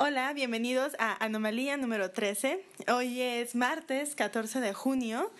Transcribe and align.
Hola, 0.00 0.32
bienvenidos 0.32 0.92
a 0.98 1.22
Anomalía 1.24 1.76
número 1.76 2.12
13. 2.12 2.64
Hoy 2.94 3.20
es 3.20 3.54
martes 3.54 4.14
14 4.14 4.60
de 4.60 4.72
junio 4.72 5.30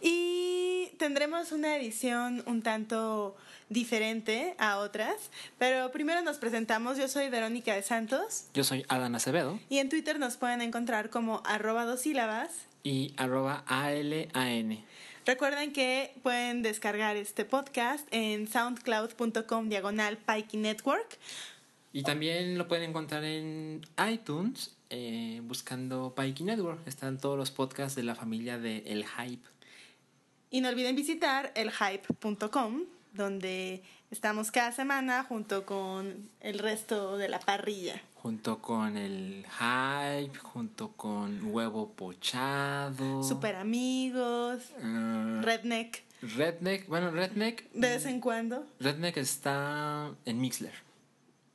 y 0.00 0.88
tendremos 0.98 1.52
una 1.52 1.76
edición 1.76 2.42
un 2.46 2.62
tanto 2.62 3.36
diferente 3.68 4.54
a 4.58 4.78
otras, 4.78 5.30
pero 5.58 5.92
primero 5.92 6.22
nos 6.22 6.38
presentamos. 6.38 6.98
Yo 6.98 7.08
soy 7.08 7.28
Verónica 7.28 7.74
de 7.74 7.82
Santos. 7.82 8.46
Yo 8.54 8.64
soy 8.64 8.84
Adán 8.88 9.14
Acevedo. 9.14 9.60
Y 9.68 9.78
en 9.78 9.88
Twitter 9.90 10.18
nos 10.18 10.36
pueden 10.36 10.62
encontrar 10.62 11.10
como 11.10 11.42
arroba 11.44 11.84
dos 11.84 12.00
sílabas. 12.00 12.50
Y 12.82 13.12
arroba 13.16 13.64
ALAN. 13.66 14.84
Recuerden 15.26 15.72
que 15.72 16.14
pueden 16.22 16.62
descargar 16.62 17.16
este 17.16 17.44
podcast 17.44 18.06
en 18.12 18.46
soundcloud.com 18.46 19.68
diagonal 19.68 20.18
Network 20.52 21.18
y 21.96 22.02
también 22.02 22.58
lo 22.58 22.68
pueden 22.68 22.90
encontrar 22.90 23.24
en 23.24 23.80
iTunes 24.12 24.76
eh, 24.90 25.40
buscando 25.44 26.14
Pikey 26.14 26.44
Network. 26.44 26.86
Están 26.86 27.16
todos 27.16 27.38
los 27.38 27.50
podcasts 27.50 27.96
de 27.96 28.02
la 28.02 28.14
familia 28.14 28.58
de 28.58 28.82
El 28.86 29.06
Hype. 29.06 29.48
Y 30.50 30.60
no 30.60 30.68
olviden 30.68 30.94
visitar 30.94 31.52
elhype.com, 31.54 32.82
donde 33.14 33.82
estamos 34.10 34.50
cada 34.50 34.72
semana 34.72 35.24
junto 35.24 35.64
con 35.64 36.28
el 36.40 36.58
resto 36.58 37.16
de 37.16 37.30
la 37.30 37.40
parrilla. 37.40 38.02
Junto 38.16 38.60
con 38.60 38.98
el 38.98 39.46
Hype, 39.58 40.38
junto 40.38 40.92
con 40.92 41.46
Huevo 41.46 41.92
Pochado. 41.92 43.22
Super 43.22 43.56
Amigos. 43.56 44.64
Ah. 44.82 45.40
Redneck. 45.42 46.02
Redneck, 46.20 46.88
bueno, 46.88 47.10
Redneck. 47.10 47.70
De 47.72 47.88
vez 47.88 48.04
en 48.04 48.20
cuando. 48.20 48.66
Redneck 48.80 49.16
está 49.16 50.10
en 50.26 50.42
Mixler. 50.42 50.85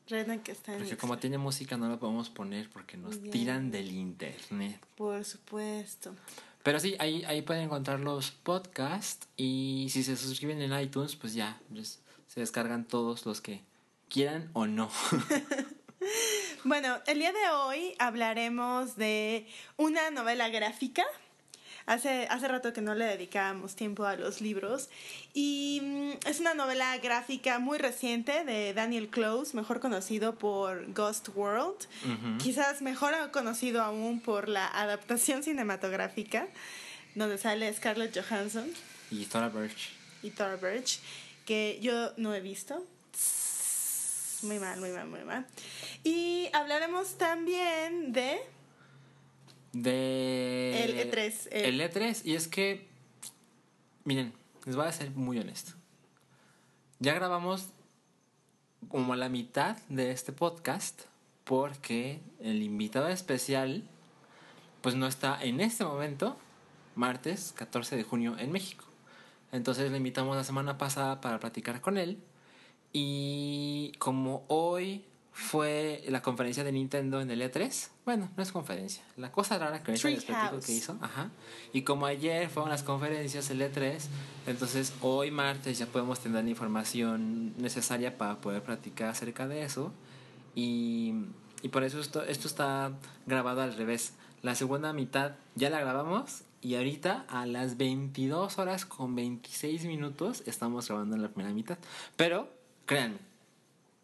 Redneck 0.08 0.50
está 0.50 0.74
en 0.74 0.80
Porque 0.80 0.98
como 0.98 1.18
tiene 1.18 1.38
música 1.38 1.78
no 1.78 1.88
lo 1.88 2.00
podemos 2.00 2.30
poner 2.30 2.70
porque 2.70 2.98
nos 2.98 3.22
tiran 3.22 3.72
del 3.72 3.92
internet. 3.92 4.80
Por 4.96 5.24
supuesto. 5.24 6.16
Pero 6.64 6.80
sí, 6.80 6.96
ahí, 7.00 7.24
ahí 7.26 7.42
pueden 7.42 7.64
encontrar 7.64 8.00
los 8.00 8.32
podcasts 8.32 9.28
y 9.36 9.88
si 9.90 10.04
se 10.04 10.16
suscriben 10.16 10.62
en 10.62 10.80
iTunes, 10.80 11.16
pues 11.16 11.34
ya, 11.34 11.60
pues, 11.74 12.00
se 12.28 12.40
descargan 12.40 12.86
todos 12.86 13.26
los 13.26 13.42
que 13.42 13.62
quieran 14.10 14.50
o 14.54 14.68
no. 14.68 14.90
bueno, 16.64 17.00
el 17.08 17.20
día 17.20 17.32
de 17.32 17.50
hoy 17.52 17.96
hablaremos 17.98 18.96
de 18.96 19.48
una 19.78 20.12
novela 20.12 20.50
gráfica 20.50 21.04
Hace, 21.86 22.28
hace 22.30 22.48
rato 22.48 22.74
que 22.74 22.82
no 22.82 22.96
le 22.96 23.06
dedicábamos 23.06 23.76
tiempo 23.76 24.06
a 24.06 24.16
los 24.16 24.42
libros. 24.42 24.90
Y 25.34 25.80
mm, 25.82 26.28
es 26.28 26.40
una 26.40 26.54
novela 26.54 26.98
gráfica 26.98 27.60
muy 27.60 27.78
reciente 27.78 28.44
de 28.44 28.74
Daniel 28.74 29.10
Close, 29.10 29.56
mejor 29.56 29.80
conocido 29.80 30.36
por 30.36 30.92
Ghost 30.94 31.30
World. 31.36 31.88
Quizás 32.40 32.82
mejor 32.82 33.14
conocido 33.32 33.82
aún 33.82 34.20
por 34.20 34.48
la 34.48 34.68
adaptación 34.68 35.44
cinematográfica, 35.44 36.48
donde 37.16 37.38
sale 37.38 37.74
Scarlett 37.74 38.18
Johansson. 38.18 38.72
Y 39.10 39.26
Thora 39.26 39.50
Birch. 39.50 39.92
Y 40.24 40.32
Thora 40.32 40.56
Birch, 40.56 41.00
que 41.46 41.80
yo 41.82 42.14
no 42.18 42.34
he 42.34 42.42
visto. 42.42 42.86
Muy 44.44 44.60
mal, 44.60 44.80
muy 44.80 44.90
mal, 44.90 45.08
muy 45.08 45.24
mal. 45.24 45.46
Y 46.04 46.50
hablaremos 46.54 47.18
también 47.18 48.12
de 48.12 48.40
de... 49.74 50.84
El 50.84 51.12
E3. 51.12 51.48
El, 51.52 51.80
E3. 51.80 52.22
Y 52.26 52.36
es 52.36 52.48
que, 52.48 52.88
miren, 54.04 54.34
les 54.66 54.76
voy 54.76 54.86
a 54.86 54.92
ser 54.92 55.12
muy 55.12 55.40
honesto. 55.40 55.74
Ya 57.00 57.14
grabamos 57.14 57.70
como 58.90 59.16
la 59.16 59.30
mitad 59.30 59.78
de 59.90 60.12
este 60.12 60.32
podcast 60.32 61.02
porque 61.44 62.20
el 62.40 62.62
invitado 62.64 63.08
especial 63.08 63.84
pues 64.82 64.96
no 64.96 65.08
está 65.08 65.42
en 65.44 65.62
este 65.62 65.84
momento, 65.84 66.38
martes 66.96 67.54
14 67.56 67.96
de 67.96 68.04
junio 68.04 68.36
en 68.40 68.52
México. 68.52 68.86
Entonces 69.52 69.92
le 69.92 69.98
invitamos 69.98 70.36
la 70.36 70.44
semana 70.44 70.78
pasada 70.78 71.22
para 71.22 71.40
platicar 71.40 71.82
con 71.82 71.98
él 71.98 72.18
y 72.94 73.92
como 74.00 74.44
hoy 74.48 75.06
fue 75.34 76.04
la 76.10 76.22
conferencia 76.22 76.64
de 76.64 76.72
Nintendo 76.72 77.22
en 77.22 77.32
el 77.32 77.42
E3. 77.42 77.90
Bueno, 78.06 78.30
no 78.36 78.44
es 78.44 78.52
conferencia, 78.52 79.04
la 79.16 79.32
cosa 79.32 79.58
rara 79.58 79.82
que 79.82 79.94
que 79.94 80.72
hizo. 80.72 80.98
Ajá. 81.02 81.30
Y 81.72 81.84
como 81.84 82.06
ayer 82.06 82.50
fueron 82.50 82.70
las 82.70 82.84
conferencias 82.84 83.50
el 83.50 83.62
E3, 83.62 84.00
entonces 84.48 84.94
hoy 85.02 85.32
martes 85.32 85.80
ya 85.80 85.86
podemos 85.86 86.20
tener 86.20 86.44
la 86.44 86.50
información 86.50 87.54
necesaria 87.58 88.18
para 88.18 88.42
poder 88.42 88.62
platicar 88.62 89.10
acerca 89.10 89.48
de 89.48 89.64
eso. 89.64 89.94
Y, 90.54 91.14
y 91.62 91.70
por 91.70 91.84
eso 91.84 92.00
esto, 92.00 92.24
esto 92.24 92.48
está 92.48 92.92
grabado 93.26 93.62
al 93.62 93.76
revés. 93.76 94.14
La 94.42 94.56
segunda 94.56 94.92
mitad 94.92 95.36
ya 95.56 95.70
la 95.70 95.80
grabamos 95.80 96.44
y 96.62 96.76
ahorita 96.76 97.26
a 97.30 97.46
las 97.46 97.78
22 97.78 98.60
horas 98.60 98.86
con 98.86 99.16
26 99.16 99.86
minutos 99.86 100.44
estamos 100.46 100.88
grabando 100.88 101.16
en 101.16 101.22
la 101.22 101.30
primera 101.30 101.54
mitad. 101.54 101.78
Pero, 102.18 102.50
créanme, 102.86 103.18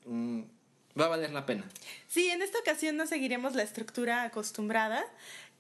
mm, 0.06 0.42
va 1.00 1.06
a 1.06 1.10
valer 1.10 1.32
la 1.32 1.46
pena. 1.46 1.64
Sí, 2.08 2.30
en 2.30 2.42
esta 2.42 2.60
ocasión 2.60 2.98
no 2.98 3.08
seguiremos 3.08 3.56
la 3.56 3.64
estructura 3.64 4.24
acostumbrada. 4.24 5.04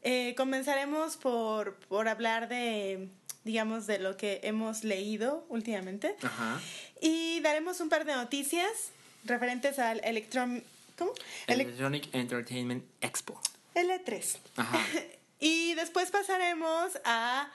Eh, 0.03 0.35
comenzaremos 0.37 1.17
por, 1.17 1.75
por 1.87 2.07
hablar 2.07 2.47
de 2.47 3.09
digamos, 3.47 3.87
de 3.87 3.97
lo 3.97 4.17
que 4.17 4.41
hemos 4.43 4.83
leído 4.83 5.45
últimamente. 5.49 6.15
Ajá. 6.21 6.61
Y 7.01 7.39
daremos 7.39 7.79
un 7.79 7.89
par 7.89 8.05
de 8.05 8.13
noticias 8.13 8.91
referentes 9.23 9.79
al 9.79 10.01
Electron... 10.03 10.63
¿Cómo? 10.97 11.13
Electronic 11.47 12.13
Entertainment 12.13 12.83
Expo. 13.01 13.39
L3. 13.73 14.37
Ajá. 14.57 14.79
y 15.39 15.75
después 15.75 16.11
pasaremos 16.11 16.91
a 17.05 17.49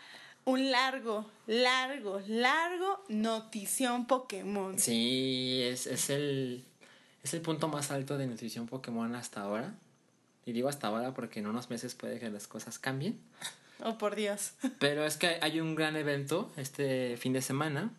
un 0.45 0.71
largo, 0.71 1.31
largo, 1.47 2.23
largo 2.27 3.05
notición 3.09 4.07
Pokémon. 4.07 4.79
Sí, 4.79 5.61
es, 5.63 5.87
es 5.87 6.09
el 6.11 6.65
es 7.23 7.35
el 7.35 7.41
punto 7.41 7.69
más 7.69 7.91
alto 7.91 8.19
de 8.19 8.27
nutrición 8.27 8.67
Pokémon 8.67 9.15
hasta 9.15 9.43
ahora. 9.43 9.75
Y 10.45 10.53
digo 10.53 10.69
hasta 10.69 10.89
ahora 10.89 11.15
porque 11.15 11.41
en 11.41 11.47
unos 11.47 11.71
meses 11.71 11.95
puede 11.95 12.19
que 12.19 12.29
las 12.31 12.49
cosas 12.49 12.79
cambien. 12.79 13.21
Oh, 13.85 13.99
por 13.99 14.17
Dios. 14.17 14.53
Pero 14.79 15.05
es 15.05 15.17
que 15.17 15.39
hay 15.41 15.61
un 15.61 15.75
gran 15.75 15.97
evento 15.97 16.51
este 16.57 17.17
fin 17.17 17.33
de 17.33 17.43
semana. 17.43 17.93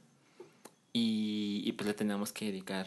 Y, 0.95 1.71
pues 1.71 1.87
le 1.87 1.93
tenemos 1.95 2.31
que 2.31 2.45
dedicar. 2.45 2.85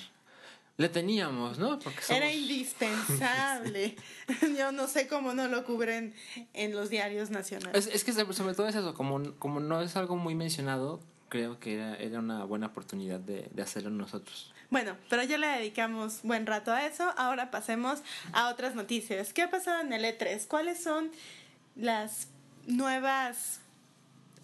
Le 0.77 0.89
teníamos, 0.89 1.59
¿no? 1.59 1.79
Porque 1.81 2.01
Era 2.11 2.33
indispensable. 2.33 3.97
Yo 4.57 4.71
no 4.71 4.87
sé 4.87 5.09
cómo 5.09 5.35
no 5.35 5.49
lo 5.49 5.65
cubren 5.65 6.15
en 6.53 6.73
los 6.73 6.91
diarios 6.91 7.31
nacionales. 7.31 7.87
Es, 7.87 7.95
es 7.95 8.05
que 8.05 8.13
sobre 8.13 8.55
todo 8.55 8.69
es 8.69 8.77
eso, 8.77 8.95
como, 8.95 9.35
como 9.39 9.59
no 9.59 9.81
es 9.81 9.97
algo 9.97 10.17
muy 10.17 10.37
mencionado, 10.37 11.01
creo 11.29 11.59
que 11.59 11.75
era, 11.75 11.97
era 11.97 12.19
una 12.21 12.45
buena 12.45 12.69
oportunidad 12.69 13.19
de, 13.19 13.49
de, 13.53 13.63
hacerlo 13.63 13.91
nosotros. 13.91 14.55
Bueno, 14.71 14.97
pero 15.09 15.23
ya 15.23 15.39
le 15.39 15.47
dedicamos 15.47 16.21
buen 16.23 16.47
rato 16.47 16.73
a 16.73 16.87
eso. 16.87 17.13
Ahora 17.17 17.51
pasemos 17.51 18.03
a 18.33 18.49
otras 18.49 18.75
noticias. 18.75 19.33
¿Qué 19.33 19.43
ha 19.43 19.51
pasado 19.51 19.81
en 19.81 19.93
el 19.93 20.05
E3? 20.05 20.47
¿Cuáles 20.47 20.83
son 20.83 21.11
las 21.77 22.29
nuevas 22.67 23.61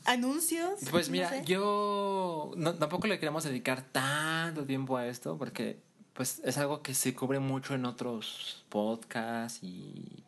anuncios? 0.04 0.80
Pues 0.90 1.10
mira, 1.10 1.42
yo 1.42 2.52
tampoco 2.78 3.06
le 3.06 3.18
queremos 3.18 3.44
dedicar 3.44 3.82
tanto 3.82 4.64
tiempo 4.64 4.96
a 4.96 5.06
esto 5.06 5.36
porque 5.38 5.78
pues 6.12 6.40
es 6.44 6.58
algo 6.58 6.82
que 6.82 6.94
se 6.94 7.14
cubre 7.14 7.38
mucho 7.38 7.74
en 7.74 7.84
otros 7.84 8.64
podcasts 8.68 9.60
y 9.62 10.22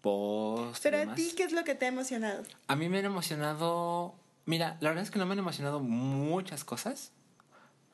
posts. 0.00 0.80
Pero 0.82 1.10
a 1.10 1.14
ti, 1.14 1.32
¿qué 1.36 1.44
es 1.44 1.52
lo 1.52 1.64
que 1.64 1.74
te 1.74 1.84
ha 1.84 1.88
emocionado? 1.88 2.42
A 2.66 2.76
mí 2.76 2.88
me 2.88 2.98
han 2.98 3.04
emocionado 3.04 4.14
Mira, 4.48 4.78
la 4.80 4.88
verdad 4.88 5.04
es 5.04 5.10
que 5.10 5.18
no 5.18 5.26
me 5.26 5.34
han 5.34 5.40
emocionado 5.40 5.78
muchas 5.78 6.64
cosas, 6.64 7.12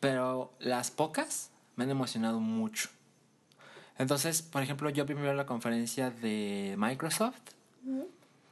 pero 0.01 0.53
las 0.59 0.91
pocas 0.91 1.51
me 1.77 1.85
han 1.85 1.91
emocionado 1.91 2.41
mucho. 2.41 2.89
Entonces, 3.99 4.43
por 4.43 4.63
ejemplo, 4.63 4.91
yo 4.91 5.07
primero 5.07 5.35
la 5.35 5.47
conferencia 5.47 6.11
de 6.11 6.75
Microsoft. 6.79 7.39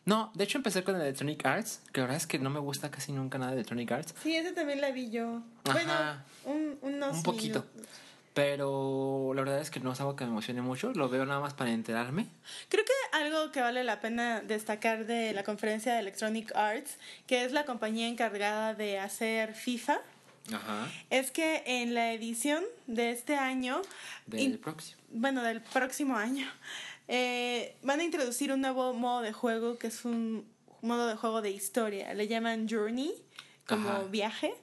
No, 0.05 0.33
de 0.35 0.45
hecho 0.45 0.59
empecé 0.59 0.83
con 0.83 0.97
Electronic 0.97 1.45
Arts, 1.47 1.81
que 1.93 2.01
la 2.01 2.07
verdad 2.07 2.17
es 2.17 2.27
que 2.27 2.39
no 2.39 2.51
me 2.51 2.59
gusta 2.59 2.91
casi 2.91 3.13
nunca 3.13 3.39
nada 3.39 3.53
de 3.53 3.59
Electronic 3.59 3.93
Arts. 3.93 4.15
Sí, 4.23 4.35
ese 4.37 4.53
también 4.53 4.81
la 4.81 4.91
vi 4.91 5.11
yo. 5.11 5.43
Bueno, 5.65 5.93
un, 6.45 6.79
un 6.83 7.23
poquito. 7.23 7.65
Pero 8.35 9.33
la 9.35 9.43
verdad 9.43 9.61
es 9.61 9.71
que 9.71 9.79
no 9.79 9.93
es 9.93 10.01
algo 10.01 10.17
que 10.17 10.25
me 10.25 10.31
emocione 10.31 10.63
mucho, 10.63 10.93
lo 10.95 11.11
veo 11.11 11.27
nada 11.27 11.41
más 11.41 11.53
para 11.53 11.71
enterarme. 11.71 12.27
Creo 12.71 12.83
que 12.85 13.17
algo 13.17 13.53
que 13.53 13.61
vale 13.61 13.85
la 13.85 14.01
pena 14.01 14.41
destacar 14.41 15.07
de 15.07 15.35
la 15.35 15.45
conferencia 15.45 15.93
de 15.93 16.01
Electronic 16.01 16.51
Arts, 16.57 16.97
que 17.27 17.45
es 17.45 17.53
la 17.53 17.67
compañía 17.67 18.09
encargada 18.09 18.75
de 18.75 18.99
hacer 18.99 19.55
FIFA, 19.55 20.01
es 21.11 21.31
que 21.31 21.63
en 21.67 21.95
la 21.95 22.13
edición 22.13 22.65
de 22.87 23.11
este 23.11 23.37
año... 23.37 23.83
Del 24.27 24.59
próximo. 24.59 25.01
Bueno, 25.11 25.43
del 25.43 25.61
próximo 25.61 26.17
año. 26.17 26.47
Eh, 27.09 27.77
van 27.83 28.01
a 28.01 28.05
introducir 28.05 28.53
un 28.53 28.61
nuevo 28.61 28.95
modo 28.95 29.23
de 29.23 29.33
juego 29.33 29.79
que 29.79 29.89
es 29.89 30.05
un 30.05 30.47
modo 30.81 31.07
de 31.07 31.17
juego 31.17 31.43
de 31.43 31.51
historia. 31.51 32.15
Le 32.15 32.29
llaman 32.29 32.69
Journey, 32.69 33.13
como 33.67 34.09
viaje. 34.09 34.55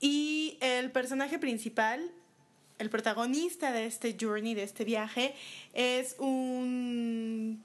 Y 0.00 0.58
el 0.60 0.90
personaje 0.90 1.38
principal 1.38 2.10
el 2.78 2.90
protagonista 2.90 3.72
de 3.72 3.86
este 3.86 4.16
journey, 4.20 4.54
de 4.54 4.64
este 4.64 4.84
viaje, 4.84 5.34
es 5.72 6.16
un, 6.18 7.62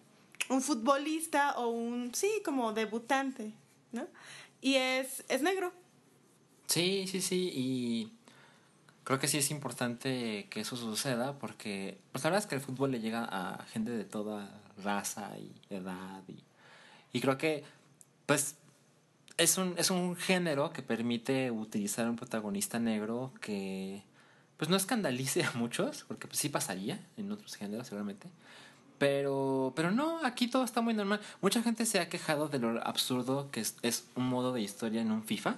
un 0.50 0.62
futbolista 0.62 1.58
o 1.58 1.70
un, 1.70 2.14
sí, 2.14 2.30
como 2.46 2.74
debutante, 2.74 3.54
¿no? 3.92 4.08
Y 4.62 4.76
es, 4.76 5.24
es 5.30 5.42
negro. 5.42 5.74
Sí, 6.70 7.08
sí, 7.08 7.20
sí, 7.20 7.52
y 7.52 8.14
creo 9.04 9.18
que 9.18 9.28
sí 9.28 9.40
es 9.40 9.50
importante 9.50 10.46
que 10.52 10.60
eso 10.62 10.76
suceda 10.78 11.40
porque, 11.40 11.98
pues 12.12 12.24
la 12.24 12.30
verdad 12.30 12.44
es 12.44 12.48
que 12.48 12.56
el 12.56 12.62
fútbol 12.62 12.92
le 12.92 13.00
llega 13.00 13.26
a 13.26 13.66
gente 13.66 13.90
de 13.90 14.06
toda 14.06 14.62
raza 14.84 15.32
y 15.40 15.52
edad 15.74 16.22
y, 16.28 16.38
y 17.12 17.22
creo 17.22 17.40
que, 17.40 17.64
pues, 18.28 18.56
es 19.38 19.58
un, 19.58 19.74
es 19.78 19.90
un 19.90 20.16
género 20.16 20.72
que 20.72 20.84
permite 20.84 21.50
utilizar 21.50 22.08
un 22.08 22.18
protagonista 22.18 22.78
negro 22.78 23.34
que 23.42 24.04
pues 24.58 24.70
no 24.70 24.76
escandalice 24.76 25.44
a 25.46 25.54
muchos, 25.54 26.06
porque 26.08 26.28
pues 26.28 26.38
sí 26.40 26.50
pasaría 26.50 27.00
en 27.18 27.32
otros 27.32 27.56
géneros 27.56 27.88
seguramente. 27.88 28.30
Pero, 29.00 29.74
pero 29.76 29.92
no, 29.92 30.24
aquí 30.26 30.48
todo 30.50 30.66
está 30.66 30.82
muy 30.82 30.94
normal. 30.94 31.22
Mucha 31.42 31.64
gente 31.64 31.86
se 31.88 32.00
ha 32.00 32.10
quejado 32.10 32.48
de 32.50 32.60
lo 32.60 32.86
absurdo 32.86 33.50
que 33.50 33.62
es, 33.62 33.78
es 33.82 34.06
un 34.16 34.28
modo 34.28 34.54
de 34.54 34.62
historia 34.62 35.02
en 35.02 35.12
un 35.12 35.24
FIFA. 35.24 35.56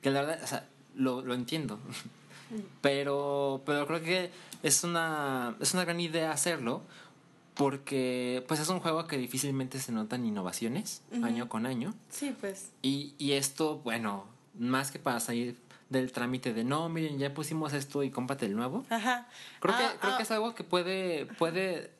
Que 0.00 0.10
la 0.10 0.22
verdad, 0.22 0.40
o 0.42 0.46
sea, 0.46 0.66
lo, 0.94 1.22
lo 1.22 1.34
entiendo. 1.34 1.78
pero, 2.80 3.62
pero 3.64 3.86
creo 3.86 4.02
que 4.02 4.30
es 4.62 4.84
una, 4.84 5.56
es 5.60 5.74
una 5.74 5.84
gran 5.84 6.00
idea 6.00 6.32
hacerlo 6.32 6.82
porque 7.54 8.44
pues 8.48 8.60
es 8.60 8.68
un 8.68 8.80
juego 8.80 9.06
que 9.06 9.18
difícilmente 9.18 9.78
se 9.80 9.92
notan 9.92 10.24
innovaciones 10.24 11.02
año 11.22 11.48
con 11.48 11.66
año. 11.66 11.94
Sí, 12.08 12.34
pues. 12.40 12.70
Y, 12.80 13.14
y 13.18 13.32
esto, 13.32 13.78
bueno, 13.78 14.24
más 14.58 14.90
que 14.90 14.98
para 14.98 15.20
salir 15.20 15.56
del 15.90 16.12
trámite 16.12 16.54
de 16.54 16.64
no, 16.64 16.88
miren, 16.88 17.18
ya 17.18 17.34
pusimos 17.34 17.72
esto 17.72 18.02
y 18.02 18.10
cómpate 18.10 18.46
el 18.46 18.56
nuevo. 18.56 18.84
Ajá. 18.88 19.28
Creo, 19.58 19.76
que, 19.76 19.82
Ah, 19.82 19.96
creo 20.00 20.12
ah, 20.14 20.16
que 20.16 20.22
es 20.22 20.30
algo 20.30 20.54
que 20.54 20.64
puede, 20.64 21.26
puede. 21.26 21.90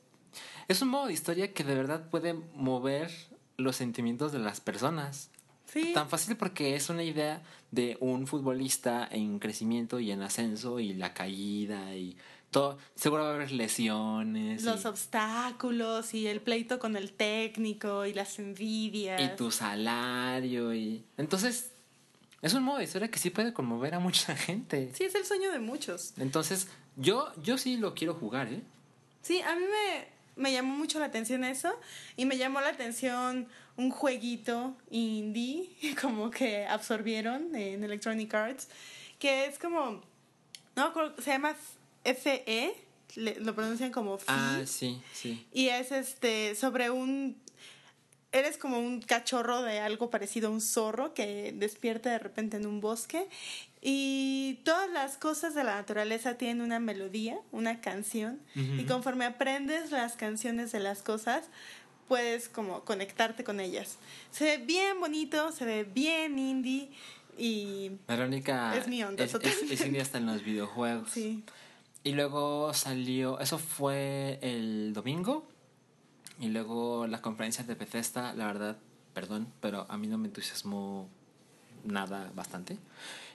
Es 0.69 0.81
un 0.81 0.89
modo 0.89 1.09
de 1.09 1.13
historia 1.13 1.53
que 1.53 1.65
de 1.65 1.75
verdad 1.75 2.09
puede 2.09 2.35
mover 2.55 3.11
los 3.57 3.77
sentimientos 3.77 4.33
de 4.33 4.39
las 4.39 4.61
personas. 4.61 5.30
Sí. 5.73 5.93
Tan 5.95 6.09
fácil 6.09 6.37
porque 6.37 6.75
es 6.75 6.89
una 6.91 7.03
idea 7.05 7.43
de 7.71 7.97
un 8.01 8.27
futbolista 8.27 9.07
en 9.11 9.39
crecimiento 9.39 10.01
y 10.01 10.11
en 10.11 10.23
ascenso 10.23 10.81
y 10.81 10.95
la 10.95 11.15
caída 11.15 11.95
y 11.95 12.17
todo. 12.51 12.79
Seguro 12.97 13.23
va 13.23 13.31
a 13.31 13.35
haber 13.35 13.53
lesiones. 13.53 14.65
Los 14.65 14.85
y- 14.85 14.89
obstáculos 14.89 16.13
y 16.15 16.27
el 16.27 16.41
pleito 16.41 16.79
con 16.79 16.97
el 16.97 17.13
técnico 17.13 18.05
y 18.07 18.13
las 18.15 18.39
envidias. 18.39 19.21
y 19.21 19.37
tu 19.37 19.51
salario 19.51 20.75
y 20.75 21.05
entonces 21.17 21.71
es 22.43 22.55
un 22.55 22.63
modo 22.63 22.79
de 22.79 22.85
historia 22.85 23.09
que 23.11 23.19
sí 23.19 23.31
puede 23.31 23.53
conmover 23.53 23.95
a 23.95 24.01
mucha 24.01 24.35
gente 24.37 24.91
Sí, 24.95 25.05
es 25.05 25.15
el 25.15 25.25
sueño 25.25 25.53
de 25.53 25.61
muchos. 25.61 26.15
entonces 26.19 26.69
yo 26.97 27.33
yo 27.43 27.59
sí 27.59 27.77
lo 27.77 27.95
quiero 27.95 28.15
jugar 28.15 28.49
eh 28.53 28.63
Sí, 29.23 29.41
a 29.43 29.55
mí 29.55 29.63
me, 29.63 30.09
me 30.43 30.51
llamó 30.53 30.75
mucho 30.75 30.99
la 30.99 31.05
atención 31.05 31.45
eso 31.45 31.71
y 32.17 32.25
me 32.25 32.39
llamó 32.39 32.61
la 32.63 32.69
atención 32.71 33.47
un 33.81 33.91
jueguito 33.91 34.77
indie 34.91 35.71
como 36.01 36.31
que 36.31 36.67
absorbieron 36.67 37.55
en 37.55 37.83
Electronic 37.83 38.33
Arts 38.35 38.69
que 39.19 39.47
es 39.47 39.59
como, 39.59 40.01
no 40.77 40.93
se 41.19 41.31
llama 41.31 41.55
FE, 42.05 42.75
lo 43.17 43.55
pronuncian 43.55 43.93
como 43.93 44.17
FI. 44.19 44.27
ah 44.29 44.63
sí 44.67 45.01
sí. 45.13 45.47
Y 45.53 45.69
es 45.69 45.93
este 45.93 46.55
sobre 46.55 46.91
un 46.91 47.37
eres 48.33 48.57
como 48.57 48.79
un 48.79 49.01
cachorro 49.01 49.63
de 49.63 49.81
algo 49.81 50.11
parecido 50.11 50.49
a 50.49 50.51
un 50.53 50.61
zorro 50.61 51.15
que 51.15 51.53
despierta 51.57 52.11
de 52.11 52.19
repente 52.19 52.57
en 52.57 52.67
un 52.67 52.81
bosque. 52.81 53.29
Y 53.83 54.61
todas 54.65 54.91
las 54.91 55.17
cosas 55.17 55.55
de 55.55 55.65
la 55.65 55.75
naturaleza 55.77 56.35
tienen 56.37 56.61
una 56.61 56.79
melodía, 56.79 57.39
una 57.51 57.81
canción. 57.81 58.41
Y 58.55 58.85
conforme 58.85 59.25
aprendes 59.25 59.91
las 59.91 60.17
canciones 60.17 60.71
de 60.71 60.81
las 60.81 61.03
cosas 61.03 61.45
puedes 62.11 62.49
como 62.49 62.85
conectarte 62.85 63.45
con 63.45 63.61
ellas. 63.61 63.97
Se 64.33 64.45
ve 64.45 64.59
bien 64.59 64.99
bonito, 64.99 65.53
se 65.53 65.65
ve 65.65 65.85
bien 65.85 66.41
indie 66.41 66.91
y 67.39 67.93
Verónica 68.09 68.77
Es 68.77 68.89
mi 68.89 69.01
onda, 69.05 69.23
es, 69.23 69.33
es, 69.33 69.63
es 69.71 69.87
indie 69.87 70.03
hasta 70.03 70.19
en 70.19 70.27
los 70.27 70.43
videojuegos 70.43 71.09
sí. 71.09 71.45
y 72.03 72.11
luego 72.15 72.75
salió 72.75 73.39
eso 73.39 73.59
fue 73.59 74.41
el 74.43 74.93
domingo 74.93 75.47
y 76.41 76.49
luego 76.49 77.07
la 77.07 77.23
conferencia 77.23 77.63
de 77.63 77.77
Bethesda 77.77 78.35
la 78.35 78.47
verdad 78.47 78.77
perdón 79.15 79.47
pero 79.61 79.87
a 79.89 79.97
mí 79.97 80.09
no 80.09 80.19
me 80.19 80.27
entusiasmó 80.27 81.09
nada 81.85 82.33
bastante 82.35 82.77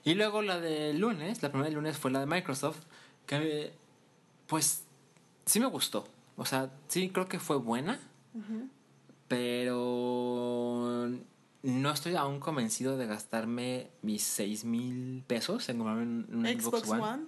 y 0.03 0.15
luego 0.15 0.41
la 0.41 0.59
de 0.59 0.93
lunes 0.93 1.41
la 1.41 1.49
primera 1.49 1.69
de 1.69 1.75
lunes 1.75 1.97
fue 1.97 2.11
la 2.11 2.19
de 2.19 2.25
Microsoft 2.25 2.81
que 3.25 3.71
pues 4.47 4.83
sí 5.45 5.61
me 5.61 5.67
gustó 5.67 6.09
o 6.35 6.45
sea 6.45 6.69
sí 6.89 7.09
creo 7.09 7.29
que 7.29 7.39
fue 7.39 7.55
buena 7.55 8.01
pero 9.27 11.09
no 11.63 11.91
estoy 11.91 12.15
aún 12.15 12.39
convencido 12.39 12.97
de 12.97 13.07
gastarme 13.07 13.89
mis 14.01 14.23
seis 14.23 14.65
mil 14.65 15.23
pesos 15.25 15.67
en 15.69 15.77
comprarme 15.77 16.03
un, 16.03 16.27
un 16.31 16.45
Xbox 16.45 16.89
One. 16.89 17.23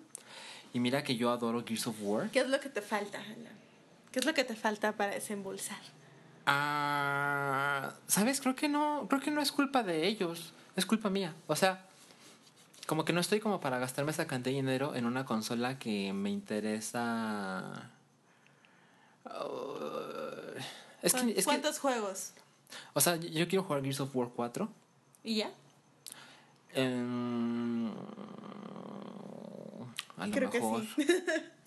y 0.73 0.79
mira 0.79 1.03
que 1.03 1.15
yo 1.15 1.31
adoro 1.31 1.63
Gears 1.65 1.87
of 1.87 1.95
War 2.01 2.29
¿Qué 2.29 2.39
es 2.39 2.49
lo 2.49 2.59
que 2.59 2.69
te 2.69 2.81
falta, 2.81 3.19
Alan? 3.19 3.57
¿Qué 4.11 4.19
es 4.19 4.25
lo 4.25 4.33
que 4.33 4.43
te 4.43 4.55
falta 4.55 4.93
para 4.93 5.13
desembolsar? 5.13 5.79
Ah, 6.45 7.93
¿sabes? 8.07 8.39
Creo 8.39 8.55
que 8.55 8.69
no, 8.69 9.05
creo 9.09 9.19
que 9.21 9.31
no 9.31 9.41
es 9.41 9.51
culpa 9.51 9.83
de 9.83 10.07
ellos, 10.07 10.53
es 10.77 10.85
culpa 10.85 11.09
mía. 11.09 11.35
O 11.47 11.55
sea, 11.57 11.85
como 12.85 13.03
que 13.03 13.11
no 13.11 13.19
estoy 13.19 13.41
como 13.41 13.59
para 13.59 13.79
gastarme 13.79 14.11
esa 14.11 14.27
cantidad 14.27 14.53
de 14.53 14.61
dinero 14.61 14.95
en 14.95 15.05
una 15.05 15.25
consola 15.25 15.77
que 15.77 16.13
me 16.13 16.29
interesa. 16.29 17.91
Uh, 19.25 20.57
es 21.01 21.13
que, 21.13 21.29
es 21.31 21.35
que, 21.35 21.43
¿Cuántos 21.43 21.79
juegos? 21.79 22.31
o 22.93 23.01
sea, 23.01 23.15
yo- 23.17 23.47
quiero 23.47 23.63
jugar 23.63 23.81
Gears 23.83 23.99
of 24.01 24.15
War 24.15 24.29
4. 24.35 24.69
¿Y 25.23 25.35
ya? 25.37 25.51
Em, 26.73 27.87
a 30.17 30.25
lo 30.27 30.31
Creo 30.33 30.49
que 30.49 30.59
mejor. 30.59 30.83
sí. 30.95 31.05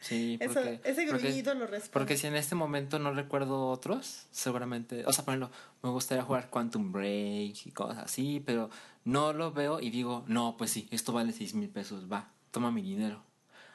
Sí, 0.03 0.38
Eso, 0.41 0.55
porque, 0.55 0.81
ese 0.85 1.05
gruñido 1.05 1.53
lo 1.53 1.67
responde. 1.67 1.91
Porque 1.93 2.17
si 2.17 2.27
en 2.27 2.35
este 2.35 2.55
momento 2.55 2.99
no 2.99 3.12
recuerdo 3.12 3.69
otros, 3.69 4.25
seguramente, 4.31 5.05
o 5.05 5.12
sea, 5.12 5.27
por 5.27 5.35
ejemplo, 5.35 5.55
me 5.83 5.91
gustaría 5.91 6.25
jugar 6.25 6.49
Quantum 6.49 6.91
Break 6.91 7.67
y 7.67 7.71
cosas 7.73 7.99
así, 7.99 8.43
pero 8.47 8.71
no 9.05 9.35
lo 9.35 9.53
veo 9.53 9.79
y 9.79 9.91
digo, 9.91 10.25
no, 10.26 10.56
pues 10.56 10.71
sí, 10.71 10.88
esto 10.91 11.12
vale 11.12 11.35
6 11.35 11.53
mil 11.53 11.69
pesos, 11.69 12.11
va, 12.11 12.31
toma 12.50 12.71
mi 12.71 12.81
dinero. 12.81 13.23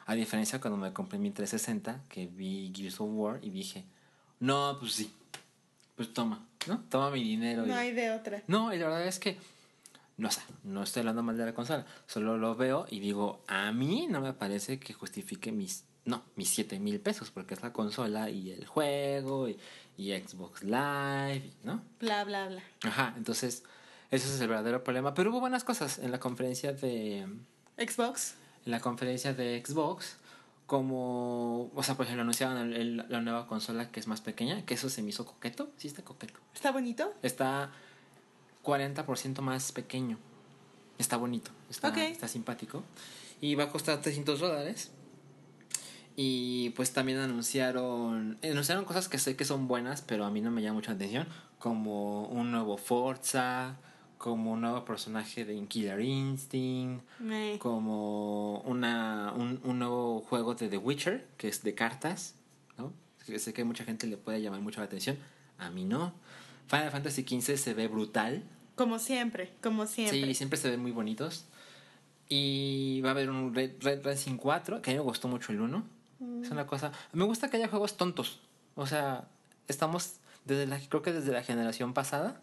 A 0.08 0.16
diferencia 0.16 0.60
cuando 0.60 0.78
me 0.78 0.92
compré 0.94 1.19
mi 1.19 1.30
360, 1.30 2.01
que 2.10 2.25
vi 2.25 2.74
Gears 2.75 3.00
of 3.01 3.10
War 3.12 3.40
y 3.44 3.51
dije, 3.51 3.86
no, 4.40 4.78
pues 4.80 4.94
sí, 4.94 5.13
pues 5.96 6.14
toma, 6.14 6.46
¿no? 6.68 6.80
Toma 6.90 7.10
mi 7.12 7.24
dinero. 7.24 7.66
No 7.66 7.74
y- 7.74 7.78
hay 7.78 7.94
de 7.94 8.12
otra. 8.12 8.44
no, 8.48 8.74
y 8.74 8.78
la 8.78 8.86
verdad 8.88 9.08
es 9.08 9.20
que, 9.20 9.38
no 10.18 10.30
sé, 10.32 10.42
no 10.64 10.84
estoy 10.84 11.02
hablando 11.02 11.24
mal 11.24 11.38
de 11.38 11.46
la 11.46 11.54
consola, 11.54 11.86
solo 12.08 12.38
lo 12.38 12.56
veo 12.56 12.86
y 12.90 13.00
digo, 13.00 13.44
a 13.48 13.72
mí 13.72 14.08
no 14.10 14.22
me 14.22 14.34
parece 14.34 14.80
que 14.80 14.94
justifique 14.94 15.52
mis, 15.52 15.84
no, 16.06 16.24
mis 16.36 16.50
7 16.50 16.80
mil 16.80 17.00
pesos, 17.00 17.32
porque 17.32 17.54
es 17.54 17.62
la 17.64 17.74
consola 17.74 18.30
y 18.30 18.52
el 18.52 18.66
juego 18.66 19.50
y, 19.50 19.58
y 19.98 20.12
Xbox 20.18 20.64
Live, 20.64 21.52
¿no? 21.64 21.82
Bla, 22.00 22.24
bla, 22.24 22.48
bla. 22.48 22.62
Ajá, 22.84 23.14
entonces, 23.18 23.64
ese 24.12 24.28
es 24.34 24.40
el 24.40 24.48
verdadero 24.48 24.84
problema. 24.84 25.14
Pero 25.14 25.32
hubo 25.32 25.40
buenas 25.40 25.64
cosas 25.64 25.98
en 26.00 26.12
la 26.12 26.20
conferencia 26.20 26.74
de, 26.74 27.20
en 27.20 27.46
Xbox. 27.78 28.36
la 28.66 28.80
conferencia 28.80 29.34
de 29.34 29.62
Xbox. 29.66 30.18
Como, 30.65 31.69
o 31.75 31.84
sea, 31.84 31.95
por 31.95 32.05
ejemplo, 32.05 32.24
anunciaban 32.24 32.57
el- 32.57 32.74
el- 32.74 33.05
la 33.10 33.22
nueva 33.22 33.48
consola 33.48 33.91
que 33.91 34.00
es 34.00 34.07
más 34.07 34.22
pequeña, 34.22 34.65
que 34.65 34.74
eso 34.74 34.89
se 34.89 35.03
me 35.03 35.10
hizo 35.10 35.25
coqueto, 35.25 35.69
sí 35.77 35.88
está 35.88 36.03
coqueto. 36.03 36.39
¿Está 36.55 36.72
bonito? 36.72 37.13
Está 37.22 37.72
40% 38.63 39.41
más 39.43 39.72
pequeño. 39.72 40.17
Está 40.98 41.17
bonito, 41.17 41.51
está, 41.69 41.89
está 42.07 42.27
simpático. 42.27 42.84
Y 43.41 43.53
va 43.55 43.65
a 43.65 43.69
costar 43.69 44.01
300 44.01 44.39
dólares. 44.39 44.91
Y 46.15 46.69
pues 46.72 46.93
también 46.93 47.19
anunciaron, 47.19 48.38
anunciaron 48.41 48.86
cosas 48.86 49.10
que 49.10 49.17
sé 49.19 49.36
que 49.36 49.43
son 49.45 49.67
buenas, 49.67 50.01
pero 50.01 50.24
a 50.25 50.31
mí 50.31 50.39
no 50.41 50.50
me 50.50 50.62
llama 50.62 50.75
mucha 50.75 50.93
atención. 50.93 51.27
Como 51.60 52.27
un 52.27 52.51
nuevo 52.51 52.77
Forza, 52.77 53.75
como 54.25 54.53
un 54.53 54.62
nuevo 54.62 54.84
personaje 54.86 55.46
de 55.46 55.63
Killer 55.67 56.01
Instinct, 56.01 57.08
Me. 57.20 57.60
como 57.60 58.58
una, 58.62 59.32
un, 59.36 59.62
un 59.63 59.77
nuevo 59.77 60.22
juego 60.22 60.55
de 60.55 60.67
The 60.67 60.79
Witcher, 60.79 61.27
que 61.38 61.48
es 61.48 61.62
de 61.62 61.75
cartas, 61.75 62.34
¿no? 62.75 62.91
Sé 63.38 63.53
que 63.53 63.62
a 63.62 63.65
mucha 63.65 63.84
gente 63.84 64.08
le 64.08 64.17
puede 64.17 64.41
llamar 64.41 64.62
mucho 64.62 64.79
la 64.79 64.88
atención, 64.88 65.15
a 65.60 65.70
mí 65.70 65.86
no. 65.86 66.12
Final 66.65 66.89
Fantasy 66.89 67.22
XV 67.22 67.55
se 67.55 67.75
ve 67.75 67.88
brutal, 67.88 68.41
Como 68.74 68.98
siempre, 68.98 69.53
como 69.62 69.86
siempre. 69.86 70.20
sí, 70.20 70.34
siempre 70.34 70.58
se 70.58 70.72
ven 70.72 70.82
muy 70.82 70.91
bonitos. 70.91 71.46
Y 72.27 73.01
va 73.01 73.10
a 73.10 73.12
haber 73.12 73.29
un 73.29 73.53
Red, 73.53 73.74
Red 73.82 74.03
Racing 74.03 74.38
4, 74.38 74.82
que 74.82 74.89
a 74.89 74.94
mí 74.96 74.98
me 74.98 75.05
gustó 75.05 75.27
mucho 75.27 75.51
el 75.51 75.62
1. 75.62 75.84
Es 76.41 76.50
una 76.50 76.65
cosa... 76.65 76.91
Me 77.13 77.25
gusta 77.25 77.51
que 77.51 77.58
haya 77.58 77.67
juegos 77.67 77.96
tontos. 77.96 78.39
O 78.74 78.88
sea, 78.88 79.27
estamos 79.67 80.15
desde 80.46 80.65
la, 80.65 80.79
creo 80.79 81.03
que 81.03 81.13
desde 81.13 81.32
la 81.32 81.44
generación 81.44 81.94
pasada 81.94 82.41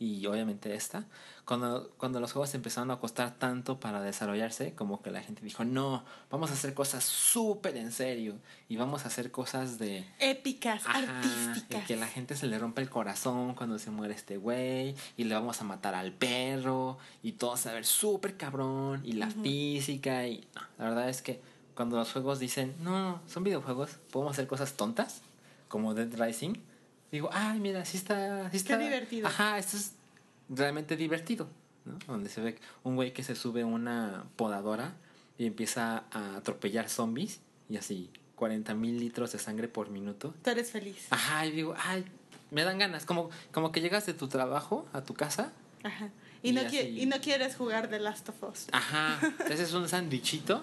y 0.00 0.24
obviamente 0.24 0.74
esta, 0.74 1.04
cuando, 1.44 1.90
cuando 1.98 2.20
los 2.20 2.32
juegos 2.32 2.54
empezaron 2.54 2.90
a 2.90 2.98
costar 2.98 3.34
tanto 3.38 3.78
para 3.78 4.00
desarrollarse, 4.00 4.74
como 4.74 5.02
que 5.02 5.10
la 5.10 5.22
gente 5.22 5.42
dijo, 5.44 5.62
no, 5.62 6.04
vamos 6.30 6.50
a 6.50 6.54
hacer 6.54 6.72
cosas 6.72 7.04
súper 7.04 7.76
en 7.76 7.92
serio 7.92 8.38
y 8.70 8.78
vamos 8.78 9.04
a 9.04 9.08
hacer 9.08 9.30
cosas 9.30 9.78
de... 9.78 10.06
Épicas, 10.18 10.84
artísticas. 10.86 11.82
Y 11.82 11.86
que 11.86 11.96
la 11.96 12.06
gente 12.06 12.34
se 12.34 12.46
le 12.46 12.58
rompe 12.58 12.80
el 12.80 12.88
corazón 12.88 13.54
cuando 13.54 13.78
se 13.78 13.90
muere 13.90 14.14
este 14.14 14.38
güey 14.38 14.94
y 15.18 15.24
le 15.24 15.34
vamos 15.34 15.60
a 15.60 15.64
matar 15.64 15.94
al 15.94 16.12
perro 16.12 16.96
y 17.22 17.32
todo 17.32 17.58
se 17.58 17.68
va 17.68 17.72
a 17.72 17.74
ver 17.74 17.84
súper 17.84 18.38
cabrón 18.38 19.02
y 19.04 19.12
la 19.12 19.28
física 19.28 20.26
y... 20.26 20.48
No, 20.54 20.62
la 20.78 20.84
verdad 20.86 21.10
es 21.10 21.20
que 21.20 21.42
cuando 21.74 21.98
los 21.98 22.10
juegos 22.10 22.38
dicen, 22.38 22.74
no, 22.80 23.20
son 23.26 23.44
videojuegos, 23.44 23.98
podemos 24.10 24.32
hacer 24.32 24.46
cosas 24.46 24.78
tontas, 24.78 25.20
como 25.68 25.92
Dead 25.92 26.08
Rising 26.18 26.69
digo, 27.12 27.30
ay, 27.32 27.60
mira, 27.60 27.84
sí 27.84 27.96
está, 27.96 28.50
sí 28.50 28.58
está. 28.58 28.78
Qué 28.78 28.84
divertido. 28.84 29.28
Ajá, 29.28 29.58
esto 29.58 29.76
es 29.76 29.92
realmente 30.48 30.96
divertido, 30.96 31.48
¿no? 31.84 31.98
Donde 32.06 32.28
se 32.28 32.40
ve 32.40 32.58
un 32.82 32.96
güey 32.96 33.12
que 33.12 33.22
se 33.22 33.34
sube 33.34 33.64
una 33.64 34.24
podadora 34.36 34.94
y 35.38 35.46
empieza 35.46 36.04
a 36.10 36.36
atropellar 36.36 36.88
zombies 36.88 37.40
y 37.68 37.76
así 37.76 38.10
40 38.36 38.74
mil 38.74 38.98
litros 38.98 39.32
de 39.32 39.38
sangre 39.38 39.68
por 39.68 39.90
minuto. 39.90 40.34
Tú 40.42 40.50
eres 40.50 40.70
feliz. 40.70 41.06
Ajá, 41.10 41.46
y 41.46 41.52
digo, 41.52 41.74
ay, 41.78 42.04
me 42.50 42.64
dan 42.64 42.78
ganas. 42.78 43.04
Como, 43.04 43.30
como 43.52 43.72
que 43.72 43.80
llegas 43.80 44.06
de 44.06 44.14
tu 44.14 44.28
trabajo 44.28 44.86
a 44.92 45.02
tu 45.02 45.14
casa. 45.14 45.52
Ajá. 45.82 46.10
Y, 46.42 46.52
no, 46.52 46.62
y 46.72 47.06
no 47.06 47.20
quieres 47.20 47.54
jugar 47.54 47.88
The 47.88 48.00
Last 48.00 48.28
of 48.30 48.42
Us. 48.42 48.66
Ajá. 48.72 49.18
Entonces 49.22 49.60
es 49.60 49.72
un 49.74 49.88
sandwichito 49.88 50.62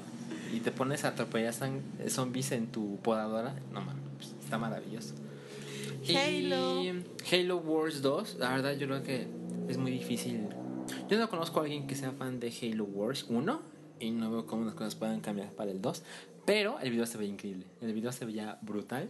y 0.51 0.59
te 0.59 0.71
pones 0.71 1.05
a 1.05 1.09
atropellar 1.09 1.53
zombies 2.07 2.51
en 2.51 2.67
tu 2.71 2.97
podadora. 3.01 3.53
No 3.71 3.81
mames, 3.81 4.33
está 4.43 4.57
maravilloso. 4.57 5.13
Halo. 6.15 6.83
Y 6.83 7.03
Halo 7.31 7.57
Wars 7.57 8.01
2, 8.01 8.35
la 8.39 8.49
verdad 8.49 8.77
yo 8.77 8.87
creo 8.87 9.03
que 9.03 9.27
es 9.67 9.77
muy 9.77 9.91
difícil. 9.91 10.47
Yo 11.09 11.17
no 11.17 11.29
conozco 11.29 11.59
a 11.59 11.63
alguien 11.63 11.87
que 11.87 11.95
sea 11.95 12.11
fan 12.11 12.39
de 12.39 12.53
Halo 12.61 12.85
Wars 12.85 13.25
1 13.29 13.61
y 13.99 14.11
no 14.11 14.31
veo 14.31 14.45
cómo 14.45 14.65
las 14.65 14.75
cosas 14.75 14.95
puedan 14.95 15.19
cambiar 15.19 15.51
para 15.51 15.71
el 15.71 15.81
2, 15.81 16.03
pero 16.45 16.79
el 16.79 16.91
video 16.91 17.05
se 17.05 17.17
ve 17.17 17.25
increíble. 17.25 17.65
El 17.81 17.93
video 17.93 18.11
se 18.11 18.25
veía 18.25 18.57
brutal. 18.61 19.09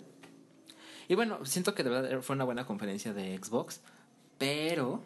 Y 1.08 1.16
bueno, 1.16 1.46
siento 1.46 1.74
que 1.74 1.84
de 1.84 1.90
verdad 1.90 2.22
fue 2.22 2.36
una 2.36 2.46
buena 2.46 2.66
conferencia 2.66 3.14
de 3.14 3.38
Xbox, 3.38 3.82
pero 4.38 5.02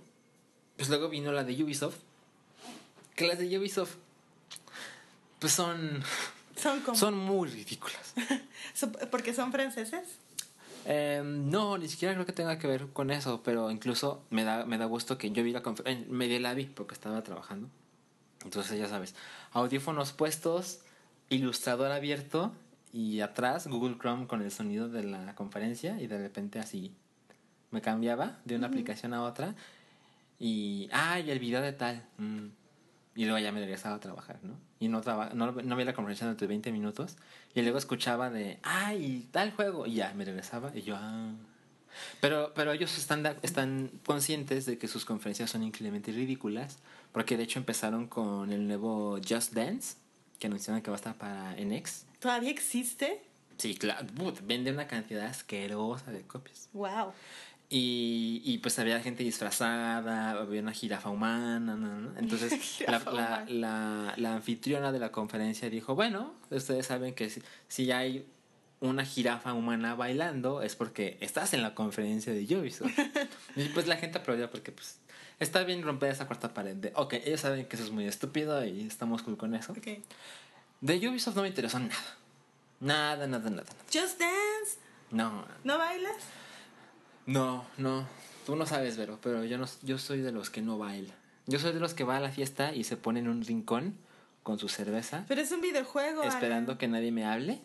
pues 0.78 0.90
luego 0.90 1.10
vino 1.10 1.32
la 1.32 1.44
de 1.44 1.62
Ubisoft. 1.64 1.98
Que 3.16 3.28
las 3.28 3.38
de 3.38 3.58
Ubisoft 3.58 3.96
pues 5.40 5.54
son 5.54 6.04
son, 6.56 6.96
son 6.96 7.18
muy 7.18 7.50
ridículas. 7.50 8.14
¿Porque 9.12 9.34
son 9.34 9.52
franceses? 9.52 10.04
Em, 10.86 11.50
no, 11.50 11.78
ni 11.78 11.88
siquiera 11.88 12.14
creo 12.14 12.26
que 12.26 12.34
tenga 12.34 12.58
que 12.58 12.68
ver 12.68 12.88
con 12.88 13.12
eso, 13.12 13.42
pero 13.44 13.70
incluso 13.72 14.24
me 14.30 14.44
da, 14.44 14.66
me 14.66 14.78
da 14.78 14.86
gusto 14.86 15.18
que 15.18 15.32
yo 15.32 15.44
vi 15.44 15.52
la 15.52 15.62
conferencia, 15.62 16.08
medio 16.12 16.40
la 16.40 16.54
vi 16.54 16.66
porque 16.66 16.94
estaba 16.94 17.22
trabajando. 17.24 17.70
Entonces 18.44 18.80
ya 18.80 18.88
sabes, 18.88 19.16
audífonos 19.52 20.14
puestos, 20.14 20.82
ilustrador 21.30 21.92
abierto 21.92 22.52
y 22.92 23.22
atrás 23.22 23.68
Google 23.68 23.98
Chrome 24.00 24.28
con 24.28 24.42
el 24.42 24.52
sonido 24.52 24.90
de 24.90 25.04
la 25.04 25.36
conferencia 25.36 26.02
y 26.02 26.08
de 26.08 26.18
repente 26.18 26.60
así 26.60 26.94
me 27.70 27.82
cambiaba 27.82 28.40
de 28.46 28.56
una 28.56 28.68
aplicación 28.68 29.14
a 29.14 29.24
otra 29.24 29.56
y, 30.40 30.90
ay, 30.92 31.30
el 31.30 31.40
video 31.40 31.62
de 31.62 31.72
tal. 31.72 32.04
Mm, 32.18 32.48
y 33.16 33.26
luego 33.26 33.40
ya 33.40 33.52
me 33.52 33.60
regresaba 33.60 33.96
a 33.96 34.00
trabajar, 34.00 34.40
¿no? 34.42 34.58
Y 34.80 34.88
no, 34.88 35.02
traba, 35.02 35.32
no, 35.34 35.52
no 35.52 35.76
vi 35.76 35.84
la 35.84 35.94
conversación 35.94 36.30
durante 36.30 36.48
20 36.48 36.72
minutos. 36.72 37.18
Y 37.54 37.62
luego 37.62 37.78
escuchaba 37.78 38.30
de, 38.30 38.60
ay, 38.64 39.28
tal 39.32 39.52
juego. 39.52 39.86
Y 39.86 39.96
ya 39.96 40.14
me 40.14 40.24
regresaba. 40.24 40.72
Y 40.74 40.82
yo, 40.84 40.96
ah. 40.98 41.34
Pero, 42.22 42.54
pero 42.56 42.72
ellos 42.72 42.98
están, 42.98 43.26
están 43.42 43.92
conscientes 44.06 44.66
de 44.66 44.78
que 44.78 44.88
sus 44.88 45.04
conferencias 45.04 45.50
son 45.50 45.64
increíblemente 45.64 46.12
ridículas. 46.14 46.80
Porque 47.12 47.36
de 47.36 47.44
hecho 47.44 47.60
empezaron 47.60 48.08
con 48.08 48.54
el 48.54 48.66
nuevo 48.66 49.20
Just 49.28 49.54
Dance, 49.54 49.98
que 50.40 50.48
anunciaron 50.48 50.82
que 50.82 50.90
va 50.90 50.96
a 50.96 51.00
estar 51.00 51.16
para 51.16 51.56
NX. 51.56 52.06
¿Todavía 52.20 52.52
existe? 52.52 53.22
Sí, 53.58 53.76
claro. 53.76 54.08
vende 54.44 54.72
una 54.72 54.88
cantidad 54.88 55.26
asquerosa 55.26 56.12
de 56.12 56.22
copias. 56.22 56.70
Wow. 56.74 57.12
Y, 57.74 58.42
y 58.44 58.58
pues 58.58 58.78
había 58.80 59.00
gente 59.00 59.24
disfrazada, 59.24 60.32
había 60.32 60.62
una 60.62 60.74
jirafa 60.74 61.08
humana, 61.08 61.78
¿no? 61.78 62.12
Entonces 62.20 62.82
la, 62.86 63.00
la, 63.00 63.46
la, 63.48 64.14
la, 64.18 64.34
anfitriona 64.34 64.92
de 64.92 65.00
la 65.00 65.14
conferencia 65.14 65.70
dijo, 65.70 65.96
bueno, 65.96 66.34
ustedes 66.50 66.88
saben 66.88 67.14
que 67.14 67.30
si, 67.30 67.42
si, 67.70 67.90
hay 67.94 68.28
una 68.82 69.06
jirafa 69.06 69.54
humana 69.54 69.96
bailando 69.96 70.62
es 70.62 70.76
porque 70.76 71.18
estás 71.22 71.54
en 71.54 71.62
la 71.62 71.74
conferencia 71.74 72.34
de 72.34 72.44
Ubisoft. 72.58 72.92
y 73.56 73.70
pues 73.70 73.88
la 73.88 73.96
gente 73.96 74.18
aplaudió 74.18 74.52
porque 74.52 74.74
pues 74.74 75.00
está 75.40 75.64
bien 75.64 75.82
romper 75.82 76.12
esa 76.12 76.28
cuarta 76.28 76.54
pared 76.54 76.76
de, 76.76 76.92
ok, 76.94 77.14
ellos 77.24 77.40
saben 77.40 77.68
que 77.68 77.78
eso 77.78 77.86
es 77.86 77.92
muy 77.92 78.06
estúpido 78.06 78.66
y 78.66 78.86
estamos 78.86 79.22
cool 79.22 79.38
con 79.38 79.56
eso. 79.56 79.72
Okay. 79.72 80.04
De 80.82 81.08
Ubisoft 81.08 81.38
no 81.38 81.44
me 81.44 81.48
interesó 81.48 81.80
nada. 81.80 82.18
Nada, 82.82 83.28
nada, 83.28 83.50
nada. 83.50 83.64
nada. 83.64 83.86
Just 83.86 84.20
Dance. 84.20 84.78
No. 85.10 85.46
¿No 85.64 85.78
bailas? 85.78 86.18
No, 87.26 87.66
no. 87.78 88.06
Tú 88.46 88.56
no 88.56 88.66
sabes, 88.66 88.98
Vero, 88.98 89.20
pero 89.22 89.44
yo, 89.46 89.58
no, 89.58 89.66
yo 89.84 89.98
soy 89.98 90.22
de 90.22 90.32
los 90.32 90.50
que 90.50 90.62
no 90.62 90.78
baila. 90.78 91.14
Yo 91.48 91.60
soy 91.60 91.74
de 91.74 91.80
los 91.80 91.94
que 91.94 92.04
va 92.04 92.18
a 92.18 92.20
la 92.20 92.32
fiesta 92.32 92.74
y 92.74 92.84
se 92.84 92.98
pone 92.98 93.20
en 93.20 93.28
un 93.28 93.44
rincón 93.44 93.96
con 94.44 94.60
su 94.60 94.70
cerveza. 94.70 95.26
Pero 95.28 95.42
es 95.42 95.52
un 95.52 95.62
videojuego. 95.62 96.24
Esperando 96.24 96.78
que 96.78 96.88
nadie 96.88 97.12
me 97.12 97.26
hable. 97.26 97.62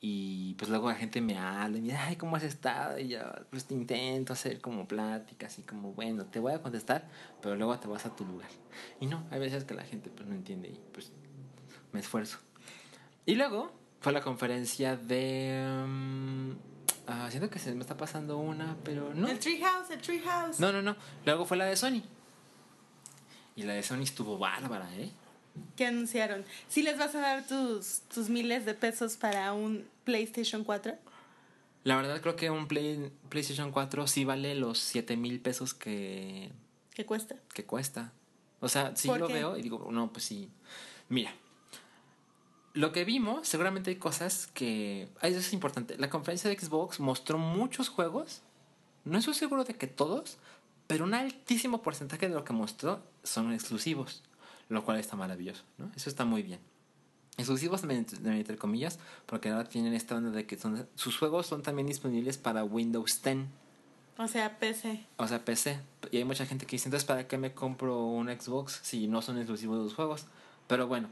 Y 0.00 0.54
pues 0.54 0.70
luego 0.70 0.88
la 0.88 0.94
gente 0.94 1.20
me 1.20 1.38
habla 1.38 1.78
y 1.78 1.80
me 1.80 1.88
dice, 1.88 1.98
ay, 1.98 2.16
¿cómo 2.16 2.36
has 2.36 2.42
estado? 2.42 2.98
Y 2.98 3.08
yo 3.08 3.18
pues 3.50 3.66
intento 3.70 4.34
hacer 4.34 4.60
como 4.60 4.86
pláticas 4.86 5.58
y 5.58 5.62
como, 5.62 5.92
bueno, 5.92 6.26
te 6.26 6.38
voy 6.38 6.52
a 6.52 6.62
contestar, 6.62 7.08
pero 7.40 7.56
luego 7.56 7.78
te 7.78 7.88
vas 7.88 8.04
a 8.06 8.14
tu 8.14 8.24
lugar. 8.24 8.48
Y 9.00 9.06
no, 9.06 9.26
hay 9.30 9.40
veces 9.40 9.64
que 9.64 9.74
la 9.74 9.82
gente 9.84 10.10
pues 10.10 10.28
no 10.28 10.34
entiende 10.34 10.68
y 10.68 10.80
pues 10.92 11.12
me 11.92 12.00
esfuerzo. 12.00 12.38
Y 13.24 13.34
luego 13.34 13.72
fue 14.00 14.12
la 14.12 14.20
conferencia 14.20 14.96
de... 14.96 15.82
Um, 15.84 16.56
Ah, 17.06 17.28
siento 17.30 17.48
que 17.50 17.58
se 17.58 17.74
me 17.74 17.80
está 17.80 17.96
pasando 17.96 18.38
una, 18.38 18.76
pero 18.82 19.14
no. 19.14 19.28
El 19.28 19.38
Treehouse, 19.38 19.90
el 19.90 20.00
Treehouse. 20.00 20.58
No, 20.58 20.72
no, 20.72 20.82
no. 20.82 20.96
Luego 21.24 21.44
fue 21.44 21.56
la 21.56 21.66
de 21.66 21.76
Sony. 21.76 22.02
Y 23.54 23.62
la 23.62 23.74
de 23.74 23.82
Sony 23.82 24.02
estuvo 24.02 24.38
bárbara, 24.38 24.88
¿eh? 24.96 25.10
¿Qué 25.76 25.86
anunciaron? 25.86 26.44
¿Sí 26.68 26.82
les 26.82 26.98
vas 26.98 27.14
a 27.14 27.20
dar 27.20 27.46
tus, 27.46 28.00
tus 28.12 28.28
miles 28.28 28.66
de 28.66 28.74
pesos 28.74 29.16
para 29.16 29.52
un 29.52 29.86
PlayStation 30.04 30.64
4? 30.64 30.94
La 31.84 31.96
verdad 31.96 32.20
creo 32.20 32.34
que 32.34 32.50
un 32.50 32.66
Play, 32.66 33.12
PlayStation 33.28 33.70
4 33.70 34.06
sí 34.08 34.24
vale 34.24 34.54
los 34.56 34.78
7 34.78 35.16
mil 35.16 35.40
pesos 35.40 35.72
que... 35.72 36.50
¿Qué 36.92 37.06
cuesta? 37.06 37.36
Que 37.54 37.64
cuesta. 37.64 38.12
O 38.60 38.68
sea, 38.68 38.96
sí 38.96 39.08
lo 39.08 39.28
veo 39.28 39.56
y 39.56 39.62
digo, 39.62 39.88
no, 39.92 40.12
pues 40.12 40.24
sí. 40.24 40.50
Mira, 41.08 41.32
lo 42.76 42.92
que 42.92 43.06
vimos, 43.06 43.48
seguramente 43.48 43.88
hay 43.88 43.96
cosas 43.96 44.48
que... 44.48 45.08
Eso 45.22 45.38
es 45.38 45.52
importante. 45.54 45.96
La 45.96 46.10
conferencia 46.10 46.50
de 46.50 46.58
Xbox 46.58 47.00
mostró 47.00 47.38
muchos 47.38 47.88
juegos. 47.88 48.42
No 49.06 49.18
estoy 49.18 49.32
seguro 49.32 49.64
de 49.64 49.74
que 49.74 49.86
todos, 49.86 50.36
pero 50.86 51.04
un 51.04 51.14
altísimo 51.14 51.80
porcentaje 51.80 52.28
de 52.28 52.34
lo 52.34 52.44
que 52.44 52.52
mostró 52.52 53.00
son 53.22 53.54
exclusivos. 53.54 54.22
Lo 54.68 54.84
cual 54.84 54.98
está 54.98 55.16
maravilloso, 55.16 55.62
¿no? 55.78 55.90
Eso 55.96 56.10
está 56.10 56.26
muy 56.26 56.42
bien. 56.42 56.60
Exclusivos 57.38 57.82
entre 57.82 58.58
comillas, 58.58 58.98
porque 59.24 59.48
ahora 59.48 59.66
tienen 59.66 59.94
esta 59.94 60.14
onda 60.14 60.30
de 60.30 60.44
que 60.44 60.58
son, 60.58 60.86
sus 60.96 61.16
juegos 61.16 61.46
son 61.46 61.62
también 61.62 61.86
disponibles 61.86 62.36
para 62.36 62.62
Windows 62.62 63.22
10. 63.22 63.38
O 64.18 64.28
sea, 64.28 64.58
PC. 64.58 65.06
O 65.16 65.26
sea, 65.26 65.42
PC. 65.46 65.80
Y 66.10 66.18
hay 66.18 66.24
mucha 66.24 66.44
gente 66.44 66.66
que 66.66 66.76
dice, 66.76 66.88
entonces, 66.88 67.06
¿para 67.06 67.26
qué 67.26 67.38
me 67.38 67.54
compro 67.54 68.04
un 68.04 68.28
Xbox 68.28 68.80
si 68.82 69.08
no 69.08 69.22
son 69.22 69.38
exclusivos 69.38 69.78
los 69.82 69.94
juegos? 69.94 70.26
Pero 70.66 70.86
bueno, 70.88 71.08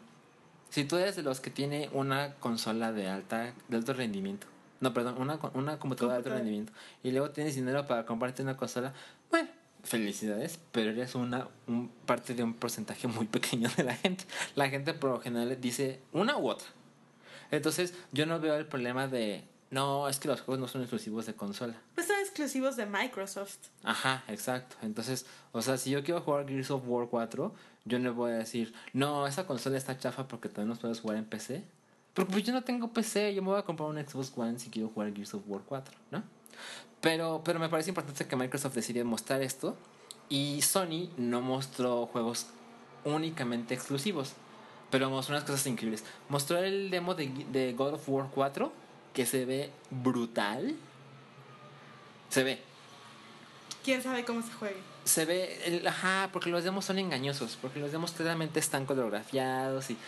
si 0.71 0.85
tú 0.85 0.97
eres 0.97 1.17
de 1.17 1.23
los 1.23 1.41
que 1.41 1.51
tiene 1.51 1.89
una 1.93 2.35
consola 2.35 2.93
de 2.93 3.09
alta 3.09 3.55
de 3.69 3.77
alto 3.77 3.93
rendimiento, 3.93 4.47
no, 4.81 4.93
perdón, 4.93 5.17
una, 5.19 5.39
una 5.55 5.79
computadora 5.79 6.15
de 6.15 6.19
alto 6.19 6.31
rendimiento 6.31 6.73
y 7.03 7.11
luego 7.11 7.31
tienes 7.31 7.55
dinero 7.55 7.87
para 7.87 8.05
comprarte 8.05 8.43
una 8.43 8.57
consola, 8.57 8.93
bueno, 9.31 9.49
felicidades, 9.85 10.59
pero 10.73 10.91
eres 10.91 11.15
una 11.15 11.49
un, 11.67 11.89
parte 12.07 12.35
de 12.35 12.43
un 12.43 12.55
porcentaje 12.55 13.07
muy 13.07 13.27
pequeño 13.37 13.69
de 13.77 13.85
la 13.85 13.95
gente. 13.95 14.25
La 14.55 14.69
gente 14.69 14.95
por 14.95 15.11
lo 15.11 15.21
general 15.21 15.61
dice 15.61 16.01
una 16.13 16.37
u 16.37 16.49
otra. 16.49 16.67
Entonces, 17.51 17.95
yo 18.13 18.27
no 18.27 18.41
veo 18.41 18.57
el 18.57 18.67
problema 18.67 19.07
de 19.07 19.45
no, 19.75 20.09
es 20.09 20.21
que 20.21 20.29
los 20.29 20.41
juegos 20.41 20.61
no 20.61 20.69
son 20.69 20.83
exclusivos 20.83 21.27
de 21.27 21.35
consola. 21.35 21.75
Pues 21.97 22.07
son 22.07 22.21
exclusivos 22.21 22.77
de 22.77 22.87
Microsoft. 22.87 23.59
Ajá, 23.83 24.23
exacto. 24.29 24.77
Entonces, 24.83 25.27
o 25.51 25.63
sea, 25.63 25.77
si 25.79 25.91
yo 25.91 26.05
quiero 26.05 26.21
jugar 26.21 26.47
Gears 26.47 26.71
of 26.71 26.85
War 26.87 27.09
4, 27.09 27.53
yo 27.85 27.99
no 27.99 28.15
voy 28.15 28.31
a 28.31 28.35
decir, 28.37 28.73
no, 28.93 29.27
esa 29.27 29.49
consola 29.49 29.77
está 29.77 29.99
chafa 29.99 30.29
porque 30.29 30.49
todavía 30.49 30.73
no 30.73 30.81
puedes 30.81 31.01
jugar 31.01 31.17
en 31.17 31.25
PC. 31.25 31.65
Porque 32.15 32.31
pues 32.31 32.45
yo 32.45 32.53
no 32.53 32.63
tengo 32.63 32.93
PC, 32.93 33.35
yo 33.35 33.43
me 33.43 33.49
voy 33.49 33.59
a 33.59 33.63
comprar 33.63 33.89
un 33.89 33.97
Xbox 33.97 34.33
One 34.37 34.61
si 34.61 34.71
quiero 34.71 34.91
jugar 34.91 35.13
Gears 35.13 35.35
of 35.35 35.43
War 35.49 35.63
4, 35.67 35.93
¿no? 36.13 36.23
Pero, 37.01 37.43
pero 37.45 37.59
me 37.59 37.69
parece 37.69 37.91
importante 37.91 38.29
que 38.29 38.37
Microsoft 38.37 38.75
decida 38.75 39.03
mostrar 39.03 39.43
esto 39.43 39.77
y 40.29 40.63
Sony 40.63 41.11
no 41.17 41.41
mostró 41.41 42.07
juegos 42.07 42.47
únicamente 43.05 43.75
exclusivos, 43.75 44.35
pero 44.93 45.11
mostró 45.11 45.35
unas 45.35 45.43
cosas 45.43 45.67
increíbles. 45.67 46.05
Mostró 46.29 46.59
el 46.59 46.91
demo 46.91 47.17
de, 47.17 47.27
de 47.51 47.73
God 47.73 47.95
of 47.95 48.09
War 48.09 48.29
4 48.33 48.84
que 49.15 49.25
se 49.25 49.45
ve 49.45 49.71
brutal. 49.91 50.75
Se 52.29 52.43
ve. 52.43 52.61
¿Quién 53.83 54.03
sabe 54.03 54.25
cómo 54.25 54.43
se 54.43 54.53
juegue? 54.53 54.95
se 55.05 55.25
ve, 55.27 55.61
el, 55.67 55.87
ajá, 55.87 56.31
porque 56.33 56.51
los 56.51 56.65
demos 56.65 56.85
son 56.85 56.99
engañosos, 56.99 57.59
porque 57.61 57.79
los 57.79 57.93
demos 57.93 58.13
claramente 58.13 58.59
están 58.59 58.87
coreografiados 58.87 59.91
y, 59.91 59.99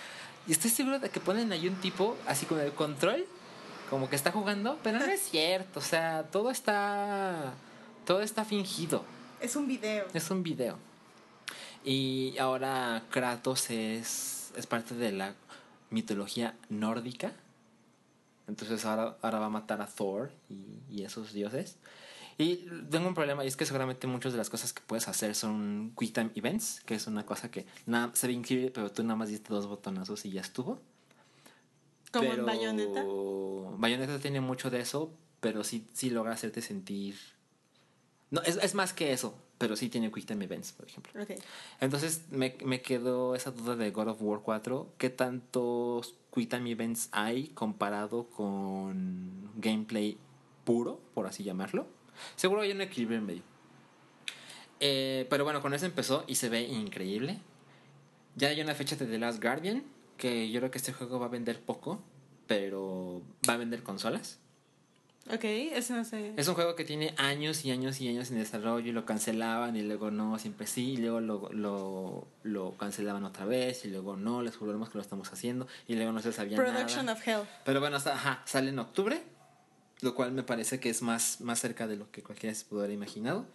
y 0.47 0.53
estoy 0.53 0.71
seguro 0.71 0.99
de 0.99 1.11
que 1.11 1.21
ponen 1.21 1.53
ahí 1.53 1.69
un 1.69 1.77
tipo 1.77 2.17
así 2.27 2.47
con 2.47 2.61
el 2.61 2.73
control, 2.73 3.27
como 3.91 4.09
que 4.09 4.17
está 4.17 4.33
jugando, 4.33 4.79
pero 4.83 4.99
no 4.99 5.05
es 5.05 5.21
cierto, 5.31 5.81
o 5.81 5.83
sea, 5.83 6.25
todo 6.25 6.51
está, 6.51 7.53
todo 8.05 8.23
está 8.23 8.45
fingido. 8.45 9.05
Es 9.41 9.55
un 9.55 9.69
video. 9.69 10.07
Es 10.15 10.31
un 10.31 10.43
video. 10.43 10.79
Y 11.85 12.37
ahora 12.39 13.03
Kratos 13.11 13.71
es, 13.71 14.51
es 14.57 14.67
parte 14.67 14.95
de 14.95 15.13
la 15.13 15.35
mitología 15.91 16.55
nórdica. 16.69 17.33
Entonces 18.49 18.85
ahora, 18.85 19.17
ahora 19.23 19.39
va 19.41 19.47
a 19.47 19.51
matar 19.51 19.81
a 19.83 19.87
Thor 19.87 20.33
y, 20.49 20.81
y 20.89 21.05
esos 21.05 21.33
dioses. 21.33 21.79
Y 22.39 22.67
tengo 22.91 23.09
un 23.09 23.15
problema 23.15 23.45
y 23.45 23.49
es 23.49 23.57
que 23.57 23.65
seguramente 23.65 24.07
muchas 24.07 24.33
de 24.33 24.39
las 24.39 24.51
cosas 24.51 24.73
que 24.73 24.83
puedes 24.87 25.09
hacer 25.09 25.35
son 25.35 25.95
quick 25.99 26.13
time 26.13 26.31
events, 26.35 26.83
que 26.85 26.95
es 26.95 27.07
una 27.07 27.25
cosa 27.25 27.51
que 27.51 27.67
nada, 27.87 28.11
se 28.15 28.27
ve 28.27 28.35
increíble, 28.35 28.71
pero 28.71 28.93
tú 28.93 29.03
nada 29.03 29.17
más 29.17 29.31
diste 29.31 29.49
dos 29.49 29.67
botonazos 29.67 30.25
y 30.27 30.33
ya 30.33 30.43
estuvo. 30.43 30.79
Como 32.13 32.33
en 32.33 32.45
Bayonetta. 32.45 33.05
Bayonetta 33.79 34.19
tiene 34.19 34.41
mucho 34.41 34.71
de 34.71 34.81
eso, 34.81 35.13
pero 35.41 35.65
sí, 35.65 35.87
sí 35.95 36.11
logra 36.11 36.33
hacerte 36.33 36.61
sentir. 36.61 37.17
No, 38.31 38.43
es, 38.43 38.57
es 38.57 38.75
más 38.75 38.93
que 38.93 39.13
eso, 39.13 39.35
pero 39.59 39.77
sí 39.77 39.89
tiene 39.89 40.11
quick 40.11 40.27
time 40.27 40.45
events, 40.45 40.73
por 40.73 40.87
ejemplo. 40.87 41.23
Ok. 41.23 41.31
Entonces 41.81 42.23
me, 42.31 42.57
me 42.65 42.83
quedó 42.83 43.35
esa 43.35 43.51
duda 43.51 43.77
de 43.77 43.91
God 43.91 44.09
of 44.09 44.19
War 44.21 44.41
4. 44.41 44.95
¿Qué 44.99 45.11
tantos 45.11 46.15
quick 46.35 46.51
time 46.51 46.71
events 46.71 47.09
hay 47.13 47.49
comparado 47.49 48.25
con 48.25 49.51
gameplay 49.57 50.19
puro, 50.65 51.01
por 51.15 51.27
así 51.27 51.43
llamarlo? 51.43 51.87
Seguro 52.37 52.63
hay 52.63 52.73
un 52.73 52.81
equilibrio 52.81 53.19
en 53.19 53.27
medio. 53.27 53.43
Eh, 54.81 55.27
pero 55.31 55.45
bueno, 55.45 55.63
con 55.63 55.73
eso 55.73 55.87
empezó 55.87 56.25
y 56.27 56.35
se 56.35 56.49
ve 56.49 56.63
increíble. 56.63 57.39
Ya 58.35 58.49
hay 58.49 58.61
una 58.61 58.75
fecha 58.75 58.97
de 58.97 59.07
The 59.07 59.19
Last 59.19 59.43
Guardian, 59.43 59.85
que 60.19 60.51
yo 60.51 60.61
creo 60.61 60.71
que 60.71 60.79
este 60.79 60.93
juego 60.93 61.19
va 61.19 61.27
a 61.27 61.31
vender 61.31 61.61
poco, 61.63 62.03
pero 62.47 63.23
va 63.49 63.55
a 63.55 63.57
vender 63.57 63.83
consolas. 63.83 64.39
Ok, 65.33 65.43
eso 65.45 65.95
no 65.97 66.05
sé. 66.05 66.33
Es 66.37 66.47
un 66.47 66.55
juego 66.55 66.77
que 66.77 66.85
tiene 66.85 67.13
años 67.17 67.65
y 67.65 67.73
años 67.73 68.01
y 68.01 68.09
años 68.09 68.31
en 68.31 68.39
desarrollo 68.39 68.89
y 68.89 68.93
lo 68.93 69.05
cancelaban 69.05 69.75
y 69.75 69.83
luego 69.83 70.11
no, 70.13 70.39
siempre 70.39 70.67
sí, 70.69 70.93
y 70.93 70.97
luego 70.99 71.21
lo, 71.21 71.51
lo, 71.53 72.29
lo 72.45 72.77
cancelaban 72.77 73.25
otra 73.25 73.45
vez 73.45 73.85
y 73.85 73.89
luego 73.89 74.17
no, 74.17 74.43
les 74.43 74.57
juramos 74.57 74.89
que 74.89 74.99
lo 74.99 75.03
estamos 75.03 75.33
haciendo 75.33 75.67
y 75.89 75.97
luego 75.97 76.13
no 76.13 76.21
se 76.23 76.33
sabía 76.33 76.57
Production 76.57 77.07
nada. 77.07 77.19
of 77.19 77.27
Hell. 77.27 77.41
Pero 77.65 77.81
bueno, 77.81 77.97
ajá, 77.97 78.43
sale 78.45 78.71
en 78.71 78.79
octubre, 78.79 79.21
lo 80.01 80.15
cual 80.15 80.31
me 80.31 80.45
parece 80.45 80.79
que 80.79 80.91
es 80.91 81.03
más, 81.03 81.41
más 81.41 81.59
cerca 81.61 81.89
de 81.89 81.97
lo 81.97 82.11
que 82.13 82.23
cualquiera 82.23 82.55
se 82.55 82.65
pudo 82.65 82.81
haber 82.81 82.93
imaginado. 82.93 83.47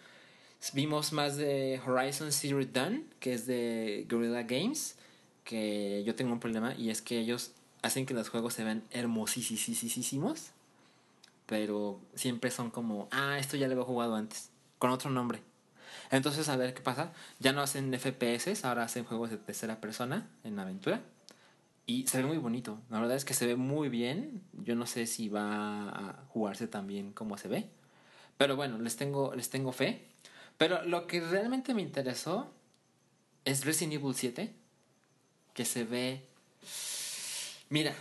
Vimos 0.74 1.14
más 1.14 1.38
de 1.38 1.82
Horizon 1.86 2.32
Zero 2.32 2.64
Dawn, 2.66 3.06
que 3.20 3.34
es 3.34 3.48
de 3.48 4.06
Guerrilla 4.10 4.44
Games, 4.44 4.96
que 5.46 6.04
yo 6.06 6.16
tengo 6.16 6.34
un 6.34 6.40
problema 6.40 6.76
y 6.76 6.90
es 6.90 7.02
que 7.02 7.18
ellos 7.18 7.52
hacen 7.82 8.06
que 8.06 8.14
los 8.14 8.30
juegos 8.30 8.54
se 8.54 8.64
vean 8.64 8.84
hermosísimos, 8.92 10.52
pero 11.52 12.00
siempre 12.16 12.50
son 12.50 12.72
como, 12.72 13.10
ah, 13.12 13.38
esto 13.38 13.58
ya 13.58 13.68
lo 13.68 13.74
había 13.74 13.84
jugado 13.84 14.16
antes, 14.16 14.52
con 14.80 14.90
otro 14.90 15.10
nombre. 15.10 15.42
Entonces, 16.10 16.48
a 16.48 16.56
ver 16.56 16.74
qué 16.74 16.80
pasa. 16.80 17.12
Ya 17.40 17.52
no 17.52 17.60
hacen 17.60 17.94
FPS, 17.94 18.64
ahora 18.64 18.84
hacen 18.84 19.04
juegos 19.04 19.32
de 19.32 19.38
tercera 19.38 19.82
persona 19.82 20.30
en 20.46 20.58
aventura. 20.58 21.02
Y 21.86 22.08
se 22.08 22.20
ve 22.20 22.24
muy 22.24 22.38
bonito. 22.38 22.80
La 22.90 23.02
verdad 23.02 23.18
es 23.18 23.26
que 23.26 23.34
se 23.34 23.48
ve 23.48 23.58
muy 23.58 23.90
bien. 23.90 24.42
Yo 24.64 24.76
no 24.76 24.86
sé 24.86 25.06
si 25.08 25.28
va 25.28 25.90
a 25.90 26.24
jugarse 26.30 26.70
tan 26.70 26.88
bien 26.88 27.12
como 27.12 27.38
se 27.38 27.50
ve. 27.50 27.70
Pero 28.38 28.56
bueno, 28.56 28.80
les 28.80 28.96
tengo, 28.96 29.36
les 29.36 29.50
tengo 29.50 29.74
fe. 29.74 30.08
Pero 30.58 30.86
lo 30.86 31.06
que 31.06 31.20
realmente 31.20 31.74
me 31.74 31.82
interesó 31.82 32.50
es 33.44 33.66
Resident 33.66 33.96
Evil 33.96 34.16
7. 34.16 34.56
Que 35.54 35.66
se 35.66 35.84
ve. 35.84 36.26
Mira, 37.68 37.94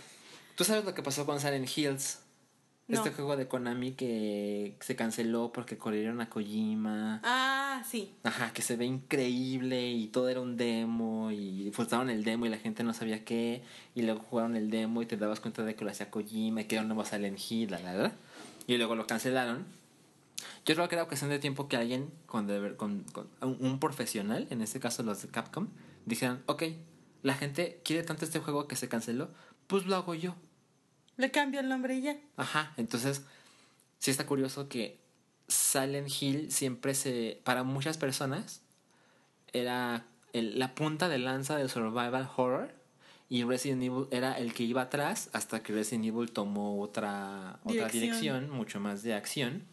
tú 0.55 0.63
sabes 0.63 0.85
lo 0.85 0.93
que 0.93 1.03
pasó 1.03 1.25
con 1.25 1.41
Silent 1.41 1.67
Hills. 1.77 2.20
No. 2.91 2.97
Este 2.97 3.11
juego 3.11 3.37
de 3.37 3.47
Konami 3.47 3.93
que 3.93 4.75
se 4.81 4.97
canceló 4.97 5.53
porque 5.53 5.77
corrieron 5.77 6.19
a 6.19 6.29
Kojima. 6.29 7.21
Ah, 7.23 7.81
sí. 7.89 8.13
Ajá, 8.23 8.51
que 8.51 8.61
se 8.61 8.75
ve 8.75 8.85
increíble 8.85 9.91
y 9.91 10.07
todo 10.07 10.27
era 10.27 10.41
un 10.41 10.57
demo 10.57 11.31
y 11.31 11.71
forzaron 11.71 12.09
el 12.09 12.25
demo 12.25 12.45
y 12.45 12.49
la 12.49 12.57
gente 12.57 12.83
no 12.83 12.93
sabía 12.93 13.23
qué 13.23 13.63
y 13.95 14.01
luego 14.01 14.19
jugaron 14.19 14.57
el 14.57 14.69
demo 14.69 15.01
y 15.01 15.05
te 15.05 15.15
dabas 15.15 15.39
cuenta 15.39 15.63
de 15.63 15.75
que 15.75 15.85
lo 15.85 15.91
hacía 15.91 16.11
Kojima 16.11 16.61
y 16.61 16.65
que 16.65 16.75
era 16.75 16.81
un 16.81 16.89
nuevo 16.89 17.05
Silent 17.05 17.39
Hill, 17.49 17.71
la, 17.71 17.79
la, 17.79 17.93
la, 17.93 18.11
y 18.67 18.77
luego 18.77 18.95
lo 18.95 19.07
cancelaron. 19.07 19.65
Yo 20.65 20.75
creo 20.75 20.89
que 20.89 20.95
era 20.95 21.05
cuestión 21.05 21.29
de 21.29 21.39
tiempo 21.39 21.69
que 21.69 21.77
alguien 21.77 22.11
con, 22.25 22.47
con, 22.75 23.03
con 23.13 23.29
un, 23.41 23.57
un 23.59 23.79
profesional, 23.79 24.47
en 24.49 24.61
este 24.61 24.81
caso 24.81 25.01
los 25.01 25.21
de 25.21 25.29
Capcom, 25.29 25.69
dijeran, 26.05 26.43
ok, 26.45 26.63
la 27.23 27.35
gente 27.35 27.79
quiere 27.85 28.03
tanto 28.03 28.25
este 28.25 28.39
juego 28.39 28.67
que 28.67 28.75
se 28.75 28.89
canceló, 28.89 29.29
pues 29.67 29.85
lo 29.85 29.95
hago 29.95 30.13
yo. 30.13 30.35
Le 31.17 31.31
cambio 31.31 31.59
el 31.59 31.69
nombre 31.69 31.95
y 31.95 32.01
ya. 32.01 32.17
Ajá, 32.37 32.73
entonces 32.77 33.23
sí 33.99 34.11
está 34.11 34.25
curioso 34.25 34.67
que 34.69 34.97
Silent 35.47 36.09
Hill 36.21 36.51
siempre 36.51 36.93
se, 36.95 37.39
para 37.43 37.63
muchas 37.63 37.97
personas, 37.97 38.61
era 39.53 40.05
el- 40.33 40.57
la 40.59 40.73
punta 40.75 41.09
de 41.09 41.17
lanza 41.19 41.57
del 41.57 41.69
survival 41.69 42.29
horror 42.37 42.71
y 43.29 43.43
Resident 43.43 43.83
Evil 43.83 44.07
era 44.11 44.33
el 44.37 44.53
que 44.53 44.63
iba 44.63 44.83
atrás 44.83 45.29
hasta 45.33 45.61
que 45.61 45.73
Resident 45.73 46.05
Evil 46.05 46.31
tomó 46.31 46.81
otra, 46.81 47.59
otra 47.63 47.87
Dirección. 47.87 48.01
dirección, 48.01 48.49
mucho 48.49 48.79
más 48.79 49.03
de 49.03 49.13
acción. 49.13 49.63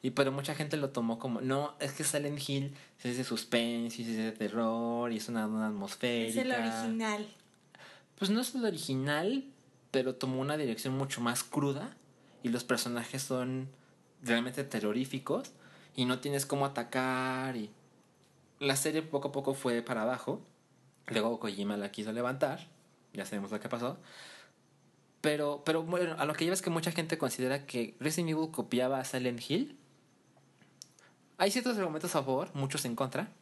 Y 0.00 0.10
pero 0.10 0.30
mucha 0.30 0.54
gente 0.54 0.76
lo 0.76 0.90
tomó 0.90 1.18
como, 1.18 1.40
no, 1.40 1.74
es 1.80 1.92
que 1.92 2.04
Silent 2.04 2.38
Hill 2.48 2.72
es 3.02 3.16
de 3.16 3.24
suspense, 3.24 4.00
y 4.00 4.08
es 4.10 4.16
de 4.16 4.32
terror, 4.32 5.12
y 5.12 5.16
es 5.16 5.28
una, 5.28 5.46
una 5.46 5.68
Es 5.86 6.36
el 6.36 6.52
original. 6.52 7.26
Pues 8.16 8.30
no 8.30 8.40
es 8.40 8.54
el 8.54 8.64
original, 8.64 9.44
pero 9.90 10.14
tomó 10.14 10.40
una 10.40 10.56
dirección 10.56 10.96
mucho 10.96 11.20
más 11.20 11.44
cruda 11.44 11.96
y 12.42 12.48
los 12.48 12.64
personajes 12.64 13.22
son 13.22 13.68
realmente 14.22 14.64
terroríficos 14.64 15.52
y 15.94 16.04
no 16.04 16.20
tienes 16.20 16.46
cómo 16.46 16.66
atacar 16.66 17.56
y 17.56 17.70
la 18.60 18.76
serie 18.76 19.02
poco 19.02 19.28
a 19.28 19.32
poco 19.32 19.54
fue 19.54 19.82
para 19.82 20.02
abajo. 20.02 20.40
Luego 21.06 21.38
Kojima 21.40 21.76
la 21.76 21.90
quiso 21.90 22.12
levantar, 22.12 22.68
ya 23.12 23.24
sabemos 23.24 23.50
lo 23.50 23.60
que 23.60 23.68
pasó. 23.68 23.98
Pero, 25.20 25.62
pero 25.64 25.82
bueno, 25.82 26.14
a 26.18 26.24
lo 26.24 26.34
que 26.34 26.44
lleva 26.44 26.54
es 26.54 26.62
que 26.62 26.70
mucha 26.70 26.92
gente 26.92 27.18
considera 27.18 27.66
que 27.66 27.96
Resident 27.98 28.30
Evil 28.30 28.50
copiaba 28.50 29.00
a 29.00 29.04
Silent 29.04 29.40
Hill. 29.48 29.76
Hay 31.38 31.50
ciertos 31.50 31.76
argumentos 31.78 32.14
a 32.14 32.22
favor, 32.22 32.50
muchos 32.54 32.84
en 32.84 32.94
contra. 32.94 33.32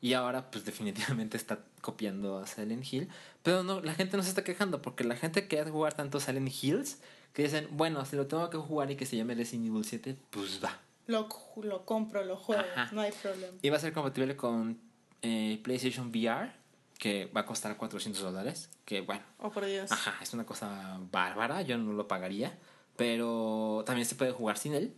Y 0.00 0.12
ahora, 0.12 0.50
pues 0.50 0.64
definitivamente 0.64 1.36
está 1.36 1.60
copiando 1.80 2.38
a 2.38 2.46
Silent 2.46 2.84
Hill. 2.92 3.08
Pero 3.42 3.62
no, 3.62 3.80
la 3.80 3.94
gente 3.94 4.16
no 4.16 4.22
se 4.22 4.28
está 4.28 4.44
quejando 4.44 4.82
porque 4.82 5.04
la 5.04 5.16
gente 5.16 5.48
que 5.48 5.60
hace 5.60 5.70
jugar 5.70 5.94
tanto 5.94 6.20
Silent 6.20 6.52
Hills 6.62 6.98
que 7.32 7.42
dicen, 7.42 7.68
bueno, 7.72 8.04
si 8.04 8.16
lo 8.16 8.26
tengo 8.26 8.48
que 8.50 8.56
jugar 8.58 8.90
y 8.90 8.96
que 8.96 9.06
se 9.06 9.16
llame 9.16 9.34
Resident 9.34 9.66
Evil 9.68 9.84
7, 9.84 10.16
pues 10.30 10.60
va. 10.62 10.78
Lo, 11.06 11.28
lo 11.62 11.84
compro, 11.84 12.24
lo 12.24 12.36
juego. 12.36 12.62
Ajá. 12.74 12.90
No 12.92 13.00
hay 13.00 13.12
problema. 13.12 13.56
Y 13.62 13.70
va 13.70 13.76
a 13.76 13.80
ser 13.80 13.92
compatible 13.92 14.36
con 14.36 14.78
eh, 15.22 15.60
PlayStation 15.62 16.08
VR, 16.08 16.50
que 16.98 17.26
va 17.26 17.42
a 17.42 17.46
costar 17.46 17.76
400 17.76 18.22
dólares. 18.22 18.70
Que 18.84 19.02
bueno, 19.02 19.22
Oh, 19.38 19.50
por 19.50 19.64
Dios. 19.66 19.92
ajá, 19.92 20.14
es 20.22 20.32
una 20.34 20.44
cosa 20.46 20.98
bárbara, 21.12 21.62
yo 21.62 21.78
no 21.78 21.92
lo 21.92 22.08
pagaría. 22.08 22.58
Pero 22.96 23.82
también 23.86 24.06
se 24.06 24.14
puede 24.14 24.32
jugar 24.32 24.56
sin 24.58 24.74
él. 24.74 24.94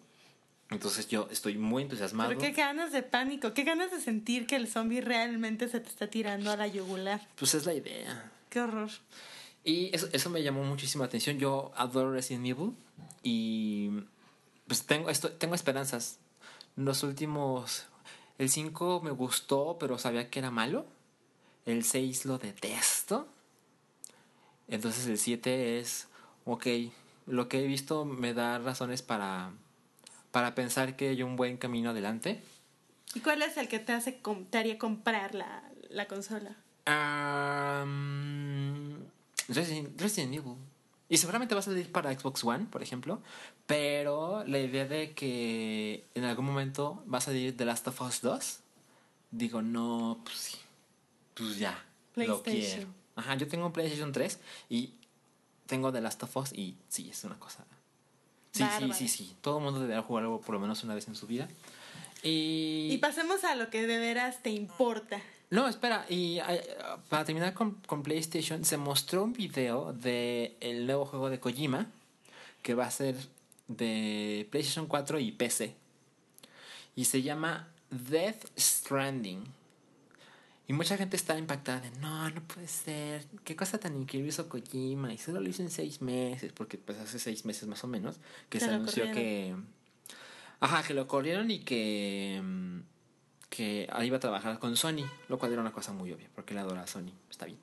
Entonces 0.70 1.08
yo 1.08 1.28
estoy 1.30 1.56
muy 1.56 1.84
entusiasmado. 1.84 2.28
Pero 2.28 2.40
qué 2.40 2.52
ganas 2.52 2.92
de 2.92 3.02
pánico, 3.02 3.54
qué 3.54 3.64
ganas 3.64 3.90
de 3.90 4.00
sentir 4.00 4.46
que 4.46 4.56
el 4.56 4.68
zombie 4.68 5.00
realmente 5.00 5.68
se 5.68 5.80
te 5.80 5.88
está 5.88 6.08
tirando 6.08 6.50
a 6.50 6.56
la 6.56 6.66
yugular. 6.66 7.26
Pues 7.36 7.54
es 7.54 7.64
la 7.64 7.74
idea. 7.74 8.30
Qué 8.50 8.60
horror. 8.60 8.90
Y 9.64 9.94
eso, 9.94 10.08
eso 10.12 10.30
me 10.30 10.42
llamó 10.42 10.62
muchísima 10.64 11.06
atención. 11.06 11.38
Yo 11.38 11.72
adoro 11.74 12.12
Resident 12.12 12.46
Evil 12.46 12.74
y 13.22 13.90
pues 14.66 14.84
tengo, 14.84 15.08
esto, 15.08 15.32
tengo 15.32 15.54
esperanzas. 15.54 16.18
Los 16.76 17.02
últimos... 17.02 17.86
El 18.36 18.50
5 18.50 19.00
me 19.02 19.10
gustó, 19.10 19.78
pero 19.80 19.98
sabía 19.98 20.30
que 20.30 20.38
era 20.38 20.52
malo. 20.52 20.86
El 21.66 21.82
6 21.82 22.24
lo 22.24 22.38
detesto. 22.38 23.26
Entonces 24.68 25.06
el 25.06 25.18
7 25.18 25.80
es, 25.80 26.06
ok, 26.44 26.66
lo 27.26 27.48
que 27.48 27.64
he 27.64 27.66
visto 27.66 28.04
me 28.04 28.34
da 28.34 28.58
razones 28.58 29.02
para, 29.02 29.50
para 30.30 30.54
pensar 30.54 30.96
que 30.96 31.10
hay 31.10 31.22
un 31.22 31.36
buen 31.36 31.56
camino 31.56 31.90
adelante. 31.90 32.42
¿Y 33.14 33.20
cuál 33.20 33.42
es 33.42 33.56
el 33.56 33.68
que 33.68 33.78
te 33.78 33.92
hace 33.92 34.20
te 34.50 34.58
haría 34.58 34.78
comprar 34.78 35.34
la, 35.34 35.62
la 35.90 36.06
consola? 36.06 36.56
Um, 36.86 38.98
Resident, 39.48 40.00
Resident 40.00 40.34
Evil. 40.34 40.56
Y 41.08 41.16
seguramente 41.16 41.54
va 41.54 41.60
a 41.60 41.62
salir 41.62 41.90
para 41.90 42.12
Xbox 42.12 42.44
One, 42.44 42.66
por 42.66 42.82
ejemplo. 42.82 43.22
Pero 43.66 44.44
la 44.44 44.58
idea 44.58 44.86
de 44.86 45.14
que 45.14 46.06
en 46.14 46.24
algún 46.24 46.44
momento 46.44 47.02
va 47.12 47.18
a 47.18 47.22
salir 47.22 47.56
The 47.56 47.64
Last 47.64 47.88
of 47.88 48.00
Us 48.02 48.20
2. 48.20 48.60
Digo, 49.30 49.62
no, 49.62 50.20
pues 50.24 50.36
sí. 50.36 50.58
Pues 51.34 51.58
ya. 51.58 51.82
Lo 52.14 52.42
PlayStation. 52.42 52.76
quiero. 52.76 52.94
Ajá, 53.16 53.34
yo 53.36 53.48
tengo 53.48 53.66
un 53.66 53.72
PlayStation 53.72 54.12
3 54.12 54.38
y 54.68 54.94
tengo 55.66 55.92
The 55.92 56.00
Last 56.00 56.22
of 56.22 56.36
Us 56.36 56.52
y 56.52 56.76
sí, 56.88 57.08
es 57.10 57.24
una 57.24 57.38
cosa. 57.38 57.64
Sí, 58.58 58.64
sí, 58.78 58.92
sí, 58.92 59.08
sí. 59.08 59.36
Todo 59.40 59.58
el 59.58 59.64
mundo 59.64 59.80
debería 59.80 60.02
jugar 60.02 60.24
algo 60.24 60.40
por 60.40 60.54
lo 60.54 60.60
menos 60.60 60.82
una 60.84 60.94
vez 60.94 61.08
en 61.08 61.14
su 61.14 61.26
vida. 61.26 61.48
Y... 62.22 62.88
Y 62.90 62.98
pasemos 62.98 63.44
a 63.44 63.54
lo 63.54 63.70
que 63.70 63.86
de 63.86 63.98
veras 63.98 64.42
te 64.42 64.50
importa. 64.50 65.20
No, 65.50 65.66
espera, 65.66 66.04
y 66.08 66.38
eh, 66.40 66.76
para 67.08 67.24
terminar 67.24 67.54
con, 67.54 67.76
con 67.86 68.02
PlayStation, 68.02 68.64
se 68.64 68.76
mostró 68.76 69.24
un 69.24 69.32
video 69.32 69.94
de 69.94 70.56
el 70.60 70.86
nuevo 70.86 71.06
juego 71.06 71.30
de 71.30 71.40
Kojima, 71.40 71.86
que 72.62 72.74
va 72.74 72.86
a 72.86 72.90
ser 72.90 73.16
de 73.68 74.46
PlayStation 74.50 74.86
4 74.86 75.20
y 75.20 75.32
PC. 75.32 75.74
Y 76.96 77.04
se 77.06 77.22
llama 77.22 77.68
Death 77.90 78.44
Stranding. 78.58 79.44
Y 80.68 80.74
mucha 80.74 80.98
gente 80.98 81.16
está 81.16 81.38
impactada 81.38 81.80
de, 81.80 81.90
no, 81.92 82.28
no 82.28 82.42
puede 82.42 82.68
ser, 82.68 83.24
qué 83.42 83.56
cosa 83.56 83.78
tan 83.78 83.96
increíble 83.96 84.28
hizo 84.28 84.50
Kojima. 84.50 85.14
Y 85.14 85.16
solo 85.16 85.40
lo 85.40 85.48
hizo 85.48 85.62
en 85.62 85.70
seis 85.70 86.02
meses, 86.02 86.52
porque 86.52 86.76
pues 86.76 86.98
hace 86.98 87.18
seis 87.18 87.46
meses 87.46 87.66
más 87.66 87.82
o 87.84 87.86
menos, 87.88 88.16
que 88.50 88.60
Se 88.60 88.66
se 88.66 88.72
anunció 88.72 89.04
que... 89.12 89.56
Ajá, 90.60 90.82
que 90.82 90.92
lo 90.92 91.08
corrieron 91.08 91.50
y 91.50 91.60
que... 91.60 92.42
que 93.48 93.88
iba 94.04 94.18
a 94.18 94.20
trabajar 94.20 94.58
con 94.58 94.76
Sony, 94.76 95.08
lo 95.30 95.38
cual 95.38 95.52
era 95.52 95.62
una 95.62 95.72
cosa 95.72 95.94
muy 95.94 96.12
obvia, 96.12 96.28
porque 96.34 96.52
él 96.52 96.58
adora 96.58 96.82
a 96.82 96.86
Sony, 96.86 97.12
está 97.30 97.46
bien. 97.46 97.58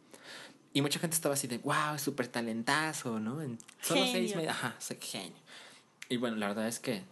Y 0.73 0.81
mucha 0.81 0.99
gente 0.99 1.15
estaba 1.15 1.35
así 1.35 1.45
de, 1.47 1.59
wow, 1.59 1.99
súper 1.99 2.27
talentazo, 2.27 3.19
¿no? 3.19 3.39
En 3.39 3.59
solo 3.81 4.01
seis 4.01 4.31
Genio. 4.31 4.35
meses, 4.37 4.49
ajá, 4.49 4.75
genio. 4.99 5.37
Y 6.09 6.17
bueno, 6.17 6.37
la 6.37 6.47
verdad 6.47 6.67
es 6.67 6.79
que, 6.79 7.03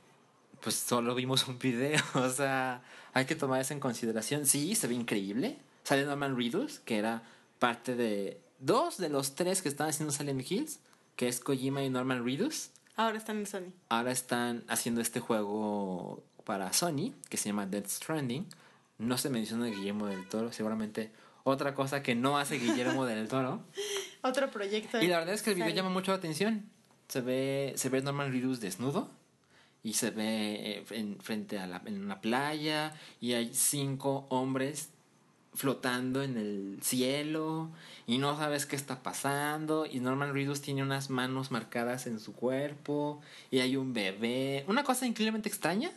pues 0.60 0.74
solo 0.74 1.14
vimos 1.14 1.48
un 1.48 1.60
video, 1.60 2.02
o 2.16 2.30
sea, 2.30 2.82
hay 3.14 3.26
que 3.26 3.36
tomar 3.36 3.62
eso 3.62 3.74
en 3.74 3.80
consideración. 3.80 4.48
Sí, 4.48 4.74
se 4.74 4.88
ve 4.88 4.96
increíble. 4.96 5.60
Sale 5.84 6.06
Norman 6.06 6.38
Reedus, 6.38 6.80
que 6.80 6.98
era 6.98 7.24
parte 7.60 7.96
de 7.96 8.42
dos 8.60 8.98
de 8.98 9.10
los 9.10 9.36
tres 9.36 9.62
que 9.62 9.70
estaban 9.70 9.92
haciendo 9.92 10.14
Silent 10.14 10.50
Hills, 10.50 10.80
que 11.16 11.28
es 11.28 11.40
Kojima 11.40 11.84
y 11.84 11.90
Norman 11.90 12.26
Reedus. 12.26 12.70
Ahora 12.96 13.18
están 13.18 13.38
en 13.38 13.48
Sony. 13.48 13.74
Ahora 13.90 14.12
están 14.12 14.64
haciendo 14.68 15.02
este 15.02 15.20
juego 15.20 16.24
para 16.46 16.72
Sony, 16.74 17.14
que 17.30 17.38
se 17.38 17.50
llama 17.50 17.66
Death 17.66 17.88
Stranding. 17.88 18.48
No 19.00 19.18
se 19.18 19.30
menciona 19.30 19.66
Guillermo 19.68 20.08
del 20.08 20.28
Toro, 20.30 20.52
seguramente 20.52 21.12
otra 21.44 21.74
cosa 21.74 22.02
que 22.04 22.16
no 22.16 22.38
hace 22.38 22.58
Guillermo 22.58 23.06
del 23.06 23.28
Toro. 23.28 23.64
Otro 24.22 24.50
proyecto. 24.50 25.02
Y 25.02 25.08
la 25.08 25.20
verdad 25.20 25.34
es 25.34 25.42
que 25.42 25.50
el 25.50 25.56
video 25.56 25.70
Sale. 25.70 25.76
llama 25.76 25.90
mucho 25.90 26.12
la 26.12 26.18
atención. 26.18 26.70
Se 27.10 27.20
ve, 27.20 27.74
se 27.76 27.90
ve 27.90 28.02
Norman 28.02 28.32
Reedus 28.32 28.62
desnudo 28.62 29.10
y 29.84 29.94
se 29.94 30.12
ve 30.12 30.78
eh, 30.78 30.86
en, 30.92 31.20
frente 31.20 31.60
a 31.60 31.68
la, 31.68 31.82
en 31.86 32.02
una 32.02 32.22
playa 32.22 32.94
y 33.20 33.34
hay 33.34 33.54
cinco 33.54 34.26
hombres 34.30 34.93
flotando 35.56 36.24
en 36.24 36.38
el 36.38 36.80
cielo 36.82 37.70
y 38.08 38.18
no 38.18 38.36
sabes 38.38 38.66
qué 38.66 38.76
está 38.76 39.04
pasando 39.04 39.86
y 39.86 40.00
Norman 40.00 40.34
Reedus 40.34 40.62
tiene 40.62 40.84
unas 40.84 41.10
manos 41.10 41.52
marcadas 41.52 42.08
en 42.08 42.20
su 42.20 42.34
cuerpo 42.34 43.22
y 43.52 43.60
hay 43.60 43.76
un 43.76 43.94
bebé. 43.94 44.66
Una 44.68 44.84
cosa 44.84 45.06
increíblemente 45.06 45.50
extraña 45.50 45.92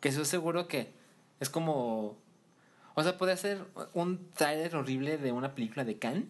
que 0.00 0.08
estoy 0.08 0.24
seguro 0.24 0.68
que 0.68 0.92
es 1.40 1.50
como... 1.50 2.16
O 2.94 3.02
sea, 3.02 3.18
puede 3.18 3.36
ser 3.36 3.64
un 3.92 4.30
trailer 4.34 4.76
horrible 4.76 5.18
de 5.18 5.32
una 5.32 5.54
película 5.54 5.84
de 5.84 5.98
Khan. 5.98 6.28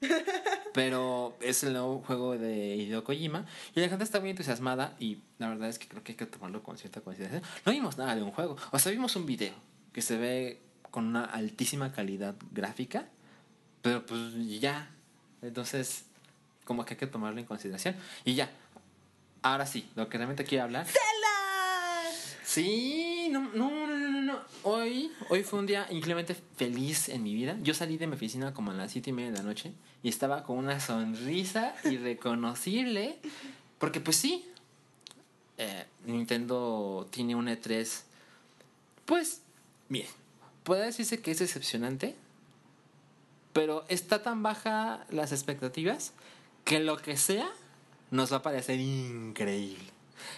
Pero 0.72 1.36
es 1.40 1.64
el 1.64 1.72
nuevo 1.72 2.02
juego 2.06 2.38
de 2.38 2.76
Hideo 2.76 3.04
Kojima. 3.04 3.44
Y 3.74 3.80
la 3.80 3.88
gente 3.88 4.04
está 4.04 4.20
muy 4.20 4.30
entusiasmada. 4.30 4.94
Y 4.98 5.18
la 5.38 5.48
verdad 5.48 5.68
es 5.68 5.78
que 5.78 5.88
creo 5.88 6.02
que 6.02 6.12
hay 6.12 6.16
que 6.16 6.26
tomarlo 6.26 6.62
con 6.62 6.78
cierta 6.78 7.00
consideración. 7.00 7.42
No 7.66 7.72
vimos 7.72 7.98
nada 7.98 8.14
de 8.14 8.22
un 8.22 8.30
juego. 8.30 8.56
O 8.70 8.78
sea, 8.78 8.92
vimos 8.92 9.16
un 9.16 9.26
video 9.26 9.52
que 9.92 10.00
se 10.00 10.16
ve 10.16 10.62
con 10.90 11.06
una 11.06 11.24
altísima 11.24 11.92
calidad 11.92 12.34
gráfica. 12.52 13.08
Pero 13.82 14.04
pues 14.04 14.20
ya. 14.60 14.90
Entonces, 15.42 16.04
como 16.64 16.84
que 16.84 16.94
hay 16.94 16.98
que 16.98 17.06
tomarlo 17.06 17.40
en 17.40 17.46
consideración. 17.46 17.96
Y 18.24 18.34
ya. 18.34 18.50
Ahora 19.42 19.66
sí, 19.66 19.88
lo 19.94 20.08
que 20.08 20.18
realmente 20.18 20.44
quiero 20.44 20.64
hablar. 20.64 20.86
¡Tela! 20.86 20.98
Sí, 22.44 23.28
no, 23.30 23.50
no, 23.54 23.86
no, 23.86 23.96
no, 23.96 24.22
no. 24.22 24.40
Hoy, 24.62 25.12
hoy 25.28 25.42
fue 25.42 25.58
un 25.58 25.66
día 25.66 25.86
increíblemente 25.90 26.34
feliz 26.56 27.08
en 27.08 27.22
mi 27.22 27.34
vida. 27.34 27.56
Yo 27.62 27.74
salí 27.74 27.98
de 27.98 28.06
mi 28.06 28.14
oficina 28.14 28.54
como 28.54 28.70
a 28.70 28.74
las 28.74 28.90
siete 28.90 29.10
y 29.10 29.12
media 29.12 29.30
de 29.30 29.36
la 29.36 29.42
noche 29.42 29.72
y 30.02 30.08
estaba 30.08 30.42
con 30.42 30.58
una 30.58 30.80
sonrisa 30.80 31.74
irreconocible. 31.84 33.18
Porque 33.78 34.00
pues 34.00 34.16
sí, 34.16 34.44
eh, 35.58 35.84
Nintendo 36.06 37.06
tiene 37.10 37.34
un 37.34 37.48
E3. 37.48 38.02
Pues, 39.04 39.42
miren, 39.88 40.10
puede 40.68 40.84
decirse 40.84 41.22
que 41.22 41.30
es 41.30 41.38
decepcionante, 41.38 42.14
pero 43.54 43.86
está 43.88 44.22
tan 44.22 44.42
baja 44.42 45.06
las 45.08 45.32
expectativas 45.32 46.12
que 46.66 46.78
lo 46.78 46.98
que 46.98 47.16
sea 47.16 47.48
nos 48.10 48.30
va 48.30 48.36
a 48.36 48.42
parecer 48.42 48.78
increíble. 48.78 49.82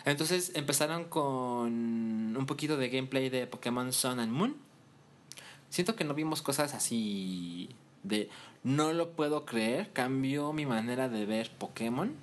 Entonces 0.04 0.52
empezaron 0.54 1.06
con 1.06 2.36
un 2.36 2.46
poquito 2.46 2.76
de 2.76 2.90
gameplay 2.90 3.28
de 3.28 3.48
Pokémon 3.48 3.92
Sun 3.92 4.20
and 4.20 4.30
Moon. 4.30 4.56
Siento 5.68 5.96
que 5.96 6.04
no 6.04 6.14
vimos 6.14 6.42
cosas 6.42 6.74
así 6.74 7.68
de 8.04 8.28
no 8.62 8.92
lo 8.92 9.10
puedo 9.10 9.44
creer, 9.44 9.90
cambió 9.92 10.52
mi 10.52 10.64
manera 10.64 11.08
de 11.08 11.26
ver 11.26 11.50
Pokémon. 11.58 12.14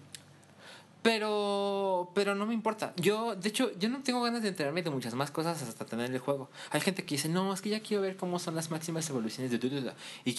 Pero 1.07 2.11
pero 2.13 2.35
no 2.35 2.45
me 2.45 2.53
importa. 2.53 2.93
Yo 2.97 3.33
de 3.33 3.47
hecho 3.47 3.71
yo 3.79 3.87
no 3.87 4.03
tengo 4.03 4.21
ganas 4.21 4.41
de 4.41 4.49
enterarme 4.49 4.83
de 4.83 4.89
muchas 4.89 5.13
más 5.13 5.31
cosas 5.31 5.63
hasta 5.63 5.85
tener 5.85 6.11
el 6.11 6.19
juego. 6.19 6.49
Hay 6.69 6.81
gente 6.81 7.05
que 7.05 7.15
dice, 7.15 7.29
"No, 7.29 7.53
es 7.53 7.61
que 7.61 7.69
ya 7.69 7.79
quiero 7.79 8.03
ver 8.03 8.17
cómo 8.17 8.39
son 8.39 8.55
las 8.55 8.71
máximas 8.71 9.09
evoluciones 9.09 9.49
de 9.49 9.57
tu, 9.57 9.67
y 9.67 9.69
quiero 9.69 9.95
y 10.25 10.33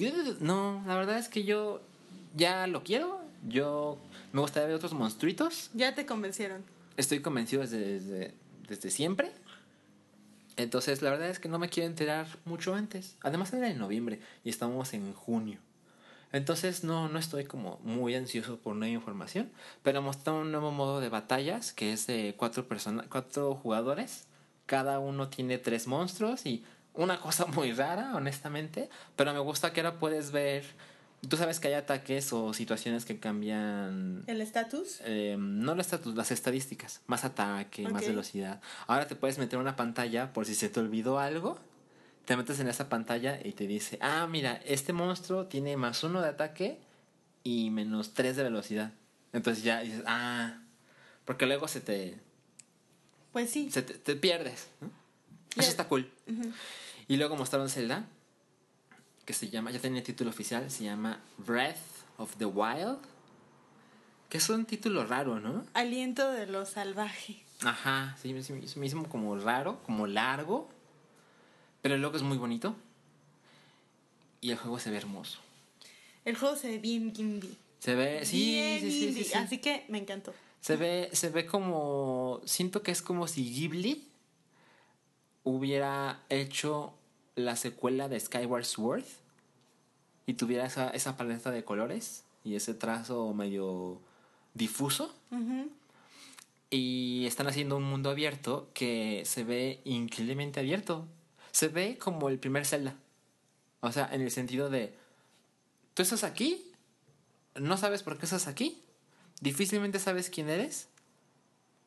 quiero 0.00 0.16
ver 0.16 0.36
tu". 0.38 0.42
no, 0.42 0.82
la 0.86 0.96
verdad 0.96 1.18
es 1.18 1.28
que 1.28 1.44
yo 1.44 1.82
ya 2.34 2.66
lo 2.66 2.82
quiero. 2.82 3.20
Yo 3.46 3.98
me 4.32 4.40
gustaría 4.40 4.68
ver 4.68 4.76
otros 4.76 4.94
monstruitos. 4.94 5.68
Ya 5.74 5.94
te 5.94 6.06
convencieron. 6.06 6.64
Estoy 6.96 7.20
convencido 7.20 7.60
desde, 7.60 7.78
desde, 7.78 8.34
desde 8.66 8.90
siempre. 8.90 9.32
Entonces, 10.56 11.02
la 11.02 11.10
verdad 11.10 11.28
es 11.28 11.40
que 11.40 11.50
no 11.50 11.58
me 11.58 11.68
quiero 11.68 11.90
enterar 11.90 12.26
mucho 12.46 12.74
antes. 12.74 13.16
Además, 13.20 13.52
era 13.52 13.68
en 13.68 13.76
noviembre 13.76 14.20
y 14.44 14.48
estamos 14.48 14.94
en 14.94 15.12
junio. 15.12 15.58
Entonces, 16.34 16.84
no, 16.84 17.08
no 17.08 17.18
estoy 17.18 17.44
como 17.44 17.78
muy 17.84 18.14
ansioso 18.14 18.58
por 18.58 18.74
nueva 18.76 18.92
información. 18.92 19.50
Pero 19.82 20.02
mostraron 20.02 20.42
un 20.42 20.50
nuevo 20.52 20.70
modo 20.72 21.00
de 21.00 21.08
batallas 21.08 21.72
que 21.72 21.92
es 21.92 22.06
de 22.06 22.34
cuatro, 22.36 22.66
persona 22.68 23.04
cuatro 23.08 23.54
jugadores. 23.54 24.26
Cada 24.66 24.98
uno 24.98 25.28
tiene 25.28 25.58
tres 25.58 25.86
monstruos 25.86 26.44
y 26.44 26.64
una 26.92 27.20
cosa 27.20 27.46
muy 27.56 27.72
rara, 27.72 28.14
honestamente. 28.16 28.88
Pero 29.16 29.32
me 29.32 29.38
gusta 29.38 29.72
que 29.72 29.80
ahora 29.80 29.98
puedes 29.98 30.32
ver. 30.32 30.64
Tú 31.28 31.38
sabes 31.38 31.58
que 31.60 31.68
hay 31.68 31.74
ataques 31.74 32.32
o 32.34 32.52
situaciones 32.52 33.06
que 33.06 33.18
cambian 33.18 34.24
¿El 34.26 34.42
estatus? 34.42 35.00
eh, 35.04 35.36
no 35.38 35.74
las, 35.74 35.90
estatus- 35.92 36.14
las 36.14 36.30
estadísticas, 36.30 37.00
más 37.06 37.24
ataque, 37.24 37.88
más 37.88 38.02
velocidad. 38.08 38.60
Ahora 38.86 39.06
te 39.06 39.16
puedes 39.16 39.38
meter 39.38 39.58
una 39.58 39.74
pantalla 39.74 40.32
por 40.34 40.44
si 40.44 40.54
se 40.54 40.68
te 40.68 40.80
olvidó 40.80 41.18
algo. 41.18 41.58
Te 42.24 42.36
metes 42.36 42.58
en 42.60 42.68
esa 42.68 42.88
pantalla 42.88 43.38
y 43.44 43.52
te 43.52 43.66
dice, 43.66 43.98
ah, 44.00 44.26
mira, 44.26 44.54
este 44.64 44.92
monstruo 44.92 45.46
tiene 45.46 45.76
más 45.76 46.02
uno 46.04 46.22
de 46.22 46.28
ataque 46.28 46.78
y 47.42 47.70
menos 47.70 48.14
tres 48.14 48.36
de 48.36 48.42
velocidad. 48.44 48.92
Entonces 49.32 49.62
ya 49.62 49.80
dices, 49.80 50.02
ah, 50.06 50.58
porque 51.26 51.44
luego 51.46 51.68
se 51.68 51.80
te, 51.80 52.18
Pues 53.32 53.50
sí. 53.50 53.70
se 53.70 53.82
te, 53.82 53.94
te 53.94 54.16
pierdes. 54.16 54.68
Eso 55.56 55.68
está 55.70 55.86
cool. 55.86 56.10
Y 57.08 57.16
luego 57.18 57.36
mostraron 57.36 57.68
Zelda, 57.68 58.06
que 59.26 59.34
se 59.34 59.50
llama, 59.50 59.70
ya 59.70 59.78
tenía 59.78 60.02
título 60.02 60.30
oficial, 60.30 60.70
se 60.70 60.84
llama 60.84 61.20
Breath 61.38 61.76
of 62.16 62.36
the 62.36 62.46
Wild. 62.46 62.98
Que 64.30 64.38
es 64.38 64.48
un 64.48 64.64
título 64.64 65.04
raro, 65.06 65.38
¿no? 65.40 65.64
Aliento 65.74 66.32
de 66.32 66.46
lo 66.46 66.64
salvaje. 66.66 67.42
Ajá, 67.62 68.16
sí, 68.20 68.32
me 68.32 68.86
hizo 68.86 69.04
como 69.04 69.36
raro, 69.38 69.80
como 69.84 70.06
largo. 70.06 70.68
Pero 71.84 71.98
luego 71.98 72.16
es 72.16 72.22
muy 72.22 72.38
bonito. 72.38 72.74
Y 74.40 74.52
el 74.52 74.56
juego 74.56 74.78
se 74.78 74.90
ve 74.90 74.96
hermoso. 74.96 75.38
El 76.24 76.34
juego 76.34 76.56
se 76.56 76.68
ve 76.68 76.78
bien 76.78 77.12
indie. 77.14 77.50
Se 77.78 77.94
ve, 77.94 78.24
sí, 78.24 78.52
bien 78.54 78.80
sí, 78.80 78.90
sí, 78.90 78.98
sí, 79.00 79.08
indie. 79.08 79.24
sí. 79.24 79.34
Así 79.34 79.58
que 79.58 79.84
me 79.90 79.98
encantó. 79.98 80.32
Se 80.62 80.76
ve, 80.76 81.10
se 81.12 81.28
ve 81.28 81.44
como. 81.44 82.40
Siento 82.46 82.82
que 82.82 82.90
es 82.90 83.02
como 83.02 83.26
si 83.26 83.50
Ghibli 83.52 84.02
hubiera 85.42 86.22
hecho 86.30 86.94
la 87.36 87.54
secuela 87.54 88.08
de 88.08 88.18
Skyward 88.18 88.64
Sword 88.64 89.04
y 90.24 90.32
tuviera 90.32 90.64
esa, 90.64 90.88
esa 90.88 91.18
paleta 91.18 91.50
de 91.50 91.64
colores 91.64 92.24
y 92.44 92.54
ese 92.54 92.72
trazo 92.72 93.34
medio 93.34 94.00
difuso. 94.54 95.14
Y 96.70 97.26
están 97.26 97.46
haciendo 97.46 97.76
un 97.76 97.82
mundo 97.82 98.08
abierto 98.08 98.70
que 98.72 99.20
se 99.26 99.44
ve 99.44 99.82
increíblemente 99.84 100.60
abierto. 100.60 101.06
Se 101.54 101.68
ve 101.68 101.98
como 101.98 102.28
el 102.28 102.40
primer 102.40 102.66
Zelda. 102.66 102.96
O 103.78 103.92
sea, 103.92 104.08
en 104.12 104.22
el 104.22 104.32
sentido 104.32 104.70
de. 104.70 104.92
Tú 105.94 106.02
estás 106.02 106.24
aquí, 106.24 106.72
no 107.54 107.76
sabes 107.76 108.02
por 108.02 108.18
qué 108.18 108.24
estás 108.24 108.48
aquí, 108.48 108.82
difícilmente 109.40 110.00
sabes 110.00 110.30
quién 110.30 110.50
eres, 110.50 110.88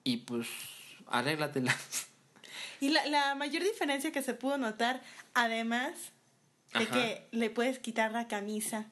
y 0.05 0.17
pues 0.17 0.47
arréglatela. 1.07 1.75
Y 2.79 2.89
la, 2.89 3.03
la 3.07 3.33
mayor 3.33 3.63
diferencia 3.63 4.11
que 4.11 4.21
se 4.21 4.35
pudo 4.35 4.59
notar, 4.59 5.01
además 5.33 5.95
de 6.75 6.83
Ajá. 6.83 6.93
que 6.93 7.27
le 7.31 7.49
puedes 7.49 7.79
quitar 7.79 8.11
la 8.11 8.27
camisa 8.27 8.85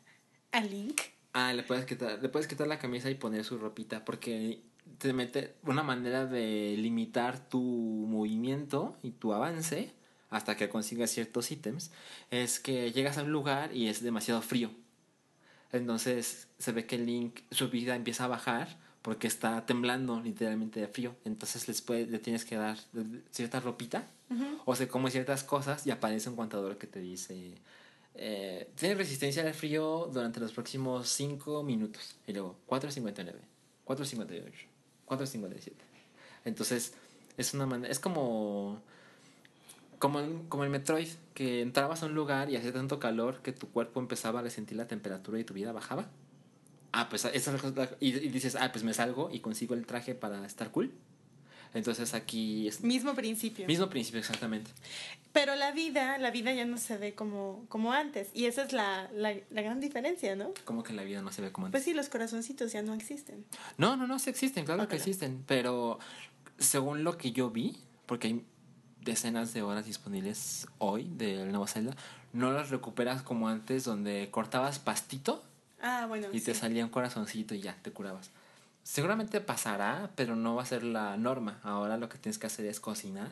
a 0.51 0.61
Link. 0.61 0.99
Ah, 1.33 1.53
le 1.53 1.61
puedes 1.61 1.85
quitar, 1.85 2.19
le 2.19 2.29
puedes 2.29 2.47
quitar 2.47 2.65
la 2.65 2.79
camisa 2.79 3.11
y 3.11 3.15
poner 3.15 3.43
su 3.43 3.59
ropita, 3.59 4.03
porque 4.03 4.63
te 4.97 5.13
mete 5.13 5.53
una 5.61 5.83
manera 5.83 6.25
de 6.25 6.75
limitar 6.79 7.47
tu 7.47 7.61
movimiento 7.61 8.97
y 9.03 9.11
tu 9.11 9.33
avance 9.33 9.93
hasta 10.35 10.57
que 10.57 10.67
consigas 10.67 11.11
ciertos 11.11 11.49
ítems, 11.49 11.91
es 12.29 12.59
que 12.59 12.91
llegas 12.91 13.17
a 13.17 13.23
un 13.23 13.31
lugar 13.31 13.73
y 13.73 13.87
es 13.87 14.03
demasiado 14.03 14.41
frío. 14.41 14.69
Entonces 15.71 16.47
se 16.57 16.71
ve 16.73 16.85
que 16.85 16.97
Link, 16.97 17.39
su 17.51 17.69
vida 17.69 17.95
empieza 17.95 18.25
a 18.25 18.27
bajar 18.27 18.77
porque 19.01 19.27
está 19.27 19.65
temblando 19.65 20.19
literalmente 20.19 20.81
de 20.81 20.87
frío. 20.87 21.15
Entonces 21.23 21.67
les 21.69 21.81
puede, 21.81 22.07
le 22.07 22.19
tienes 22.19 22.43
que 22.43 22.57
dar 22.57 22.77
cierta 23.31 23.61
ropita 23.61 24.07
o 24.65 24.75
se 24.75 24.89
come 24.89 25.09
ciertas 25.09 25.43
cosas 25.43 25.87
y 25.87 25.91
aparece 25.91 26.29
un 26.29 26.35
contador 26.35 26.77
que 26.77 26.87
te 26.87 26.99
dice, 26.99 27.55
eh, 28.15 28.69
tiene 28.75 28.95
resistencia 28.95 29.41
al 29.43 29.53
frío 29.53 30.09
durante 30.11 30.41
los 30.41 30.51
próximos 30.51 31.07
5 31.09 31.63
minutos. 31.63 32.17
Y 32.27 32.33
luego 32.33 32.57
4.59, 32.67 33.35
4.58, 33.85 34.51
4.57. 35.07 35.71
Entonces 36.43 36.93
es 37.37 37.53
una 37.53 37.65
manera, 37.65 37.89
es 37.89 37.99
como 37.99 38.81
como, 40.05 40.47
como 40.49 40.63
el 40.63 40.69
Metroid, 40.69 41.07
que 41.33 41.61
entrabas 41.61 42.03
a 42.03 42.05
un 42.05 42.13
lugar 42.13 42.51
y 42.51 42.57
hacía 42.57 42.71
tanto 42.71 42.99
calor 42.99 43.41
que 43.41 43.51
tu 43.51 43.69
cuerpo 43.69 43.99
empezaba 43.99 44.41
a 44.41 44.43
resentir 44.43 44.77
la 44.77 44.87
temperatura 44.87 45.39
y 45.39 45.43
tu 45.43 45.55
vida 45.55 45.71
bajaba. 45.71 46.09
Ah, 46.91 47.09
pues 47.09 47.25
esa 47.25 47.33
es 47.33 47.47
la 47.47 47.57
cosa. 47.57 47.89
Y, 47.99 48.09
y 48.09 48.29
dices, 48.29 48.55
ah, 48.55 48.71
pues 48.71 48.83
me 48.83 48.93
salgo 48.93 49.31
y 49.31 49.39
consigo 49.39 49.73
el 49.73 49.87
traje 49.87 50.13
para 50.13 50.45
estar 50.45 50.69
cool. 50.69 50.93
Entonces 51.73 52.13
aquí 52.13 52.67
es... 52.67 52.81
Mismo 52.81 53.15
principio. 53.15 53.65
Mismo 53.65 53.89
principio, 53.89 54.19
exactamente. 54.19 54.69
Pero 55.33 55.55
la 55.55 55.71
vida, 55.71 56.19
la 56.19 56.29
vida 56.29 56.53
ya 56.53 56.65
no 56.65 56.77
se 56.77 56.97
ve 56.97 57.15
como, 57.15 57.65
como 57.67 57.91
antes. 57.91 58.29
Y 58.33 58.45
esa 58.45 58.61
es 58.63 58.73
la, 58.73 59.09
la, 59.11 59.33
la 59.49 59.61
gran 59.63 59.79
diferencia, 59.79 60.35
¿no? 60.35 60.53
Como 60.65 60.83
que 60.83 60.93
la 60.93 61.03
vida 61.03 61.23
no 61.23 61.31
se 61.31 61.41
ve 61.41 61.51
como 61.51 61.65
antes. 61.65 61.79
Pues 61.79 61.83
sí, 61.83 61.95
los 61.95 62.09
corazoncitos 62.09 62.71
ya 62.71 62.83
no 62.83 62.93
existen. 62.93 63.43
No, 63.77 63.97
no, 63.97 64.05
no, 64.05 64.19
sí 64.19 64.29
existen, 64.29 64.65
claro 64.65 64.87
que 64.87 64.95
existen. 64.97 65.43
Pero 65.47 65.97
según 66.59 67.03
lo 67.03 67.17
que 67.17 67.31
yo 67.31 67.49
vi, 67.49 67.75
porque 68.05 68.27
hay 68.27 68.45
decenas 69.05 69.53
de 69.53 69.61
horas 69.61 69.85
disponibles 69.85 70.67
hoy 70.79 71.03
del 71.15 71.49
nuevo 71.51 71.67
Zelda, 71.67 71.95
no 72.33 72.51
las 72.51 72.69
recuperas 72.71 73.21
como 73.21 73.47
antes, 73.47 73.85
donde 73.85 74.27
cortabas 74.31 74.79
pastito 74.79 75.41
Ah, 75.81 76.05
bueno. 76.07 76.27
y 76.33 76.41
te 76.41 76.53
salía 76.53 76.83
un 76.83 76.91
corazoncito 76.91 77.55
y 77.55 77.61
ya 77.61 77.77
te 77.81 77.91
curabas. 77.91 78.31
Seguramente 78.83 79.39
pasará, 79.41 80.11
pero 80.15 80.35
no 80.35 80.55
va 80.55 80.63
a 80.63 80.65
ser 80.65 80.83
la 80.83 81.15
norma. 81.17 81.59
Ahora 81.63 81.97
lo 81.97 82.09
que 82.09 82.17
tienes 82.17 82.37
que 82.37 82.47
hacer 82.47 82.65
es 82.65 82.79
cocinar 82.79 83.31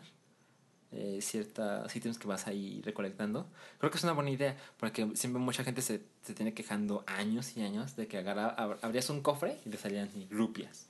eh, 0.92 1.20
ciertos 1.22 1.96
ítems 1.96 2.18
que 2.20 2.28
vas 2.28 2.46
ahí 2.48 2.82
recolectando. 2.86 3.48
Creo 3.80 3.90
que 3.92 3.98
es 3.98 4.04
una 4.04 4.14
buena 4.14 4.30
idea, 4.30 4.56
porque 4.78 5.10
siempre 5.16 5.42
mucha 5.42 5.64
gente 5.64 5.82
se, 5.82 6.02
se 6.24 6.34
tiene 6.34 6.54
quejando 6.54 7.04
años 7.08 7.58
y 7.58 7.64
años 7.64 7.96
de 7.96 8.08
que 8.08 8.20
agarra, 8.20 8.56
ab- 8.56 8.78
abrías 8.84 9.10
un 9.10 9.22
cofre 9.22 9.58
y 9.66 9.70
te 9.70 9.78
salían 9.78 10.10
rupias. 10.30 10.86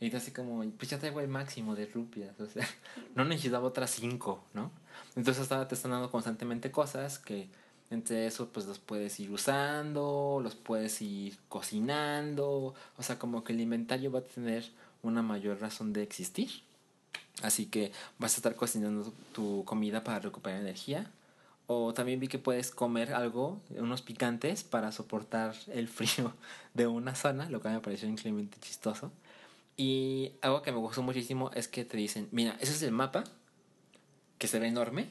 Y 0.00 0.14
así 0.16 0.30
como, 0.30 0.64
pues 0.72 0.90
ya 0.90 0.98
traigo 0.98 1.20
el 1.20 1.28
máximo 1.28 1.74
de 1.74 1.86
rupias, 1.86 2.38
o 2.40 2.46
sea, 2.46 2.66
no 3.14 3.24
necesitaba 3.24 3.66
otras 3.66 3.90
cinco, 3.90 4.42
¿no? 4.54 4.70
Entonces 5.14 5.50
ahora 5.52 5.68
te 5.68 5.74
están 5.74 5.90
dando 5.90 6.10
constantemente 6.10 6.70
cosas 6.70 7.18
que 7.18 7.48
entre 7.90 8.26
eso 8.26 8.48
pues 8.48 8.66
los 8.66 8.78
puedes 8.78 9.18
ir 9.20 9.30
usando, 9.30 10.40
los 10.42 10.54
puedes 10.54 11.02
ir 11.02 11.36
cocinando, 11.48 12.74
o 12.96 13.02
sea, 13.02 13.18
como 13.18 13.44
que 13.44 13.52
el 13.52 13.60
inventario 13.60 14.10
va 14.10 14.20
a 14.20 14.24
tener 14.24 14.64
una 15.02 15.22
mayor 15.22 15.60
razón 15.60 15.92
de 15.92 16.02
existir. 16.02 16.50
Así 17.42 17.66
que 17.66 17.92
vas 18.18 18.34
a 18.34 18.36
estar 18.36 18.54
cocinando 18.54 19.12
tu 19.32 19.64
comida 19.64 20.04
para 20.04 20.20
recuperar 20.20 20.60
energía. 20.60 21.10
O 21.66 21.94
también 21.94 22.18
vi 22.20 22.28
que 22.28 22.38
puedes 22.38 22.72
comer 22.72 23.14
algo, 23.14 23.60
unos 23.70 24.02
picantes, 24.02 24.64
para 24.64 24.92
soportar 24.92 25.54
el 25.72 25.88
frío 25.88 26.34
de 26.74 26.86
una 26.86 27.14
zona, 27.14 27.48
lo 27.48 27.60
cual 27.60 27.74
me 27.74 27.80
pareció 27.80 28.08
increíblemente 28.08 28.58
chistoso. 28.60 29.12
Y 29.80 30.32
algo 30.42 30.60
que 30.60 30.72
me 30.72 30.78
gustó 30.78 31.00
muchísimo 31.00 31.50
es 31.54 31.66
que 31.66 31.86
te 31.86 31.96
dicen, 31.96 32.28
mira, 32.32 32.54
ese 32.60 32.72
es 32.72 32.82
el 32.82 32.92
mapa, 32.92 33.24
que 34.36 34.46
se 34.46 34.58
ve 34.58 34.66
enorme. 34.66 35.08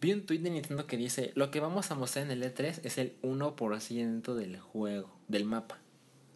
Vi 0.00 0.14
un 0.14 0.24
tweet 0.24 0.38
de 0.38 0.48
Nintendo 0.48 0.86
que 0.86 0.96
dice, 0.96 1.32
lo 1.34 1.50
que 1.50 1.60
vamos 1.60 1.90
a 1.90 1.94
mostrar 1.94 2.24
en 2.24 2.30
el 2.30 2.42
E3 2.42 2.80
es 2.84 2.96
el 2.96 3.20
1% 3.20 4.32
del 4.32 4.58
juego, 4.58 5.14
del 5.28 5.44
mapa. 5.44 5.76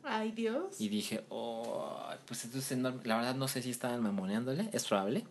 Ay, 0.02 0.32
Dios. 0.32 0.78
Y 0.78 0.90
dije, 0.90 1.24
oh, 1.30 2.10
pues 2.26 2.44
esto 2.44 2.58
es 2.58 2.70
enorme. 2.72 3.00
La 3.04 3.16
verdad 3.16 3.34
no 3.34 3.48
sé 3.48 3.62
si 3.62 3.70
estaban 3.70 4.02
mamoneándole, 4.02 4.68
es 4.74 4.84
probable. 4.84 5.24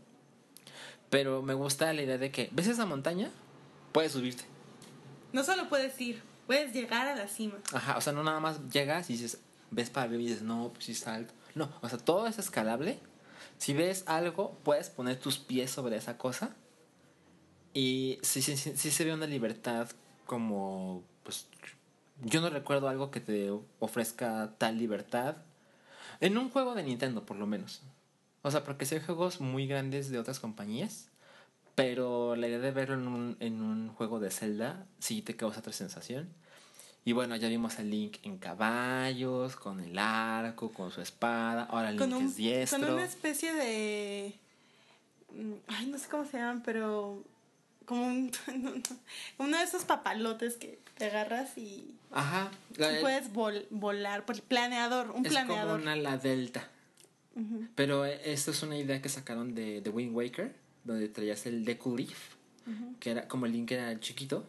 Pero 1.11 1.43
me 1.43 1.53
gusta 1.53 1.93
la 1.93 2.01
idea 2.01 2.17
de 2.17 2.31
que, 2.31 2.49
¿ves 2.53 2.65
esa 2.69 2.87
montaña? 2.87 3.29
Puedes 3.91 4.13
subirte. 4.13 4.45
No 5.31 5.43
solo 5.43 5.69
puedes 5.69 6.01
ir, 6.01 6.23
puedes 6.47 6.73
llegar 6.73 7.07
a 7.07 7.15
la 7.15 7.27
cima. 7.27 7.59
Ajá, 7.71 7.99
o 7.99 8.01
sea, 8.01 8.13
no 8.13 8.23
nada 8.23 8.39
más 8.39 8.67
llegas 8.69 9.11
y 9.11 9.13
dices, 9.13 9.41
ves 9.69 9.91
para 9.91 10.07
arriba 10.07 10.23
y 10.23 10.25
dices, 10.25 10.41
no, 10.41 10.71
pues 10.73 10.85
sí 10.85 10.93
está 10.93 11.13
alto. 11.13 11.35
No, 11.55 11.69
o 11.81 11.89
sea, 11.89 11.99
todo 11.99 12.27
es 12.27 12.39
escalable. 12.39 12.99
Si 13.57 13.73
ves 13.73 14.03
algo, 14.07 14.57
puedes 14.63 14.89
poner 14.89 15.19
tus 15.19 15.37
pies 15.37 15.71
sobre 15.71 15.97
esa 15.97 16.17
cosa. 16.17 16.55
Y 17.73 18.19
sí, 18.21 18.41
sí, 18.41 18.55
se 18.55 19.05
ve 19.05 19.13
una 19.13 19.25
libertad 19.25 19.89
como, 20.25 21.03
pues, 21.23 21.47
yo 22.21 22.41
no 22.41 22.49
recuerdo 22.49 22.87
algo 22.87 23.11
que 23.11 23.19
te 23.19 23.51
ofrezca 23.79 24.53
tal 24.57 24.77
libertad. 24.77 25.37
En 26.19 26.37
un 26.37 26.49
juego 26.49 26.75
de 26.75 26.83
Nintendo, 26.83 27.25
por 27.25 27.37
lo 27.37 27.47
menos. 27.47 27.81
O 28.43 28.51
sea, 28.51 28.63
porque 28.63 28.85
sí 28.85 28.95
hay 28.95 29.01
juegos 29.01 29.41
muy 29.41 29.67
grandes 29.67 30.09
de 30.09 30.19
otras 30.19 30.39
compañías. 30.39 31.09
Pero 31.75 32.35
la 32.35 32.47
idea 32.47 32.59
de 32.59 32.71
verlo 32.71 32.95
en 32.95 33.07
un, 33.07 33.37
en 33.39 33.61
un 33.61 33.89
juego 33.89 34.19
de 34.19 34.29
Zelda 34.29 34.85
sí 34.99 35.21
te 35.23 35.35
causa 35.35 35.59
otra 35.59 35.73
sensación. 35.73 36.29
Y 37.05 37.11
bueno, 37.11 37.35
ya 37.35 37.49
vimos 37.49 37.79
a 37.79 37.83
Link 37.83 38.17
en 38.23 38.37
caballos, 38.37 39.55
con 39.57 39.81
el 39.81 39.97
arco, 39.99 40.71
con 40.71 40.89
su 40.91 41.01
espada. 41.01 41.63
Ahora 41.63 41.91
Link 41.91 41.99
Con, 42.01 42.13
un, 42.13 42.25
es 42.27 42.35
diestro. 42.37 42.79
con 42.79 42.93
una 42.93 43.03
especie 43.03 43.53
de... 43.53 44.33
mm, 45.33 45.53
Ay, 45.67 45.87
no 45.87 45.97
sé 45.97 46.07
cómo 46.09 46.25
se 46.25 46.37
llaman, 46.37 46.61
pero... 46.63 47.23
Como 47.85 48.05
un, 48.05 48.31
no, 48.47 48.69
no, 48.69 48.81
como 49.35 49.49
uno 49.49 49.57
de 49.57 49.63
esos 49.65 49.83
papalotes 49.83 50.55
que 50.55 50.79
te 50.97 51.05
agarras 51.07 51.57
y, 51.57 51.93
Ajá. 52.11 52.49
la- 52.77 52.97
y 52.97 53.01
puedes 53.01 53.33
vol- 53.33 53.65
volar 53.71 54.25
por 54.25 54.41
planeador, 54.41 55.11
un 55.11 55.25
es 55.25 55.33
planeador. 55.33 55.71
como 55.71 55.83
una 55.83 55.95
la 55.97 56.17
delta. 56.17 56.69
Pero 57.75 58.05
eh, 58.05 58.21
esto 58.31 58.51
es 58.51 58.61
una 58.63 58.77
idea 58.77 59.01
que 59.01 59.09
sacaron 59.09 59.53
de, 59.55 59.81
de 59.81 59.89
Wind 59.89 60.15
Waker, 60.15 60.55
donde 60.85 61.09
traías 61.09 61.45
el 61.47 61.65
Deku 61.65 61.97
Leaf, 61.97 62.35
que 63.01 63.09
era 63.11 63.27
como 63.27 63.47
el 63.47 63.51
Link 63.51 63.71
era 63.71 63.99
chiquito, 63.99 64.47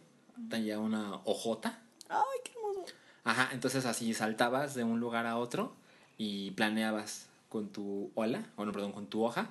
tenía 0.49 0.79
una 0.79 1.15
hojota. 1.25 1.79
Ay, 2.09 2.39
qué 2.43 2.51
hermoso. 2.51 2.93
Ajá, 3.23 3.49
entonces 3.53 3.85
así 3.85 4.13
saltabas 4.13 4.75
de 4.75 4.83
un 4.83 4.99
lugar 4.99 5.25
a 5.25 5.37
otro 5.37 5.73
y 6.17 6.51
planeabas 6.51 7.27
con 7.49 7.69
tu 7.69 8.11
ola, 8.15 8.45
o 8.55 8.65
no, 8.65 8.71
perdón, 8.71 8.91
con 8.91 9.07
tu 9.07 9.23
hoja. 9.23 9.49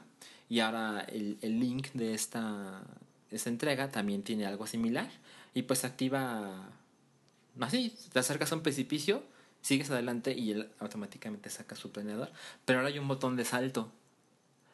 Y 0.48 0.60
ahora 0.60 1.00
el, 1.00 1.38
el 1.40 1.58
link 1.58 1.88
de 1.94 2.14
esta, 2.14 2.82
esta 3.30 3.48
entrega 3.48 3.90
también 3.90 4.22
tiene 4.22 4.46
algo 4.46 4.66
similar. 4.66 5.10
Y 5.54 5.62
pues 5.62 5.84
activa 5.84 6.68
así, 7.60 7.94
te 8.12 8.18
acercas 8.18 8.52
a 8.52 8.56
un 8.56 8.62
precipicio, 8.62 9.22
sigues 9.60 9.90
adelante 9.90 10.32
y 10.32 10.52
él 10.52 10.70
automáticamente 10.80 11.50
saca 11.50 11.76
su 11.76 11.90
planeador. 11.90 12.30
Pero 12.64 12.80
ahora 12.80 12.90
hay 12.90 12.98
un 12.98 13.08
botón 13.08 13.36
de 13.36 13.44
salto, 13.44 13.90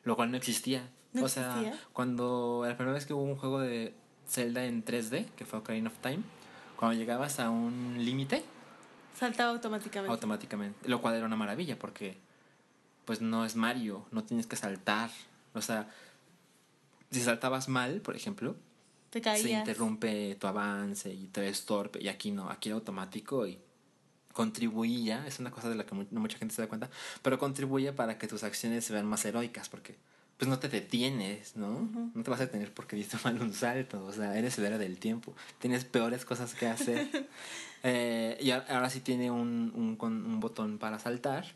lo 0.05 0.17
cual 0.17 0.31
no 0.31 0.37
existía. 0.37 0.89
¿No 1.13 1.25
o 1.25 1.29
sea, 1.29 1.61
existía? 1.61 1.81
cuando 1.93 2.65
la 2.67 2.77
primera 2.77 2.95
vez 2.95 3.05
que 3.05 3.13
hubo 3.13 3.23
un 3.23 3.37
juego 3.37 3.61
de 3.61 3.95
Zelda 4.29 4.65
en 4.65 4.85
3D, 4.85 5.27
que 5.37 5.45
fue 5.45 5.59
Ocarina 5.59 5.91
of 5.91 5.99
Time, 5.99 6.23
cuando 6.81 6.99
llegabas 6.99 7.39
a 7.41 7.51
un 7.51 8.03
límite, 8.03 8.43
Saltaba 9.15 9.51
automáticamente. 9.51 10.11
automáticamente. 10.11 10.89
Lo 10.89 11.03
cual 11.03 11.15
era 11.15 11.27
una 11.27 11.37
maravilla 11.37 11.79
porque 11.79 12.17
pues 13.05 13.21
no 13.21 13.45
es 13.45 13.55
Mario, 13.55 14.07
no 14.13 14.25
tienes 14.25 14.47
que 14.47 14.57
saltar. 14.57 15.11
O 15.53 15.61
sea, 15.61 15.91
si 17.11 17.21
saltabas 17.21 17.69
mal, 17.69 18.01
por 18.01 18.17
ejemplo, 18.17 18.57
te 19.11 19.21
se 19.37 19.51
interrumpe 19.51 20.37
tu 20.37 20.47
avance 20.47 21.13
y 21.13 21.27
te 21.27 21.43
ves 21.43 21.67
torpe. 21.67 22.03
Y 22.03 22.09
aquí 22.09 22.31
no, 22.31 22.49
aquí 22.49 22.71
era 22.71 22.77
automático 22.77 23.47
y 23.47 23.59
contribuía, 24.33 25.27
es 25.27 25.39
una 25.39 25.51
cosa 25.51 25.69
de 25.69 25.75
la 25.75 25.85
que 25.85 25.95
no 25.95 26.21
mucha 26.21 26.39
gente 26.39 26.55
se 26.55 26.63
da 26.63 26.69
cuenta, 26.69 26.89
pero 27.21 27.39
contribuye 27.39 27.93
para 27.93 28.17
que 28.17 28.27
tus 28.27 28.43
acciones 28.43 28.87
se 28.87 28.95
vean 28.95 29.05
más 29.05 29.23
heroicas 29.27 29.69
porque 29.69 29.97
pues 30.41 30.49
no 30.49 30.59
te 30.59 30.71
detienes, 30.71 31.55
¿no? 31.55 31.87
No 32.15 32.23
te 32.23 32.31
vas 32.31 32.41
a 32.41 32.47
detener 32.47 32.73
porque 32.73 32.97
diste 32.97 33.19
mal 33.25 33.39
un 33.43 33.53
salto, 33.53 34.03
o 34.07 34.11
sea, 34.13 34.39
eres 34.39 34.57
el 34.59 34.65
héroe 34.65 34.79
del 34.79 34.97
tiempo, 34.99 35.35
tienes 35.59 35.85
peores 35.85 36.25
cosas 36.25 36.55
que 36.55 36.67
hacer. 36.67 37.29
Eh, 37.83 38.37
y 38.43 38.51
ahora 38.51 38.91
sí 38.91 39.01
tiene 39.01 39.31
un, 39.31 39.73
un, 39.75 39.97
con- 39.97 40.27
un 40.27 40.39
botón 40.39 40.77
para 40.77 40.99
saltar. 40.99 41.47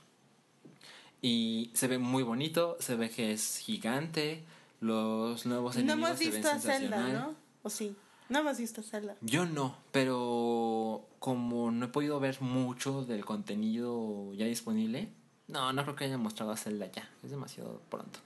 Y 1.21 1.71
se 1.75 1.87
ve 1.87 1.99
muy 1.99 2.23
bonito, 2.23 2.79
se 2.81 2.97
ve 2.97 3.11
que 3.11 3.33
es 3.33 3.59
gigante. 3.59 4.43
Los 4.81 5.45
nuevos 5.45 5.77
No 5.77 5.83
enemigos 5.83 6.09
hemos 6.11 6.19
se 6.19 6.25
ven 6.31 6.33
visto 6.43 6.49
a 6.51 6.59
Zelda. 6.61 7.09
¿no? 7.09 7.35
¿O 7.63 7.69
sí? 7.69 7.95
No 8.31 8.39
hemos 8.39 8.57
visto 8.59 8.81
a 8.81 8.85
Zelda. 8.85 9.17
Yo 9.21 9.45
no, 9.45 9.77
pero 9.93 11.07
como 11.19 11.71
no 11.71 11.85
he 11.85 11.89
podido 11.89 12.19
ver 12.21 12.41
mucho 12.41 13.05
del 13.05 13.25
contenido 13.27 14.33
ya 14.33 14.47
disponible, 14.47 15.11
no, 15.49 15.75
no 15.75 15.83
creo 15.83 15.95
que 15.95 16.05
hayan 16.05 16.21
mostrado 16.23 16.53
a 16.53 16.57
Zelda 16.57 16.91
ya, 16.91 17.07
es 17.23 17.31
demasiado 17.31 17.83
pronto. 17.91 18.19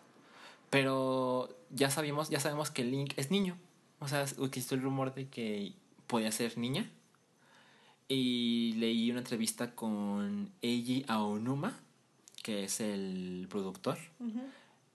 Pero 0.70 1.48
ya 1.70 1.90
sabíamos, 1.90 2.30
ya 2.30 2.40
sabemos 2.40 2.70
que 2.70 2.84
Link 2.84 3.14
es 3.16 3.30
niño. 3.30 3.56
O 4.00 4.08
sea, 4.08 4.22
existió 4.22 4.76
el 4.76 4.82
rumor 4.82 5.14
de 5.14 5.28
que 5.28 5.72
podía 6.06 6.30
ser 6.32 6.58
niña. 6.58 6.90
Y 8.08 8.72
leí 8.76 9.10
una 9.10 9.20
entrevista 9.20 9.74
con 9.74 10.50
Eiji 10.62 11.04
Aonuma, 11.08 11.78
que 12.42 12.64
es 12.64 12.80
el 12.80 13.46
productor. 13.50 13.98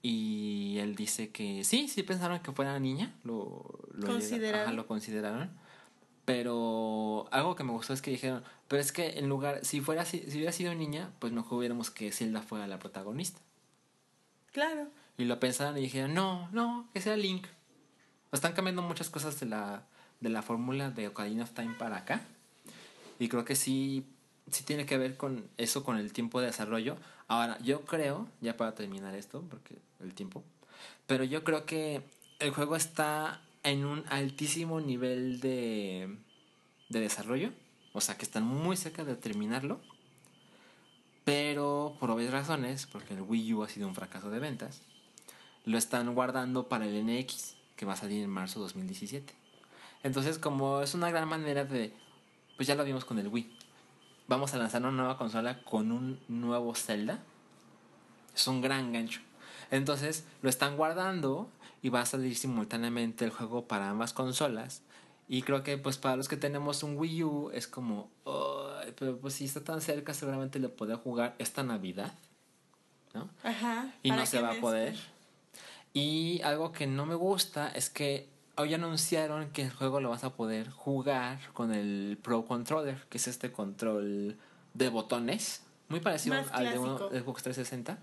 Y 0.02 0.78
él 0.78 0.96
dice 0.96 1.30
que 1.30 1.64
sí, 1.64 1.88
sí 1.88 2.02
pensaron 2.02 2.40
que 2.40 2.52
fuera 2.52 2.78
niña, 2.78 3.14
lo, 3.22 3.64
lo, 3.92 4.06
Consideraron. 4.06 4.60
ajá, 4.62 4.72
lo 4.72 4.86
consideraron. 4.86 5.50
Pero 6.24 7.26
algo 7.30 7.54
que 7.54 7.64
me 7.64 7.72
gustó 7.72 7.92
es 7.92 8.02
que 8.02 8.10
dijeron, 8.10 8.42
pero 8.66 8.80
es 8.80 8.92
que 8.92 9.18
en 9.18 9.28
lugar, 9.28 9.64
si 9.64 9.80
fuera 9.80 10.04
si, 10.04 10.18
si 10.20 10.36
hubiera 10.36 10.52
sido 10.52 10.74
niña, 10.74 11.12
pues 11.20 11.32
mejor 11.32 11.58
hubiéramos 11.58 11.90
que 11.90 12.10
Zelda 12.12 12.42
fuera 12.42 12.66
la 12.66 12.78
protagonista. 12.78 13.40
Claro. 14.52 14.88
Y 15.16 15.24
lo 15.24 15.38
pensaron 15.38 15.78
y 15.78 15.82
dijeron, 15.82 16.14
no, 16.14 16.48
no, 16.52 16.88
que 16.92 17.00
sea 17.00 17.16
Link. 17.16 17.46
Están 18.32 18.52
cambiando 18.52 18.82
muchas 18.82 19.10
cosas 19.10 19.38
de 19.38 19.46
la, 19.46 19.84
de 20.20 20.28
la 20.28 20.42
fórmula 20.42 20.90
de 20.90 21.08
Ocarina 21.08 21.44
of 21.44 21.52
Time 21.52 21.74
para 21.78 21.98
acá. 21.98 22.22
Y 23.18 23.28
creo 23.28 23.44
que 23.44 23.54
sí, 23.54 24.06
sí 24.50 24.64
tiene 24.64 24.86
que 24.86 24.98
ver 24.98 25.16
con 25.16 25.48
eso, 25.56 25.84
con 25.84 25.98
el 25.98 26.12
tiempo 26.12 26.40
de 26.40 26.46
desarrollo. 26.46 26.96
Ahora, 27.28 27.58
yo 27.60 27.82
creo, 27.82 28.28
ya 28.40 28.56
para 28.56 28.74
terminar 28.74 29.14
esto, 29.14 29.44
porque 29.48 29.76
el 30.00 30.14
tiempo, 30.14 30.42
pero 31.06 31.22
yo 31.24 31.44
creo 31.44 31.64
que 31.64 32.02
el 32.40 32.50
juego 32.50 32.74
está 32.74 33.40
en 33.62 33.84
un 33.84 34.04
altísimo 34.08 34.80
nivel 34.80 35.40
de, 35.40 36.18
de 36.88 37.00
desarrollo. 37.00 37.52
O 37.92 38.00
sea, 38.00 38.16
que 38.16 38.24
están 38.24 38.44
muy 38.44 38.76
cerca 38.76 39.04
de 39.04 39.14
terminarlo. 39.14 39.80
Pero 41.24 41.96
por 42.00 42.10
obvias 42.10 42.32
razones, 42.32 42.86
porque 42.86 43.14
el 43.14 43.22
Wii 43.22 43.54
U 43.54 43.62
ha 43.62 43.68
sido 43.68 43.88
un 43.88 43.94
fracaso 43.94 44.28
de 44.28 44.40
ventas, 44.40 44.82
lo 45.64 45.78
están 45.78 46.14
guardando 46.14 46.68
para 46.68 46.86
el 46.86 47.04
NX, 47.04 47.56
que 47.76 47.86
va 47.86 47.94
a 47.94 47.96
salir 47.96 48.22
en 48.22 48.30
marzo 48.30 48.60
de 48.60 48.64
2017. 48.64 49.34
Entonces, 50.02 50.38
como 50.38 50.82
es 50.82 50.94
una 50.94 51.10
gran 51.10 51.28
manera 51.28 51.64
de, 51.64 51.94
pues 52.56 52.68
ya 52.68 52.74
lo 52.74 52.84
vimos 52.84 53.04
con 53.04 53.18
el 53.18 53.28
Wii, 53.28 53.50
vamos 54.28 54.52
a 54.54 54.58
lanzar 54.58 54.82
una 54.82 54.90
nueva 54.92 55.16
consola 55.16 55.62
con 55.64 55.92
un 55.92 56.20
nuevo 56.28 56.74
Zelda. 56.74 57.22
Es 58.34 58.46
un 58.46 58.60
gran 58.60 58.92
gancho. 58.92 59.20
Entonces, 59.70 60.24
lo 60.42 60.50
están 60.50 60.76
guardando 60.76 61.48
y 61.82 61.88
va 61.88 62.02
a 62.02 62.06
salir 62.06 62.36
simultáneamente 62.36 63.24
el 63.24 63.30
juego 63.30 63.66
para 63.66 63.90
ambas 63.90 64.12
consolas. 64.12 64.82
Y 65.26 65.42
creo 65.42 65.62
que 65.62 65.78
pues 65.78 65.96
para 65.96 66.16
los 66.16 66.28
que 66.28 66.36
tenemos 66.36 66.82
un 66.82 66.98
Wii 66.98 67.24
U 67.24 67.50
es 67.54 67.66
como, 67.66 68.10
"Ay, 68.26 68.92
pero 68.98 69.18
pues 69.18 69.34
si 69.34 69.46
está 69.46 69.64
tan 69.64 69.80
cerca 69.80 70.12
seguramente 70.12 70.58
lo 70.58 70.74
podré 70.76 70.96
jugar 70.96 71.34
esta 71.38 71.62
Navidad, 71.62 72.12
¿no? 73.14 73.30
Ajá. 73.42 73.90
Y 74.02 74.10
¿para 74.10 74.20
no 74.20 74.26
se 74.26 74.40
va 74.40 74.50
a 74.52 74.60
poder. 74.60 74.94
Y 75.94 76.40
algo 76.42 76.72
que 76.72 76.88
no 76.88 77.06
me 77.06 77.14
gusta 77.14 77.68
es 77.68 77.88
que 77.88 78.28
hoy 78.56 78.74
anunciaron 78.74 79.50
que 79.50 79.62
el 79.62 79.70
juego 79.72 80.00
lo 80.00 80.10
vas 80.10 80.24
a 80.24 80.34
poder 80.34 80.68
jugar 80.68 81.38
con 81.52 81.72
el 81.72 82.18
Pro 82.20 82.44
Controller, 82.44 83.06
que 83.08 83.18
es 83.18 83.28
este 83.28 83.52
control 83.52 84.36
de 84.74 84.88
botones, 84.88 85.62
muy 85.88 86.00
parecido 86.00 86.34
Más 86.34 86.50
al 86.50 86.72
de 86.72 86.78
uno- 86.80 86.96
clásico. 86.96 87.20
Xbox 87.20 87.42
360, 87.44 87.98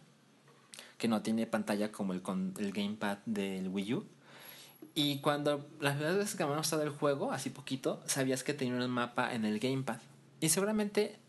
que 0.98 1.10
no 1.10 1.22
tiene 1.22 1.46
pantalla 1.48 1.92
como 1.92 2.14
el, 2.14 2.22
con, 2.22 2.54
el 2.60 2.72
gamepad 2.72 3.18
del 3.26 3.68
Wii 3.68 3.94
U. 3.96 4.06
Y 4.96 5.20
cuando 5.20 5.68
las 5.82 5.96
primeras 5.96 6.18
veces 6.18 6.36
que 6.36 6.46
me 6.46 6.56
mostrado 6.56 6.84
el 6.86 6.92
juego, 6.92 7.34
así 7.34 7.50
poquito, 7.50 8.02
sabías 8.06 8.46
que 8.46 8.54
tenía 8.54 8.76
un 8.76 8.90
mapa 8.90 9.34
en 9.34 9.44
el 9.44 9.60
gamepad. 9.60 10.00
Y 10.40 10.48
seguramente 10.48 11.20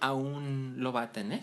aún 0.00 0.74
lo 0.78 0.92
va 0.92 1.02
a 1.02 1.12
tener. 1.12 1.42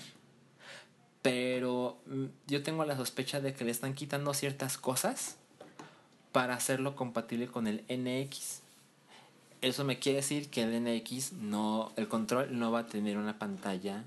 Pero 1.28 1.98
mm, 2.06 2.26
yo 2.48 2.63
tengo 2.63 2.86
la 2.86 2.96
sospecha 2.96 3.42
de 3.42 3.54
que 3.54 3.66
le 3.66 3.72
están 3.72 3.94
quitando 3.94 4.34
ciertas 4.34 4.78
cosas 4.78 5.36
para 6.32 6.54
hacerlo 6.54 6.96
compatible 6.96 7.48
con 7.48 7.68
el 7.68 7.84
NX. 7.90 8.62
Eso 9.60 9.84
me 9.84 10.00
quiere 10.00 10.20
decir 10.20 10.50
que 10.50 10.63
el 10.63 10.82
NX 10.82 11.34
no, 11.34 11.92
el 11.98 12.08
control 12.08 12.58
no 12.58 12.72
va 12.72 12.80
a 12.80 12.88
tener 12.88 13.18
una 13.18 13.38
pantalla 13.40 14.06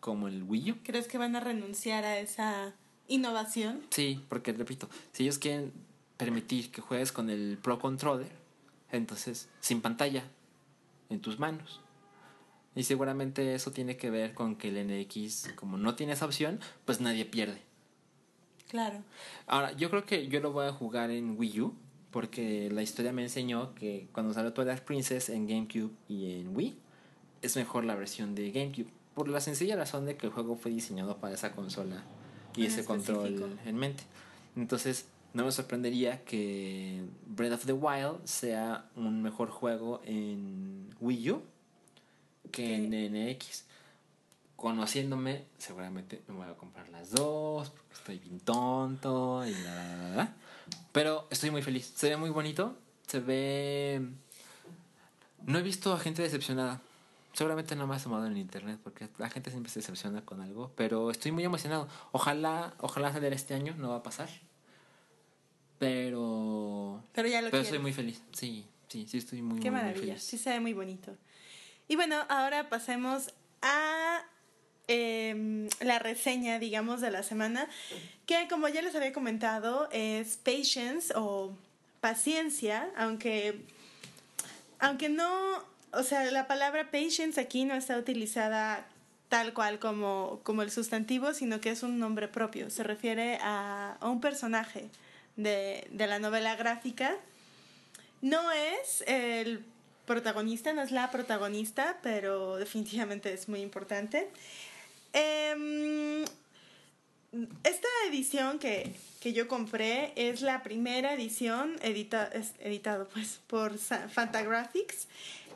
como 0.00 0.28
el 0.28 0.42
Wii 0.42 0.72
U. 0.72 0.76
¿Crees 0.82 1.08
que 1.08 1.16
van 1.16 1.36
a 1.36 1.40
renunciar 1.40 2.04
a 2.04 2.18
esa 2.18 2.74
innovación? 3.08 3.80
Sí, 3.88 4.22
porque 4.28 4.52
repito, 4.52 4.90
si 5.12 5.22
ellos 5.22 5.38
quieren 5.38 5.72
permitir 6.18 6.70
que 6.70 6.82
juegues 6.82 7.12
con 7.12 7.30
el 7.30 7.56
Pro 7.62 7.78
Controller, 7.78 8.30
entonces 8.90 9.48
sin 9.60 9.80
pantalla 9.80 10.24
en 11.08 11.18
tus 11.20 11.38
manos. 11.38 11.80
Y 12.74 12.84
seguramente 12.84 13.54
eso 13.54 13.70
tiene 13.70 13.96
que 13.96 14.10
ver 14.10 14.34
con 14.34 14.56
que 14.56 14.68
el 14.68 14.86
NX, 14.86 15.52
como 15.56 15.76
no 15.76 15.94
tiene 15.94 16.14
esa 16.14 16.24
opción, 16.24 16.60
pues 16.84 17.00
nadie 17.00 17.24
pierde. 17.24 17.60
Claro. 18.68 19.02
Ahora, 19.46 19.72
yo 19.72 19.90
creo 19.90 20.06
que 20.06 20.28
yo 20.28 20.40
lo 20.40 20.52
voy 20.52 20.66
a 20.66 20.72
jugar 20.72 21.10
en 21.10 21.38
Wii 21.38 21.60
U, 21.60 21.74
porque 22.10 22.70
la 22.70 22.82
historia 22.82 23.12
me 23.12 23.22
enseñó 23.22 23.74
que 23.74 24.08
cuando 24.12 24.32
salió 24.32 24.52
Twilight 24.54 24.80
Princess 24.80 25.28
en 25.28 25.46
GameCube 25.46 25.90
y 26.08 26.40
en 26.40 26.56
Wii, 26.56 26.78
es 27.42 27.56
mejor 27.56 27.84
la 27.84 27.94
versión 27.94 28.34
de 28.34 28.50
GameCube. 28.50 28.88
Por 29.14 29.28
la 29.28 29.40
sencilla 29.40 29.76
razón 29.76 30.06
de 30.06 30.16
que 30.16 30.26
el 30.26 30.32
juego 30.32 30.56
fue 30.56 30.70
diseñado 30.70 31.18
para 31.18 31.34
esa 31.34 31.52
consola 31.52 32.02
y 32.56 32.62
En 32.62 32.66
ese 32.68 32.84
control 32.86 33.58
en 33.66 33.76
mente. 33.76 34.04
Entonces, 34.56 35.06
no 35.34 35.44
me 35.44 35.52
sorprendería 35.52 36.24
que 36.24 37.02
Breath 37.26 37.52
of 37.52 37.66
the 37.66 37.72
Wild 37.72 38.24
sea 38.24 38.86
un 38.96 39.22
mejor 39.22 39.50
juego 39.50 40.00
en 40.04 40.94
Wii 41.00 41.30
U 41.32 41.42
que 42.52 42.76
en 42.76 43.12
NX. 43.34 43.64
Conociéndome, 44.56 45.46
seguramente 45.58 46.22
me 46.28 46.34
voy 46.34 46.46
a 46.48 46.54
comprar 46.54 46.88
las 46.90 47.10
dos, 47.10 47.70
porque 47.70 47.94
estoy 47.94 48.18
bien 48.20 48.38
tonto 48.38 49.44
y 49.44 49.50
la, 49.54 49.74
la, 49.74 49.96
la, 49.96 50.08
la. 50.16 50.36
Pero 50.92 51.26
estoy 51.30 51.50
muy 51.50 51.62
feliz. 51.62 51.92
Se 51.96 52.08
ve 52.10 52.16
muy 52.16 52.30
bonito. 52.30 52.76
Se 53.08 53.18
ve. 53.18 54.00
No 55.46 55.58
he 55.58 55.62
visto 55.62 55.92
a 55.92 55.98
gente 55.98 56.22
decepcionada. 56.22 56.80
Seguramente 57.32 57.74
no 57.74 57.88
me 57.88 57.94
ha 57.94 57.96
asomado 57.96 58.26
en 58.26 58.36
internet 58.36 58.78
porque 58.84 59.08
la 59.18 59.28
gente 59.30 59.50
siempre 59.50 59.72
se 59.72 59.80
decepciona 59.80 60.24
con 60.24 60.40
algo. 60.40 60.70
Pero 60.76 61.10
estoy 61.10 61.32
muy 61.32 61.42
emocionado. 61.42 61.88
Ojalá, 62.12 62.74
ojalá 62.78 63.12
saliera 63.12 63.34
este 63.34 63.54
año, 63.54 63.74
no 63.78 63.88
va 63.88 63.96
a 63.96 64.02
pasar. 64.04 64.28
Pero. 65.78 67.02
Pero 67.12 67.28
ya 67.28 67.40
lo 67.40 67.46
Pero 67.46 67.50
quieres. 67.50 67.66
estoy 67.66 67.78
muy 67.80 67.92
feliz. 67.92 68.22
Sí, 68.32 68.64
sí, 68.88 69.06
sí, 69.08 69.18
estoy 69.18 69.42
muy, 69.42 69.58
Qué 69.58 69.70
muy, 69.70 69.80
muy 69.80 69.88
maravilla. 69.88 70.12
feliz. 70.14 70.22
Sí 70.22 70.38
se 70.38 70.50
ve 70.50 70.60
muy 70.60 70.72
bonito. 70.72 71.16
Y 71.88 71.96
bueno, 71.96 72.24
ahora 72.28 72.68
pasemos 72.68 73.32
a 73.60 74.24
em, 74.88 75.68
la 75.80 75.98
reseña, 75.98 76.58
digamos, 76.58 77.00
de 77.00 77.10
la 77.10 77.22
semana, 77.22 77.68
que 78.26 78.48
como 78.48 78.68
ya 78.68 78.82
les 78.82 78.94
había 78.94 79.12
comentado, 79.12 79.88
es 79.92 80.36
Patience 80.36 81.12
o 81.16 81.56
Paciencia, 82.00 82.88
aunque, 82.96 83.60
aunque 84.78 85.08
no, 85.08 85.28
o 85.92 86.02
sea, 86.02 86.24
la 86.30 86.46
palabra 86.46 86.90
Patience 86.90 87.40
aquí 87.40 87.64
no 87.64 87.74
está 87.74 87.96
utilizada 87.96 88.86
tal 89.28 89.54
cual 89.54 89.78
como, 89.78 90.40
como 90.42 90.62
el 90.62 90.70
sustantivo, 90.70 91.32
sino 91.32 91.60
que 91.60 91.70
es 91.70 91.82
un 91.82 91.98
nombre 91.98 92.28
propio. 92.28 92.68
Se 92.68 92.82
refiere 92.82 93.38
a, 93.40 93.96
a 93.98 94.08
un 94.08 94.20
personaje 94.20 94.90
de, 95.36 95.88
de 95.90 96.06
la 96.06 96.18
novela 96.18 96.54
gráfica. 96.54 97.16
No 98.20 98.52
es 98.52 99.02
el 99.06 99.64
protagonista, 100.06 100.72
no 100.72 100.82
es 100.82 100.90
la 100.90 101.10
protagonista, 101.10 101.98
pero 102.02 102.56
definitivamente 102.56 103.32
es 103.32 103.48
muy 103.48 103.60
importante. 103.60 104.30
Em, 105.12 106.24
esta 107.64 107.88
edición 108.08 108.58
que, 108.58 108.94
que 109.20 109.32
yo 109.32 109.48
compré 109.48 110.12
es 110.16 110.42
la 110.42 110.62
primera 110.62 111.14
edición 111.14 111.76
edita, 111.82 112.30
editado 112.60 113.08
pues 113.08 113.40
por 113.46 113.78
Fantagraphics. 113.78 115.06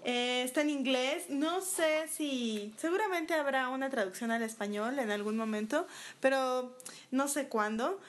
Eh, 0.04 0.44
está 0.44 0.60
en 0.60 0.70
inglés. 0.70 1.24
No 1.30 1.60
sé 1.60 2.06
si. 2.08 2.72
Seguramente 2.78 3.34
habrá 3.34 3.68
una 3.68 3.90
traducción 3.90 4.30
al 4.30 4.42
español 4.44 5.00
en 5.00 5.10
algún 5.10 5.36
momento, 5.36 5.88
pero 6.20 6.76
no 7.10 7.26
sé 7.26 7.48
cuándo. 7.48 8.00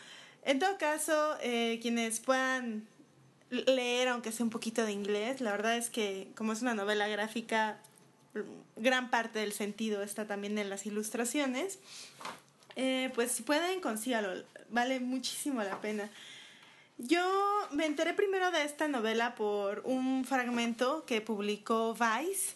En 0.43 0.60
todo 0.60 0.78
caso, 0.78 1.38
eh, 1.41 1.80
quienes 1.82 2.19
puedan 2.19 2.88
leer, 3.49 4.10
aunque 4.10 4.31
sea 4.31 4.43
un 4.43 4.49
poquito 4.49 4.86
de 4.86 4.91
inglés, 4.91 5.41
la 5.41 5.51
verdad 5.51 5.77
es 5.77 5.89
que, 5.89 6.31
como 6.36 6.53
es 6.53 6.62
una 6.62 6.73
novela 6.73 7.07
gráfica, 7.07 7.79
gran 8.75 9.10
parte 9.10 9.39
del 9.39 9.53
sentido 9.53 10.03
está 10.03 10.25
también 10.27 10.57
en 10.57 10.69
las 10.69 10.86
ilustraciones. 10.86 11.79
Eh, 12.75 13.12
pues 13.15 13.31
si 13.31 13.43
pueden, 13.43 13.81
consígalo. 13.81 14.43
Vale 14.69 14.99
muchísimo 14.99 15.63
la 15.63 15.81
pena. 15.81 16.10
Yo 16.97 17.21
me 17.71 17.86
enteré 17.86 18.13
primero 18.13 18.51
de 18.51 18.63
esta 18.63 18.88
novela 18.88 19.36
por 19.36 19.81
un 19.86 20.25
fragmento 20.25 21.05
que 21.05 21.21
publicó 21.21 21.93
Vice, 21.93 22.55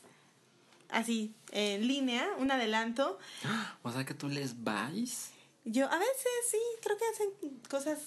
así, 0.89 1.33
en 1.51 1.87
línea, 1.87 2.27
un 2.37 2.51
adelanto. 2.51 3.19
O 3.83 3.91
sea 3.91 4.05
que 4.05 4.13
tú 4.13 4.29
les 4.29 4.63
vais. 4.63 5.31
Yo 5.63 5.85
a 5.91 5.97
veces 5.97 6.31
sí, 6.49 6.57
creo 6.81 6.97
que 6.97 7.05
hacen 7.05 7.59
cosas 7.69 7.99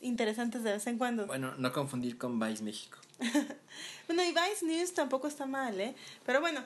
interesantes 0.00 0.62
de 0.62 0.72
vez 0.72 0.86
en 0.86 0.98
cuando. 0.98 1.26
Bueno, 1.26 1.54
no 1.58 1.72
confundir 1.72 2.18
con 2.18 2.38
Vice 2.38 2.62
México. 2.62 2.98
Bueno, 4.06 4.24
y 4.24 4.30
Vice 4.30 4.66
News 4.66 4.92
tampoco 4.92 5.28
está 5.28 5.46
mal, 5.46 5.80
¿eh? 5.80 5.94
Pero 6.26 6.40
bueno, 6.40 6.60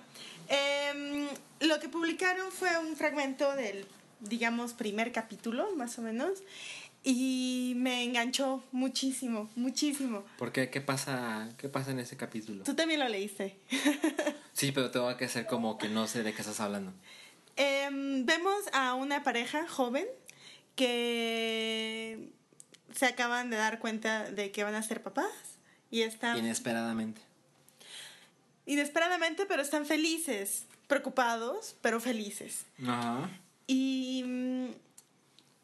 em, 0.49 1.29
lo 1.61 1.79
que 1.79 1.91
publicaron 1.91 2.51
fue 2.51 2.71
un 2.79 2.97
fragmento 2.97 3.55
del, 3.55 3.85
digamos, 4.21 4.73
primer 4.73 5.13
capítulo, 5.13 5.77
más 5.77 5.99
o 5.99 6.03
menos, 6.03 6.43
y 7.03 7.75
me 7.77 8.03
enganchó 8.03 8.65
muchísimo, 8.73 9.51
muchísimo. 9.57 10.25
¿Por 10.39 10.53
qué? 10.53 10.71
¿Qué 10.71 10.81
pasa, 10.81 11.51
qué 11.59 11.69
pasa 11.69 11.91
en 11.91 11.99
ese 11.99 12.17
capítulo? 12.17 12.65
Tú 12.65 12.75
también 12.75 13.01
lo 13.01 13.09
leíste. 13.09 13.59
Sí, 14.55 14.71
pero 14.71 14.93
tengo 14.93 15.15
que 15.17 15.25
hacer 15.25 15.47
como 15.47 15.79
que 15.79 15.89
no 15.89 16.07
sé 16.07 16.23
de 16.23 16.33
qué 16.33 16.41
estás 16.41 16.61
hablando. 16.61 16.93
Em, 17.57 18.25
vemos 18.25 18.55
a 18.73 18.95
una 18.95 19.25
pareja 19.25 19.67
joven 19.67 20.07
que 20.77 22.31
se 22.95 23.07
acaban 23.07 23.51
de 23.51 23.57
dar 23.57 23.79
cuenta 23.79 24.31
de 24.31 24.51
que 24.51 24.65
van 24.65 24.75
a 24.75 24.83
ser 24.83 25.03
papás 25.03 25.33
y 25.91 26.03
están 26.03 26.39
Inesperadamente. 26.39 27.21
inesperadamente, 28.67 29.47
pero 29.47 29.63
están 29.63 29.87
felices, 29.87 30.65
preocupados, 30.87 31.77
pero 31.81 32.01
felices. 32.01 32.67
Ajá. 32.87 33.29
Y 33.67 34.23
mm, 34.25 34.67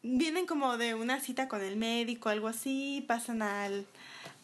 vienen 0.03 0.45
como 0.45 0.77
de 0.77 0.95
una 0.95 1.19
cita 1.19 1.47
con 1.47 1.61
el 1.61 1.77
médico, 1.77 2.29
algo 2.29 2.47
así, 2.47 3.03
pasan 3.07 3.41
al, 3.41 3.85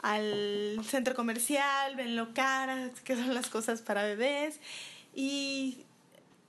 al 0.01 0.79
centro 0.87 1.15
comercial, 1.15 1.95
ven 1.95 2.15
lo 2.15 2.33
caras, 2.33 2.91
que 3.03 3.15
son 3.15 3.33
las 3.33 3.49
cosas 3.49 3.81
para 3.81 4.03
bebés, 4.03 4.59
y 5.13 5.79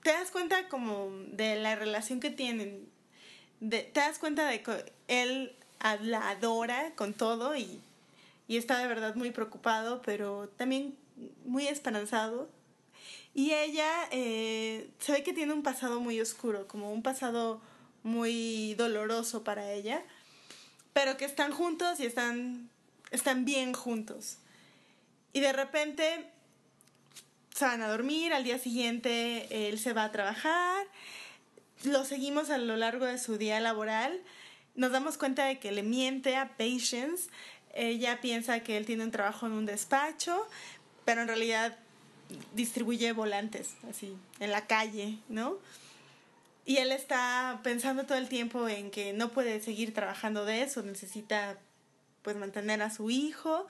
te 0.03 0.11
das 0.11 0.31
cuenta 0.31 0.69
como 0.69 1.11
de 1.33 1.57
la 1.57 1.75
relación 1.75 2.21
que 2.21 2.31
tienen. 2.31 2.89
De, 3.61 3.83
te 3.83 4.01
das 4.01 4.19
cuenta 4.19 4.47
de 4.47 4.63
que 4.63 4.93
él 5.09 5.53
la 6.01 6.31
adora 6.31 6.93
con 6.97 7.15
todo 7.15 7.57
y, 7.57 7.81
y 8.47 8.57
está 8.57 8.79
de 8.79 8.89
verdad 8.89 9.15
muy 9.15 9.31
preocupado, 9.31 10.03
pero 10.03 10.49
también 10.57 10.97
muy 11.45 11.67
esperanzado. 11.67 12.49
Y 13.35 13.53
ella 13.53 13.89
eh, 14.11 14.91
se 14.99 15.13
ve 15.13 15.23
que 15.23 15.33
tiene 15.33 15.53
un 15.53 15.63
pasado 15.63 16.01
muy 16.01 16.21
oscuro, 16.21 16.67
como 16.67 16.93
un 16.93 17.03
pasado 17.03 17.61
muy 18.03 18.75
doloroso 18.75 19.45
para 19.45 19.73
ella, 19.73 20.03
pero 20.93 21.17
que 21.17 21.25
están 21.25 21.53
juntos 21.53 22.01
y 22.01 22.07
están, 22.07 22.69
están 23.11 23.45
bien 23.45 23.73
juntos. 23.75 24.39
Y 25.33 25.41
de 25.41 25.53
repente 25.53 26.27
se 27.55 27.65
van 27.65 27.83
a 27.83 27.89
dormir, 27.89 28.33
al 28.33 28.45
día 28.45 28.59
siguiente 28.59 29.69
él 29.69 29.79
se 29.79 29.93
va 29.93 30.05
a 30.05 30.13
trabajar, 30.13 30.87
lo 31.85 32.05
seguimos 32.05 32.51
a 32.51 32.59
lo 32.59 32.77
largo 32.77 33.05
de 33.05 33.19
su 33.19 33.37
día 33.37 33.61
laboral, 33.61 34.21
nos 34.79 34.93
damos 34.93 35.19
cuenta 35.19 35.45
de 35.45 35.59
que 35.59 35.73
le 35.73 35.83
miente 35.83 36.37
a 36.37 36.57
Patience, 36.57 37.29
ella 37.75 38.21
piensa 38.21 38.61
que 38.61 38.77
él 38.77 38.87
tiene 38.87 39.03
un 39.03 39.11
trabajo 39.11 39.47
en 39.47 39.53
un 39.53 39.67
despacho, 39.67 40.47
pero 41.05 41.21
en 41.23 41.27
realidad 41.27 41.77
distribuye 42.55 43.11
volantes 43.13 43.75
así 43.91 44.17
en 44.39 44.53
la 44.53 44.69
calle, 44.69 45.19
¿no? 45.29 45.59
Y 46.65 46.77
él 46.77 46.93
está 46.93 47.59
pensando 47.65 48.07
todo 48.07 48.19
el 48.19 48.29
tiempo 48.29 48.69
en 48.69 48.93
que 48.93 49.13
no 49.13 49.31
puede 49.31 49.61
seguir 49.61 49.93
trabajando 49.93 50.45
de 50.45 50.63
eso, 50.63 50.83
necesita 50.83 51.59
pues 52.23 52.37
mantener 52.37 52.81
a 52.81 52.91
su 52.91 53.11
hijo 53.11 53.67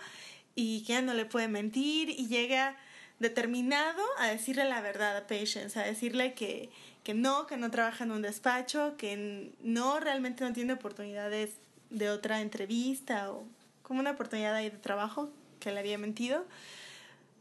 y 0.55 0.83
que 0.83 0.93
ya 0.93 1.01
no 1.03 1.15
le 1.15 1.25
puede 1.25 1.49
mentir 1.49 2.11
y 2.11 2.27
llega 2.27 2.77
determinado 3.19 4.03
a 4.19 4.27
decirle 4.27 4.67
la 4.67 4.83
verdad 4.83 5.17
a 5.17 5.27
Patience, 5.27 5.79
a 5.79 5.85
decirle 5.85 6.35
que, 6.35 6.69
que 7.05 7.15
no, 7.15 7.47
que 7.47 7.57
no 7.57 7.71
trabaja 7.71 8.05
en 8.05 8.13
un 8.13 8.23
despacho, 8.23 8.97
que 8.97 9.53
no 9.61 10.01
realmente 10.01 10.45
no 10.45 10.53
tiene 10.53 10.75
oportunidades 10.75 11.51
de 11.91 12.11
otra 12.11 12.41
entrevista 12.41 13.31
o 13.31 13.47
como 13.83 14.01
una 14.01 14.11
oportunidad 14.11 14.55
ahí 14.55 14.71
de 14.71 14.77
trabajo 14.77 15.31
que 15.61 15.73
le 15.73 15.81
había 15.81 15.99
mentido, 15.99 16.45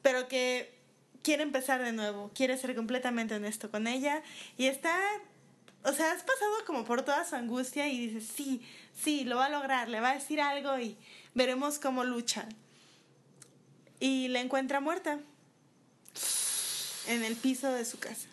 pero 0.01 0.27
que 0.27 0.73
quiere 1.21 1.43
empezar 1.43 1.83
de 1.83 1.91
nuevo, 1.91 2.31
quiere 2.33 2.57
ser 2.57 2.73
completamente 2.75 3.35
honesto 3.35 3.69
con 3.69 3.87
ella 3.87 4.23
y 4.57 4.67
está, 4.67 4.97
o 5.83 5.91
sea, 5.91 6.11
has 6.11 6.23
pasado 6.23 6.53
como 6.65 6.85
por 6.85 7.01
toda 7.01 7.25
su 7.25 7.35
angustia 7.35 7.87
y 7.87 8.07
dices, 8.07 8.31
sí, 8.33 8.61
sí, 8.95 9.25
lo 9.25 9.35
va 9.35 9.47
a 9.47 9.49
lograr, 9.49 9.89
le 9.89 9.99
va 9.99 10.11
a 10.11 10.13
decir 10.13 10.39
algo 10.39 10.79
y 10.79 10.97
veremos 11.33 11.79
cómo 11.79 12.03
lucha. 12.05 12.47
Y 13.99 14.27
la 14.29 14.39
encuentra 14.39 14.79
muerta 14.79 15.19
en 17.07 17.23
el 17.23 17.35
piso 17.35 17.71
de 17.71 17.83
su 17.83 17.99
casa. 17.99 18.26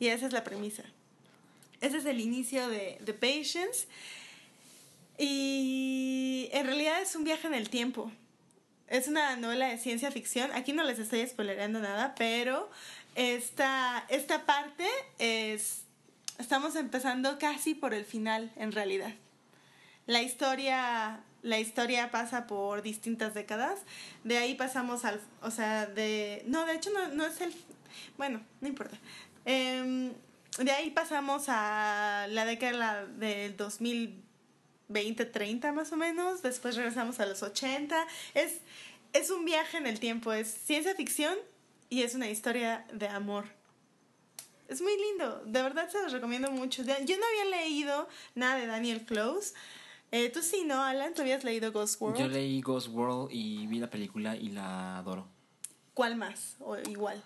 Y 0.00 0.08
esa 0.08 0.26
es 0.26 0.32
la 0.32 0.42
premisa. 0.42 0.82
Ese 1.80 1.98
es 1.98 2.06
el 2.06 2.20
inicio 2.20 2.68
de 2.68 2.98
The 3.04 3.14
Patience. 3.14 3.86
Y 5.18 6.48
en 6.52 6.66
realidad 6.66 7.00
es 7.02 7.14
un 7.14 7.24
viaje 7.24 7.46
en 7.46 7.54
el 7.54 7.68
tiempo. 7.68 8.10
Es 8.88 9.06
una 9.06 9.36
novela 9.36 9.68
de 9.68 9.78
ciencia 9.78 10.10
ficción. 10.10 10.50
Aquí 10.52 10.72
no 10.72 10.82
les 10.82 10.98
estoy 10.98 11.24
spoilerando 11.26 11.78
nada, 11.78 12.14
pero 12.16 12.70
esta, 13.14 14.04
esta 14.08 14.46
parte 14.46 14.86
es. 15.18 15.82
Estamos 16.38 16.74
empezando 16.74 17.38
casi 17.38 17.74
por 17.74 17.92
el 17.92 18.06
final, 18.06 18.50
en 18.56 18.72
realidad. 18.72 19.12
La 20.06 20.22
historia, 20.22 21.20
la 21.42 21.60
historia 21.60 22.10
pasa 22.10 22.46
por 22.46 22.80
distintas 22.80 23.34
décadas. 23.34 23.80
De 24.24 24.38
ahí 24.38 24.54
pasamos 24.54 25.04
al. 25.04 25.20
O 25.42 25.50
sea, 25.50 25.84
de. 25.84 26.42
No, 26.46 26.64
de 26.64 26.74
hecho, 26.74 26.90
no, 26.90 27.08
no 27.08 27.26
es 27.26 27.40
el. 27.42 27.54
Bueno, 28.16 28.40
no 28.62 28.68
importa. 28.68 28.96
Em, 29.44 30.12
de 30.58 30.70
ahí 30.72 30.90
pasamos 30.90 31.44
a 31.48 32.26
la 32.28 32.44
década 32.44 33.06
del 33.06 33.56
2020, 33.56 35.24
30 35.24 35.72
más 35.72 35.92
o 35.92 35.96
menos. 35.96 36.42
Después 36.42 36.76
regresamos 36.76 37.20
a 37.20 37.26
los 37.26 37.42
80. 37.42 38.06
Es, 38.34 38.60
es 39.12 39.30
un 39.30 39.44
viaje 39.44 39.78
en 39.78 39.86
el 39.86 40.00
tiempo. 40.00 40.32
Es 40.32 40.48
ciencia 40.48 40.94
ficción 40.94 41.34
y 41.88 42.02
es 42.02 42.14
una 42.14 42.28
historia 42.28 42.86
de 42.92 43.08
amor. 43.08 43.44
Es 44.68 44.80
muy 44.80 44.96
lindo. 44.96 45.42
De 45.46 45.62
verdad 45.62 45.88
se 45.90 46.00
los 46.02 46.12
recomiendo 46.12 46.50
mucho. 46.50 46.82
Yo 46.82 47.16
no 47.16 47.24
había 47.26 47.58
leído 47.58 48.08
nada 48.34 48.56
de 48.56 48.66
Daniel 48.66 49.04
Close. 49.04 49.54
Eh, 50.12 50.28
Tú 50.30 50.42
sí, 50.42 50.64
¿no, 50.64 50.82
Alan? 50.82 51.14
¿Tú 51.14 51.22
habías 51.22 51.44
leído 51.44 51.72
Ghost 51.72 52.00
World? 52.00 52.18
Yo 52.18 52.28
leí 52.28 52.60
Ghost 52.60 52.88
World 52.88 53.30
y 53.32 53.66
vi 53.66 53.78
la 53.78 53.90
película 53.90 54.36
y 54.36 54.48
la 54.50 54.98
adoro. 54.98 55.26
¿Cuál 55.94 56.16
más? 56.16 56.56
O 56.60 56.76
igual. 56.78 57.22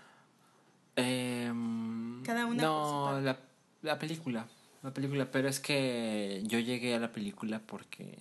Em, 0.97 2.23
Cada 2.23 2.47
una 2.47 2.63
por 2.63 2.87
su 2.87 2.93
No, 2.93 3.21
la, 3.21 3.39
la 3.83 3.99
película. 3.99 4.47
La 4.83 4.93
película, 4.93 5.31
pero 5.31 5.49
es 5.49 5.61
que 5.61 6.43
yo 6.45 6.59
llegué 6.59 6.95
a 6.95 6.99
la 6.99 7.11
película 7.11 7.61
porque 7.67 8.19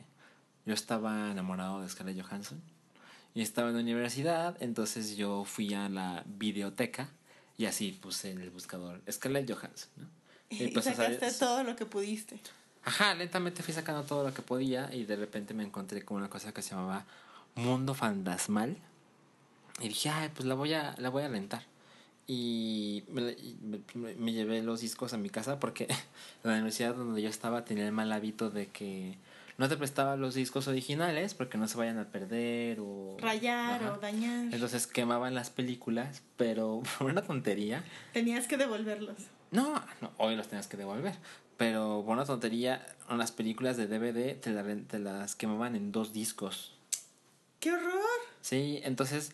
yo 0.65 0.73
estaba 0.73 1.31
enamorado 1.31 1.81
de 1.81 1.89
Scarlett 1.89 2.21
Johansson 2.21 2.61
y 3.35 3.41
estaba 3.41 3.69
en 3.69 3.75
la 3.75 3.81
universidad, 3.81 4.55
entonces 4.61 5.17
yo 5.17 5.43
fui 5.43 5.73
a 5.73 5.89
la 5.89 6.23
videoteca 6.25 7.09
y 7.57 7.65
así 7.65 7.91
puse 7.91 8.31
en 8.31 8.39
el 8.39 8.49
buscador 8.49 9.01
Scarlett 9.11 9.51
Johansson, 9.51 9.89
¿no? 9.97 10.07
Y, 10.49 10.67
pues, 10.67 10.85
sacaste 10.85 11.31
todo 11.31 11.63
lo 11.63 11.75
que 11.75 11.87
pudiste. 11.87 12.39
Ajá, 12.85 13.15
lentamente 13.15 13.63
fui 13.63 13.73
sacando 13.73 14.03
todo 14.03 14.23
lo 14.23 14.33
que 14.33 14.43
podía 14.43 14.93
y 14.93 15.05
de 15.05 15.15
repente 15.15 15.55
me 15.55 15.63
encontré 15.63 16.03
con 16.03 16.17
una 16.17 16.29
cosa 16.29 16.53
que 16.53 16.61
se 16.61 16.75
llamaba 16.75 17.05
Mundo 17.55 17.95
Fantasmal. 17.95 18.77
Y 19.79 19.87
dije, 19.87 20.09
ay, 20.09 20.29
pues 20.33 20.45
la 20.45 20.53
voy 20.53 20.73
a, 20.73 20.95
la 20.99 21.09
voy 21.09 21.23
a 21.23 21.27
rentar. 21.27 21.65
Y 22.25 23.03
me, 23.09 23.35
me- 23.95 24.15
me 24.15 24.31
llevé 24.31 24.61
los 24.63 24.81
discos 24.81 25.13
a 25.13 25.17
mi 25.17 25.29
casa 25.29 25.59
porque 25.59 25.87
la 26.43 26.53
universidad 26.53 26.95
donde 26.95 27.21
yo 27.21 27.29
estaba 27.29 27.65
tenía 27.65 27.85
el 27.85 27.91
mal 27.91 28.11
hábito 28.11 28.49
de 28.49 28.67
que 28.67 29.17
no 29.57 29.67
te 29.69 29.77
prestaba 29.77 30.15
los 30.15 30.33
discos 30.33 30.67
originales 30.67 31.33
porque 31.33 31.57
no 31.57 31.67
se 31.67 31.77
vayan 31.77 31.99
a 31.99 32.05
perder 32.09 32.79
o... 32.79 33.17
Rayar 33.19 33.83
Ajá. 33.83 33.93
o 33.93 33.97
dañar. 33.99 34.53
Entonces 34.53 34.87
quemaban 34.87 35.35
las 35.35 35.49
películas, 35.49 36.23
pero 36.37 36.81
por 36.97 37.11
una 37.11 37.21
tontería 37.23 37.83
Tenías 38.13 38.47
que 38.47 38.57
devolverlos. 38.57 39.17
no, 39.51 39.83
no, 40.01 40.11
hoy 40.17 40.35
los 40.35 40.47
tenías 40.47 40.67
que 40.67 40.77
devolver. 40.77 41.15
Pero 41.57 42.01
por 42.05 42.13
una 42.15 42.25
tontería, 42.25 42.83
las 43.09 43.31
películas 43.31 43.77
de 43.77 43.85
DVD 43.87 44.33
te, 44.39 44.49
la- 44.49 44.63
te 44.87 44.97
las 44.97 45.35
quemaban 45.35 45.75
en 45.75 45.91
dos 45.91 46.11
discos. 46.13 46.73
¡Qué 47.59 47.71
horror! 47.71 48.01
Sí, 48.41 48.79
entonces 48.83 49.33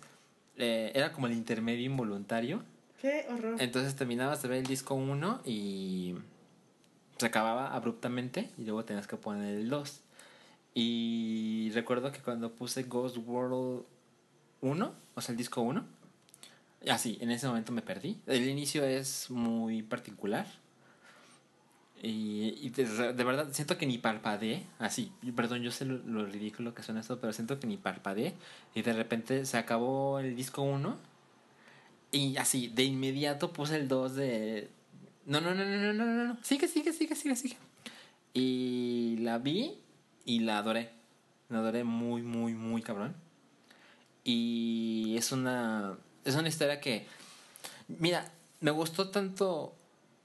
eh, 0.58 0.92
era 0.96 1.14
como 1.14 1.28
el 1.28 1.34
intermedio 1.34 1.86
involuntario. 1.86 2.62
¡Qué 3.02 3.26
horror! 3.30 3.56
Entonces 3.60 3.96
terminabas 3.96 4.42
de 4.42 4.50
ver 4.50 4.58
el 4.60 4.66
disco 4.66 4.96
1 4.96 5.42
y 5.46 6.16
se 7.18 7.26
acababa 7.26 7.74
abruptamente 7.74 8.50
y 8.58 8.64
luego 8.64 8.86
tenías 8.86 9.08
que 9.08 9.18
poner 9.18 9.56
el 9.58 9.70
2. 9.70 10.02
Y 10.74 11.72
recuerdo 11.74 12.12
que 12.12 12.20
cuando 12.20 12.52
puse 12.52 12.84
Ghost 12.84 13.18
World 13.26 13.84
1, 14.62 14.94
o 15.16 15.22
sea, 15.22 15.32
el 15.34 15.38
disco 15.38 15.62
1, 15.62 15.84
así, 16.90 17.18
en 17.22 17.32
ese 17.32 17.48
momento 17.48 17.72
me 17.72 17.82
perdí. 17.82 18.20
El 18.28 18.48
inicio 18.48 18.84
es 18.84 19.30
muy 19.30 19.82
particular. 19.84 20.48
Y, 22.02 22.56
y 22.62 22.70
de, 22.70 23.14
de 23.14 23.24
verdad 23.26 23.50
siento 23.52 23.78
que 23.78 23.86
ni 23.86 23.98
parpadeé, 23.98 24.66
así, 24.78 25.12
perdón, 25.36 25.62
yo 25.62 25.72
sé 25.72 25.84
lo, 25.84 25.98
lo 25.98 26.26
ridículo 26.26 26.74
que 26.74 26.82
suena 26.82 27.02
esto, 27.02 27.20
pero 27.20 27.34
siento 27.34 27.60
que 27.60 27.68
ni 27.68 27.76
parpadeé 27.76 28.36
y 28.74 28.84
de 28.84 28.94
repente 28.94 29.46
se 29.46 29.58
acabó 29.58 30.20
el 30.20 30.34
disco 30.34 30.62
1 30.62 31.09
y 32.12 32.38
así, 32.38 32.68
de 32.70 32.84
inmediato 32.84 33.54
puse 33.54 33.76
el 33.76 33.88
2 33.88 34.16
de... 34.16 34.70
No, 35.26 35.42
no, 35.42 35.54
no, 35.54 35.64
no, 35.64 35.78
no, 35.78 35.94
no, 35.94 36.06
no, 36.06 36.24
no, 36.26 36.38
sigue, 36.42 36.68
sigue, 36.68 36.92
sigue, 36.92 37.16
sigue, 37.16 37.36
sigue. 37.36 37.58
Y 38.34 39.18
la 39.20 39.38
vi 39.38 39.78
y 40.26 40.40
la 40.40 40.58
adoré, 40.58 40.90
la 41.50 41.60
adoré 41.60 41.84
muy, 41.84 42.22
muy, 42.22 42.54
muy 42.54 42.82
cabrón. 42.82 43.16
Y 44.24 45.16
es 45.18 45.32
una, 45.32 45.98
es 46.26 46.36
una 46.36 46.48
historia 46.48 46.80
que, 46.80 47.06
mira, 47.88 48.32
me 48.60 48.72
gustó 48.72 49.10
tanto 49.10 49.76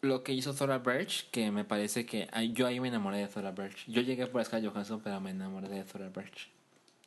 lo 0.01 0.22
que 0.22 0.32
hizo 0.32 0.55
Thora 0.55 0.78
Birch 0.78 1.30
que 1.30 1.51
me 1.51 1.64
parece 1.64 2.05
que 2.05 2.28
yo 2.53 2.66
ahí 2.66 2.80
me 2.80 2.89
enamoré 2.89 3.18
de 3.18 3.28
Thora 3.28 3.53
Birch. 3.53 3.87
Yo 3.87 4.03
llegué 4.03 4.26
por 4.26 4.45
Scarlett 4.45 4.70
Johansson, 4.72 5.01
pero 5.03 5.20
me 5.20 5.30
enamoré 5.30 5.68
de 5.68 5.85
Thora 5.85 6.09
Birch. 6.09 6.51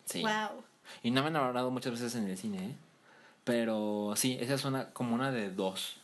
Sí. 0.06 0.22
¡Wow! 0.22 0.64
Y 1.04 1.12
no 1.12 1.22
me 1.22 1.28
he 1.28 1.30
enamorado 1.30 1.70
muchas 1.70 1.94
veces 1.94 2.16
en 2.16 2.28
el 2.28 2.38
cine, 2.38 2.58
¿eh? 2.58 2.76
Pero 3.48 4.14
sí, 4.18 4.38
esa 4.40 4.56
es 4.56 4.66
una 4.66 4.92
como 4.92 5.16
una 5.16 5.32
de 5.32 5.50
dos. 5.50 5.96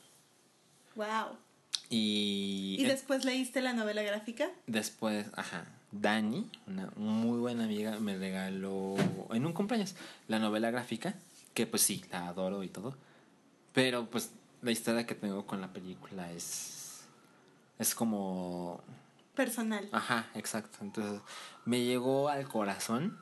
¡Wow! 0.95 1.37
Y, 1.89 2.77
¿Y 2.79 2.85
después 2.85 3.25
leíste 3.25 3.61
la 3.61 3.73
novela 3.73 4.01
gráfica? 4.01 4.49
Después, 4.65 5.27
ajá, 5.35 5.65
Dani, 5.91 6.49
una 6.65 6.89
muy 6.95 7.37
buena 7.37 7.65
amiga, 7.65 7.99
me 7.99 8.17
regaló 8.17 8.95
en 9.31 9.45
un 9.45 9.53
cumpleaños 9.53 9.93
la 10.27 10.39
novela 10.39 10.71
gráfica, 10.71 11.15
que 11.53 11.67
pues 11.67 11.81
sí, 11.83 12.03
la 12.11 12.29
adoro 12.29 12.63
y 12.63 12.69
todo. 12.69 12.95
Pero 13.73 14.09
pues 14.09 14.31
la 14.61 14.71
historia 14.71 15.05
que 15.05 15.13
tengo 15.13 15.45
con 15.45 15.59
la 15.59 15.73
película 15.73 16.31
es. 16.31 17.03
Es 17.77 17.93
como. 17.93 18.81
Personal. 19.35 19.89
Ajá, 19.91 20.27
exacto. 20.35 20.77
Entonces 20.81 21.21
me 21.65 21.83
llegó 21.83 22.29
al 22.29 22.47
corazón 22.47 23.19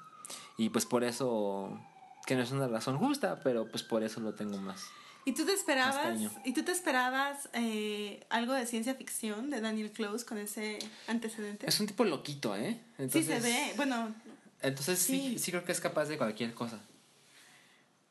y 0.57 0.69
pues 0.69 0.85
por 0.85 1.03
eso. 1.03 1.79
Que 2.25 2.35
no 2.35 2.43
es 2.43 2.51
una 2.51 2.67
razón 2.67 2.97
justa, 2.97 3.39
pero 3.43 3.67
pues 3.67 3.83
por 3.83 4.03
eso 4.03 4.19
lo 4.19 4.33
tengo 4.33 4.57
más. 4.57 4.85
¿Y 5.23 5.33
tú 5.33 5.45
te 5.45 5.53
esperabas, 5.53 6.19
¿y 6.43 6.53
tú 6.53 6.63
te 6.63 6.71
esperabas 6.71 7.49
eh, 7.53 8.25
algo 8.29 8.53
de 8.53 8.65
ciencia 8.65 8.95
ficción 8.95 9.51
de 9.51 9.61
Daniel 9.61 9.91
Close 9.91 10.25
con 10.25 10.39
ese 10.39 10.79
antecedente? 11.07 11.67
Es 11.67 11.79
un 11.79 11.85
tipo 11.85 12.03
loquito, 12.05 12.55
¿eh? 12.55 12.79
sí 13.09 13.23
se 13.23 13.39
ve, 13.39 13.73
bueno. 13.75 14.13
Entonces 14.61 14.99
sí. 14.99 15.37
sí, 15.37 15.51
creo 15.51 15.63
que 15.63 15.71
es 15.71 15.79
capaz 15.79 16.05
de 16.05 16.17
cualquier 16.17 16.53
cosa. 16.53 16.79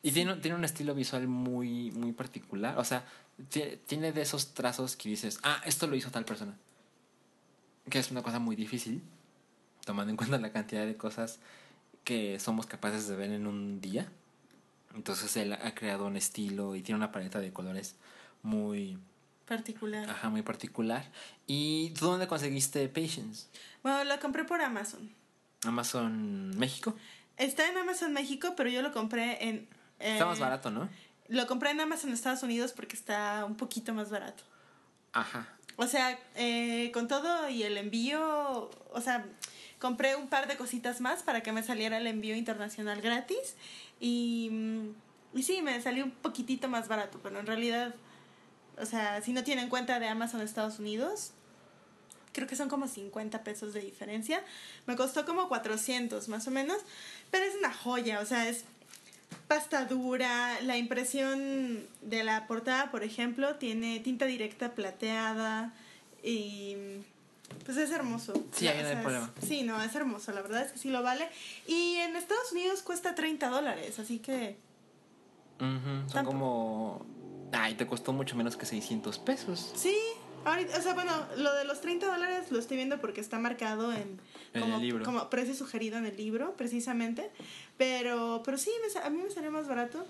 Y 0.02 0.12
tiene, 0.12 0.36
tiene 0.36 0.56
un 0.56 0.64
estilo 0.64 0.94
visual 0.94 1.26
muy, 1.26 1.90
muy 1.90 2.12
particular. 2.12 2.78
O 2.78 2.84
sea, 2.84 3.04
tiene 3.86 4.12
de 4.12 4.22
esos 4.22 4.54
trazos 4.54 4.96
que 4.96 5.08
dices, 5.08 5.40
ah, 5.42 5.61
esto 5.66 5.86
lo 5.86 5.96
hizo 5.96 6.11
tal 6.11 6.24
persona. 6.24 6.56
Que 7.88 7.98
es 7.98 8.11
una 8.11 8.22
cosa 8.22 8.38
muy 8.38 8.56
difícil, 8.56 9.02
tomando 9.84 10.11
en 10.11 10.16
cuenta 10.16 10.38
la 10.38 10.52
cantidad 10.52 10.86
de 10.86 10.96
cosas 10.96 11.40
que 12.11 12.40
somos 12.40 12.66
capaces 12.66 13.06
de 13.06 13.14
ver 13.14 13.30
en 13.30 13.46
un 13.46 13.80
día. 13.80 14.11
Entonces 14.96 15.36
él 15.36 15.52
ha 15.52 15.74
creado 15.76 16.08
un 16.08 16.16
estilo 16.16 16.74
y 16.74 16.82
tiene 16.82 16.96
una 16.96 17.12
paleta 17.12 17.38
de 17.38 17.52
colores 17.52 17.94
muy 18.42 18.98
particular. 19.46 20.11
Ajá, 20.11 20.28
muy 20.28 20.42
particular. 20.42 21.08
¿Y 21.46 21.90
tú 21.90 22.06
dónde 22.06 22.26
conseguiste 22.26 22.88
Patience? 22.88 23.46
Bueno, 23.84 24.02
lo 24.02 24.18
compré 24.18 24.42
por 24.42 24.61
Amazon. 24.61 25.08
Amazon 25.62 26.50
México. 26.58 26.96
Está 27.36 27.68
en 27.68 27.78
Amazon 27.78 28.12
México, 28.12 28.54
pero 28.56 28.70
yo 28.70 28.82
lo 28.82 28.90
compré 28.90 29.48
en... 29.48 29.68
está 30.00 30.26
más 30.26 30.40
barato, 30.40 30.72
¿no? 30.72 30.88
Lo 31.28 31.46
compré 31.46 31.70
en 31.70 31.80
Amazon 31.80 32.12
Estados 32.12 32.42
Unidos 32.42 32.72
porque 32.72 32.96
está 32.96 33.44
un 33.44 33.54
poquito 33.54 33.94
más 33.94 34.11
barato. 34.11 34.42
Ajá. 35.12 35.46
O 35.76 35.86
sea, 35.86 36.18
eh, 36.34 36.90
con 36.92 37.06
todo 37.06 37.48
y 37.48 37.62
el 37.62 37.78
envío, 37.78 38.68
o 38.90 39.00
sea, 39.00 39.24
compré 39.81 40.14
un 40.14 40.28
par 40.28 40.47
de 40.47 40.57
cositas 40.57 41.01
más 41.01 41.22
para 41.22 41.43
que 41.43 41.53
me 41.53 41.62
saliera 41.62 41.99
el 41.99 42.07
envío 42.07 42.37
internacional 42.37 43.01
gratis. 43.01 43.57
Y, 43.99 44.49
mm, 44.53 45.39
y 45.39 45.43
sí, 45.43 45.62
me 45.62 45.81
salió 45.81 46.05
un 46.05 46.11
poquitito 46.12 46.68
más 46.68 46.87
barato, 46.87 47.18
pero 47.22 47.41
en 47.41 47.47
realidad, 47.47 47.95
o 48.78 48.87
sea, 48.87 49.20
si 49.22 49.33
no 49.33 49.43
tienen 49.43 49.68
cuenta 49.68 49.99
de 49.99 50.07
Amazon 50.07 50.43
Estados 50.43 50.78
Unidos, 50.78 51.33
creo 52.33 52.47
que 52.47 52.57
son 52.57 52.68
como 52.68 52.89
50 52.89 53.43
pesos 53.43 53.72
de 53.72 53.81
diferencia. 53.81 54.43
Me 54.87 54.97
costó 54.97 55.24
como 55.24 55.49
400 55.49 56.28
más 56.28 56.47
o 56.47 56.51
menos, 56.51 56.78
pero 57.31 57.45
es 57.45 57.55
una 57.57 57.72
joya, 57.72 58.20
o 58.20 58.26
sea, 58.26 58.49
es 58.49 58.64
pasta 59.49 59.85
dura. 59.87 60.61
La 60.62 60.76
impresión 60.76 61.87
de 62.03 62.24
la 62.24 62.47
portada, 62.47 62.91
por 62.91 63.03
ejemplo, 63.03 63.57
tiene 63.57 64.01
tinta 64.01 64.26
directa 64.26 64.74
plateada 64.74 65.72
y 66.22 66.76
pues 67.64 67.76
es 67.76 67.90
hermoso. 67.90 68.32
Sí, 68.53 68.68
ahí 68.68 68.82
no 68.82 68.88
hay 68.88 68.96
problema. 68.96 69.30
sí, 69.42 69.62
no, 69.62 69.82
es 69.82 69.94
hermoso, 69.94 70.32
la 70.32 70.42
verdad 70.42 70.62
es 70.62 70.72
que 70.72 70.78
sí 70.78 70.90
lo 70.90 71.03
vale. 71.03 71.28
Y 71.66 71.96
en 71.96 72.16
Estados 72.16 72.53
Unidos 72.53 72.82
cuesta 72.82 73.14
30 73.14 73.48
dólares, 73.48 73.98
así 73.98 74.18
que... 74.18 74.59
Son 75.59 76.24
como... 76.24 77.05
Ay, 77.53 77.74
te 77.74 77.86
costó 77.86 78.12
mucho 78.12 78.36
menos 78.36 78.57
que 78.57 78.64
600 78.64 79.18
pesos. 79.18 79.72
Sí, 79.74 79.96
ahorita, 80.44 80.78
o 80.78 80.82
sea, 80.82 80.94
bueno, 80.94 81.12
lo 81.36 81.53
de 81.55 81.64
los 81.64 81.80
30 81.80 82.07
dólares 82.07 82.51
lo 82.51 82.59
estoy 82.59 82.76
viendo 82.76 83.01
porque 83.01 83.20
está 83.20 83.38
marcado 83.38 83.92
en, 83.92 84.20
como, 84.59 84.76
el 84.76 84.82
libro. 84.82 85.05
como 85.05 85.28
precio 85.28 85.55
sugerido 85.55 85.98
en 85.98 86.07
el 86.07 86.16
libro, 86.16 86.57
precisamente. 86.57 87.30
Pero, 87.76 88.42
pero 88.44 88.57
sí, 88.57 88.70
a 89.03 89.11
mí 89.11 89.22
me 89.22 89.30
salió 89.30 89.51
más 89.51 89.68
barato. 89.68 90.07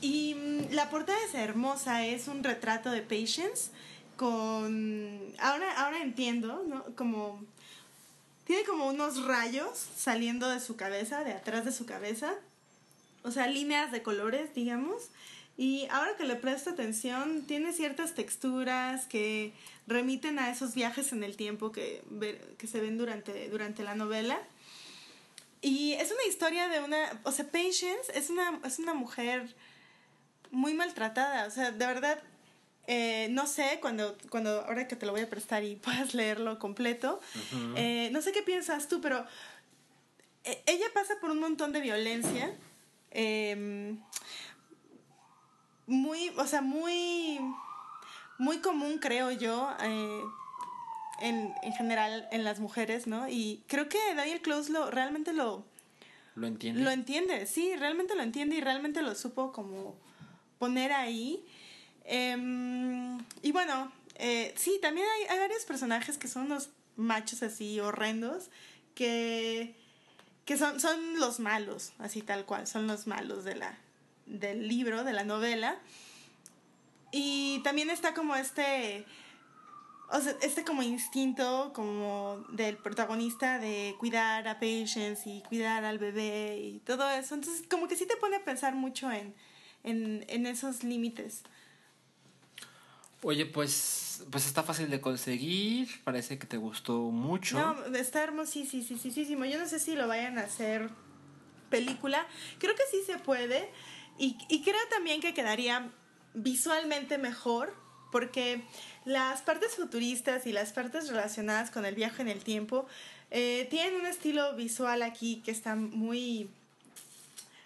Y 0.00 0.34
mm, 0.34 0.74
la 0.74 0.90
portada 0.90 1.18
es 1.26 1.34
hermosa, 1.34 2.04
es 2.04 2.28
un 2.28 2.42
retrato 2.42 2.90
de 2.90 3.02
Patience 3.02 3.70
con... 4.16 5.20
Ahora, 5.38 5.72
ahora 5.84 6.02
entiendo, 6.02 6.62
¿no? 6.66 6.84
Como... 6.96 7.44
Tiene 8.44 8.64
como 8.64 8.88
unos 8.88 9.24
rayos 9.24 9.78
saliendo 9.96 10.48
de 10.48 10.60
su 10.60 10.76
cabeza, 10.76 11.22
de 11.22 11.32
atrás 11.32 11.64
de 11.64 11.72
su 11.72 11.86
cabeza. 11.86 12.34
O 13.22 13.30
sea, 13.30 13.46
líneas 13.46 13.92
de 13.92 14.02
colores, 14.02 14.52
digamos. 14.54 15.10
Y 15.56 15.86
ahora 15.90 16.16
que 16.16 16.24
le 16.24 16.34
presto 16.34 16.70
atención, 16.70 17.42
tiene 17.42 17.72
ciertas 17.72 18.14
texturas 18.14 19.06
que 19.06 19.52
remiten 19.86 20.38
a 20.38 20.50
esos 20.50 20.74
viajes 20.74 21.12
en 21.12 21.22
el 21.22 21.36
tiempo 21.36 21.72
que, 21.72 22.02
que 22.58 22.66
se 22.66 22.80
ven 22.80 22.98
durante, 22.98 23.48
durante 23.48 23.82
la 23.84 23.94
novela. 23.94 24.40
Y 25.60 25.92
es 25.92 26.10
una 26.10 26.24
historia 26.28 26.68
de 26.68 26.80
una, 26.80 27.20
o 27.22 27.30
sea, 27.30 27.44
Patience 27.44 28.10
es 28.14 28.30
una, 28.30 28.60
es 28.64 28.80
una 28.80 28.94
mujer 28.94 29.54
muy 30.50 30.74
maltratada, 30.74 31.46
o 31.46 31.50
sea, 31.50 31.70
de 31.70 31.86
verdad, 31.86 32.20
eh, 32.86 33.28
no 33.30 33.46
sé, 33.46 33.78
cuando, 33.80 34.16
cuando, 34.28 34.62
ahora 34.62 34.88
que 34.88 34.96
te 34.96 35.06
lo 35.06 35.12
voy 35.12 35.20
a 35.20 35.30
prestar 35.30 35.62
y 35.62 35.76
puedas 35.82 36.14
leerlo 36.14 36.58
completo, 36.58 37.20
eh, 37.76 38.10
no 38.12 38.22
sé 38.22 38.32
qué 38.32 38.42
piensas 38.42 38.88
tú, 38.88 39.00
pero 39.00 39.24
eh, 40.44 40.62
ella 40.66 40.86
pasa 40.92 41.14
por 41.20 41.30
un 41.30 41.40
montón 41.40 41.72
de 41.72 41.80
violencia, 41.80 42.56
em, 43.10 44.00
muy, 45.86 46.30
o 46.36 46.46
sea, 46.46 46.60
muy, 46.60 47.38
muy 48.38 48.58
común, 48.58 48.98
creo 48.98 49.30
yo, 49.30 49.70
en, 49.80 51.54
en, 51.62 51.72
general 51.74 52.28
en 52.32 52.42
las 52.42 52.58
mujeres, 52.58 53.06
¿no? 53.06 53.28
Y 53.28 53.62
creo 53.68 53.88
que 53.88 53.98
Daniel 54.14 54.40
Close 54.42 54.72
lo, 54.72 54.90
realmente 54.90 55.32
lo... 55.32 55.64
Lo 56.34 56.46
entiende. 56.46 56.82
Lo 56.82 56.90
entiende, 56.90 57.46
sí, 57.46 57.76
realmente 57.76 58.14
lo 58.16 58.22
entiende 58.22 58.56
y 58.56 58.60
realmente 58.60 59.02
lo 59.02 59.14
supo 59.14 59.52
como 59.52 59.94
poner 60.58 60.92
ahí. 60.92 61.44
Em, 62.04 63.18
y 63.42 63.52
bueno, 63.52 63.92
eh, 64.16 64.54
sí, 64.56 64.78
también 64.82 65.06
hay, 65.06 65.26
hay, 65.28 65.38
varios 65.38 65.64
personajes 65.64 66.18
que 66.18 66.28
son 66.28 66.46
unos 66.46 66.70
machos 66.96 67.42
así 67.42 67.80
horrendos 67.80 68.50
que, 68.94 69.74
que 70.44 70.56
son, 70.56 70.80
son 70.80 71.18
los 71.18 71.40
malos, 71.40 71.92
así 71.98 72.22
tal 72.22 72.44
cual, 72.44 72.66
son 72.66 72.86
los 72.86 73.06
malos 73.06 73.44
de 73.44 73.56
la, 73.56 73.78
del 74.26 74.68
libro, 74.68 75.04
de 75.04 75.12
la 75.12 75.24
novela. 75.24 75.78
Y 77.12 77.60
también 77.62 77.90
está 77.90 78.14
como 78.14 78.36
este 78.36 79.04
o 80.12 80.20
sea, 80.20 80.36
este 80.42 80.62
como 80.62 80.82
instinto 80.82 81.72
como 81.74 82.44
del 82.50 82.76
protagonista 82.76 83.58
de 83.58 83.96
cuidar 83.98 84.46
a 84.46 84.60
Patience 84.60 85.22
y 85.24 85.40
cuidar 85.42 85.84
al 85.84 85.98
bebé 85.98 86.58
y 86.58 86.78
todo 86.80 87.08
eso. 87.10 87.34
Entonces, 87.34 87.66
como 87.68 87.88
que 87.88 87.96
sí 87.96 88.06
te 88.06 88.16
pone 88.16 88.36
a 88.36 88.44
pensar 88.44 88.74
mucho 88.74 89.10
en, 89.10 89.34
en, 89.84 90.24
en 90.28 90.46
esos 90.46 90.84
límites. 90.84 91.42
Oye, 93.22 93.46
pues, 93.46 94.24
pues 94.30 94.46
está 94.46 94.62
fácil 94.62 94.90
de 94.90 95.00
conseguir, 95.00 95.88
parece 96.04 96.38
que 96.38 96.46
te 96.46 96.56
gustó 96.56 96.98
mucho. 96.98 97.58
No, 97.58 97.96
está 97.96 98.22
hermosísimo. 98.24 99.44
Yo 99.44 99.58
no 99.58 99.68
sé 99.68 99.78
si 99.78 99.94
lo 99.94 100.08
vayan 100.08 100.38
a 100.38 100.42
hacer 100.42 100.90
película. 101.70 102.26
Creo 102.58 102.74
que 102.74 102.82
sí 102.90 103.02
se 103.06 103.18
puede. 103.18 103.70
Y, 104.18 104.36
y 104.48 104.62
creo 104.62 104.80
también 104.90 105.20
que 105.20 105.34
quedaría 105.34 105.90
visualmente 106.34 107.18
mejor 107.18 107.74
porque 108.10 108.62
las 109.04 109.40
partes 109.42 109.74
futuristas 109.74 110.46
y 110.46 110.52
las 110.52 110.72
partes 110.72 111.08
relacionadas 111.08 111.70
con 111.70 111.84
el 111.84 111.94
viaje 111.94 112.22
en 112.22 112.28
el 112.28 112.44
tiempo 112.44 112.86
eh, 113.30 113.66
tienen 113.70 113.98
un 114.00 114.06
estilo 114.06 114.54
visual 114.54 115.02
aquí 115.02 115.42
que 115.44 115.50
está 115.50 115.74
muy 115.74 116.50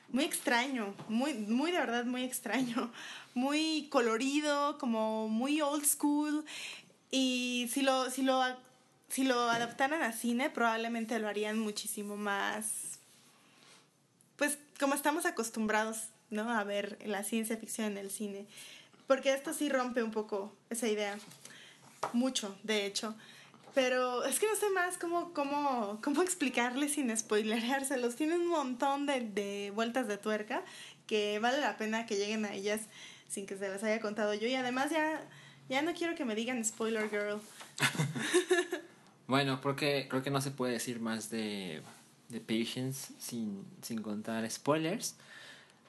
muy 0.09 0.23
extraño, 0.23 0.95
muy, 1.09 1.35
muy 1.35 1.73
de 1.73 1.79
verdad 1.79 2.05
muy 2.05 2.23
extraño, 2.23 2.93
muy 3.37 3.87
colorido, 3.91 4.79
como 4.79 5.29
muy 5.29 5.61
old 5.61 5.85
school. 5.85 6.45
Y 7.11 7.69
si 7.71 7.83
lo, 7.83 8.11
si 8.11 8.23
lo, 8.23 8.43
si 9.09 9.25
lo 9.25 9.39
adaptaran 9.51 10.03
a 10.03 10.13
cine, 10.13 10.49
probablemente 10.49 11.19
lo 11.19 11.29
harían 11.29 11.59
muchísimo 11.59 12.17
más, 12.17 12.99
pues 14.37 14.59
como 14.81 14.95
estamos 14.95 15.27
acostumbrados, 15.27 16.09
¿no? 16.31 16.51
A 16.51 16.65
ver 16.65 16.99
la 17.05 17.25
ciencia 17.25 17.59
ficción 17.59 17.93
en 17.93 17.99
el 17.99 18.11
cine. 18.11 18.47
Porque 19.07 19.35
esto 19.35 19.53
sí 19.53 19.69
rompe 19.69 20.03
un 20.03 20.13
poco 20.13 20.57
esa 20.71 20.89
idea. 20.89 21.19
Mucho, 22.15 22.57
de 22.63 22.87
hecho. 22.87 23.15
Pero 23.75 24.25
es 24.25 24.41
que 24.41 24.47
no 24.47 24.57
sé 24.57 24.71
más 24.71 24.97
cómo, 24.97 25.35
cómo, 25.35 26.01
cómo 26.03 26.23
explicarles 26.23 26.95
sin 26.95 27.15
spoilerárselos. 27.15 28.17
Tienen 28.17 28.41
un 28.41 28.49
montón 28.49 29.05
de, 29.05 29.21
de 29.21 29.73
vueltas 29.75 30.09
de 30.09 30.17
tuerca 30.17 30.63
que 31.07 31.39
vale 31.39 31.61
la 31.61 31.77
pena 31.77 32.07
que 32.07 32.17
lleguen 32.17 32.47
a 32.47 32.55
ellas 32.55 32.81
sin 33.29 33.47
que 33.47 33.57
se 33.57 33.69
las 33.69 33.83
haya 33.83 34.01
contado 34.01 34.35
yo. 34.35 34.47
Y 34.47 34.55
además 34.55 34.91
ya, 34.91 35.21
ya 35.69 35.83
no 35.83 35.95
quiero 35.95 36.15
que 36.15 36.25
me 36.25 36.35
digan 36.35 36.65
spoiler 36.65 37.09
girl. 37.11 37.41
bueno, 39.27 39.61
porque 39.61 40.07
creo 40.09 40.23
que 40.23 40.31
no 40.31 40.41
se 40.41 40.51
puede 40.51 40.75
decir 40.75 41.01
más 41.01 41.31
de, 41.31 41.83
de 42.29 42.41
Patience 42.41 43.13
sin, 43.19 43.65
sin 43.83 44.03
contar 44.03 44.49
spoilers. 44.51 45.17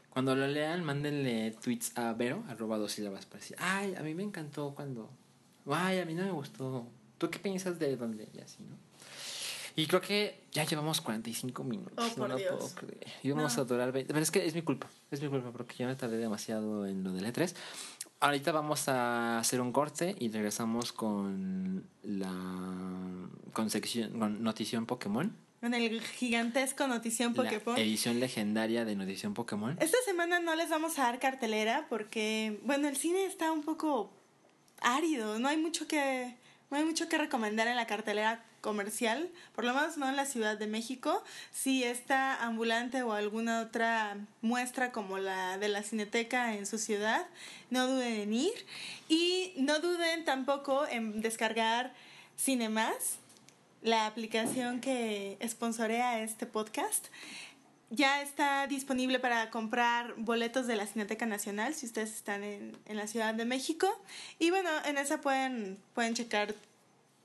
Cuando 0.09 0.35
lo 0.35 0.47
lean, 0.47 0.83
mándenle 0.83 1.51
tweets 1.61 1.95
a 1.97 2.13
Vero, 2.13 2.43
arroba 2.49 2.77
dos 2.77 2.93
sílabas, 2.93 3.25
para 3.25 3.39
decir, 3.39 3.57
ay, 3.59 3.93
a 3.95 4.01
mí 4.01 4.15
me 4.15 4.23
encantó 4.23 4.73
cuando 4.73 5.11
ay, 5.73 5.99
a 5.99 6.05
mí 6.05 6.13
no 6.13 6.23
me 6.23 6.31
gustó. 6.31 6.87
¿Tú 7.17 7.29
qué 7.29 7.39
piensas 7.39 7.79
de 7.79 7.95
dónde? 7.95 8.29
Y 8.33 8.39
así, 8.39 8.63
¿no? 8.63 8.75
Y 9.77 9.85
creo 9.85 10.01
que 10.01 10.41
ya 10.51 10.65
llevamos 10.65 10.99
45 11.01 11.63
minutos. 11.63 11.93
Oh, 11.97 12.07
no 12.09 12.15
por 12.15 12.29
lo 12.29 12.35
Dios. 12.35 12.55
puedo 12.55 12.75
creer. 12.75 13.07
Íbamos 13.23 13.55
No. 13.55 13.61
a 13.61 13.65
durar 13.65 13.91
20. 13.91 14.11
Pero 14.11 14.23
es 14.23 14.31
que 14.31 14.45
es 14.45 14.55
mi 14.55 14.63
culpa. 14.63 14.87
Es 15.11 15.21
mi 15.21 15.29
culpa 15.29 15.51
porque 15.51 15.75
ya 15.77 15.85
me 15.87 15.95
tardé 15.95 16.17
demasiado 16.17 16.87
en 16.87 17.03
lo 17.03 17.11
del 17.13 17.25
E3. 17.31 17.53
Ahorita 18.19 18.51
vamos 18.51 18.89
a 18.89 19.37
hacer 19.37 19.61
un 19.61 19.71
corte 19.71 20.15
y 20.19 20.29
regresamos 20.29 20.91
con 20.91 21.85
la. 22.01 22.33
con 23.53 23.69
sección. 23.69 24.17
con 24.19 24.41
Notición 24.43 24.87
Pokémon. 24.87 25.35
Con 25.61 25.73
el 25.75 26.01
gigantesco 26.01 26.87
notición 26.87 27.33
Pokémon. 27.35 27.75
La 27.75 27.81
edición 27.81 28.19
legendaria 28.19 28.83
de 28.85 28.95
Notición 28.95 29.33
Pokémon. 29.35 29.77
Esta 29.79 29.97
semana 30.05 30.39
no 30.39 30.55
les 30.55 30.69
vamos 30.69 30.97
a 30.97 31.03
dar 31.03 31.19
cartelera 31.19 31.85
porque, 31.89 32.59
bueno, 32.63 32.87
el 32.87 32.95
cine 32.97 33.25
está 33.25 33.51
un 33.51 33.61
poco 33.63 34.11
árido. 34.81 35.37
No 35.39 35.47
hay 35.47 35.57
mucho 35.57 35.87
que, 35.87 36.35
no 36.69 36.77
hay 36.77 36.83
mucho 36.83 37.07
que 37.07 37.17
recomendar 37.17 37.67
en 37.67 37.75
la 37.75 37.87
cartelera 37.87 38.43
comercial, 38.61 39.29
por 39.55 39.63
lo 39.63 39.73
menos 39.73 39.97
no 39.97 40.09
en 40.09 40.15
la 40.15 40.25
Ciudad 40.25 40.57
de 40.57 40.67
México. 40.67 41.23
Si 41.51 41.83
está 41.83 42.43
ambulante 42.43 43.03
o 43.03 43.13
alguna 43.13 43.61
otra 43.61 44.17
muestra 44.41 44.91
como 44.91 45.17
la 45.17 45.57
de 45.57 45.69
la 45.69 45.83
Cineteca 45.83 46.55
en 46.55 46.65
su 46.65 46.77
ciudad, 46.77 47.25
no 47.69 47.87
duden 47.87 48.13
en 48.13 48.33
ir. 48.33 48.65
Y 49.07 49.53
no 49.57 49.79
duden 49.79 50.25
tampoco 50.25 50.85
en 50.87 51.21
descargar 51.21 51.93
Cinemas, 52.37 53.19
la 53.81 54.05
aplicación 54.05 54.81
que 54.81 55.37
sponsorea 55.47 56.21
este 56.21 56.45
podcast. 56.45 57.07
Ya 57.89 58.21
está 58.21 58.67
disponible 58.67 59.19
para 59.19 59.49
comprar 59.49 60.13
boletos 60.17 60.67
de 60.67 60.75
la 60.75 60.85
Cineteca 60.85 61.25
Nacional 61.25 61.73
si 61.73 61.85
ustedes 61.85 62.13
están 62.13 62.43
en, 62.43 62.77
en 62.85 62.97
la 62.97 63.07
Ciudad 63.07 63.33
de 63.33 63.45
México. 63.45 63.87
Y 64.39 64.49
bueno, 64.49 64.69
en 64.85 64.97
esa 64.97 65.21
pueden, 65.21 65.77
pueden 65.93 66.13
checar 66.13 66.53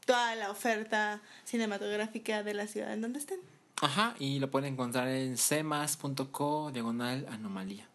toda 0.04 0.34
la 0.36 0.50
oferta 0.50 1.20
cinematográfica 1.44 2.42
de 2.42 2.54
la 2.54 2.66
ciudad 2.66 2.92
en 2.92 3.00
donde 3.00 3.18
estén. 3.18 3.40
Ajá, 3.80 4.14
y 4.18 4.38
lo 4.38 4.50
pueden 4.50 4.74
encontrar 4.74 5.08
en 5.08 5.36
cmas.co 5.36 6.70
diagonal 6.72 7.26
anomalía. 7.30 7.86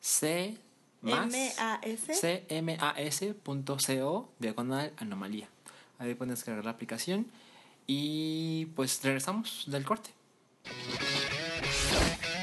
C 0.00 0.58
más 1.00 1.32
cmas.co 2.20 4.32
diagonal 4.38 4.92
anomalía. 4.98 5.48
Ahí 5.98 6.14
pueden 6.14 6.34
descargar 6.34 6.64
la 6.64 6.72
aplicación 6.72 7.26
y 7.86 8.66
pues 8.74 9.02
regresamos 9.02 9.64
del 9.66 9.84
corte. 9.84 10.10
Bienvenidos 11.94 12.33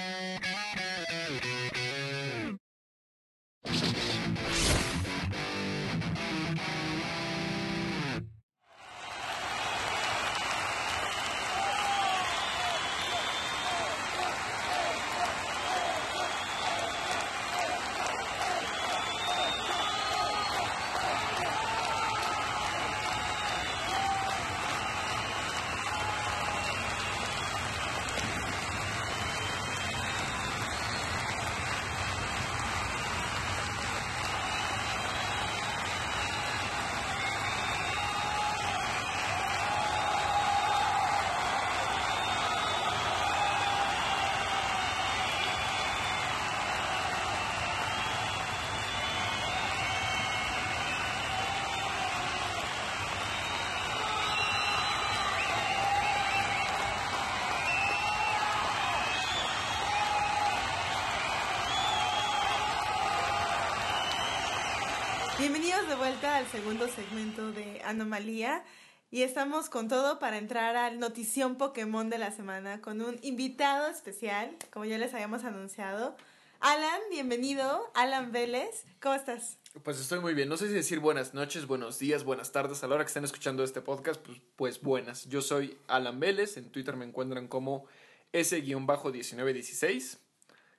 al 66.41 66.47
segundo 66.47 66.87
segmento 66.87 67.51
de 67.51 67.81
Anomalía. 67.83 68.63
Y 69.11 69.21
estamos 69.21 69.69
con 69.69 69.87
todo 69.87 70.17
para 70.17 70.39
entrar 70.39 70.75
al 70.75 70.99
Notición 70.99 71.55
Pokémon 71.55 72.09
de 72.09 72.17
la 72.17 72.31
semana 72.31 72.81
con 72.81 73.01
un 73.01 73.19
invitado 73.21 73.87
especial, 73.87 74.55
como 74.71 74.85
ya 74.85 74.97
les 74.97 75.13
habíamos 75.13 75.43
anunciado. 75.43 76.17
Alan, 76.59 76.99
bienvenido. 77.11 77.91
Alan 77.93 78.31
Vélez, 78.31 78.85
¿cómo 78.99 79.13
estás? 79.13 79.59
Pues 79.83 79.99
estoy 79.99 80.19
muy 80.19 80.33
bien. 80.33 80.49
No 80.49 80.57
sé 80.57 80.67
si 80.67 80.73
decir 80.73 80.99
buenas 80.99 81.35
noches, 81.35 81.67
buenos 81.67 81.99
días, 81.99 82.23
buenas 82.23 82.51
tardes. 82.51 82.83
A 82.83 82.87
la 82.87 82.95
hora 82.95 83.03
que 83.03 83.09
estén 83.09 83.23
escuchando 83.25 83.63
este 83.63 83.81
podcast, 83.81 84.19
pues, 84.19 84.41
pues 84.55 84.81
buenas. 84.81 85.29
Yo 85.29 85.43
soy 85.43 85.77
Alan 85.87 86.19
Vélez. 86.19 86.57
En 86.57 86.71
Twitter 86.71 86.95
me 86.95 87.05
encuentran 87.05 87.47
como 87.47 87.85
S-1916. 88.33 90.17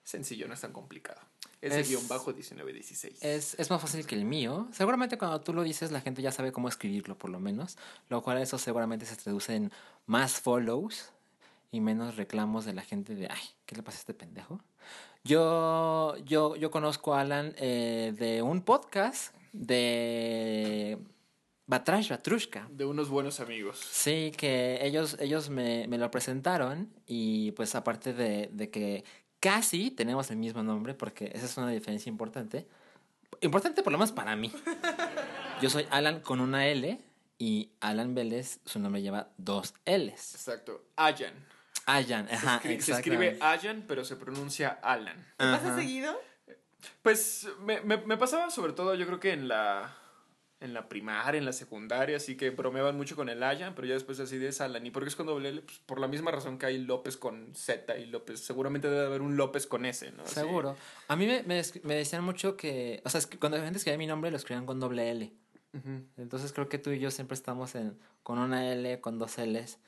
Sencillo, 0.02 0.48
no 0.48 0.54
es 0.54 0.60
tan 0.60 0.72
complicado. 0.72 1.20
Es- 1.62 1.90
S-1916. 1.90 3.18
Es, 3.22 3.54
es 3.58 3.70
más 3.70 3.80
fácil 3.80 4.06
que 4.06 4.14
el 4.14 4.24
mío. 4.24 4.68
Seguramente 4.72 5.16
cuando 5.16 5.40
tú 5.40 5.52
lo 5.54 5.62
dices 5.62 5.90
la 5.92 6.00
gente 6.00 6.20
ya 6.22 6.32
sabe 6.32 6.52
cómo 6.52 6.68
escribirlo 6.68 7.16
por 7.16 7.30
lo 7.30 7.40
menos. 7.40 7.78
Lo 8.08 8.22
cual 8.22 8.38
eso 8.38 8.58
seguramente 8.58 9.06
se 9.06 9.16
traduce 9.16 9.54
en 9.54 9.72
más 10.06 10.40
follows 10.40 11.10
y 11.70 11.80
menos 11.80 12.16
reclamos 12.16 12.64
de 12.64 12.74
la 12.74 12.82
gente 12.82 13.14
de, 13.14 13.28
ay, 13.30 13.42
¿qué 13.64 13.76
le 13.76 13.82
pasa 13.82 13.98
a 13.98 14.00
este 14.00 14.14
pendejo? 14.14 14.60
Yo, 15.24 16.16
yo, 16.24 16.56
yo 16.56 16.70
conozco 16.70 17.14
a 17.14 17.20
Alan 17.20 17.54
eh, 17.56 18.12
de 18.18 18.42
un 18.42 18.60
podcast 18.62 19.34
de 19.52 20.98
Batrash 21.66 22.10
Batrushka. 22.10 22.66
De 22.70 22.84
unos 22.84 23.08
buenos 23.08 23.38
amigos. 23.40 23.78
Sí, 23.90 24.32
que 24.36 24.80
ellos, 24.84 25.16
ellos 25.20 25.48
me, 25.48 25.86
me 25.86 25.96
lo 25.96 26.10
presentaron 26.10 26.92
y 27.06 27.52
pues 27.52 27.74
aparte 27.76 28.12
de, 28.12 28.48
de 28.52 28.68
que 28.70 29.04
casi 29.42 29.90
tenemos 29.90 30.30
el 30.30 30.36
mismo 30.36 30.62
nombre, 30.62 30.94
porque 30.94 31.32
esa 31.34 31.46
es 31.46 31.56
una 31.56 31.68
diferencia 31.70 32.08
importante. 32.08 32.66
Importante 33.40 33.82
por 33.82 33.92
lo 33.92 33.98
menos 33.98 34.12
para 34.12 34.36
mí. 34.36 34.52
Yo 35.60 35.68
soy 35.68 35.84
Alan 35.90 36.20
con 36.20 36.40
una 36.40 36.66
L 36.68 36.98
y 37.38 37.70
Alan 37.80 38.14
Vélez, 38.14 38.60
su 38.64 38.78
nombre 38.78 39.02
lleva 39.02 39.30
dos 39.36 39.74
L's. 39.84 40.34
Exacto. 40.36 40.84
Ayan. 40.96 41.34
Ayan, 41.86 42.28
Se, 42.28 42.34
ajá, 42.36 42.60
escri- 42.62 42.80
se 42.80 42.92
escribe 42.92 43.38
Ayan, 43.40 43.84
pero 43.88 44.04
se 44.04 44.14
pronuncia 44.14 44.78
Alan. 44.82 45.16
¿Te 45.36 45.44
pasa 45.46 45.74
seguido? 45.76 46.16
Pues 47.02 47.48
me, 47.60 47.80
me, 47.80 47.96
me 47.96 48.16
pasaba 48.16 48.48
sobre 48.50 48.72
todo, 48.74 48.94
yo 48.94 49.06
creo 49.06 49.18
que 49.18 49.32
en 49.32 49.48
la, 49.48 49.92
en 50.62 50.74
la 50.74 50.88
primaria, 50.88 51.38
en 51.38 51.44
la 51.44 51.52
secundaria, 51.52 52.16
así 52.16 52.36
que 52.36 52.50
bromeaban 52.50 52.96
mucho 52.96 53.16
con 53.16 53.28
el 53.28 53.42
Ayan, 53.42 53.74
pero 53.74 53.86
ya 53.86 53.94
después 53.94 54.20
así 54.20 54.38
de 54.38 54.54
Alan. 54.60 54.86
¿Y 54.86 54.90
por 54.90 55.02
qué 55.02 55.08
es 55.08 55.16
con 55.16 55.26
doble 55.26 55.48
L? 55.48 55.62
Pues 55.62 55.78
por 55.80 56.00
la 56.00 56.08
misma 56.08 56.30
razón 56.30 56.58
que 56.58 56.66
hay 56.66 56.78
López 56.78 57.16
con 57.16 57.54
Z 57.54 57.98
y 57.98 58.06
López. 58.06 58.40
Seguramente 58.40 58.88
debe 58.88 59.06
haber 59.06 59.22
un 59.22 59.36
López 59.36 59.66
con 59.66 59.84
S, 59.84 60.10
¿no? 60.12 60.22
Así. 60.22 60.34
Seguro. 60.34 60.76
A 61.08 61.16
mí 61.16 61.26
me, 61.26 61.42
me, 61.42 61.94
decían 61.94 62.24
mucho 62.24 62.56
que, 62.56 63.02
o 63.04 63.10
sea, 63.10 63.18
es 63.18 63.26
que 63.26 63.38
cuando 63.38 63.58
la 63.58 63.64
gente 63.64 63.78
escribía 63.78 63.98
mi 63.98 64.06
nombre 64.06 64.30
lo 64.30 64.36
escribían 64.36 64.66
con 64.66 64.80
doble 64.80 65.10
L. 65.10 65.32
Entonces 66.18 66.52
creo 66.52 66.68
que 66.68 66.78
tú 66.78 66.90
y 66.90 66.98
yo 66.98 67.10
siempre 67.10 67.34
estamos 67.34 67.74
en, 67.74 67.98
con 68.22 68.38
una 68.38 68.70
L, 68.72 69.00
con 69.00 69.18
dos 69.18 69.38
L's. 69.38 69.78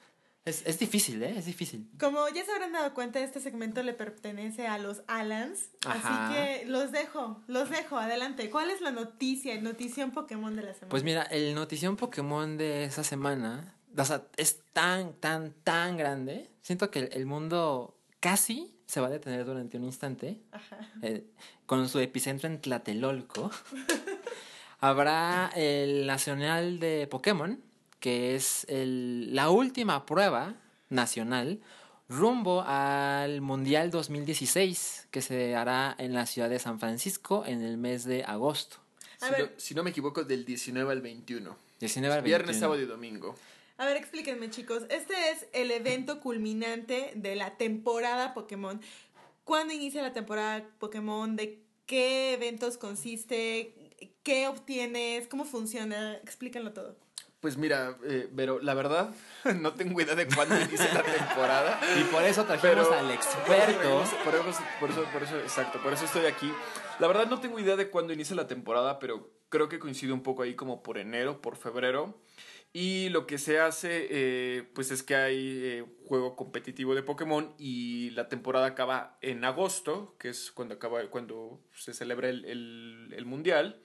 Es, 0.44 0.62
es 0.66 0.78
difícil, 0.78 1.22
¿eh? 1.22 1.34
Es 1.38 1.46
difícil. 1.46 1.88
Como 1.98 2.28
ya 2.28 2.44
se 2.44 2.52
habrán 2.52 2.72
dado 2.72 2.92
cuenta, 2.92 3.18
este 3.20 3.40
segmento 3.40 3.82
le 3.82 3.94
pertenece 3.94 4.66
a 4.66 4.76
los 4.76 5.02
Alans. 5.06 5.70
Ajá. 5.86 6.28
Así 6.28 6.34
que 6.34 6.66
los 6.66 6.92
dejo, 6.92 7.42
los 7.46 7.70
dejo. 7.70 7.96
Adelante. 7.96 8.50
¿Cuál 8.50 8.70
es 8.70 8.80
la 8.82 8.90
noticia, 8.90 9.54
el 9.54 9.62
notición 9.64 10.10
Pokémon 10.10 10.54
de 10.54 10.62
la 10.62 10.74
semana? 10.74 10.90
Pues 10.90 11.02
mira, 11.02 11.22
el 11.22 11.54
notición 11.54 11.96
Pokémon 11.96 12.58
de 12.58 12.84
esa 12.84 13.04
semana, 13.04 13.74
o 13.96 14.04
sea, 14.04 14.26
es 14.36 14.60
tan, 14.74 15.14
tan, 15.14 15.52
tan 15.64 15.96
grande. 15.96 16.50
Siento 16.60 16.90
que 16.90 16.98
el, 16.98 17.08
el 17.12 17.24
mundo 17.24 17.96
casi 18.20 18.76
se 18.86 19.00
va 19.00 19.06
a 19.06 19.10
detener 19.10 19.46
durante 19.46 19.78
un 19.78 19.84
instante. 19.84 20.42
Ajá. 20.52 20.78
eh, 21.00 21.24
con 21.64 21.88
su 21.88 22.00
epicentro 22.00 22.48
en 22.48 22.60
Tlatelolco. 22.60 23.50
Habrá 24.80 25.50
el 25.56 26.06
Nacional 26.06 26.78
de 26.78 27.06
Pokémon, 27.06 27.63
que 28.04 28.34
es 28.34 28.66
el- 28.68 29.34
la 29.34 29.48
última 29.48 30.04
prueba 30.04 30.52
nacional 30.90 31.62
rumbo 32.10 32.60
al 32.66 33.40
Mundial 33.40 33.90
2016, 33.90 35.08
que 35.10 35.22
se 35.22 35.56
hará 35.56 35.94
en 35.96 36.12
la 36.12 36.26
ciudad 36.26 36.50
de 36.50 36.58
San 36.58 36.78
Francisco 36.78 37.44
en 37.46 37.62
el 37.62 37.78
mes 37.78 38.04
de 38.04 38.22
agosto. 38.24 38.76
A 39.22 39.26
Si, 39.28 39.32
ver. 39.32 39.40
no, 39.40 39.48
si 39.58 39.74
no 39.74 39.82
me 39.82 39.88
equivoco, 39.88 40.22
del 40.22 40.44
19 40.44 40.92
al 40.92 41.00
21. 41.00 41.56
19 41.80 42.14
al 42.16 42.22
Viernes, 42.22 42.48
21. 42.48 42.60
sábado 42.60 42.82
y 42.82 42.84
domingo. 42.84 43.36
A 43.78 43.86
ver, 43.86 43.96
explíquenme, 43.96 44.50
chicos. 44.50 44.82
Este 44.90 45.14
es 45.30 45.46
el 45.54 45.70
evento 45.70 46.20
culminante 46.20 47.12
de 47.14 47.36
la 47.36 47.56
temporada 47.56 48.34
Pokémon. 48.34 48.82
¿Cuándo 49.44 49.72
inicia 49.72 50.02
la 50.02 50.12
temporada 50.12 50.62
Pokémon? 50.78 51.36
¿De 51.36 51.58
qué 51.86 52.34
eventos 52.34 52.76
consiste? 52.76 53.72
¿Qué 54.22 54.46
obtienes? 54.46 55.26
¿Cómo 55.26 55.46
funciona? 55.46 56.16
Explícanlo 56.16 56.74
todo. 56.74 57.02
Pues 57.44 57.58
mira, 57.58 57.98
eh, 58.06 58.26
pero 58.34 58.58
la 58.58 58.72
verdad, 58.72 59.10
no 59.60 59.74
tengo 59.74 60.00
idea 60.00 60.14
de 60.14 60.26
cuándo 60.26 60.58
inicia 60.58 60.90
la 60.94 61.02
temporada. 61.02 61.78
Y 62.00 62.04
por 62.04 62.22
eso 62.22 62.42
trajimos 62.46 62.90
al 62.90 63.10
experto. 63.10 64.00
Por 64.24 64.34
eso, 64.34 64.64
por 64.80 64.90
eso, 64.90 65.04
por 65.12 65.22
eso, 65.22 65.36
exacto, 65.40 65.78
por 65.82 65.92
eso 65.92 66.06
estoy 66.06 66.24
aquí. 66.24 66.50
La 67.00 67.06
verdad 67.06 67.26
no 67.26 67.40
tengo 67.40 67.60
idea 67.60 67.76
de 67.76 67.90
cuándo 67.90 68.14
inicia 68.14 68.34
la 68.34 68.46
temporada, 68.46 68.98
pero 68.98 69.28
creo 69.50 69.68
que 69.68 69.78
coincide 69.78 70.14
un 70.14 70.22
poco 70.22 70.40
ahí 70.40 70.54
como 70.54 70.82
por 70.82 70.96
enero, 70.96 71.42
por 71.42 71.56
febrero. 71.56 72.14
Y 72.76 73.08
lo 73.10 73.24
que 73.28 73.38
se 73.38 73.60
hace, 73.60 74.08
eh, 74.10 74.64
pues 74.74 74.90
es 74.90 75.04
que 75.04 75.14
hay 75.14 75.60
eh, 75.62 75.84
juego 76.08 76.34
competitivo 76.34 76.96
de 76.96 77.04
Pokémon 77.04 77.54
y 77.56 78.10
la 78.10 78.28
temporada 78.28 78.66
acaba 78.66 79.16
en 79.20 79.44
agosto, 79.44 80.16
que 80.18 80.30
es 80.30 80.50
cuando 80.50 80.74
acaba, 80.74 81.00
cuando 81.08 81.60
se 81.72 81.94
celebra 81.94 82.28
el, 82.28 82.44
el, 82.44 83.26
mundial. 83.26 83.80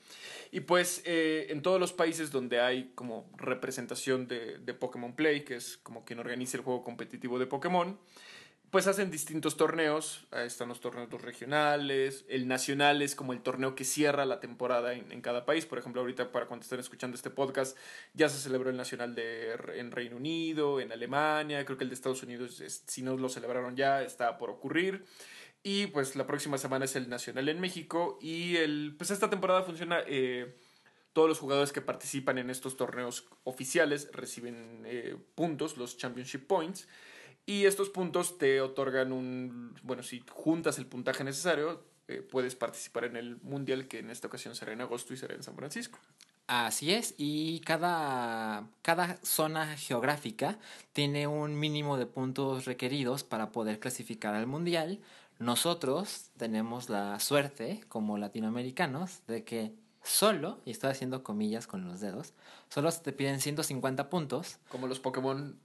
Y 0.49 0.61
pues 0.61 1.03
eh, 1.05 1.45
en 1.51 1.61
todos 1.61 1.79
los 1.79 1.93
países 1.93 2.31
donde 2.31 2.61
hay 2.61 2.91
como 2.95 3.29
representación 3.37 4.27
de, 4.27 4.57
de 4.57 4.73
Pokémon 4.73 5.15
Play, 5.15 5.45
que 5.45 5.57
es 5.57 5.77
como 5.77 6.03
quien 6.03 6.17
organiza 6.17 6.57
el 6.57 6.63
juego 6.63 6.83
competitivo 6.83 7.37
de 7.37 7.45
Pokémon, 7.45 7.99
pues 8.71 8.87
hacen 8.87 9.11
distintos 9.11 9.57
torneos. 9.57 10.27
Ahí 10.31 10.47
están 10.47 10.69
los 10.69 10.79
torneos 10.79 11.09
regionales. 11.21 12.25
El 12.29 12.47
nacional 12.47 13.01
es 13.01 13.15
como 13.15 13.33
el 13.33 13.41
torneo 13.41 13.75
que 13.75 13.83
cierra 13.83 14.25
la 14.25 14.39
temporada 14.39 14.93
en, 14.93 15.11
en, 15.11 15.21
cada 15.21 15.45
país. 15.45 15.65
Por 15.65 15.79
ejemplo, 15.79 16.01
ahorita 16.01 16.31
para 16.31 16.47
cuando 16.47 16.63
estén 16.63 16.79
escuchando 16.79 17.15
este 17.15 17.29
podcast, 17.29 17.77
ya 18.13 18.29
se 18.29 18.37
celebró 18.37 18.69
el 18.69 18.77
nacional 18.77 19.15
de, 19.15 19.53
en 19.75 19.91
Reino 19.91 20.17
Unido, 20.17 20.79
en 20.79 20.91
Alemania. 20.91 21.65
Creo 21.65 21.77
que 21.77 21.83
el 21.83 21.89
de 21.89 21.95
Estados 21.95 22.23
Unidos, 22.23 22.63
si 22.85 23.01
no 23.01 23.17
lo 23.17 23.29
celebraron 23.29 23.75
ya, 23.75 24.03
está 24.03 24.37
por 24.37 24.49
ocurrir. 24.49 25.05
Y 25.63 25.87
pues 25.87 26.15
la 26.15 26.25
próxima 26.25 26.57
semana 26.57 26.85
es 26.85 26.95
el 26.95 27.09
Nacional 27.09 27.49
en 27.49 27.59
México. 27.59 28.17
Y 28.21 28.57
el, 28.57 28.95
pues 28.97 29.11
esta 29.11 29.29
temporada 29.29 29.63
funciona. 29.63 30.01
Eh, 30.07 30.55
todos 31.13 31.27
los 31.27 31.39
jugadores 31.39 31.73
que 31.73 31.81
participan 31.81 32.37
en 32.37 32.49
estos 32.49 32.77
torneos 32.77 33.27
oficiales 33.43 34.09
reciben 34.13 34.83
eh, 34.85 35.17
puntos, 35.35 35.75
los 35.75 35.97
Championship 35.97 36.45
Points. 36.47 36.87
Y 37.45 37.65
estos 37.65 37.89
puntos 37.89 38.37
te 38.37 38.61
otorgan 38.61 39.11
un. 39.11 39.75
Bueno, 39.83 40.03
si 40.03 40.23
juntas 40.29 40.77
el 40.77 40.85
puntaje 40.85 41.23
necesario, 41.23 41.83
eh, 42.07 42.21
puedes 42.21 42.55
participar 42.55 43.05
en 43.05 43.15
el 43.17 43.37
Mundial, 43.41 43.87
que 43.87 43.99
en 43.99 44.09
esta 44.09 44.27
ocasión 44.27 44.55
será 44.55 44.73
en 44.73 44.81
agosto 44.81 45.13
y 45.13 45.17
será 45.17 45.35
en 45.35 45.43
San 45.43 45.55
Francisco. 45.55 45.99
Así 46.47 46.91
es, 46.91 47.13
y 47.19 47.59
cada, 47.59 48.67
cada 48.81 49.17
zona 49.21 49.77
geográfica 49.77 50.57
tiene 50.93 51.27
un 51.27 51.59
mínimo 51.59 51.95
de 51.97 52.07
puntos 52.07 52.65
requeridos 52.65 53.23
para 53.23 53.51
poder 53.51 53.79
clasificar 53.79 54.33
al 54.33 54.47
Mundial. 54.47 54.99
Nosotros 55.37 56.31
tenemos 56.37 56.89
la 56.89 57.19
suerte, 57.19 57.83
como 57.87 58.17
latinoamericanos, 58.17 59.21
de 59.27 59.43
que 59.43 59.73
solo, 60.03 60.59
y 60.65 60.71
estoy 60.71 60.91
haciendo 60.91 61.23
comillas 61.23 61.67
con 61.67 61.85
los 61.85 61.99
dedos, 61.99 62.33
solo 62.69 62.91
te 62.91 63.11
piden 63.11 63.41
150 63.41 64.09
puntos. 64.09 64.57
Como 64.69 64.87
los 64.87 64.99
Pokémon, 64.99 65.57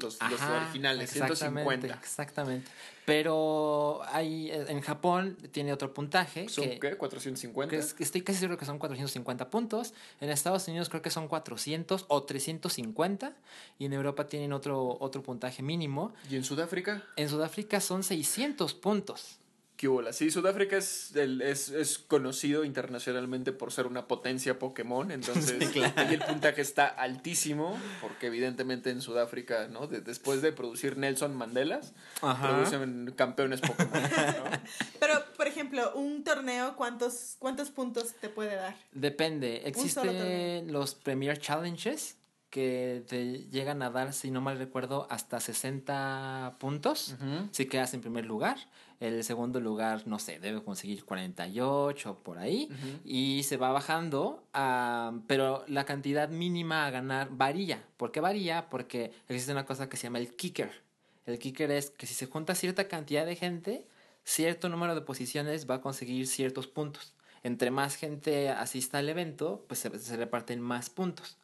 los, 0.00 0.20
Ajá, 0.20 0.30
los 0.30 0.40
originales, 0.62 1.16
exactamente, 1.16 1.62
150. 1.62 1.94
Exactamente. 1.94 2.70
Pero 3.04 4.00
hay, 4.12 4.50
en 4.50 4.80
Japón 4.82 5.36
tiene 5.50 5.72
otro 5.72 5.94
puntaje. 5.94 6.48
¿Son 6.48 6.64
que, 6.64 6.78
qué? 6.78 6.98
¿450? 6.98 7.68
Que 7.68 7.78
es, 7.78 7.96
estoy 7.98 8.20
casi 8.20 8.38
seguro 8.38 8.58
que 8.58 8.66
son 8.66 8.78
450 8.78 9.48
puntos. 9.48 9.94
En 10.20 10.28
Estados 10.28 10.68
Unidos 10.68 10.90
creo 10.90 11.00
que 11.00 11.10
son 11.10 11.26
400 11.26 12.04
o 12.08 12.22
350. 12.22 13.34
Y 13.78 13.86
en 13.86 13.94
Europa 13.94 14.26
tienen 14.26 14.52
otro, 14.52 14.98
otro 15.00 15.22
puntaje 15.22 15.62
mínimo. 15.62 16.12
¿Y 16.28 16.36
en 16.36 16.44
Sudáfrica? 16.44 17.02
En 17.16 17.30
Sudáfrica 17.30 17.80
son 17.80 18.02
600 18.02 18.74
puntos. 18.74 19.38
¿Qué 19.78 19.86
bola? 19.86 20.12
Sí, 20.12 20.32
Sudáfrica 20.32 20.76
es, 20.76 21.14
el, 21.14 21.40
es, 21.40 21.68
es, 21.68 22.00
conocido 22.00 22.64
internacionalmente 22.64 23.52
por 23.52 23.70
ser 23.70 23.86
una 23.86 24.08
potencia 24.08 24.58
Pokémon, 24.58 25.12
entonces 25.12 25.56
sí, 25.60 25.66
claro. 25.68 25.92
ahí 25.94 26.14
el 26.14 26.20
puntaje 26.20 26.62
está 26.62 26.88
altísimo, 26.88 27.78
porque 28.00 28.26
evidentemente 28.26 28.90
en 28.90 29.00
Sudáfrica, 29.00 29.68
¿no? 29.68 29.86
De, 29.86 30.00
después 30.00 30.42
de 30.42 30.50
producir 30.50 30.96
Nelson 30.96 31.36
Mandelas, 31.36 31.92
Ajá. 32.22 32.48
producen 32.48 33.14
campeones 33.14 33.60
Pokémon. 33.60 34.02
¿no? 34.02 34.08
Pero, 34.98 35.14
por 35.36 35.46
ejemplo, 35.46 35.92
un 35.94 36.24
torneo, 36.24 36.74
¿cuántos, 36.74 37.36
¿cuántos 37.38 37.70
puntos 37.70 38.14
te 38.20 38.28
puede 38.28 38.56
dar? 38.56 38.74
Depende. 38.90 39.62
Existen 39.64 40.72
los 40.72 40.96
Premier 40.96 41.38
Challenges, 41.38 42.16
que 42.50 43.04
te 43.06 43.44
llegan 43.50 43.82
a 43.82 43.90
dar, 43.90 44.12
si 44.12 44.30
no 44.30 44.40
mal 44.40 44.58
recuerdo, 44.58 45.06
hasta 45.10 45.40
60 45.40 46.56
puntos 46.58 47.16
uh 47.20 47.24
-huh. 47.24 47.48
si 47.52 47.66
quedas 47.66 47.94
en 47.94 48.00
primer 48.00 48.24
lugar. 48.24 48.56
El 49.00 49.22
segundo 49.22 49.60
lugar, 49.60 50.06
no 50.06 50.18
sé, 50.18 50.40
debe 50.40 50.62
conseguir 50.62 51.04
48 51.04 52.18
por 52.24 52.38
ahí. 52.38 52.68
Uh 52.70 52.74
-huh. 52.74 53.00
Y 53.04 53.42
se 53.44 53.56
va 53.56 53.70
bajando, 53.70 54.44
uh, 54.54 55.20
pero 55.26 55.64
la 55.68 55.84
cantidad 55.84 56.28
mínima 56.28 56.86
a 56.86 56.90
ganar 56.90 57.28
varía. 57.30 57.84
¿Por 57.96 58.10
qué 58.10 58.20
varía? 58.20 58.68
Porque 58.70 59.12
existe 59.28 59.52
una 59.52 59.66
cosa 59.66 59.88
que 59.88 59.96
se 59.96 60.04
llama 60.04 60.18
el 60.18 60.34
kicker. 60.34 60.82
El 61.26 61.38
kicker 61.38 61.70
es 61.70 61.90
que 61.90 62.06
si 62.06 62.14
se 62.14 62.26
junta 62.26 62.54
cierta 62.54 62.88
cantidad 62.88 63.26
de 63.26 63.36
gente, 63.36 63.86
cierto 64.24 64.68
número 64.68 64.94
de 64.94 65.02
posiciones 65.02 65.68
va 65.68 65.76
a 65.76 65.80
conseguir 65.80 66.26
ciertos 66.26 66.66
puntos. 66.66 67.14
Entre 67.42 67.70
más 67.70 67.94
gente 67.96 68.48
asista 68.48 68.98
al 68.98 69.08
evento, 69.08 69.64
pues 69.68 69.80
se, 69.80 69.96
se 69.98 70.16
reparten 70.16 70.60
más 70.60 70.90
puntos. 70.90 71.36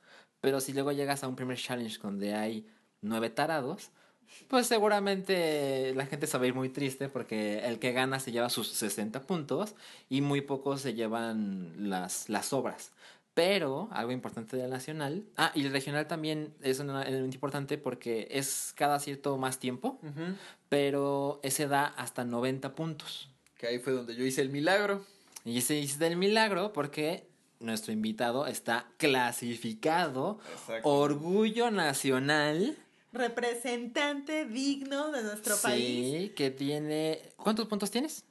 Pero 0.44 0.60
si 0.60 0.74
luego 0.74 0.92
llegas 0.92 1.24
a 1.24 1.28
un 1.28 1.36
primer 1.36 1.56
challenge 1.56 1.98
donde 2.02 2.34
hay 2.34 2.66
nueve 3.00 3.30
tarados, 3.30 3.88
pues 4.46 4.66
seguramente 4.66 5.94
la 5.94 6.04
gente 6.04 6.26
se 6.26 6.36
va 6.36 6.44
a 6.44 6.46
ir 6.46 6.54
muy 6.54 6.68
triste 6.68 7.08
porque 7.08 7.60
el 7.60 7.78
que 7.78 7.92
gana 7.92 8.20
se 8.20 8.30
lleva 8.30 8.50
sus 8.50 8.68
60 8.68 9.22
puntos 9.22 9.74
y 10.10 10.20
muy 10.20 10.42
pocos 10.42 10.82
se 10.82 10.92
llevan 10.92 11.88
las, 11.88 12.28
las 12.28 12.52
obras. 12.52 12.92
Pero 13.32 13.88
algo 13.90 14.12
importante 14.12 14.58
del 14.58 14.68
nacional. 14.68 15.24
Ah, 15.38 15.50
y 15.54 15.64
el 15.64 15.72
regional 15.72 16.06
también 16.06 16.52
es 16.60 16.78
un 16.78 16.90
elemento 16.90 17.34
importante 17.34 17.78
porque 17.78 18.28
es 18.30 18.74
cada 18.76 19.00
cierto 19.00 19.38
más 19.38 19.58
tiempo, 19.58 19.98
uh 20.02 20.06
-huh. 20.08 20.36
pero 20.68 21.40
ese 21.42 21.68
da 21.68 21.86
hasta 21.86 22.26
90 22.26 22.74
puntos. 22.74 23.30
Que 23.56 23.68
ahí 23.68 23.78
fue 23.78 23.94
donde 23.94 24.14
yo 24.14 24.26
hice 24.26 24.42
el 24.42 24.50
milagro. 24.50 25.06
Y 25.46 25.56
ese 25.56 25.78
hice 25.78 26.06
el 26.06 26.18
milagro 26.18 26.74
porque 26.74 27.32
nuestro 27.64 27.92
invitado 27.92 28.46
está 28.46 28.86
clasificado. 28.96 30.38
Exacto. 30.52 30.88
Orgullo 30.88 31.70
nacional. 31.70 32.76
Representante 33.12 34.44
digno 34.44 35.12
de 35.12 35.22
nuestro 35.22 35.56
sí, 35.56 35.62
país. 35.62 36.12
Sí, 36.12 36.28
que 36.30 36.50
tiene. 36.50 37.22
¿Cuántos 37.36 37.66
puntos 37.66 37.90
tienes? 37.90 38.24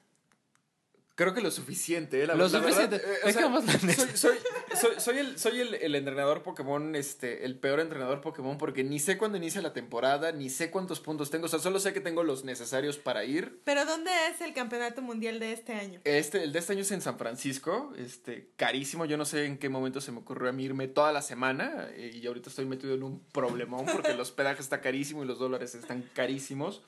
Creo 1.16 1.36
que 1.36 1.42
lo 1.42 1.52
suficiente, 1.52 2.24
¿eh? 2.24 2.28
La, 2.28 2.34
lo 2.34 2.46
la 2.46 2.50
suficiente. 2.50 2.98
Verdad, 2.98 3.14
eh, 3.14 3.30
o 3.30 3.62
sea, 3.62 3.78
soy, 3.78 4.08
soy, 4.16 4.38
soy, 4.74 4.92
soy, 4.98 5.18
el, 5.20 5.38
soy 5.38 5.62
el, 5.62 5.76
el, 5.76 5.94
entrenador 5.94 6.42
Pokémon, 6.42 6.96
este, 6.96 7.46
el 7.46 7.60
peor 7.60 7.82
entrenador 7.82 8.20
Pokémon, 8.22 8.58
porque 8.58 8.84
ni 8.84 8.98
sé 8.98 9.20
cuándo 9.20 9.38
inicia 9.38 9.62
la 9.62 9.74
temporada, 9.74 10.32
ni 10.32 10.50
sé 10.50 10.72
cuántos 10.72 11.00
puntos 11.00 11.30
tengo. 11.30 11.46
O 11.46 11.50
sea, 11.50 11.60
solo 11.60 11.80
sé 11.80 11.94
que 11.94 12.02
tengo 12.02 12.24
los 12.24 12.46
necesarios 12.46 12.98
para 12.98 13.26
ir. 13.26 13.62
¿Pero 13.64 13.86
dónde 13.86 14.10
es 14.32 14.42
el 14.42 14.56
campeonato 14.56 15.04
mundial 15.04 15.40
de 15.40 15.54
este 15.54 15.74
año? 15.74 16.02
Este, 16.04 16.44
el 16.44 16.52
de 16.52 16.58
este 16.58 16.74
año 16.74 16.82
es 16.82 16.92
en 16.92 17.02
San 17.02 17.20
Francisco, 17.20 17.94
este, 17.96 18.50
carísimo. 18.56 19.06
Yo 19.06 19.16
no 19.16 19.26
sé 19.26 19.46
en 19.46 19.60
qué 19.60 19.70
momento 19.70 20.02
se 20.02 20.12
me 20.12 20.18
ocurrió 20.18 20.50
a 20.50 20.52
mí 20.52 20.64
irme 20.64 20.88
toda 20.88 21.12
la 21.12 21.22
semana. 21.22 21.90
Eh, 21.92 22.20
y 22.24 22.26
ahorita 22.26 22.50
estoy 22.50 22.66
metido 22.66 22.96
en 22.96 23.04
un 23.04 23.24
problemón 23.32 23.86
porque 23.86 24.12
el 24.12 24.20
hospedaje 24.20 24.64
está 24.64 24.82
carísimo 24.82 25.24
y 25.24 25.28
los 25.28 25.38
dólares 25.38 25.76
están 25.76 26.10
carísimos. 26.16 26.82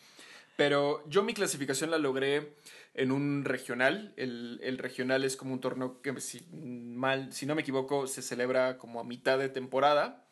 Pero 0.55 1.03
yo 1.07 1.21
mi 1.21 1.33
clasificación 1.33 1.91
la 1.91 1.97
logré 1.97 2.55
en 2.95 3.11
un 3.11 3.43
regional. 3.45 4.13
El, 4.17 4.59
el, 4.63 4.77
regional 4.77 5.23
es 5.23 5.37
como 5.37 5.53
un 5.53 5.59
torneo 5.59 6.01
que, 6.01 6.19
si, 6.19 6.45
mal, 6.51 7.31
si 7.31 7.45
no 7.45 7.55
me 7.55 7.61
equivoco, 7.61 8.07
se 8.07 8.21
celebra 8.21 8.77
como 8.77 8.99
a 8.99 9.03
mitad 9.03 9.37
de 9.37 9.49
temporada. 9.49 10.25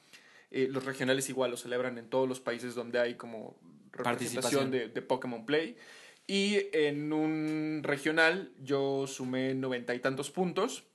Eh, 0.51 0.67
los 0.69 0.85
regionales 0.85 1.29
igual 1.29 1.51
lo 1.51 1.57
celebran 1.57 1.97
en 1.97 2.09
todos 2.09 2.27
los 2.27 2.39
países 2.39 2.75
donde 2.75 2.99
hay 2.99 3.15
como 3.15 3.59
representación 3.91 4.71
de, 4.71 4.87
de, 4.87 5.01
Pokémon 5.01 5.45
Play. 5.45 5.77
Y 6.25 6.67
en 6.71 7.11
un 7.11 7.81
regional 7.83 8.53
yo 8.61 9.05
sumé 9.07 9.53
noventa 9.53 9.93
y 9.93 9.99
tantos 9.99 10.31
puntos. 10.31 10.85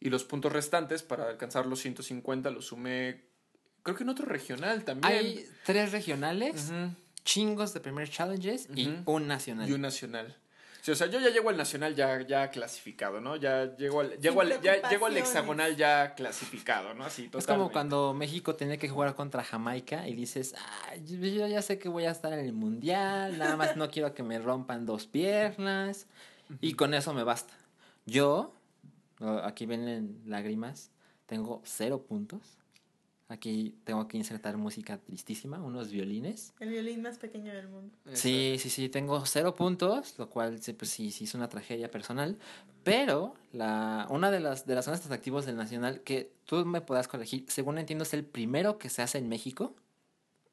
Y 0.00 0.10
los 0.10 0.24
puntos 0.24 0.52
restantes, 0.52 1.02
para 1.02 1.28
alcanzar 1.28 1.64
los 1.64 1.80
150, 1.80 2.50
los 2.50 2.66
sumé, 2.66 3.24
creo 3.82 3.96
que 3.96 4.02
en 4.02 4.10
otro 4.10 4.26
regional 4.26 4.84
también. 4.84 5.12
Hay 5.12 5.46
tres 5.64 5.92
regionales. 5.92 6.70
Uh 6.70 6.74
-huh 6.74 6.94
chingos 7.24 7.72
de 7.74 7.80
primer 7.80 8.08
challenges 8.08 8.66
uh 8.68 8.74
-huh. 8.74 8.78
y 8.78 9.02
un 9.06 9.26
nacional. 9.26 9.68
Y 9.68 9.72
un 9.72 9.80
nacional. 9.80 10.36
Sí, 10.84 10.90
o 10.90 10.94
sea, 10.94 11.06
yo 11.06 11.18
ya 11.18 11.30
llego 11.30 11.48
al 11.48 11.56
nacional 11.56 11.94
ya, 11.94 12.20
ya 12.26 12.50
clasificado, 12.50 13.18
¿no? 13.18 13.36
Ya 13.36 13.74
llego 13.74 14.02
al, 14.02 14.18
llego 14.18 14.42
al, 14.42 14.60
ya, 14.60 14.86
llego 14.90 15.06
al 15.06 15.16
hexagonal 15.16 15.78
ya 15.78 16.14
clasificado, 16.14 16.92
¿no? 16.92 17.04
Así, 17.06 17.22
totalmente. 17.22 17.38
Es 17.38 17.46
como 17.46 17.72
cuando 17.72 18.12
México 18.12 18.54
tiene 18.54 18.76
que 18.76 18.90
jugar 18.90 19.14
contra 19.14 19.42
Jamaica 19.42 20.06
y 20.06 20.14
dices, 20.14 20.54
ah, 20.58 20.94
yo 20.96 21.46
ya 21.46 21.62
sé 21.62 21.78
que 21.78 21.88
voy 21.88 22.04
a 22.04 22.10
estar 22.10 22.34
en 22.34 22.40
el 22.40 22.52
mundial, 22.52 23.38
nada 23.38 23.56
más 23.56 23.78
no 23.78 23.90
quiero 23.90 24.12
que 24.12 24.22
me 24.22 24.38
rompan 24.38 24.84
dos 24.84 25.06
piernas 25.06 26.06
y 26.60 26.74
con 26.74 26.92
eso 26.92 27.14
me 27.14 27.22
basta. 27.22 27.54
Yo, 28.04 28.52
aquí 29.42 29.64
vienen 29.64 30.20
lágrimas, 30.26 30.90
tengo 31.24 31.62
cero 31.64 32.04
puntos 32.06 32.58
Aquí 33.28 33.74
tengo 33.84 34.06
que 34.06 34.18
insertar 34.18 34.58
música 34.58 34.98
tristísima, 34.98 35.58
unos 35.58 35.90
violines. 35.90 36.52
El 36.60 36.68
violín 36.68 37.00
más 37.00 37.16
pequeño 37.16 37.54
del 37.54 37.68
mundo. 37.68 37.96
Sí, 38.12 38.56
sí, 38.58 38.68
sí, 38.68 38.90
tengo 38.90 39.24
cero 39.24 39.54
puntos, 39.54 40.14
lo 40.18 40.28
cual 40.28 40.60
sí, 40.62 40.74
pues, 40.74 40.90
sí, 40.90 41.10
sí 41.10 41.24
es 41.24 41.34
una 41.34 41.48
tragedia 41.48 41.90
personal. 41.90 42.38
Pero 42.82 43.34
la, 43.52 44.06
una 44.10 44.30
de 44.30 44.40
las, 44.40 44.66
de 44.66 44.74
las 44.74 44.84
zonas 44.84 45.04
atractivos 45.06 45.46
del 45.46 45.56
Nacional 45.56 46.02
que 46.02 46.32
tú 46.44 46.66
me 46.66 46.82
puedas 46.82 47.08
corregir, 47.08 47.46
según 47.48 47.78
entiendo, 47.78 48.02
es 48.02 48.12
el 48.12 48.24
primero 48.26 48.76
que 48.76 48.90
se 48.90 49.00
hace 49.00 49.16
en 49.16 49.28
México. 49.30 49.74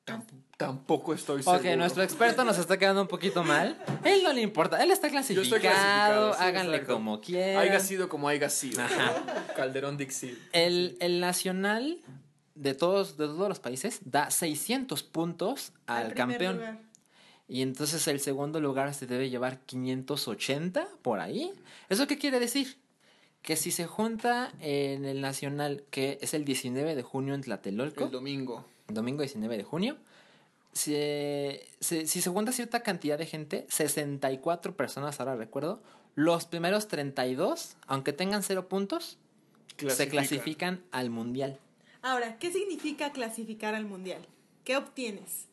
Tamp- 0.06 0.32
tampoco 0.56 1.14
estoy 1.14 1.44
seguro. 1.44 1.60
Ok, 1.60 1.78
nuestro 1.78 2.04
experto 2.04 2.46
nos 2.46 2.58
está 2.58 2.78
quedando 2.80 3.02
un 3.02 3.08
poquito 3.10 3.44
mal. 3.44 3.78
Él 4.06 4.24
no 4.24 4.32
le 4.32 4.42
importa, 4.42 4.82
él 4.82 4.92
está 4.92 5.08
Yo 5.10 5.12
clasificado, 5.12 5.44
estoy 5.44 5.60
clasificado, 5.60 6.34
sí, 6.34 6.40
háganle 6.42 6.78
exacto. 6.78 6.94
como 6.96 7.20
quieran. 7.20 7.58
Haiga 7.62 7.80
sido 7.82 8.08
como 8.08 8.30
haya 8.30 8.50
sido. 8.50 8.82
Calderón 9.58 9.98
Dixie. 9.98 10.38
El, 10.54 10.96
el 11.02 11.20
Nacional 11.20 12.00
de 12.62 12.74
todos, 12.76 13.18
de 13.18 13.26
todos 13.28 13.50
los 13.50 13.60
países 13.60 14.00
da 14.06 14.30
600 14.32 15.04
puntos 15.04 15.74
al, 15.88 16.14
campeón. 16.14 16.58
lugar. 16.58 16.80
Y 17.48 17.62
entonces 17.64 18.08
el 18.08 18.20
segundo 18.20 18.62
lugar 18.62 18.94
se 18.94 19.08
debe 19.08 19.30
llevar 19.30 19.60
580 19.66 20.88
por 21.02 21.20
ahí. 21.20 21.52
¿Eso 21.90 22.08
qué 22.08 22.18
quiere 22.18 22.40
decir? 22.40 22.78
Que 23.42 23.56
si 23.56 23.72
se 23.72 23.88
junta 23.88 24.54
en 24.60 25.04
el 25.06 25.20
Nacional, 25.22 25.84
que 25.90 26.18
es 26.22 26.34
el 26.34 26.46
19 26.46 26.96
de 26.96 27.02
junio 27.04 27.34
en 27.34 27.42
Tlatelolco, 27.42 28.06
El 28.06 28.12
domingo. 28.12 28.66
domingo 28.88 29.22
19 29.22 29.58
de 29.58 29.64
junio, 29.64 29.98
se- 30.74 31.68
se- 31.80 32.08
si 32.08 32.22
se 32.22 32.30
junta 32.30 32.52
cierta 32.52 32.82
cantidad 32.84 33.18
de 33.18 33.26
gente, 33.26 33.66
64 33.70 34.76
personas, 34.78 35.20
ahora 35.20 35.36
recuerdo, 35.36 35.82
los 36.16 36.46
primeros 36.46 36.88
32, 36.88 37.76
aunque 37.88 38.14
tengan 38.14 38.44
cero 38.44 38.70
puntos, 38.70 39.18
se 39.90 40.08
clasifican 40.08 40.84
al 40.92 41.10
Mundial. 41.10 41.58
Ahora, 42.02 42.38
¿qué 42.40 42.52
significa 42.52 43.12
clasificar 43.12 43.76
al 43.76 43.86
mundial? 43.86 44.26
¿Qué 44.64 44.76
obtienes? 44.76 45.48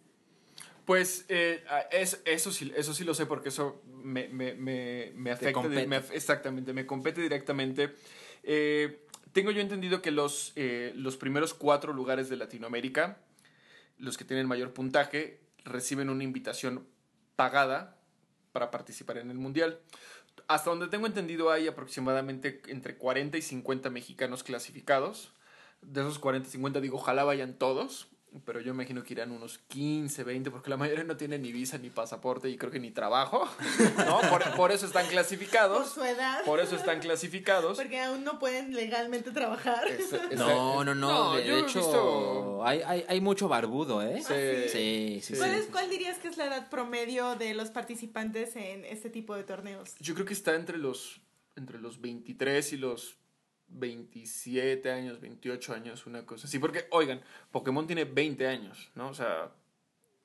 Pues 0.84 1.26
eh, 1.28 1.62
es, 1.90 2.22
eso, 2.24 2.50
sí, 2.50 2.72
eso 2.74 2.94
sí 2.94 3.04
lo 3.04 3.12
sé 3.12 3.26
porque 3.26 3.50
eso 3.50 3.82
me, 3.84 4.28
me, 4.28 4.54
me, 4.54 5.12
me 5.14 5.30
afecta. 5.30 5.60
me 5.60 5.96
exactamente, 6.12 6.72
me 6.72 6.86
compete 6.86 7.20
directamente. 7.20 7.94
Eh, 8.42 9.04
tengo 9.32 9.50
yo 9.50 9.60
entendido 9.60 10.00
que 10.00 10.10
los, 10.10 10.52
eh, 10.56 10.92
los 10.96 11.18
primeros 11.18 11.52
cuatro 11.52 11.92
lugares 11.92 12.30
de 12.30 12.36
Latinoamérica, 12.36 13.18
los 13.98 14.16
que 14.16 14.24
tienen 14.24 14.46
mayor 14.46 14.72
puntaje, 14.72 15.40
reciben 15.64 16.08
una 16.08 16.24
invitación 16.24 16.86
pagada 17.36 17.98
para 18.52 18.70
participar 18.70 19.18
en 19.18 19.30
el 19.30 19.36
Mundial. 19.36 19.80
Hasta 20.46 20.70
donde 20.70 20.88
tengo 20.88 21.06
entendido 21.06 21.50
hay 21.50 21.68
aproximadamente 21.68 22.62
entre 22.68 22.96
40 22.96 23.36
y 23.36 23.42
50 23.42 23.90
mexicanos 23.90 24.42
clasificados. 24.42 25.34
De 25.82 26.00
esos 26.00 26.18
40 26.18 26.48
y 26.48 26.52
50 26.52 26.80
digo, 26.80 26.96
ojalá 26.96 27.24
vayan 27.24 27.54
todos, 27.54 28.08
pero 28.44 28.60
yo 28.60 28.72
imagino 28.72 29.02
que 29.04 29.14
irán 29.14 29.30
unos 29.30 29.56
15, 29.68 30.22
20, 30.22 30.50
porque 30.50 30.68
la 30.68 30.76
mayoría 30.76 31.02
no 31.04 31.16
tiene 31.16 31.38
ni 31.38 31.50
visa, 31.50 31.78
ni 31.78 31.88
pasaporte 31.88 32.50
y 32.50 32.58
creo 32.58 32.70
que 32.70 32.78
ni 32.78 32.90
trabajo, 32.90 33.48
¿no? 33.96 34.20
Por, 34.28 34.44
por 34.54 34.70
eso 34.70 34.84
están 34.84 35.04
Por 35.04 35.12
clasificados. 35.12 35.88
su 35.92 36.04
edad. 36.04 36.44
Por 36.44 36.60
eso 36.60 36.76
están 36.76 37.00
clasificados. 37.00 37.78
Porque 37.78 37.98
aún 38.00 38.24
no 38.24 38.38
pueden 38.38 38.74
legalmente 38.74 39.30
trabajar. 39.30 39.82
No, 40.36 40.84
no, 40.84 40.94
no, 40.94 41.36
de, 41.36 41.60
hecho 41.60 41.78
visto- 41.78 42.64
hay, 42.66 42.82
hay, 42.84 43.04
hay 43.08 43.20
mucho 43.22 43.48
barbudo, 43.48 44.02
¿eh? 44.02 44.18
Sí. 44.20 44.68
Sí, 44.68 45.20
sí, 45.22 45.38
¿Cuál, 45.38 45.50
sí. 45.50 45.56
es- 45.60 45.66
¿Cuál 45.68 45.88
dirías 45.88 46.18
que 46.18 46.28
es 46.28 46.36
la 46.36 46.46
edad 46.48 46.68
promedio 46.68 47.34
de 47.36 47.54
los 47.54 47.70
participantes 47.70 48.56
en 48.56 48.84
este 48.84 49.08
tipo 49.08 49.34
de 49.36 49.44
torneos? 49.44 49.94
Yo 50.00 50.12
creo 50.14 50.26
que 50.26 50.34
está 50.34 50.54
entre 50.54 50.76
los, 50.76 51.22
entre 51.56 51.78
los 51.80 52.00
23 52.02 52.74
y 52.74 52.76
los 52.76 53.16
27 53.68 54.90
años, 54.90 55.20
28 55.20 55.74
años, 55.74 56.06
una 56.06 56.24
cosa 56.26 56.46
así. 56.46 56.58
Porque, 56.58 56.86
oigan, 56.90 57.20
Pokémon 57.50 57.86
tiene 57.86 58.04
20 58.04 58.46
años, 58.46 58.90
¿no? 58.94 59.08
O 59.08 59.14
sea, 59.14 59.50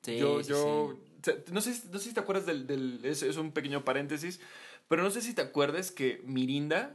Sí, 0.02 0.18
yo, 0.18 0.42
sí, 0.42 0.50
yo, 0.50 0.96
sí. 1.22 1.32
no, 1.52 1.60
sé, 1.60 1.74
si- 1.74 1.88
no 1.88 1.98
sé 1.98 2.08
si 2.08 2.14
te 2.14 2.20
acuerdas 2.20 2.46
del, 2.46 2.66
del 2.66 3.00
es, 3.04 3.22
es 3.22 3.36
un 3.36 3.52
pequeño 3.52 3.84
paréntesis, 3.84 4.40
pero 4.88 5.02
no 5.02 5.10
sé 5.10 5.22
si 5.22 5.32
te 5.34 5.40
acuerdas 5.42 5.90
que 5.90 6.20
Mirinda 6.24 6.94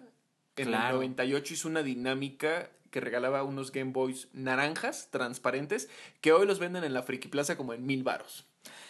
en 0.55 0.67
el 0.67 0.73
Claro. 0.73 0.97
98 0.97 1.53
hizo 1.53 1.67
una 1.67 1.81
dinámica 1.83 2.69
que 2.91 2.99
regalaba 2.99 3.43
unos 3.43 3.71
Game 3.71 3.91
Boys 3.91 4.27
naranjas, 4.33 5.09
transparentes, 5.11 5.89
que 6.21 6.31
hoy 6.33 6.45
los 6.45 6.59
venden 6.59 6.83
en 6.83 6.93
la 6.93 7.03
Friki 7.03 7.27
Plaza 7.29 7.55
como 7.57 7.73
en 7.73 7.85
mil 7.85 8.03
varos. 8.03 8.45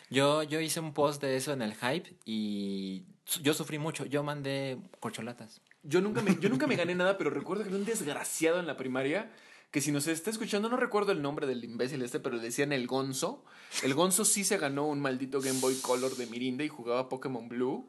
Yo, 0.10 0.42
yo 0.44 0.60
hice 0.60 0.80
un 0.80 0.94
post 0.94 1.22
de 1.22 1.36
eso 1.38 1.54
en 1.54 1.62
el 1.62 1.76
hype 1.76 2.16
y 2.26 3.04
yo 3.42 3.54
sufrí 3.54 3.78
mucho. 3.78 4.06
Yo 4.06 4.24
mandé 4.24 4.78
corcholatas. 5.00 5.62
Yo 5.84 6.02
nunca 6.02 6.22
me, 6.22 6.38
yo 6.40 6.50
nunca 6.50 6.68
me 6.68 6.76
gané 6.76 6.96
nada, 6.96 7.18
pero 7.18 7.30
recuerdo 7.30 7.64
que 7.64 7.70
había 7.70 7.80
un 7.80 7.86
desgraciado 7.86 8.60
en 8.60 8.68
la 8.68 8.78
primaria 8.78 9.32
que 9.72 9.82
si 9.82 9.92
nos 9.92 10.08
está 10.08 10.32
escuchando, 10.32 10.68
no 10.70 10.78
recuerdo 10.78 11.12
el 11.12 11.22
nombre 11.22 11.46
del 11.46 11.64
imbécil 11.64 12.02
este, 12.02 12.20
pero 12.20 12.38
le 12.38 12.42
decían 12.42 12.74
el 12.74 12.88
Gonzo. 12.88 13.44
El 13.84 13.94
Gonzo 13.94 14.26
sí 14.26 14.44
se 14.44 14.58
ganó 14.58 14.88
un 14.88 15.00
maldito 15.00 15.42
Game 15.42 15.60
Boy 15.60 15.76
Color 15.76 16.16
de 16.16 16.26
Mirinda 16.26 16.64
y 16.64 16.70
jugaba 16.70 17.08
Pokémon 17.08 17.48
Blue. 17.48 17.86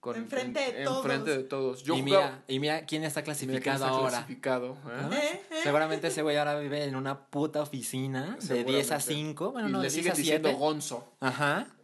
Con, 0.00 0.16
Enfrente 0.16 0.60
de 0.60 0.84
todos. 0.84 1.04
Enfrente 1.04 1.30
de 1.30 1.42
todos. 1.44 1.82
Yo 1.84 1.96
y, 1.96 2.02
jugaba... 2.02 2.26
mira, 2.26 2.44
y 2.48 2.60
mira 2.60 2.86
quién 2.86 3.04
está 3.04 3.20
Mira 3.20 3.34
quién 3.34 3.48
clasificado 3.48 3.76
está 3.76 3.88
ahora. 3.88 4.10
clasificado, 4.10 4.72
¿eh? 4.72 5.08
¿Eh? 5.12 5.42
¿Eh? 5.50 5.60
Seguramente 5.62 6.08
ese 6.08 6.22
güey 6.22 6.36
ahora 6.36 6.58
vive 6.58 6.84
en 6.84 6.96
una 6.96 7.26
puta 7.26 7.62
oficina 7.62 8.36
de 8.40 8.64
10 8.64 8.90
a 8.92 9.00
Seguramente. 9.00 9.14
5. 9.14 9.52
Bueno, 9.52 9.68
y 9.68 9.72
no, 9.72 9.82
le 9.82 9.88
de 9.88 9.92
10 9.92 9.94
siguen 9.94 10.16
diciendo 10.16 10.48
7. 10.48 10.60
Gonzo. 10.60 11.12
Ajá. 11.20 11.75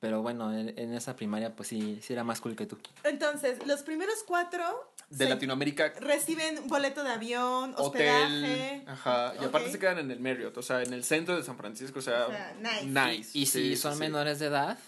Pero 0.00 0.22
bueno, 0.22 0.52
en, 0.56 0.78
en 0.78 0.94
esa 0.94 1.16
primaria 1.16 1.54
pues 1.56 1.68
sí, 1.68 1.98
sí 2.02 2.12
era 2.12 2.22
más 2.24 2.40
cool 2.40 2.54
que 2.54 2.66
tú. 2.66 2.78
Entonces, 3.04 3.58
los 3.66 3.82
primeros 3.82 4.22
cuatro 4.26 4.92
De 5.10 5.28
Latinoamérica, 5.28 5.92
reciben 6.00 6.68
boleto 6.68 7.02
de 7.02 7.10
avión, 7.10 7.74
hotel. 7.76 8.08
hospedaje. 8.08 8.84
Ajá. 8.86 9.32
Y 9.40 9.44
aparte 9.44 9.72
se 9.72 9.78
quedan 9.78 9.98
en 9.98 10.10
el 10.10 10.20
Marriott, 10.20 10.56
o 10.56 10.62
sea, 10.62 10.82
en 10.82 10.92
el 10.92 11.02
centro 11.02 11.36
de 11.36 11.42
San 11.42 11.56
Francisco, 11.56 11.98
o 11.98 12.02
sea, 12.02 12.26
O 12.26 12.30
sea, 12.30 12.54
nice. 12.60 12.86
nice. 12.86 13.30
Y 13.38 13.46
si 13.46 13.70
Sí, 13.70 13.76
son 13.76 13.94
sí. 13.94 13.98
menores 14.00 14.38
de 14.38 14.46
edad, 14.46 14.78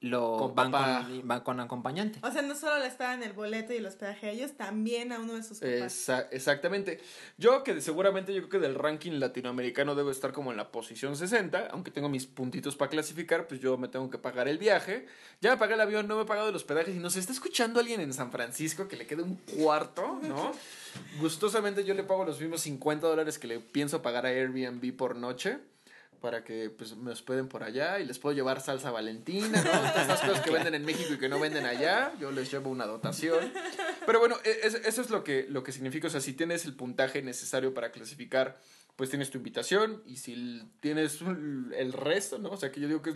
lo 0.00 0.36
Con 0.36 0.54
van, 0.54 0.70
con, 0.70 1.26
van 1.28 1.40
con 1.40 1.60
acompañante. 1.60 2.20
O 2.22 2.30
sea, 2.30 2.42
no 2.42 2.54
solo 2.54 2.78
les 2.78 2.94
pagan 2.94 3.22
el 3.22 3.32
boleto 3.32 3.72
y 3.72 3.76
el 3.78 3.86
hospedaje 3.86 4.28
a 4.28 4.30
ellos, 4.30 4.52
también 4.56 5.12
a 5.12 5.18
uno 5.18 5.34
de 5.34 5.42
sus 5.42 5.58
papás. 5.58 5.92
Esa- 5.92 6.28
exactamente. 6.30 7.00
Yo 7.36 7.64
que 7.64 7.80
seguramente 7.80 8.32
yo 8.32 8.40
creo 8.42 8.50
que 8.50 8.58
del 8.68 8.74
ranking 8.76 9.12
latinoamericano 9.18 9.94
debo 9.94 10.10
estar 10.10 10.32
como 10.32 10.50
en 10.52 10.56
la 10.56 10.70
posición 10.70 11.16
60, 11.16 11.68
aunque 11.72 11.90
tengo 11.90 12.08
mis 12.08 12.26
puntitos 12.26 12.76
para 12.76 12.90
clasificar, 12.90 13.46
pues 13.48 13.60
yo 13.60 13.76
me 13.76 13.88
tengo 13.88 14.08
que 14.10 14.18
pagar 14.18 14.46
el 14.48 14.58
viaje. 14.58 15.06
Ya 15.40 15.50
me 15.50 15.56
pagué 15.56 15.74
el 15.74 15.80
avión, 15.80 16.06
no 16.06 16.16
me 16.16 16.22
he 16.22 16.26
pagado 16.26 16.48
el 16.50 16.54
hospedaje. 16.56 16.92
Si 16.92 16.98
nos 16.98 17.16
está 17.16 17.32
escuchando 17.32 17.80
alguien 17.80 18.00
en 18.00 18.12
San 18.12 18.30
Francisco 18.30 18.86
que 18.88 18.96
le 18.96 19.06
quede 19.06 19.22
un 19.22 19.36
cuarto, 19.36 20.20
¿no? 20.22 20.52
Gustosamente 21.20 21.84
yo 21.84 21.94
le 21.94 22.02
pago 22.04 22.24
los 22.24 22.40
mismos 22.40 22.60
50 22.62 23.06
dólares 23.06 23.38
que 23.38 23.46
le 23.46 23.60
pienso 23.60 24.02
pagar 24.02 24.26
a 24.26 24.30
Airbnb 24.30 24.96
por 24.96 25.16
noche. 25.16 25.58
Para 26.20 26.42
que 26.44 26.68
pues 26.70 26.96
me 26.96 27.12
hospeden 27.12 27.46
por 27.48 27.62
allá 27.62 28.00
y 28.00 28.04
les 28.06 28.18
puedo 28.18 28.34
llevar 28.34 28.60
salsa 28.60 28.90
valentina, 28.90 29.62
¿no? 29.62 29.70
Todas 29.70 30.04
esas 30.04 30.20
cosas 30.22 30.40
que 30.44 30.50
venden 30.50 30.74
en 30.74 30.84
México 30.84 31.14
y 31.14 31.18
que 31.18 31.28
no 31.28 31.38
venden 31.38 31.64
allá, 31.64 32.12
yo 32.18 32.30
les 32.32 32.50
llevo 32.50 32.70
una 32.70 32.86
dotación. 32.86 33.52
Pero 34.04 34.18
bueno, 34.18 34.36
e- 34.44 34.60
es- 34.66 34.74
eso 34.74 35.00
es 35.02 35.10
lo 35.10 35.22
que, 35.22 35.46
lo 35.48 35.62
que 35.62 35.70
significa. 35.72 36.08
O 36.08 36.10
sea, 36.10 36.20
si 36.20 36.32
tienes 36.32 36.64
el 36.64 36.74
puntaje 36.74 37.22
necesario 37.22 37.72
para 37.74 37.92
clasificar, 37.92 38.58
pues 38.96 39.10
tienes 39.10 39.30
tu 39.30 39.38
invitación. 39.38 40.02
Y 40.06 40.16
si 40.16 40.60
tienes 40.80 41.20
el 41.22 41.92
resto, 41.92 42.38
¿no? 42.38 42.50
O 42.50 42.56
sea, 42.56 42.72
que 42.72 42.80
yo 42.80 42.88
digo 42.88 43.00
que 43.00 43.14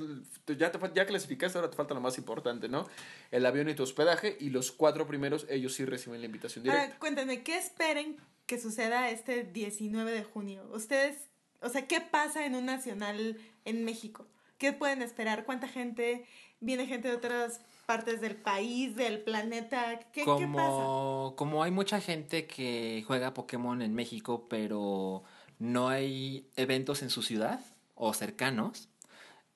ya, 0.57 0.71
te, 0.71 0.79
ya 0.95 1.05
clasificaste, 1.07 1.59
ahora 1.59 1.71
te 1.71 1.77
falta 1.77 1.95
lo 1.95 2.01
más 2.01 2.19
importante, 2.19 2.69
¿no? 2.69 2.89
El 3.33 3.45
avión 3.47 3.69
y 3.69 3.75
tu 3.75 3.83
hospedaje. 3.83 4.37
Y 4.39 4.51
los 4.51 4.71
cuatro 4.71 5.09
primeros, 5.09 5.45
ellos 5.51 5.75
sí 5.75 5.85
reciben 5.85 6.21
la 6.21 6.27
invitación 6.27 6.63
directa. 6.63 6.85
Ahora, 6.85 6.99
cuéntenme, 7.01 7.43
¿qué 7.43 7.59
esperen 7.59 8.17
que 8.47 8.61
suceda 8.61 9.11
este 9.11 9.43
19 9.43 10.13
de 10.13 10.23
junio? 10.23 10.69
Ustedes, 10.73 11.17
o 11.63 11.69
sea, 11.69 11.87
¿qué 11.87 12.01
pasa 12.01 12.45
en 12.47 12.55
un 12.55 12.67
nacional 12.67 13.39
en 13.65 13.85
México? 13.85 14.27
¿Qué 14.59 14.73
pueden 14.73 15.03
esperar? 15.03 15.45
¿Cuánta 15.45 15.69
gente? 15.69 16.25
¿Viene 16.61 16.87
gente 16.87 17.09
de 17.09 17.17
otras 17.17 17.61
partes 17.87 18.21
del 18.21 18.37
país, 18.37 18.95
del 18.95 19.21
planeta? 19.23 19.99
¿Qué, 20.13 20.25
¿qué 20.25 20.25
pasa? 20.25 20.47
como, 20.47 21.35
como 21.37 21.63
hay 21.63 21.71
mucha 21.71 22.01
gente 22.01 22.47
que 22.47 23.03
juega 23.07 23.35
Pokémon 23.35 23.83
en 23.83 23.95
México, 23.95 24.47
pero 24.49 25.25
no 25.59 25.89
hay 25.89 26.49
eventos 26.57 27.03
en 27.03 27.11
su 27.11 27.23
ciudad 27.23 27.61
o 27.95 28.15
cercanos. 28.15 28.89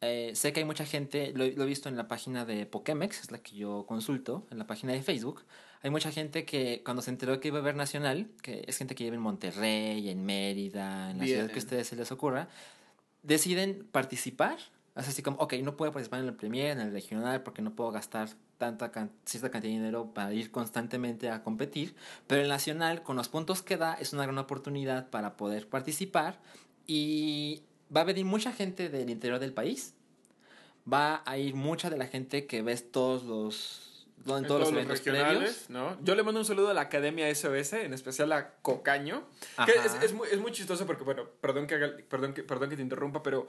eh, 0.00 0.32
sé 0.34 0.52
que 0.52 0.60
hay 0.60 0.66
mucha 0.66 0.84
gente, 0.84 1.32
lo, 1.34 1.46
lo 1.46 1.62
he 1.64 1.66
visto 1.66 1.88
en 1.88 1.96
la 1.96 2.08
página 2.08 2.44
de 2.44 2.66
Pokémex, 2.66 3.20
es 3.20 3.30
la 3.30 3.38
que 3.38 3.56
yo 3.56 3.86
consulto, 3.86 4.46
en 4.50 4.58
la 4.58 4.66
página 4.66 4.92
de 4.92 5.02
Facebook. 5.02 5.44
Hay 5.86 5.90
mucha 5.90 6.10
gente 6.10 6.44
que 6.44 6.82
cuando 6.84 7.00
se 7.00 7.10
enteró 7.10 7.38
que 7.38 7.46
iba 7.46 7.58
a 7.58 7.60
haber 7.60 7.76
nacional, 7.76 8.26
que 8.42 8.64
es 8.66 8.76
gente 8.76 8.96
que 8.96 9.04
vive 9.04 9.14
en 9.14 9.22
Monterrey, 9.22 10.10
en 10.10 10.26
Mérida, 10.26 11.12
en 11.12 11.18
la 11.18 11.24
ciudad 11.26 11.46
que 11.46 11.54
a 11.54 11.58
ustedes 11.58 11.86
se 11.86 11.94
les 11.94 12.10
ocurra, 12.10 12.48
deciden 13.22 13.86
participar. 13.92 14.58
Es 14.96 15.06
así 15.06 15.22
como, 15.22 15.36
ok, 15.36 15.52
no 15.62 15.76
puedo 15.76 15.92
participar 15.92 16.22
en 16.22 16.26
el 16.26 16.34
Premier, 16.34 16.72
en 16.72 16.80
el 16.80 16.90
regional, 16.90 17.44
porque 17.44 17.62
no 17.62 17.76
puedo 17.76 17.92
gastar 17.92 18.30
tanta 18.58 18.90
can- 18.90 19.12
cierta 19.26 19.48
cantidad 19.48 19.74
de 19.74 19.78
dinero 19.78 20.12
para 20.12 20.34
ir 20.34 20.50
constantemente 20.50 21.30
a 21.30 21.44
competir. 21.44 21.94
Pero 22.26 22.42
el 22.42 22.48
nacional, 22.48 23.04
con 23.04 23.14
los 23.14 23.28
puntos 23.28 23.62
que 23.62 23.76
da, 23.76 23.94
es 23.94 24.12
una 24.12 24.24
gran 24.24 24.38
oportunidad 24.38 25.08
para 25.10 25.36
poder 25.36 25.68
participar. 25.68 26.40
Y 26.88 27.62
va 27.96 28.00
a 28.00 28.04
venir 28.04 28.24
mucha 28.24 28.50
gente 28.50 28.88
del 28.88 29.08
interior 29.08 29.38
del 29.38 29.52
país. 29.52 29.94
Va 30.92 31.22
a 31.24 31.38
ir 31.38 31.54
mucha 31.54 31.90
de 31.90 31.96
la 31.96 32.08
gente 32.08 32.48
que 32.48 32.62
ves 32.62 32.90
todos 32.90 33.22
los 33.22 33.85
en, 34.24 34.36
en 34.38 34.46
todos, 34.46 34.72
los 34.72 34.72
los 34.72 34.86
regionales, 34.88 35.36
previos. 35.38 35.70
¿no? 35.70 35.96
Yo 36.02 36.14
le 36.14 36.22
mando 36.22 36.40
un 36.40 36.46
saludo 36.46 36.70
a 36.70 36.74
la 36.74 36.82
Academia 36.82 37.28
SOS, 37.34 37.74
en 37.74 37.92
especial 37.92 38.32
a 38.32 38.54
Cocaño. 38.62 39.24
Que 39.64 39.72
es, 39.72 39.94
es 40.02 40.12
muy, 40.12 40.26
es 40.30 40.38
muy 40.40 40.52
chistoso 40.52 40.86
porque, 40.86 41.04
bueno, 41.04 41.24
perdón 41.40 41.66
que, 41.66 41.74
haga- 41.76 41.96
perdón, 42.08 42.34
que, 42.34 42.42
perdón 42.42 42.70
que 42.70 42.76
te 42.76 42.82
interrumpa, 42.82 43.22
pero 43.22 43.48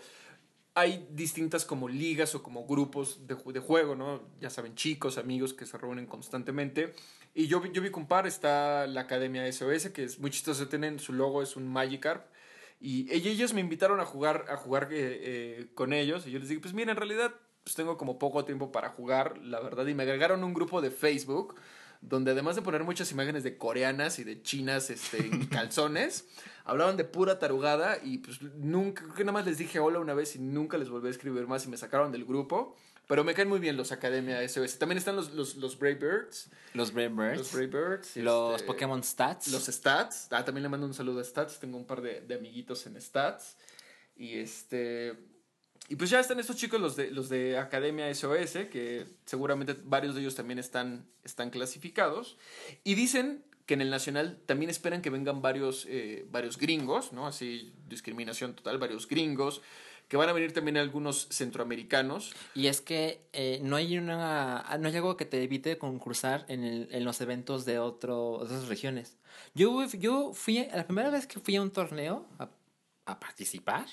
hay 0.75 1.07
distintas 1.11 1.65
como 1.65 1.89
ligas 1.89 2.35
o 2.35 2.43
como 2.43 2.67
grupos 2.67 3.25
de, 3.27 3.35
de 3.35 3.59
juego, 3.59 3.95
¿no? 3.95 4.21
Ya 4.39 4.49
saben, 4.51 4.75
chicos, 4.75 5.17
amigos 5.17 5.53
que 5.55 5.65
se 5.65 5.75
reúnen 5.77 6.05
constantemente. 6.05 6.93
Y 7.33 7.47
yo, 7.47 7.59
vi- 7.61 7.71
yo 7.71 7.81
vi 7.81 7.89
que 7.89 7.95
un 7.99 8.07
par 8.07 8.27
está 8.27 8.85
la 8.85 9.01
Academia 9.01 9.51
SOS, 9.51 9.89
que 9.89 10.03
es 10.03 10.19
muy 10.19 10.29
chistoso. 10.29 10.67
Tienen 10.67 10.99
su 10.99 11.13
logo, 11.13 11.41
es 11.41 11.55
un 11.55 11.67
Magikarp. 11.67 12.27
Y 12.79 13.07
ell- 13.09 13.25
ellos 13.25 13.53
me 13.53 13.61
invitaron 13.61 13.99
a 13.99 14.05
jugar, 14.05 14.45
a 14.49 14.57
jugar 14.57 14.89
eh, 14.91 14.97
eh, 15.61 15.67
con 15.73 15.93
ellos. 15.93 16.27
Y 16.27 16.31
yo 16.31 16.37
les 16.37 16.49
dije, 16.49 16.61
pues 16.61 16.75
mira, 16.75 16.91
en 16.91 16.97
realidad 16.97 17.33
pues 17.67 17.75
tengo 17.75 17.97
como 17.97 18.17
poco 18.17 18.45
tiempo 18.45 18.71
para 18.71 18.87
jugar, 18.87 19.39
la 19.39 19.59
verdad. 19.59 19.85
Y 19.87 19.93
me 19.93 20.03
agregaron 20.03 20.41
un 20.45 20.53
grupo 20.53 20.79
de 20.79 20.89
Facebook 20.89 21.55
donde 21.99 22.31
además 22.31 22.55
de 22.55 22.61
poner 22.61 22.85
muchas 22.85 23.11
imágenes 23.11 23.43
de 23.43 23.57
coreanas 23.57 24.19
y 24.19 24.23
de 24.23 24.41
chinas 24.41 24.89
este, 24.89 25.17
en 25.17 25.45
calzones, 25.47 26.29
hablaban 26.63 26.95
de 26.95 27.03
pura 27.03 27.39
tarugada 27.39 27.97
y 28.01 28.19
pues 28.19 28.41
nunca, 28.41 29.03
creo 29.03 29.15
que 29.15 29.23
nada 29.25 29.33
más 29.33 29.45
les 29.45 29.57
dije 29.57 29.79
hola 29.79 29.99
una 29.99 30.13
vez 30.13 30.37
y 30.37 30.39
nunca 30.39 30.77
les 30.77 30.89
volví 30.89 31.09
a 31.09 31.11
escribir 31.11 31.45
más 31.45 31.65
y 31.65 31.67
me 31.67 31.75
sacaron 31.75 32.13
del 32.13 32.23
grupo. 32.23 32.77
Pero 33.05 33.25
me 33.25 33.33
caen 33.33 33.49
muy 33.49 33.59
bien 33.59 33.75
los 33.75 33.91
Academia 33.91 34.47
SOS. 34.47 34.79
También 34.79 34.97
están 34.97 35.17
los, 35.17 35.33
los, 35.33 35.57
los 35.57 35.77
Brave 35.77 35.95
Birds. 35.95 36.49
Los 36.73 36.93
Brave 36.93 37.09
Birds. 37.09 37.37
Los 37.37 37.51
Brave 37.51 37.67
Birds. 37.67 38.15
los 38.15 38.55
este, 38.55 38.67
Pokémon 38.67 39.03
Stats. 39.03 39.49
Los 39.49 39.65
Stats. 39.65 40.29
Ah, 40.31 40.45
también 40.45 40.63
le 40.63 40.69
mando 40.69 40.87
un 40.87 40.93
saludo 40.93 41.19
a 41.19 41.23
Stats. 41.25 41.59
Tengo 41.59 41.77
un 41.77 41.85
par 41.85 41.99
de, 41.99 42.21
de 42.21 42.35
amiguitos 42.35 42.85
en 42.85 43.01
Stats. 43.01 43.57
Y 44.15 44.37
este. 44.37 45.36
Y 45.89 45.95
pues 45.95 46.09
ya 46.09 46.19
están 46.19 46.39
estos 46.39 46.57
chicos, 46.57 46.81
los 46.81 46.95
de, 46.97 47.11
los 47.11 47.29
de 47.29 47.57
Academia 47.57 48.13
SOS, 48.13 48.67
que 48.71 49.05
seguramente 49.25 49.75
varios 49.85 50.15
de 50.15 50.21
ellos 50.21 50.35
también 50.35 50.59
están, 50.59 51.07
están 51.23 51.49
clasificados. 51.49 52.37
Y 52.83 52.95
dicen 52.95 53.43
que 53.65 53.73
en 53.75 53.81
el 53.81 53.89
Nacional 53.89 54.39
también 54.45 54.69
esperan 54.69 55.01
que 55.01 55.09
vengan 55.09 55.41
varios, 55.41 55.85
eh, 55.89 56.25
varios 56.29 56.57
gringos, 56.57 57.13
¿no? 57.13 57.25
Así, 57.27 57.73
discriminación 57.87 58.53
total, 58.55 58.77
varios 58.77 59.07
gringos. 59.07 59.61
Que 60.09 60.15
van 60.15 60.29
a 60.29 60.33
venir 60.33 60.53
también 60.53 60.77
algunos 60.77 61.27
centroamericanos. 61.31 62.33
Y 62.55 62.67
es 62.67 62.79
que 62.79 63.27
eh, 63.33 63.59
no 63.61 63.75
hay 63.75 63.97
una 63.97 64.63
no 64.79 64.87
hay 64.87 64.95
algo 64.95 65.17
que 65.17 65.25
te 65.25 65.43
evite 65.43 65.77
concursar 65.77 66.45
en, 66.47 66.63
el- 66.63 66.87
en 66.91 67.03
los 67.03 67.19
eventos 67.19 67.65
de, 67.65 67.77
otro, 67.79 68.31
otras 68.31 68.69
regiones. 68.69 69.17
Yo, 69.53 69.85
yo 69.87 70.31
fui, 70.33 70.65
la 70.73 70.85
primera 70.85 71.09
vez 71.09 71.27
que 71.27 71.41
fui 71.41 71.57
a 71.57 71.61
un 71.61 71.71
torneo 71.71 72.25
a, 72.39 72.49
a 73.05 73.19
participar 73.19 73.85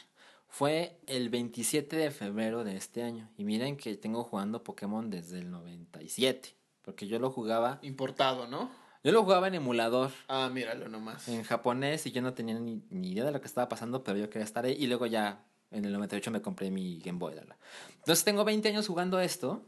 fue 0.54 1.00
el 1.08 1.30
27 1.30 1.96
de 1.96 2.12
febrero 2.12 2.62
de 2.62 2.76
este 2.76 3.02
año. 3.02 3.28
Y 3.36 3.42
miren 3.42 3.76
que 3.76 3.96
tengo 3.96 4.22
jugando 4.22 4.62
Pokémon 4.62 5.10
desde 5.10 5.40
el 5.40 5.50
97. 5.50 6.54
Porque 6.82 7.08
yo 7.08 7.18
lo 7.18 7.28
jugaba, 7.32 7.80
Importado, 7.82 8.46
¿no? 8.46 8.70
yo 9.02 9.10
lo 9.10 9.24
jugaba 9.24 9.48
en 9.48 9.56
emulador. 9.56 10.12
Ah, 10.28 10.48
míralo 10.52 10.88
nomás. 10.88 11.26
en 11.26 11.42
japonés 11.42 12.06
y 12.06 12.12
yo 12.12 12.22
no 12.22 12.34
tenía 12.34 12.56
ni, 12.60 12.80
ni 12.90 13.10
idea 13.10 13.24
de 13.24 13.32
lo 13.32 13.40
que 13.40 13.48
estaba 13.48 13.68
pasando, 13.68 14.04
pero 14.04 14.16
yo 14.16 14.30
quería 14.30 14.44
estar 14.44 14.64
ahí 14.64 14.76
y 14.78 14.86
luego 14.86 15.06
ya 15.06 15.44
en 15.72 15.86
el 15.86 15.92
98 15.92 16.30
me 16.30 16.40
compré 16.40 16.70
mi 16.70 17.00
Game 17.00 17.18
Boy. 17.18 17.34
Entonces 17.96 18.24
tengo 18.24 18.44
20 18.44 18.68
años 18.68 18.86
jugando 18.86 19.18
esto, 19.18 19.60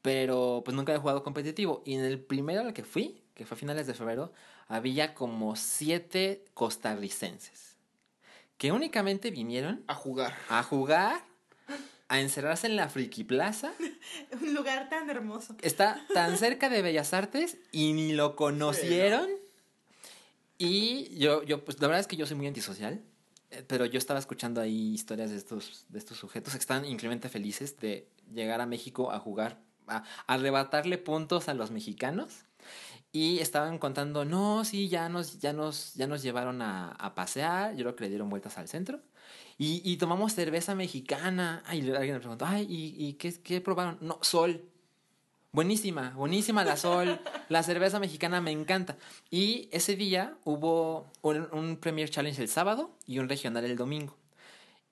pero 0.00 0.62
pues 0.64 0.74
nunca 0.74 0.94
he 0.94 0.98
jugado 0.98 1.22
competitivo. 1.22 1.82
Y 1.84 1.96
en 1.96 2.04
el 2.04 2.18
primero 2.18 2.62
al 2.62 2.72
que 2.72 2.84
fui, 2.84 3.22
que 3.34 3.44
fue 3.44 3.56
a 3.56 3.58
finales 3.58 3.86
de 3.86 3.92
febrero, 3.92 4.32
había 4.68 5.12
como 5.12 5.54
7 5.54 6.46
costarricenses 6.54 7.73
que 8.58 8.72
únicamente 8.72 9.30
vinieron 9.30 9.84
A 9.86 9.94
jugar. 9.94 10.36
a 10.48 10.62
jugar, 10.62 11.24
a 12.08 12.20
encerrarse 12.20 12.66
en 12.66 12.76
la 12.76 12.88
Friki 12.88 13.24
Plaza. 13.24 13.72
Un 14.42 14.54
lugar 14.54 14.88
tan 14.88 15.08
hermoso. 15.10 15.56
Está 15.62 16.04
tan 16.14 16.36
cerca 16.38 16.68
de 16.68 16.82
Bellas 16.82 17.12
Artes 17.14 17.58
y 17.72 17.92
ni 17.92 18.12
lo 18.12 18.36
conocieron. 18.36 19.28
Y 20.58 21.16
yo, 21.18 21.42
yo, 21.42 21.64
pues 21.64 21.80
la 21.80 21.88
verdad 21.88 22.00
es 22.00 22.06
que 22.06 22.16
yo 22.16 22.26
soy 22.26 22.36
muy 22.36 22.46
antisocial. 22.46 23.02
eh, 23.50 23.64
Pero 23.66 23.86
yo 23.86 23.98
estaba 23.98 24.18
escuchando 24.20 24.60
ahí 24.60 24.94
historias 24.94 25.30
de 25.30 25.36
estos, 25.36 25.84
de 25.88 25.98
estos 25.98 26.18
sujetos 26.18 26.52
que 26.54 26.60
están 26.60 26.84
increíblemente 26.84 27.28
felices 27.28 27.78
de 27.80 28.08
llegar 28.32 28.60
a 28.60 28.66
México 28.66 29.10
a 29.10 29.18
jugar, 29.18 29.60
a, 29.88 29.96
a 29.98 30.04
arrebatarle 30.34 30.98
puntos 30.98 31.48
a 31.48 31.54
los 31.54 31.70
mexicanos. 31.70 32.44
Y 33.14 33.38
estaban 33.38 33.78
contando, 33.78 34.24
no, 34.24 34.64
sí, 34.64 34.88
ya 34.88 35.08
nos, 35.08 35.38
ya 35.38 35.52
nos, 35.52 35.94
ya 35.94 36.08
nos 36.08 36.20
llevaron 36.20 36.60
a, 36.60 37.12
pasear. 37.14 37.76
Yo 37.76 37.84
creo 37.84 37.94
que 37.94 38.02
le 38.02 38.10
dieron 38.10 38.28
vueltas 38.28 38.58
al 38.58 38.66
centro. 38.66 38.98
Y, 39.56 39.96
tomamos 39.98 40.34
cerveza 40.34 40.74
mexicana. 40.74 41.62
Ay, 41.64 41.88
alguien 41.92 42.14
me 42.14 42.18
preguntó, 42.18 42.44
ay, 42.44 42.66
¿y, 42.68 43.06
y 43.06 43.12
qué, 43.12 43.32
qué 43.40 43.60
probaron? 43.60 43.98
No, 44.00 44.18
sol. 44.20 44.64
Buenísima, 45.52 46.10
buenísima 46.16 46.64
la 46.64 46.76
sol. 46.76 47.20
La 47.48 47.62
cerveza 47.62 48.00
mexicana 48.00 48.40
me 48.40 48.50
encanta. 48.50 48.96
Y 49.30 49.68
ese 49.70 49.94
día 49.94 50.36
hubo 50.42 51.06
un, 51.22 51.48
un 51.52 51.76
Premier 51.76 52.10
Challenge 52.10 52.42
el 52.42 52.48
sábado 52.48 52.98
y 53.06 53.20
un 53.20 53.28
regional 53.28 53.64
el 53.64 53.76
domingo. 53.76 54.16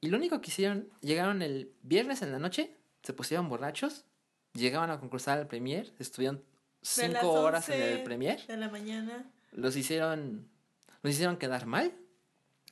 Y 0.01 0.11
lo 0.11 0.16
único 0.16 0.41
que 0.41 0.51
hicieron, 0.51 0.89
llegaron 1.01 1.43
el 1.43 1.73
viernes 1.83 2.23
en 2.23 2.31
la 2.31 2.39
noche, 2.39 2.77
se 3.03 3.14
pusieron 3.14 3.49
borrachos, 3.49 4.05
llegaban 4.55 4.91
a 4.91 5.01
concursar 5.01 5.41
al 5.41 5.49
Premier, 5.49 5.93
estuvieron 5.99 6.45
cinco 6.83 7.33
horas 7.33 7.68
en 7.68 7.74
11 7.80 7.93
el 7.95 8.03
Premier, 8.05 8.47
De 8.47 8.57
la 8.57 8.68
mañana. 8.68 9.24
los 9.53 9.76
hicieron, 9.76 10.49
los 11.03 11.12
hicieron 11.14 11.37
quedar 11.37 11.66
mal, 11.66 11.93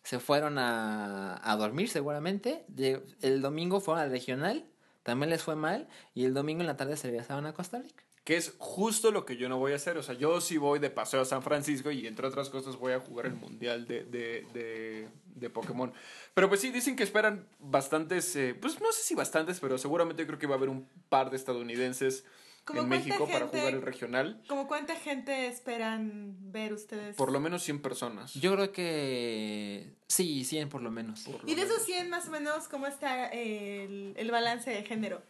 se 0.02 0.18
fueron 0.18 0.58
a, 0.58 1.40
a 1.42 1.56
dormir 1.56 1.88
seguramente, 1.88 2.64
Lle- 2.74 3.02
el 3.22 3.40
domingo 3.42 3.80
fueron 3.80 4.02
al 4.04 4.11
regional, 4.11 4.64
también 5.02 5.30
les 5.30 5.42
fue 5.42 5.56
mal, 5.56 5.88
y 6.14 6.24
el 6.24 6.34
domingo 6.34 6.61
en 6.61 6.66
la 6.66 6.76
tarde 6.76 6.96
se 6.96 7.08
regresaron 7.08 7.46
a 7.46 7.52
Costa 7.54 7.78
Rica. 7.80 8.04
Que 8.24 8.36
es 8.36 8.54
justo 8.58 9.11
lo 9.12 9.24
que 9.24 9.36
yo 9.38 9.48
no 9.48 9.58
voy 9.58 9.72
a 9.72 9.76
hacer. 9.76 9.96
O 9.96 10.02
sea, 10.02 10.14
yo 10.14 10.40
sí 10.42 10.58
voy 10.58 10.78
de 10.78 10.90
paseo 10.90 11.22
a 11.22 11.24
San 11.24 11.42
Francisco 11.42 11.90
y 11.90 12.06
entre 12.06 12.26
otras 12.26 12.50
cosas 12.50 12.76
voy 12.76 12.92
a 12.92 13.00
jugar 13.00 13.24
el 13.26 13.32
mundial 13.34 13.86
de, 13.86 14.04
de, 14.04 14.46
de, 14.52 15.08
de 15.24 15.50
Pokémon. 15.50 15.90
Pero 16.34 16.48
pues 16.50 16.61
sí, 16.61 16.70
dicen 16.70 16.96
que 16.96 17.02
esperan 17.02 17.46
bastantes, 17.58 18.36
eh, 18.36 18.54
pues 18.54 18.78
no 18.80 18.92
sé 18.92 19.02
si 19.02 19.14
bastantes, 19.14 19.58
pero 19.58 19.78
seguramente 19.78 20.26
creo 20.26 20.38
que 20.38 20.46
va 20.46 20.54
a 20.54 20.58
haber 20.58 20.68
un 20.68 20.86
par 21.08 21.30
de 21.30 21.36
estadounidenses 21.38 22.20
¿Cómo 22.22 22.30
en 22.74 22.88
México 22.88 23.26
para 23.28 23.46
jugar 23.48 23.74
el 23.74 23.82
regional. 23.82 24.42
¿Cómo 24.48 24.66
cuánta 24.68 24.94
gente 24.96 25.46
esperan 25.48 26.36
ver 26.52 26.72
ustedes? 26.72 27.16
Por 27.16 27.32
lo 27.32 27.40
menos 27.40 27.62
100 27.62 27.82
personas. 27.82 28.34
Yo 28.34 28.52
creo 28.54 28.72
que 28.72 29.92
sí, 30.06 30.44
100 30.44 30.68
por 30.68 30.82
lo 30.82 30.90
menos. 30.90 31.22
Por 31.22 31.42
lo 31.42 31.48
Y 31.50 31.54
de 31.54 31.62
menos. 31.62 31.70
esos 31.74 31.86
100 31.86 32.11
más 32.11 32.28
o 32.28 32.30
menos, 32.30 32.68
¿cómo 32.68 32.86
está 32.86 33.26
el, 33.28 34.14
el 34.16 34.30
balance 34.30 34.70
de 34.70 34.82
género? 34.84 35.22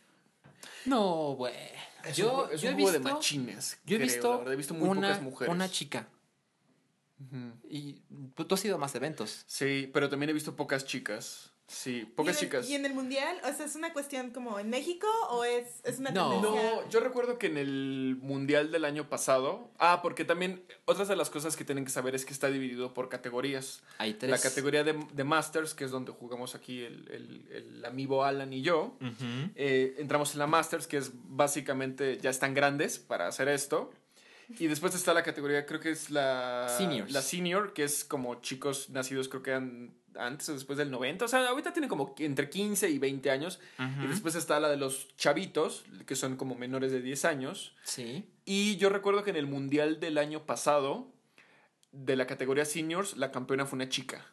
No, 0.85 1.35
güey. 1.37 1.55
Es 2.05 2.17
Yo, 2.17 2.45
un, 2.47 2.55
es 2.55 2.61
yo 2.63 2.71
un 2.71 2.75
he 2.79 2.83
juego 2.83 2.99
visto, 2.99 3.09
de 3.09 3.15
machines. 3.15 3.79
yo 3.85 3.97
he 3.97 3.99
creo, 3.99 4.09
visto, 4.09 4.39
verdad. 4.39 4.53
He 4.53 4.57
visto 4.57 4.75
muy 4.75 4.89
una, 4.89 5.09
pocas 5.09 5.23
mujeres. 5.23 5.55
una 5.55 5.71
chica. 5.71 6.09
Y 7.69 8.01
tú, 8.35 8.47
tú 8.47 8.55
has 8.55 8.65
ido 8.65 8.77
a 8.77 8.79
más 8.79 8.95
eventos. 8.95 9.45
Sí, 9.47 9.91
pero 9.93 10.09
también 10.09 10.31
he 10.31 10.33
visto 10.33 10.57
pocas 10.57 10.87
chicas. 10.87 11.53
Sí, 11.73 12.05
pocas 12.17 12.35
¿Y 12.35 12.39
el- 12.45 12.51
chicas. 12.51 12.69
¿Y 12.69 12.75
en 12.75 12.85
el 12.85 12.95
mundial? 12.95 13.37
O 13.45 13.53
sea, 13.57 13.65
¿es 13.65 13.77
una 13.77 13.93
cuestión 13.93 14.31
como 14.31 14.59
en 14.59 14.71
México 14.71 15.07
o 15.31 15.45
es, 15.45 15.81
es 15.85 16.01
una 16.01 16.11
No. 16.11 16.31
tendencia? 16.41 16.71
No, 16.83 16.89
yo 16.91 16.99
recuerdo 16.99 17.39
que 17.39 17.47
en 17.47 17.57
el 17.59 18.19
Mundial 18.21 18.73
del 18.73 18.85
año 18.85 19.09
pasado. 19.09 19.71
Ah, 19.79 20.01
porque 20.03 20.25
también 20.25 20.65
otras 20.85 21.07
de 21.07 21.15
las 21.15 21.31
cosas 21.31 21.57
que 21.57 21.65
tienen 21.65 21.85
que 21.85 21.93
saber 21.93 22.17
es 22.17 22.25
que 22.25 22.33
está 22.33 22.49
dividido 22.49 22.93
por 22.93 23.09
categorías. 23.09 23.83
Hay 23.99 24.15
tres. 24.15 24.31
La 24.33 24.39
categoría 24.39 24.83
de, 24.83 24.95
de 25.13 25.25
Masters, 25.25 25.73
que 25.75 25.85
es 25.85 25.93
donde 25.93 26.11
jugamos 26.11 26.57
aquí 26.57 26.83
el, 26.83 27.09
el, 27.09 27.49
el 27.53 27.85
amigo 27.85 28.25
Alan 28.25 28.53
y 28.53 28.63
yo. 28.63 28.97
Ujú. 29.01 29.51
eh, 29.55 29.95
entramos 29.99 30.33
en 30.33 30.41
la 30.41 30.49
Masters, 30.49 30.89
que 30.89 30.97
es 30.97 31.13
básicamente 31.15 32.19
ya 32.19 32.31
están 32.31 32.53
grandes 32.53 32.99
para 32.99 33.29
hacer 33.29 33.49
esto. 33.49 33.93
Y 34.59 34.67
después 34.67 34.97
está 34.97 35.15
la 35.15 35.23
categoría, 35.23 35.65
creo 35.65 35.79
que 35.79 35.93
es 35.93 36.11
la 36.11 36.67
Seniors. 36.77 37.13
La 37.13 37.23
Senior, 37.23 37.73
que 37.73 37.85
es 37.85 38.05
como 38.05 38.41
chicos 38.41 38.91
nacidos, 38.91 39.29
creo 39.29 39.45
que 39.45 39.53
an- 39.55 39.95
antes 40.17 40.49
o 40.49 40.55
después 40.55 40.79
del 40.79 40.91
90. 40.91 41.25
O 41.25 41.29
sea, 41.29 41.49
ahorita 41.49 41.73
tienen 41.73 41.89
como 41.89 42.15
entre 42.19 42.49
15 42.51 42.89
y 42.91 42.99
20 42.99 43.31
años. 43.31 43.61
Y 44.03 44.07
después 44.07 44.35
está 44.35 44.61
la 44.61 44.69
de 44.69 44.77
los 44.77 45.15
chavitos, 45.17 45.85
que 46.07 46.17
son 46.17 46.37
como 46.37 46.55
menores 46.55 46.93
de 46.93 47.01
10 47.03 47.25
años. 47.25 47.75
Sí. 47.85 48.29
Y 48.45 48.77
yo 48.77 48.89
recuerdo 48.89 49.23
que 49.25 49.31
en 49.31 49.37
el 49.37 49.47
Mundial 49.47 50.01
del 50.01 50.19
año 50.19 50.45
pasado, 50.47 51.09
de 51.93 52.17
la 52.17 52.27
categoría 52.27 52.65
Seniors, 52.65 53.17
la 53.17 53.31
campeona 53.33 53.67
fue 53.67 53.77
una 53.77 53.89
chica. 53.89 54.25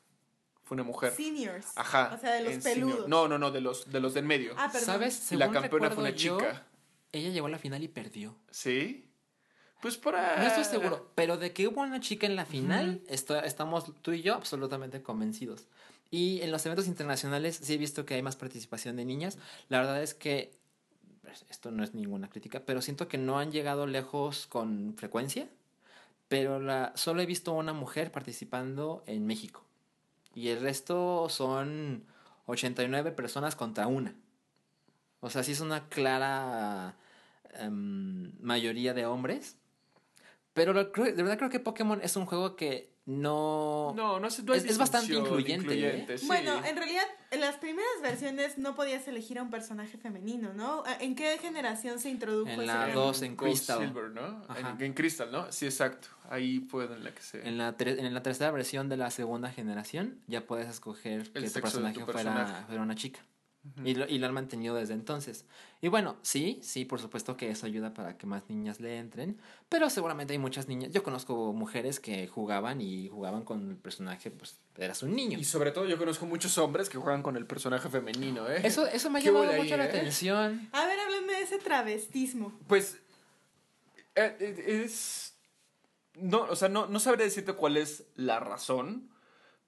Fue 0.64 0.76
una 0.76 0.84
mujer. 0.84 1.14
Seniors. 1.14 1.68
Ajá. 1.78 2.12
O 2.14 2.20
sea, 2.20 2.34
de 2.34 2.42
los 2.44 2.62
senior. 2.64 2.90
peludos. 2.92 3.08
No, 3.08 3.28
no, 3.28 3.38
no, 3.40 3.52
de 3.52 3.62
los, 3.62 3.90
de 3.90 4.00
los 4.02 4.14
del 4.14 4.26
medio. 4.26 4.54
Ah, 4.58 4.70
perdón. 4.72 4.86
¿Sabes? 4.86 5.32
y 5.32 5.36
la 5.38 5.46
Según 5.46 5.62
campeona 5.62 5.90
fue 5.92 6.04
una 6.04 6.10
yo, 6.12 6.38
chica. 6.38 6.66
ella 7.14 7.30
llegó 7.30 7.48
a 7.48 7.50
la 7.52 7.58
final 7.60 7.82
y 7.84 7.88
perdió. 7.88 8.36
¿Sí? 8.52 9.07
Pues 9.82 9.98
por 9.98 10.16
ahí. 10.16 10.40
No 10.40 10.48
estoy 10.48 10.64
seguro, 10.64 11.12
pero 11.16 11.38
de 11.38 11.54
que 11.54 11.68
hubo 11.68 11.82
una 11.82 12.00
chica 12.00 12.26
en 12.26 12.36
la 12.36 12.46
final, 12.46 13.02
estamos 13.08 13.94
tú 14.02 14.12
y 14.12 14.22
yo 14.22 14.36
absolutamente 14.36 15.02
convencidos. 15.02 15.66
Y 16.10 16.42
en 16.42 16.52
los 16.52 16.66
eventos 16.66 16.88
internacionales 16.88 17.60
sí 17.62 17.74
he 17.74 17.78
visto 17.78 18.06
que 18.06 18.16
hay 18.16 18.22
más 18.22 18.36
participación 18.36 18.96
de 18.96 19.06
niñas. 19.06 19.38
La 19.70 19.80
verdad 19.80 20.02
es 20.02 20.14
que 20.14 20.52
esto 21.50 21.72
no 21.72 21.84
es 21.84 21.94
ninguna 21.94 22.30
crítica, 22.30 22.62
pero 22.66 22.82
siento 22.82 23.08
que 23.08 23.18
no 23.18 23.40
han 23.40 23.52
llegado 23.52 23.88
lejos 23.88 24.48
con 24.48 24.96
frecuencia. 24.96 25.48
Pero 26.28 26.60
la, 26.60 26.92
solo 26.96 27.22
he 27.22 27.26
visto 27.26 27.54
una 27.54 27.74
mujer 27.74 28.12
participando 28.12 29.04
en 29.06 29.26
México. 29.26 29.64
Y 30.36 30.50
el 30.50 30.62
resto 30.62 31.30
son 31.30 32.06
89 32.46 33.12
personas 33.12 33.56
contra 33.56 33.88
una. 33.88 34.14
O 35.20 35.30
sea, 35.30 35.44
sí 35.44 35.54
es 35.54 35.62
una 35.62 35.88
clara 35.90 36.96
em, 37.54 38.32
mayoría 38.40 38.94
de 38.94 39.06
hombres. 39.06 39.58
Pero 40.58 40.74
lo 40.74 40.84
de 40.86 41.12
verdad 41.14 41.38
creo 41.38 41.50
que 41.50 41.60
Pokémon 41.62 42.00
es 42.04 42.16
un 42.18 42.26
juego 42.26 42.56
que 42.56 42.92
no... 43.06 43.94
No, 43.96 44.20
no, 44.20 44.28
Es- 44.28 44.40
es 44.66 44.78
bastante 44.78 45.14
incluyente, 45.14 46.14
¿eh? 46.14 46.18
sí. 46.18 46.28
Bueno, 46.28 46.62
en 46.66 46.76
realidad, 46.76 47.06
en 47.32 47.40
las 47.40 47.56
primeras 47.56 47.90
versiones 48.02 48.58
no 48.58 48.76
podías 48.76 49.08
elegir 49.08 49.40
a 49.40 49.44
un 49.44 49.50
personaje 49.50 49.98
femenino, 49.98 50.54
¿no? 50.54 50.84
¿En 51.00 51.16
qué 51.16 51.38
generación 51.38 52.00
se 52.00 52.10
introdujo 52.10 52.50
En 52.50 52.68
la 52.68 52.74
cambio? 52.80 52.96
dos, 53.00 53.22
en 53.22 53.38
Gold 53.38 53.52
Crystal. 53.54 53.80
Silver, 53.88 54.10
¿no? 54.10 54.44
En, 54.58 54.82
en 54.82 54.94
Crystal, 54.94 55.32
¿no? 55.32 55.50
Sí, 55.52 55.66
exacto. 55.66 56.10
Ahí 56.30 56.60
fue 56.70 56.86
en 56.86 57.04
la 57.04 57.12
que 57.14 57.22
se... 57.22 57.48
En 57.48 57.58
la, 57.58 57.78
tre- 57.78 57.98
en 58.00 58.14
la 58.14 58.22
tercera 58.24 58.52
versión 58.52 58.90
de 58.90 58.98
la 58.98 59.10
segunda 59.10 59.52
generación 59.52 60.20
ya 60.28 60.46
puedes 60.46 60.68
escoger 60.68 61.32
que 61.32 61.50
tu 61.50 61.62
personaje, 61.62 61.94
tu 61.94 62.06
Fuera, 62.06 62.14
personaje. 62.34 62.66
fuera 62.66 62.82
una 62.82 62.96
chica. 62.96 63.22
Y, 63.84 63.96
lo, 63.96 64.08
y 64.08 64.18
lo 64.18 64.28
han 64.28 64.34
mantenido 64.34 64.76
desde 64.76 64.94
entonces. 64.94 65.46
Y 65.82 65.90
bueno, 65.90 66.18
sí, 66.22 66.60
sí, 66.64 66.86
por 66.86 67.00
supuesto 67.00 67.38
que 67.38 67.52
eso 67.52 67.66
ayuda 67.66 67.94
para 67.94 68.18
que 68.18 68.26
más 68.26 68.50
niñas 68.50 68.80
le 68.80 68.98
entren. 68.98 69.40
Pero 69.70 69.90
seguramente 69.90 70.34
hay 70.34 70.40
muchas 70.40 70.68
niñas. 70.68 70.92
Yo 70.92 71.04
conozco 71.04 71.54
mujeres 71.54 72.00
que 72.00 72.28
jugaban 72.28 72.82
y 72.82 73.10
jugaban 73.10 73.44
con 73.44 73.70
el 73.70 73.78
personaje, 73.78 74.32
pues 74.32 74.60
eras 74.78 75.04
un 75.04 75.16
niño. 75.16 75.38
Y 75.38 75.44
sobre 75.44 75.72
todo 75.72 75.86
yo 75.86 75.98
conozco 75.98 76.26
muchos 76.26 76.58
hombres 76.58 76.90
que 76.90 76.98
juegan 76.98 77.22
con 77.22 77.38
el 77.38 77.46
personaje 77.46 77.90
femenino, 77.90 78.50
¿eh? 78.50 78.62
Eso, 78.64 78.88
eso 78.88 79.10
me 79.10 79.20
ha 79.20 79.22
¿Qué 79.22 79.28
llamado 79.28 79.52
ahí, 79.52 79.62
mucho 79.62 79.78
la 79.78 79.86
eh? 79.86 79.90
atención. 79.90 80.70
A 80.72 80.86
ver, 80.86 81.00
háblenme 81.00 81.34
de 81.34 81.42
ese 81.42 81.60
travestismo. 81.60 82.58
Pues 82.68 82.98
eh, 84.16 84.36
eh, 84.40 84.84
es... 84.84 85.36
No, 86.16 86.42
o 86.44 86.56
sea, 86.56 86.70
no, 86.70 86.88
no 86.88 87.00
sabré 87.00 87.26
decirte 87.26 87.54
cuál 87.54 87.78
es 87.78 88.06
la 88.16 88.40
razón, 88.40 89.12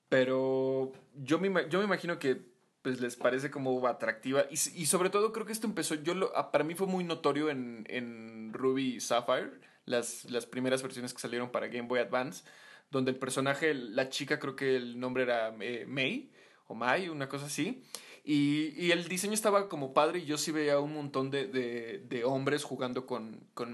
pero 0.10 0.92
yo 1.14 1.38
me, 1.40 1.70
yo 1.70 1.78
me 1.78 1.86
imagino 1.86 2.18
que 2.18 2.49
pues, 2.82 3.02
les 3.02 3.16
parece 3.16 3.52
como 3.52 3.86
atractiva. 3.88 4.46
Y, 4.50 4.54
y 4.54 4.86
sobre 4.86 5.10
todo 5.10 5.32
creo 5.32 5.46
que 5.46 5.54
esto 5.54 5.68
empezó, 5.68 5.96
yo 5.96 6.14
lo, 6.14 6.36
ah, 6.36 6.52
para 6.52 6.64
mí 6.64 6.76
fue 6.76 6.88
muy 6.88 7.04
notorio 7.04 7.50
en, 7.50 7.86
en 7.90 8.54
Ruby 8.54 9.00
Sapphire, 9.00 9.52
las, 9.86 10.26
las 10.26 10.46
primeras 10.46 10.82
versiones 10.82 11.14
que 11.14 11.20
salieron 11.20 11.52
para 11.52 11.68
Game 11.68 11.88
Boy 11.88 12.00
Advance, 12.00 12.44
donde 12.92 13.12
el 13.12 13.18
personaje, 13.18 13.74
la 13.74 14.10
chica 14.10 14.40
creo 14.40 14.56
que 14.56 14.76
el 14.76 15.00
nombre 15.00 15.24
era 15.24 15.54
eh, 15.60 15.86
May 15.88 16.32
o 16.68 16.76
Mai, 16.76 17.10
una 17.10 17.30
cosa 17.30 17.46
así. 17.46 17.84
Y, 18.24 18.74
y 18.78 18.92
el 18.92 19.08
diseño 19.08 19.34
estaba 19.34 19.70
como 19.70 19.94
padre 19.94 20.20
y 20.20 20.26
yo 20.26 20.38
sí 20.38 20.52
veía 20.52 20.80
un 20.80 20.94
montón 20.94 21.32
de, 21.32 21.48
de, 21.48 22.04
de 22.08 22.24
hombres 22.24 22.64
jugando 22.64 23.06
con, 23.06 23.48
con 23.54 23.74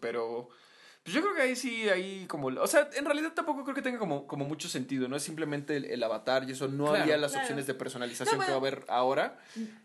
pero 0.00 0.50
pues 1.08 1.14
yo 1.14 1.22
creo 1.22 1.34
que 1.34 1.40
ahí 1.42 1.56
sí, 1.56 1.88
ahí 1.88 2.26
como... 2.28 2.48
O 2.48 2.66
sea, 2.66 2.90
en 2.94 3.04
realidad 3.06 3.32
tampoco 3.34 3.62
creo 3.64 3.74
que 3.74 3.80
tenga 3.80 3.98
como, 3.98 4.26
como 4.26 4.44
mucho 4.44 4.68
sentido, 4.68 5.08
no 5.08 5.16
es 5.16 5.22
simplemente 5.22 5.76
el, 5.78 5.86
el 5.86 6.02
avatar 6.02 6.46
y 6.46 6.52
eso, 6.52 6.68
no 6.68 6.88
Claro. 6.88 7.02
había 7.02 7.16
las 7.16 7.32
Claro. 7.32 7.44
opciones 7.44 7.66
de 7.66 7.72
personalización 7.74 8.38
No, 8.38 8.44
que 8.44 8.50
va 8.50 8.56
a 8.56 8.60
haber 8.60 8.84
ahora, 8.88 9.38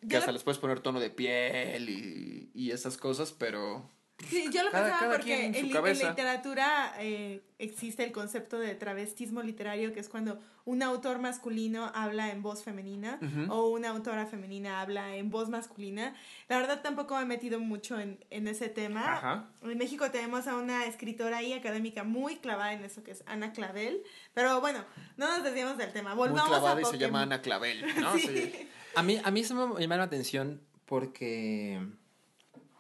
que 0.10 0.18
hasta 0.18 0.32
lo, 0.32 0.34
les 0.34 0.44
puedes 0.44 0.60
poner 0.60 0.82
tono 0.82 1.00
de 1.00 1.10
piel 1.10 1.90
y, 1.90 2.52
y 2.54 2.72
esas 2.72 2.98
cosas, 2.98 3.32
pero... 3.32 3.90
sí, 4.28 4.46
yo 4.52 4.64
lo 4.64 4.72
cada- 4.72 4.84
pensaba 4.86 5.00
cada 5.00 5.16
porque 5.18 5.46
en 5.46 5.56
en, 5.56 5.70
cabeza. 5.72 6.10
literatura 6.10 6.94
eh, 7.00 7.42
existe 7.60 8.04
el 8.04 8.12
concepto 8.12 8.60
de 8.60 8.76
travestismo 8.76 9.42
literario, 9.42 9.94
que 9.94 10.00
es 10.00 10.10
cuando 10.10 10.40
un 10.66 10.82
autor 10.82 11.20
masculino 11.20 11.92
habla 11.94 12.32
en 12.32 12.42
voz 12.42 12.64
femenina 12.64 13.20
Ujú. 13.22 13.52
o 13.52 13.70
una 13.70 13.90
autora 13.90 14.26
femenina 14.26 14.80
habla 14.82 15.16
en 15.18 15.30
voz 15.30 15.50
masculina. 15.50 16.16
La 16.48 16.58
verdad 16.58 16.82
tampoco 16.82 17.16
me 17.18 17.24
he 17.24 17.26
metido 17.26 17.60
mucho 17.60 18.00
en, 18.00 18.24
en 18.30 18.48
ese 18.48 18.70
tema. 18.70 19.14
Ajá. 19.18 19.50
En 19.62 19.78
México 19.78 20.10
tenemos 20.10 20.48
a 20.48 20.56
una 20.56 20.86
escritora 20.86 21.44
y 21.44 21.52
académica 21.54 22.04
muy 22.06 22.38
clavada 22.38 22.72
en 22.74 22.86
eso, 22.86 23.04
que 23.04 23.12
es 23.12 23.24
Ana 23.26 23.52
Clavel. 23.52 24.04
Pero 24.34 24.62
bueno, 24.62 24.86
no 25.18 25.28
nos 25.28 25.44
desviemos 25.44 25.78
del 25.78 25.92
tema. 25.92 26.16
Muy 26.16 26.30
Volvamos 26.30 26.48
clavada 26.50 26.78
a 26.78 26.82
y 26.82 26.86
se 26.86 26.98
llama 26.98 27.24
Ana 27.24 27.42
Clavel, 27.42 27.84
¿no? 28.00 28.14
Sí. 28.18 28.28
Sí. 28.28 28.70
A 28.96 29.04
mí, 29.04 29.20
a 29.24 29.32
mí 29.32 29.40
eso 29.42 29.56
me 29.68 29.82
llama 29.82 29.98
la 29.98 30.04
atención 30.04 30.62
porque... 30.86 31.82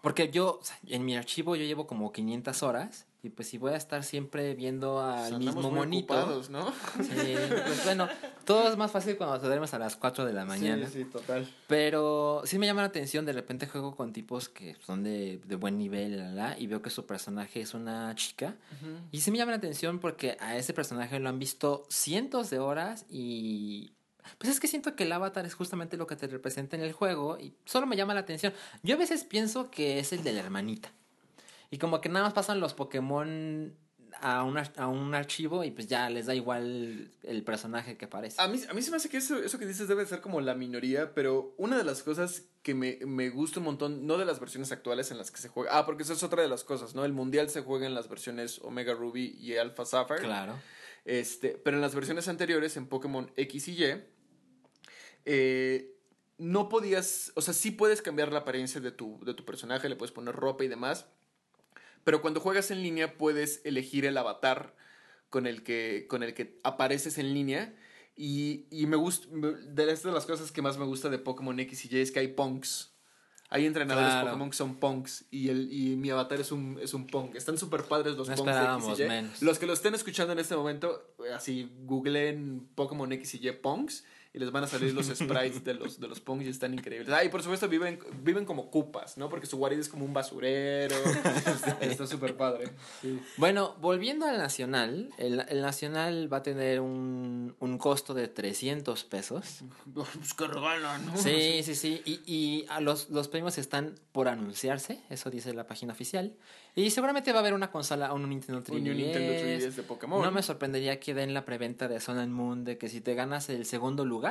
Porque 0.03 0.29
yo, 0.29 0.59
en 0.87 1.05
mi 1.05 1.15
archivo 1.15 1.55
yo 1.55 1.63
llevo 1.63 1.87
como 1.87 2.11
500 2.11 2.61
horas 2.61 3.05
y 3.21 3.29
pues 3.29 3.47
si 3.47 3.57
voy 3.57 3.71
a 3.71 3.77
estar 3.77 4.03
siempre 4.03 4.53
viendo 4.53 4.99
al 4.99 5.35
Andamos 5.35 5.55
mismo 5.55 5.61
muy 5.69 5.79
monito... 5.79 6.13
ocupados, 6.13 6.49
¿no? 6.49 6.73
Sí, 7.01 7.35
pues 7.65 7.85
bueno, 7.85 8.09
todo 8.43 8.67
es 8.67 8.75
más 8.75 8.91
fácil 8.91 9.15
cuando 9.15 9.39
te 9.39 9.47
duermes 9.47 9.73
a 9.73 9.79
las 9.79 9.95
4 9.95 10.25
de 10.25 10.33
la 10.33 10.43
mañana. 10.43 10.87
Sí, 10.87 11.03
sí, 11.03 11.05
total. 11.05 11.47
Pero 11.67 12.41
sí 12.43 12.59
me 12.59 12.65
llama 12.65 12.81
la 12.81 12.87
atención, 12.87 13.25
de 13.25 13.31
repente 13.31 13.65
juego 13.65 13.95
con 13.95 14.11
tipos 14.11 14.49
que 14.49 14.75
son 14.85 15.03
de, 15.03 15.39
de 15.45 15.55
buen 15.55 15.77
nivel, 15.77 16.17
la, 16.17 16.31
la, 16.31 16.59
y 16.59 16.67
veo 16.67 16.81
que 16.81 16.89
su 16.89 17.05
personaje 17.05 17.61
es 17.61 17.73
una 17.73 18.13
chica. 18.15 18.57
Y 19.09 19.21
sí 19.21 19.31
me 19.31 19.37
llama 19.37 19.51
la 19.51 19.57
atención 19.57 19.99
porque 19.99 20.35
a 20.41 20.57
ese 20.57 20.73
personaje 20.73 21.17
lo 21.21 21.29
han 21.29 21.39
visto 21.39 21.85
cientos 21.89 22.49
de 22.49 22.59
horas 22.59 23.05
y... 23.09 23.93
Pues 24.37 24.51
es 24.51 24.59
que 24.59 24.67
siento 24.67 24.95
que 24.95 25.03
el 25.03 25.11
avatar 25.11 25.45
es 25.45 25.53
justamente 25.53 25.97
lo 25.97 26.07
que 26.07 26.15
te 26.15 26.27
representa 26.27 26.75
en 26.75 26.83
el 26.83 26.93
juego 26.93 27.37
y 27.39 27.53
solo 27.65 27.87
me 27.87 27.95
llama 27.95 28.13
la 28.13 28.21
atención. 28.21 28.53
Yo 28.81 28.95
a 28.95 28.99
veces 28.99 29.23
pienso 29.23 29.69
que 29.69 29.99
es 29.99 30.13
el 30.13 30.23
de 30.23 30.33
la 30.33 30.39
hermanita. 30.41 30.91
Y 31.71 31.77
como 31.77 32.01
que 32.01 32.09
nada 32.09 32.25
más 32.25 32.33
pasan 32.33 32.59
los 32.59 32.73
Pokémon 32.73 33.75
a 34.21 34.43
un, 34.43 34.57
a 34.57 34.87
un 34.87 35.15
archivo 35.15 35.63
y 35.63 35.71
pues 35.71 35.87
ya 35.87 36.09
les 36.09 36.27
da 36.27 36.35
igual 36.35 37.11
el 37.23 37.43
personaje 37.43 37.97
que 37.97 38.05
aparece. 38.05 38.41
A 38.41 38.47
mí, 38.47 38.61
a 38.69 38.73
mí 38.73 38.81
se 38.81 38.91
me 38.91 38.97
hace 38.97 39.09
que 39.09 39.17
eso, 39.17 39.37
eso 39.37 39.59
que 39.59 39.65
dices 39.65 39.87
debe 39.87 40.05
ser 40.05 40.21
como 40.21 40.39
la 40.41 40.55
minoría, 40.55 41.13
pero 41.13 41.53
una 41.57 41.77
de 41.77 41.83
las 41.83 42.03
cosas 42.03 42.43
que 42.61 42.73
me, 42.73 42.99
me 43.05 43.29
gusta 43.29 43.59
un 43.59 43.65
montón, 43.65 44.07
no 44.07 44.17
de 44.17 44.25
las 44.25 44.39
versiones 44.39 44.71
actuales 44.71 45.11
en 45.11 45.17
las 45.17 45.31
que 45.31 45.39
se 45.39 45.49
juega, 45.49 45.77
ah, 45.77 45.85
porque 45.85 46.03
esa 46.03 46.13
es 46.13 46.23
otra 46.23 46.41
de 46.41 46.47
las 46.47 46.63
cosas, 46.63 46.95
¿no? 46.95 47.05
El 47.05 47.13
mundial 47.13 47.49
se 47.49 47.61
juega 47.61 47.85
en 47.85 47.93
las 47.93 48.07
versiones 48.07 48.59
Omega 48.63 48.93
Ruby 48.93 49.35
y 49.39 49.57
Alpha 49.57 49.85
Sapphire. 49.85 50.21
Claro. 50.21 50.53
Este, 51.05 51.49
pero 51.63 51.77
en 51.77 51.81
las 51.81 51.95
versiones 51.95 52.27
anteriores, 52.27 52.77
en 52.77 52.87
Pokémon 52.87 53.31
X 53.35 53.67
y 53.67 53.83
Y, 53.83 54.03
eh, 55.25 55.95
no 56.37 56.69
podías, 56.69 57.31
o 57.35 57.41
sea, 57.41 57.53
sí 57.53 57.71
puedes 57.71 58.01
cambiar 58.01 58.31
la 58.31 58.39
apariencia 58.39 58.81
de 58.81 58.91
tu, 58.91 59.19
de 59.23 59.33
tu 59.33 59.45
personaje, 59.45 59.89
le 59.89 59.95
puedes 59.95 60.11
poner 60.11 60.35
ropa 60.35 60.63
y 60.63 60.67
demás, 60.67 61.05
pero 62.03 62.21
cuando 62.21 62.39
juegas 62.39 62.71
en 62.71 62.81
línea 62.81 63.17
puedes 63.17 63.61
elegir 63.63 64.05
el 64.05 64.17
avatar 64.17 64.75
con 65.29 65.47
el 65.47 65.63
que, 65.63 66.05
con 66.09 66.23
el 66.23 66.33
que 66.33 66.59
apareces 66.63 67.17
en 67.17 67.33
línea. 67.33 67.73
Y, 68.15 68.67
y 68.69 68.85
me 68.85 68.95
gusta, 68.95 69.27
de 69.31 69.85
las 69.85 70.25
cosas 70.25 70.51
que 70.51 70.61
más 70.61 70.77
me 70.77 70.85
gusta 70.85 71.09
de 71.09 71.17
Pokémon 71.17 71.59
X 71.59 71.85
y 71.85 71.95
Y 71.95 71.99
es 72.01 72.11
que 72.11 72.19
hay 72.19 72.27
punks. 72.27 72.92
Hay 73.53 73.67
entrenadores 73.67 74.09
Claro. 74.09 74.27
Pokémon 74.29 74.49
que 74.49 74.57
son 74.57 74.75
punks 74.75 75.25
y, 75.29 75.49
el, 75.49 75.71
y 75.71 75.95
mi 75.95 76.09
avatar 76.09 76.41
es 76.41 76.51
un, 76.51 76.79
es 76.81 76.95
un 76.95 77.05
punk. 77.05 77.35
Están 77.35 77.55
súper 77.59 77.83
padres 77.83 78.15
los 78.15 78.27
No 78.27 78.35
punks 78.35 78.51
de 78.51 78.93
X 78.93 78.99
y 78.99 79.03
Y. 79.03 79.45
Los 79.45 79.59
que 79.59 79.67
lo 79.67 79.73
estén 79.73 79.93
escuchando 79.93 80.33
en 80.33 80.39
este 80.39 80.55
momento, 80.55 81.13
así 81.35 81.71
googleen 81.85 82.67
Pokémon 82.73 83.11
X 83.13 83.35
y 83.35 83.47
Y 83.47 83.51
punks 83.51 84.03
y 84.33 84.39
les 84.39 84.51
van 84.51 84.63
a 84.63 84.67
salir 84.67 84.93
los 84.93 85.05
sprites 85.05 85.63
de 85.63 85.75
los, 85.75 85.99
de 85.99 86.07
los 86.07 86.19
punks 86.19 86.45
y 86.45 86.49
están 86.49 86.73
increíbles. 86.73 87.07
Ah, 87.09 87.23
y 87.23 87.29
por 87.29 87.43
supuesto 87.43 87.69
viven, 87.69 87.99
viven 88.23 88.45
como 88.45 88.71
cupas, 88.71 89.15
¿no? 89.15 89.29
Porque 89.29 89.45
su 89.45 89.57
guarida 89.57 89.79
es 89.79 89.89
como 89.89 90.05
un 90.05 90.13
basurero. 90.13 90.95
Está 91.81 92.07
súper 92.07 92.35
padre. 92.35 92.71
Sí. 93.01 93.21
Bueno, 93.37 93.75
volviendo 93.79 94.25
al 94.25 94.39
Nacional, 94.39 95.11
el, 95.19 95.45
el 95.47 95.61
Nacional 95.61 96.33
va 96.33 96.37
a 96.37 96.43
tener 96.43 96.79
un, 96.79 97.55
un 97.59 97.77
costo 97.77 98.15
de 98.15 98.27
300 98.27 99.03
pesos. 99.03 99.63
Pues 99.93 100.33
que 100.33 100.47
regalan, 100.47 101.05
¿no? 101.05 101.17
Sí, 101.17 101.61
sí, 101.61 101.75
sí. 101.75 102.01
Y, 102.05 102.21
y 102.25 102.65
a 102.69 102.79
los, 102.79 103.09
los 103.09 103.27
premios 103.27 103.57
están 103.57 103.93
por 104.11 104.27
anunciarse, 104.27 105.01
eso 105.09 105.29
dice 105.29 105.53
la 105.53 105.67
página 105.67 105.93
oficial. 105.93 106.33
Y 106.75 106.89
seguramente 106.89 107.31
va 107.31 107.39
a 107.39 107.41
haber 107.41 107.53
una 107.53 107.69
consola, 107.69 108.11
un 108.13 108.27
Nintendo 108.27 108.63
3DS. 108.63 108.75
Un 108.77 108.83
Nintendo 108.83 109.33
3DS 109.33 109.73
de 109.73 109.83
Pokémon. 109.83 110.21
No 110.21 110.31
me 110.31 110.41
sorprendería 110.41 110.99
que 110.99 111.13
den 111.13 111.33
la 111.35 111.45
preventa 111.45 111.87
de 111.87 111.99
Sun 111.99 112.17
and 112.17 112.31
Moon 112.31 112.63
de 112.63 112.79
que 112.79 112.89
si 112.89 113.01
te 113.01 113.13
ganas 113.13 113.49
el 113.49 113.65
segundo 113.67 114.05
lugar, 114.05 114.22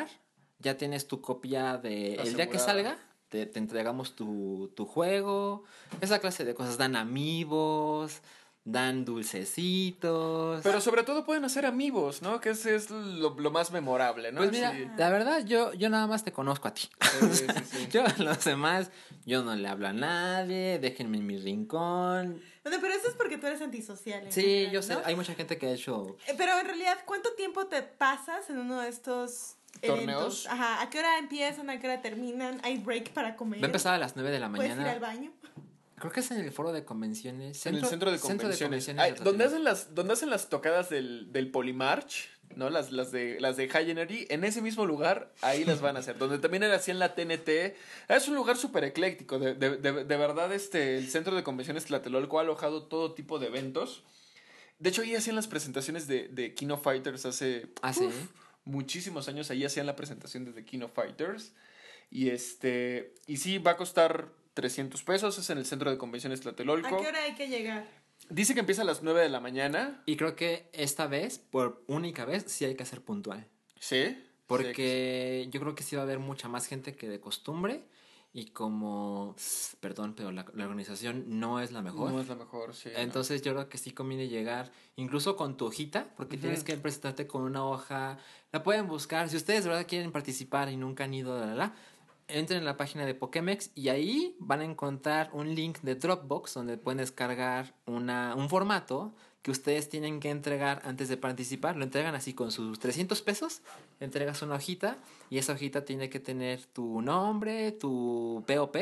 ya 0.58 0.76
tienes 0.76 1.06
tu 1.08 1.20
copia 1.20 1.76
de 1.78 2.14
el 2.14 2.34
día 2.34 2.48
que 2.48 2.58
salga. 2.58 2.96
Te, 3.28 3.46
te 3.46 3.58
entregamos 3.58 4.14
tu, 4.14 4.70
tu 4.76 4.84
juego, 4.84 5.64
esa 6.02 6.18
clase 6.18 6.44
de 6.44 6.54
cosas. 6.54 6.76
Dan 6.76 6.96
amigos, 6.96 8.20
dan 8.64 9.06
dulcecitos. 9.06 10.60
Pero 10.62 10.80
sobre 10.80 11.02
todo 11.02 11.24
pueden 11.24 11.44
hacer 11.44 11.66
amigos, 11.66 12.22
¿no? 12.22 12.40
Que 12.40 12.50
ese 12.50 12.74
es 12.74 12.90
lo, 12.90 13.30
lo 13.38 13.50
más 13.50 13.72
memorable, 13.72 14.32
¿no? 14.32 14.38
Pues 14.38 14.52
mira, 14.52 14.72
Sí. 14.72 14.86
la 14.96 15.10
verdad, 15.10 15.44
yo, 15.44 15.72
yo 15.74 15.88
nada 15.88 16.06
más 16.06 16.24
te 16.24 16.32
conozco 16.32 16.68
a 16.68 16.74
ti. 16.74 16.88
Sí, 17.00 17.26
sí, 17.32 17.46
sí. 17.70 17.88
Yo 17.90 18.04
a 18.04 18.14
los 18.22 18.44
demás, 18.44 18.90
yo 19.24 19.42
no 19.42 19.54
le 19.56 19.66
hablo 19.66 19.88
a 19.88 19.92
nadie, 19.92 20.78
déjenme 20.78 21.18
en 21.18 21.26
mi 21.26 21.38
rincón. 21.38 22.40
Bueno, 22.62 22.78
pero 22.80 22.94
eso 22.94 23.08
es 23.08 23.14
porque 23.14 23.38
tú 23.38 23.46
eres 23.46 23.60
antisocial. 23.62 24.24
Sí, 24.30 24.42
general, 24.42 24.72
yo 24.72 24.82
sé, 24.82 24.94
¿no? 24.94 25.00
hay 25.04 25.16
mucha 25.16 25.34
gente 25.34 25.58
que 25.58 25.66
ha 25.66 25.72
hecho... 25.72 26.16
Eh, 26.28 26.34
Pero 26.36 26.56
en 26.58 26.66
realidad, 26.66 26.98
¿cuánto 27.04 27.32
tiempo 27.32 27.66
te 27.66 27.82
pasas 27.82 28.48
en 28.50 28.58
uno 28.58 28.80
de 28.80 28.88
estos 28.88 29.56
¿Torneos? 29.80 30.06
eventos? 30.06 30.46
Ajá, 30.46 30.82
¿a 30.82 30.90
qué 30.90 30.98
hora 30.98 31.18
empiezan? 31.18 31.70
¿A 31.70 31.78
qué 31.80 31.86
hora 31.88 32.00
terminan? 32.02 32.60
¿Hay 32.62 32.78
break 32.78 33.10
para 33.10 33.36
comer? 33.36 33.60
Va 33.60 33.64
a 33.64 33.66
empezar 33.66 33.94
a 33.94 33.98
las 33.98 34.14
9 34.16 34.30
de 34.30 34.38
la 34.40 34.48
¿Puedes 34.48 34.70
ir 34.70 34.76
mañana. 34.76 34.92
al 34.92 35.00
baño? 35.00 35.32
Creo 35.96 36.10
que 36.12 36.20
es 36.20 36.30
en 36.32 36.40
el 36.40 36.50
foro 36.52 36.72
de 36.72 36.84
convenciones. 36.84 37.64
en 37.66 37.76
el 37.76 37.84
centro 37.86 38.10
de 38.10 38.18
convenciones. 38.18 38.86
de 38.86 38.92
Ay, 39.00 39.12
donde, 39.12 39.44
Tlatelolco. 39.44 39.44
hacen 39.46 39.64
las, 39.64 39.94
donde 39.94 40.12
hacen 40.14 40.30
las 40.30 40.48
tocadas 40.48 40.90
del, 40.90 41.32
del 41.32 41.50
Polymarch, 41.50 42.28
¿no? 42.56 42.70
Las, 42.70 42.90
las, 42.92 43.12
de, 43.12 43.38
las 43.40 43.56
de 43.56 43.68
High 43.68 43.90
Energy, 43.92 44.26
en 44.28 44.42
ese 44.44 44.60
mismo 44.62 44.84
lugar, 44.84 45.32
ahí 45.42 45.64
las 45.64 45.80
van 45.80 45.96
a 45.96 46.00
hacer. 46.00 46.18
donde 46.18 46.38
también 46.38 46.64
era 46.64 46.74
así 46.76 46.90
en 46.90 46.98
la 46.98 47.14
TNT. 47.14 47.48
Es 48.08 48.26
un 48.28 48.34
lugar 48.34 48.56
súper 48.56 48.82
ecléctico. 48.84 49.38
De, 49.38 49.54
de, 49.54 49.76
de, 49.76 50.04
de 50.04 50.16
verdad, 50.16 50.52
este, 50.52 50.98
el 50.98 51.08
centro 51.08 51.36
de 51.36 51.44
convenciones 51.44 51.84
Tlatelolco 51.84 52.38
ha 52.38 52.42
alojado 52.42 52.82
todo 52.84 53.14
tipo 53.14 53.38
de 53.38 53.46
eventos. 53.46 54.02
De 54.80 54.88
hecho, 54.90 55.02
ahí 55.02 55.14
hacían 55.14 55.36
las 55.36 55.46
presentaciones 55.46 56.08
de, 56.08 56.26
de 56.28 56.52
Kino 56.54 56.76
Fighters 56.78 57.24
hace 57.26 57.68
Ah, 57.80 57.92
sí. 57.92 58.06
uf, 58.06 58.14
muchísimos 58.64 59.28
años. 59.28 59.50
Ahí 59.50 59.64
hacían 59.64 59.86
la 59.86 59.96
presentación 59.96 60.44
de 60.44 60.52
The 60.52 60.64
Kino 60.64 60.88
Fighters. 60.88 61.52
Y 62.10 62.30
este. 62.30 63.14
Y 63.26 63.38
sí, 63.38 63.58
va 63.58 63.72
a 63.72 63.76
costar 63.76 64.30
300 64.54 65.02
pesos, 65.02 65.38
es 65.38 65.48
en 65.50 65.58
el 65.58 65.66
centro 65.66 65.90
de 65.90 65.98
convenciones 65.98 66.40
¿A 66.40 66.42
Tlatelolco. 66.42 67.00
qué 67.00 67.08
hora 67.08 67.22
hay 67.22 67.34
que 67.34 67.48
llegar? 67.48 67.86
Dice 68.28 68.54
que 68.54 68.60
empieza 68.60 68.82
a 68.82 68.84
las 68.84 69.02
9 69.02 69.20
de 69.20 69.28
la 69.28 69.40
mañana. 69.40 70.02
Y 70.06 70.16
creo 70.16 70.36
que 70.36 70.68
esta 70.72 71.06
vez, 71.06 71.38
por 71.38 71.82
única 71.86 72.24
vez, 72.24 72.44
sí 72.46 72.64
hay 72.64 72.74
que 72.74 72.84
ser 72.84 73.00
puntual. 73.00 73.46
Sí. 73.78 74.16
Porque 74.46 75.48
yo 75.50 75.60
creo 75.60 75.74
que 75.74 75.82
sí 75.82 75.96
va 75.96 76.02
a 76.02 76.04
haber 76.04 76.18
mucha 76.18 76.48
más 76.48 76.66
gente 76.66 76.94
que 76.94 77.08
de 77.08 77.20
costumbre. 77.20 77.82
Y 78.34 78.46
como, 78.46 79.36
perdón, 79.80 80.14
pero 80.14 80.32
la, 80.32 80.46
la 80.54 80.64
organización 80.64 81.24
no 81.38 81.60
es 81.60 81.70
la 81.70 81.82
mejor. 81.82 82.12
No 82.12 82.20
es 82.20 82.28
la 82.28 82.34
mejor, 82.34 82.74
sí. 82.74 82.88
no. 82.92 82.98
Entonces 82.98 83.42
yo 83.42 83.52
creo 83.52 83.68
que 83.68 83.76
sí 83.76 83.92
conviene 83.92 84.28
llegar 84.28 84.72
incluso 84.96 85.36
con 85.36 85.58
tu 85.58 85.66
hojita, 85.66 86.14
porque 86.16 86.38
tienes 86.38 86.64
que 86.64 86.76
presentarte 86.78 87.26
con 87.26 87.42
una 87.42 87.64
hoja. 87.64 88.18
La 88.50 88.62
pueden 88.62 88.88
buscar. 88.88 89.28
Si 89.28 89.36
ustedes 89.36 89.64
de 89.64 89.70
verdad 89.70 89.86
quieren 89.86 90.12
participar 90.12 90.70
y 90.70 90.78
nunca 90.78 91.04
han 91.04 91.12
ido, 91.12 91.38
la, 91.38 91.46
la, 91.46 91.54
la, 91.54 91.74
entren 92.28 92.60
en 92.60 92.64
la 92.64 92.76
página 92.76 93.04
de 93.04 93.14
Pokémex 93.14 93.70
y 93.74 93.88
ahí 93.88 94.36
van 94.38 94.60
a 94.60 94.64
encontrar 94.64 95.30
un 95.32 95.54
link 95.54 95.80
de 95.80 95.94
Dropbox 95.94 96.54
donde 96.54 96.78
pueden 96.78 96.98
descargar 96.98 97.74
una, 97.86 98.34
un 98.34 98.48
formato 98.48 99.14
que 99.42 99.50
ustedes 99.50 99.88
tienen 99.88 100.20
que 100.20 100.30
entregar 100.30 100.82
antes 100.84 101.08
de 101.08 101.16
participar. 101.16 101.76
Lo 101.76 101.84
entregan 101.84 102.14
así 102.14 102.32
con 102.32 102.52
sus 102.52 102.78
300 102.78 103.20
pesos, 103.22 103.62
entregas 104.00 104.42
una 104.42 104.54
hojita 104.54 104.96
y 105.30 105.38
esa 105.38 105.52
hojita 105.52 105.84
tiene 105.84 106.08
que 106.08 106.20
tener 106.20 106.64
tu 106.66 107.02
nombre, 107.02 107.72
tu 107.72 108.44
POP, 108.46 108.76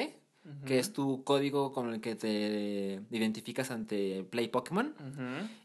que 0.66 0.78
es 0.78 0.92
tu 0.92 1.24
código 1.24 1.72
con 1.72 1.92
el 1.92 2.00
que 2.00 2.14
te 2.14 3.00
identificas 3.10 3.70
ante 3.70 4.24
Play 4.24 4.48
Pokémon. 4.48 4.94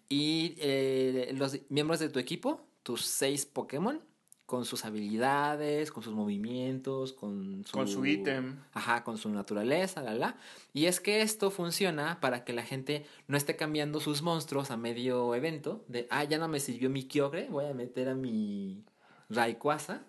Y 0.08 0.56
eh, 0.60 1.34
los 1.36 1.60
miembros 1.70 2.00
de 2.00 2.10
tu 2.10 2.20
equipo, 2.20 2.62
tus 2.84 3.06
seis 3.06 3.46
Pokémon, 3.46 4.02
con 4.46 4.64
sus 4.66 4.86
habilidades, 4.86 5.92
con 5.92 6.04
sus 6.04 6.14
movimientos, 6.14 7.14
con 7.14 7.64
su... 7.66 7.72
Con 7.72 7.88
su 7.88 8.06
ítem. 8.06 8.60
Ajá, 8.74 9.04
con 9.04 9.18
su 9.18 9.30
naturaleza, 9.30 10.04
la, 10.04 10.14
la. 10.14 10.38
Y 10.72 10.86
es 10.86 11.00
que 11.00 11.22
esto 11.22 11.50
funciona 11.50 12.20
para 12.22 12.44
que 12.44 12.54
la 12.54 12.62
gente 12.64 13.06
no 13.28 13.38
esté 13.38 13.56
cambiando 13.56 14.00
sus 14.00 14.22
monstruos 14.22 14.70
a 14.70 14.78
medio 14.78 15.34
evento. 15.34 15.84
De, 15.88 16.08
ah, 16.12 16.24
ya 16.26 16.38
no 16.38 16.48
me 16.48 16.60
sirvió 16.60 16.90
mi 16.92 17.04
Kyogre, 17.04 17.48
voy 17.50 17.66
a 17.66 17.74
meter 17.74 18.08
a 18.10 18.14
mi 18.16 18.84
Rayquaza. 19.30 20.02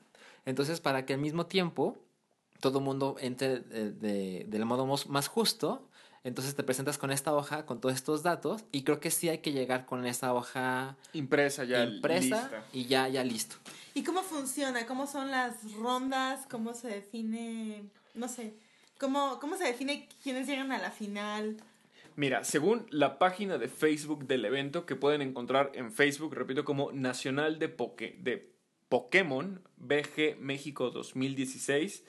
Entonces, 0.45 0.81
para 0.81 1.07
que 1.07 1.15
al 1.15 1.21
mismo 1.21 1.47
tiempo 1.47 1.97
todo 2.61 2.79
el 2.81 2.85
mundo 2.85 3.17
entre 3.21 3.61
de, 3.61 3.91
de- 3.93 4.45
del 4.49 4.65
modo 4.67 4.87
más 4.87 5.29
justo, 5.29 5.89
entonces 6.27 6.55
te 6.55 6.63
presentas 6.63 6.99
con 6.99 7.11
esta 7.13 7.35
hoja, 7.35 7.65
con 7.67 7.81
todos 7.81 7.95
estos 7.95 8.23
datos, 8.23 8.65
y 8.73 8.83
creo 8.83 9.01
que 9.01 9.11
sí 9.11 9.29
hay 9.29 9.39
que 9.39 9.53
llegar 9.53 9.87
con 9.87 10.05
esa 10.07 10.35
hoja 10.35 10.97
Impresa 11.13 11.65
ya. 11.65 11.85
impresa 11.85 12.21
lista. 12.43 12.65
y 12.73 12.87
ya, 12.87 13.09
ya 13.09 13.23
listo. 13.25 13.57
¿Y 13.95 14.03
cómo 14.03 14.23
funciona? 14.23 14.85
¿Cómo 14.87 15.07
son 15.07 15.31
las 15.31 15.73
rondas? 15.75 16.47
¿Cómo 16.51 16.75
se 16.75 16.89
define? 16.89 17.85
No 18.15 18.29
sé. 18.29 18.55
¿Cómo, 18.99 19.39
cómo 19.41 19.57
se 19.57 19.65
define 19.65 20.09
quiénes 20.23 20.47
llegan 20.47 20.73
a 20.73 20.79
la 20.79 20.91
final? 20.91 21.57
Mira, 22.17 22.45
según 22.45 22.87
la 22.91 23.19
página 23.19 23.59
de 23.59 23.69
Facebook 23.69 24.27
del 24.27 24.45
evento 24.47 24.87
que 24.87 24.97
pueden 24.97 25.21
encontrar 25.23 25.71
en 25.75 25.93
Facebook, 25.93 26.35
repito, 26.35 26.65
como 26.65 26.91
Nacional 26.93 27.59
de, 27.59 27.75
Poké- 27.77 28.17
de 28.23 28.55
Pokémon 28.89 29.63
BG 29.77 30.37
México 30.41 30.91
2016, 30.91 32.05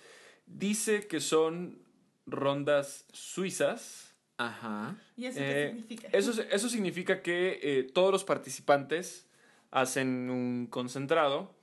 dice 0.46 1.08
que 1.08 1.20
son 1.20 1.84
rondas 2.26 3.06
suizas. 3.12 4.07
Ajá. 4.38 4.96
¿Y 5.16 5.26
eso 5.26 5.40
Eh, 5.42 5.44
qué 5.44 5.68
significa? 5.70 6.08
Eso, 6.12 6.42
eso 6.42 6.70
significa 6.70 7.22
que 7.22 7.60
eh, 7.62 7.84
todos 7.84 8.12
los 8.12 8.24
participantes 8.24 9.28
hacen 9.72 10.30
un 10.30 10.68
concentrado 10.68 11.56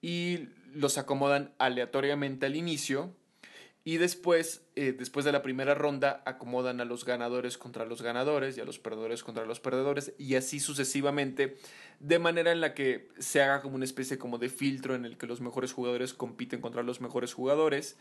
y 0.00 0.48
los 0.72 0.98
acomodan 0.98 1.52
aleatoriamente 1.58 2.46
al 2.46 2.56
inicio 2.56 3.14
y 3.90 3.96
después, 3.96 4.62
eh, 4.76 4.94
después 4.96 5.24
de 5.24 5.32
la 5.32 5.42
primera 5.42 5.74
ronda, 5.74 6.22
acomodan 6.24 6.80
a 6.80 6.84
los 6.84 7.04
ganadores 7.04 7.58
contra 7.58 7.84
los 7.86 8.02
ganadores 8.02 8.56
y 8.56 8.60
a 8.60 8.64
los 8.64 8.78
perdedores 8.78 9.24
contra 9.24 9.44
los 9.44 9.58
perdedores 9.58 10.12
y 10.16 10.36
así 10.36 10.60
sucesivamente, 10.60 11.56
de 11.98 12.20
manera 12.20 12.52
en 12.52 12.60
la 12.60 12.72
que 12.72 13.08
se 13.18 13.42
haga 13.42 13.62
como 13.62 13.74
una 13.74 13.84
especie 13.84 14.16
como 14.16 14.38
de 14.38 14.48
filtro 14.48 14.94
en 14.94 15.04
el 15.04 15.18
que 15.18 15.26
los 15.26 15.40
mejores 15.40 15.72
jugadores 15.72 16.14
compiten 16.14 16.60
contra 16.60 16.84
los 16.84 17.00
mejores 17.00 17.34
jugadores 17.34 17.96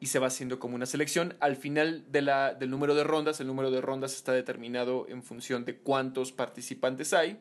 y 0.00 0.06
se 0.06 0.18
va 0.18 0.26
haciendo 0.26 0.58
como 0.58 0.74
una 0.74 0.86
selección. 0.86 1.36
Al 1.38 1.54
final 1.54 2.10
de 2.10 2.22
la, 2.22 2.54
del 2.54 2.70
número 2.70 2.96
de 2.96 3.04
rondas, 3.04 3.38
el 3.38 3.46
número 3.46 3.70
de 3.70 3.80
rondas 3.80 4.16
está 4.16 4.32
determinado 4.32 5.06
en 5.08 5.22
función 5.22 5.64
de 5.64 5.76
cuántos 5.76 6.32
participantes 6.32 7.12
hay. 7.12 7.38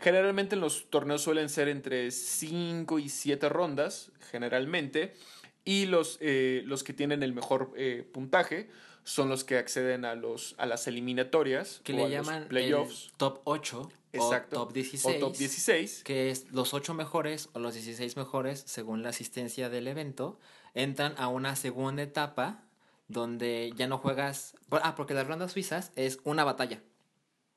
Generalmente 0.00 0.54
en 0.54 0.60
los 0.60 0.90
torneos 0.90 1.22
suelen 1.22 1.48
ser 1.48 1.68
entre 1.68 2.10
5 2.10 2.98
y 2.98 3.08
7 3.08 3.48
rondas, 3.48 4.12
generalmente, 4.30 5.14
y 5.68 5.84
los, 5.84 6.16
eh, 6.22 6.62
los 6.64 6.82
que 6.82 6.94
tienen 6.94 7.22
el 7.22 7.34
mejor 7.34 7.72
eh, 7.76 8.08
puntaje 8.10 8.70
son 9.04 9.28
los 9.28 9.44
que 9.44 9.58
acceden 9.58 10.06
a, 10.06 10.14
los, 10.14 10.54
a 10.56 10.64
las 10.64 10.86
eliminatorias 10.86 11.82
Que 11.84 11.92
o 11.92 11.96
le 11.96 12.02
a 12.04 12.04
los 12.06 12.12
llaman 12.26 12.48
playoffs. 12.48 13.08
el 13.08 13.12
top 13.18 13.40
8 13.44 13.92
Exacto. 14.14 14.62
o 14.62 14.64
top 14.64 14.72
16. 14.72 15.16
O 15.16 15.26
top 15.26 15.36
16. 15.36 16.04
que 16.04 16.30
es 16.30 16.50
los 16.52 16.72
8 16.72 16.94
mejores 16.94 17.50
o 17.52 17.58
los 17.58 17.74
16 17.74 18.16
mejores, 18.16 18.62
según 18.66 19.02
la 19.02 19.10
asistencia 19.10 19.68
del 19.68 19.88
evento, 19.88 20.38
entran 20.72 21.14
a 21.18 21.28
una 21.28 21.54
segunda 21.54 22.02
etapa 22.02 22.64
donde 23.08 23.70
ya 23.76 23.86
no 23.88 23.98
juegas... 23.98 24.56
Ah, 24.70 24.94
porque 24.96 25.12
las 25.12 25.26
rondas 25.26 25.52
suizas 25.52 25.92
es 25.96 26.18
una 26.24 26.44
batalla. 26.44 26.80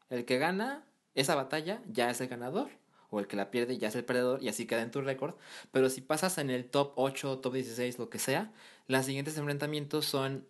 El 0.10 0.26
que 0.26 0.38
gana 0.38 0.84
esa 1.16 1.36
batalla 1.36 1.82
ya 1.88 2.10
es 2.10 2.20
el 2.20 2.28
ganador, 2.28 2.72
o 3.12 3.20
el 3.20 3.28
que 3.28 3.36
la 3.36 3.52
pierde 3.52 3.78
ya 3.78 3.90
es 3.90 3.96
el 3.96 4.04
perdedor, 4.04 4.42
y 4.42 4.50
así 4.50 4.66
queda 4.66 4.82
en 4.82 4.90
tu 4.90 5.02
récord. 5.02 5.36
Pero 5.72 5.90
si 5.90 6.02
pasas 6.02 6.40
en 6.40 6.50
el 6.50 6.66
top 6.66 6.94
8, 6.96 7.40
top 7.40 7.54
16, 7.54 8.00
lo 8.00 8.10
que 8.10 8.18
sea, 8.18 8.52
los 8.88 9.06
siguientes 9.06 9.38
enfrentamientos 9.38 10.06
son 10.06 10.48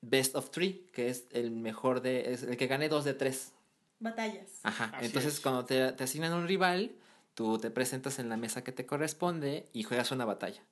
best 0.00 0.34
of 0.36 0.50
three, 0.50 0.86
que 0.92 1.10
es 1.10 1.26
el 1.32 1.50
mejor 1.50 2.00
de... 2.00 2.32
es 2.32 2.44
el 2.44 2.56
que 2.56 2.66
gane 2.68 2.88
dos 2.88 3.04
de 3.04 3.14
tres. 3.14 3.52
Batallas. 3.98 4.60
Ajá. 4.62 4.90
Así 4.94 5.06
Entonces, 5.06 5.34
es. 5.34 5.40
cuando 5.40 5.64
te, 5.64 5.92
te 5.92 6.04
asignan 6.04 6.32
un 6.32 6.46
rival, 6.46 6.92
tú 7.34 7.58
te 7.58 7.70
presentas 7.70 8.18
en 8.18 8.28
la 8.28 8.36
mesa 8.36 8.62
que 8.62 8.72
te 8.72 8.86
corresponde 8.86 9.68
y 9.72 9.82
juegas 9.82 10.12
una 10.12 10.24
batalla. 10.24 10.62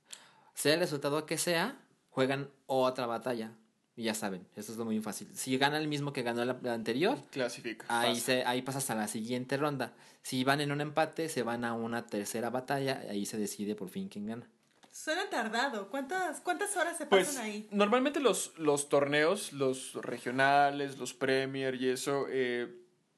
Sea 0.55 0.75
el 0.75 0.81
resultado 0.81 1.27
que 1.27 1.39
sea, 1.39 1.81
juegan 2.11 2.51
otra 2.67 3.07
batalla. 3.07 3.53
Y 3.95 4.05
ya 4.05 4.15
saben, 4.15 4.47
eso 4.57 4.73
es 4.73 4.79
lo 4.79 4.85
muy 4.87 5.01
fácil. 5.01 5.29
Si 5.35 5.59
gana 5.59 5.77
el 5.79 5.87
mismo 5.87 6.13
que 6.15 6.23
ganó 6.23 6.45
la, 6.45 6.57
la 6.63 6.73
anterior, 6.73 7.19
Clasifica. 7.31 7.85
ahí, 7.89 8.15
pasa. 8.15 8.25
se, 8.25 8.45
ahí 8.47 8.63
pasas 8.63 8.89
a 8.91 8.95
la 8.95 9.07
siguiente 9.07 9.57
ronda. 9.59 9.93
Si 10.23 10.45
van 10.45 10.61
en 10.63 10.73
un 10.73 10.81
empate, 10.81 11.29
se 11.29 11.43
van 11.43 11.65
a 11.65 11.75
una 11.75 12.07
tercera 12.07 12.49
batalla. 12.49 13.03
Ahí 13.11 13.27
se 13.27 13.37
decide 13.37 13.75
por 13.75 13.91
fin 13.91 14.09
quién 14.09 14.27
gana. 14.27 14.49
Suena 14.91 15.29
tardado. 15.31 15.89
¿Cuántas, 15.91 16.41
cuántas 16.41 16.75
horas 16.77 16.97
se 16.97 17.07
Pues 17.07 17.29
pasan 17.29 17.45
ahí? 17.45 17.69
normalmente 17.71 18.21
los, 18.21 18.53
los 18.59 18.89
torneos, 18.89 19.53
los 19.53 19.95
regionales, 19.95 20.99
los 20.99 21.13
Premier 21.15 21.75
y 21.75 21.89
eso, 21.89 22.27
eh, 22.31 22.75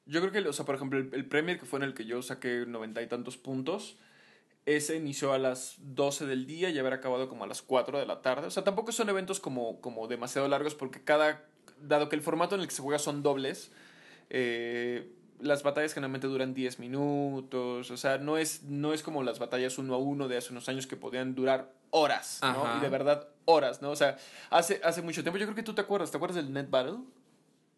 yo 0.06 0.20
creo 0.20 0.32
que, 0.32 0.48
o 0.48 0.52
sea, 0.52 0.64
por 0.64 0.74
ejemplo, 0.76 0.98
el, 0.98 1.10
el 1.12 1.26
Premier 1.26 1.58
que 1.58 1.66
fue 1.66 1.78
en 1.78 1.84
el 1.84 1.94
que 1.94 2.04
yo 2.04 2.20
saqué 2.22 2.64
noventa 2.66 3.00
y 3.02 3.06
tantos 3.08 3.36
puntos, 3.36 3.96
ese 4.66 4.96
inició 4.96 5.32
a 5.32 5.38
las 5.38 5.76
12 5.78 6.26
del 6.26 6.46
día 6.46 6.70
y 6.70 6.78
haber 6.78 6.94
acabado 6.94 7.28
como 7.28 7.44
a 7.44 7.46
las 7.46 7.62
4 7.62 7.98
de 7.98 8.06
la 8.06 8.22
tarde. 8.22 8.46
O 8.46 8.50
sea, 8.50 8.64
tampoco 8.64 8.92
son 8.92 9.08
eventos 9.08 9.40
como, 9.40 9.80
como 9.80 10.08
demasiado 10.08 10.48
largos 10.48 10.74
porque 10.74 11.02
cada, 11.02 11.44
dado 11.82 12.08
que 12.08 12.16
el 12.16 12.22
formato 12.22 12.54
en 12.54 12.62
el 12.62 12.68
que 12.68 12.74
se 12.74 12.82
juega 12.82 12.98
son 12.98 13.22
dobles, 13.22 13.70
eh, 14.30 15.12
las 15.40 15.62
batallas 15.62 15.92
generalmente 15.92 16.26
duran 16.26 16.54
10 16.54 16.78
minutos, 16.78 17.90
o 17.90 17.96
sea, 17.96 18.18
no 18.18 18.38
es, 18.38 18.62
no 18.62 18.94
es 18.94 19.02
como 19.02 19.22
las 19.22 19.38
batallas 19.38 19.78
uno 19.78 19.94
a 19.94 19.98
uno 19.98 20.28
de 20.28 20.38
hace 20.38 20.52
unos 20.52 20.68
años 20.68 20.86
que 20.86 20.96
podían 20.96 21.34
durar 21.34 21.70
horas, 21.90 22.38
¿no? 22.42 22.48
Ajá. 22.48 22.78
Y 22.78 22.80
de 22.80 22.88
verdad, 22.88 23.28
horas, 23.44 23.82
¿no? 23.82 23.90
O 23.90 23.96
sea, 23.96 24.16
hace, 24.50 24.80
hace 24.82 25.02
mucho 25.02 25.22
tiempo, 25.22 25.38
yo 25.38 25.44
creo 25.44 25.56
que 25.56 25.62
tú 25.62 25.74
te 25.74 25.82
acuerdas, 25.82 26.10
¿te 26.10 26.16
acuerdas 26.16 26.36
del 26.36 26.52
Net 26.52 26.70
Battle? 26.70 26.98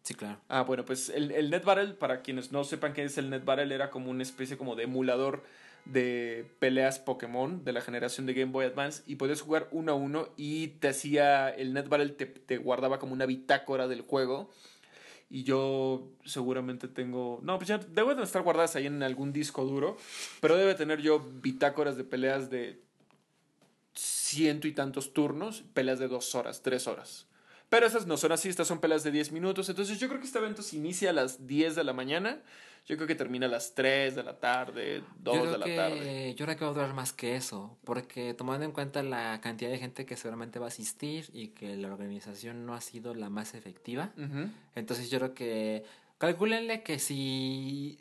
Sí, 0.03 0.13
claro. 0.13 0.39
Ah, 0.47 0.61
bueno, 0.61 0.85
pues 0.85 1.09
el, 1.09 1.31
el 1.31 1.49
Net 1.49 1.65
Battle, 1.65 1.93
para 1.95 2.21
quienes 2.21 2.53
no 2.53 2.63
sepan 2.63 2.93
qué 2.93 3.03
es 3.03 3.17
el 3.17 3.29
Net 3.29 3.43
Battle, 3.43 3.75
era 3.75 3.89
como 3.89 4.09
una 4.09 4.23
especie 4.23 4.57
como 4.57 4.75
de 4.75 4.83
emulador 4.83 5.43
de 5.91 6.45
peleas 6.59 6.99
Pokémon 6.99 7.63
de 7.63 7.71
la 7.71 7.81
generación 7.81 8.25
de 8.25 8.33
Game 8.33 8.51
Boy 8.51 8.65
Advance 8.65 9.03
y 9.05 9.15
podías 9.15 9.41
jugar 9.41 9.67
uno 9.71 9.91
a 9.93 9.95
uno 9.95 10.29
y 10.37 10.67
te 10.67 10.89
hacía, 10.89 11.49
el 11.49 11.73
Net 11.73 11.87
Battle 11.87 12.09
te, 12.09 12.25
te 12.25 12.57
guardaba 12.57 12.99
como 12.99 13.13
una 13.13 13.25
bitácora 13.25 13.87
del 13.87 14.01
juego 14.01 14.49
y 15.29 15.43
yo 15.43 16.09
seguramente 16.25 16.87
tengo, 16.87 17.39
no, 17.43 17.57
pues 17.57 17.67
ya 17.67 17.77
deben 17.77 18.17
de 18.17 18.23
estar 18.23 18.43
guardadas 18.43 18.75
ahí 18.75 18.85
en 18.85 19.03
algún 19.03 19.33
disco 19.33 19.65
duro, 19.65 19.97
pero 20.39 20.55
debe 20.55 20.75
tener 20.75 21.01
yo 21.01 21.19
bitácoras 21.19 21.97
de 21.97 22.03
peleas 22.03 22.49
de 22.49 22.81
ciento 23.93 24.67
y 24.67 24.73
tantos 24.73 25.13
turnos, 25.13 25.63
peleas 25.73 25.99
de 25.99 26.07
dos 26.07 26.33
horas, 26.35 26.61
tres 26.61 26.87
horas. 26.87 27.27
Pero 27.69 27.85
esas 27.85 28.07
no 28.07 28.15
son 28.15 28.31
así, 28.31 28.47
estas 28.47 28.67
son 28.67 28.79
peleas 28.79 29.03
de 29.03 29.11
10 29.11 29.33
minutos. 29.33 29.67
Entonces 29.67 29.99
yo 29.99 30.07
creo 30.07 30.21
que 30.21 30.27
este 30.27 30.39
evento 30.39 30.61
se 30.61 30.77
inicia 30.77 31.09
a 31.09 31.13
las 31.13 31.47
10 31.47 31.75
de 31.75 31.83
la 31.83 31.91
mañana. 31.91 32.41
Yo 32.87 32.95
creo 32.95 33.05
que 33.05 33.15
termina 33.15 33.47
a 33.47 33.49
las 33.49 33.75
3 33.75 34.15
de 34.15 34.23
la 34.23 34.39
tarde, 34.39 35.03
2 35.19 35.35
yo 35.35 35.51
de 35.51 35.57
la 35.57 35.65
que, 35.65 35.75
tarde. 35.75 36.35
Yo 36.35 36.45
creo 36.45 36.57
que 36.57 36.65
va 36.65 36.71
a 36.71 36.73
durar 36.73 36.93
más 36.93 37.11
que 37.11 37.35
eso, 37.35 37.77
porque 37.83 38.33
tomando 38.33 38.65
en 38.65 38.71
cuenta 38.71 39.03
la 39.03 39.41
cantidad 39.41 39.69
de 39.69 39.77
gente 39.77 40.05
que 40.05 40.15
seguramente 40.15 40.57
va 40.57 40.65
a 40.65 40.69
asistir 40.69 41.29
y 41.33 41.49
que 41.49 41.75
la 41.75 41.89
organización 41.89 42.65
no 42.65 42.73
ha 42.73 42.81
sido 42.81 43.13
la 43.13 43.29
más 43.29 43.53
efectiva, 43.55 44.13
entonces 44.73 45.09
yo 45.09 45.19
creo 45.19 45.33
que 45.33 45.83
calcúlenle 46.17 46.81
que 46.81 46.97
si 46.97 47.99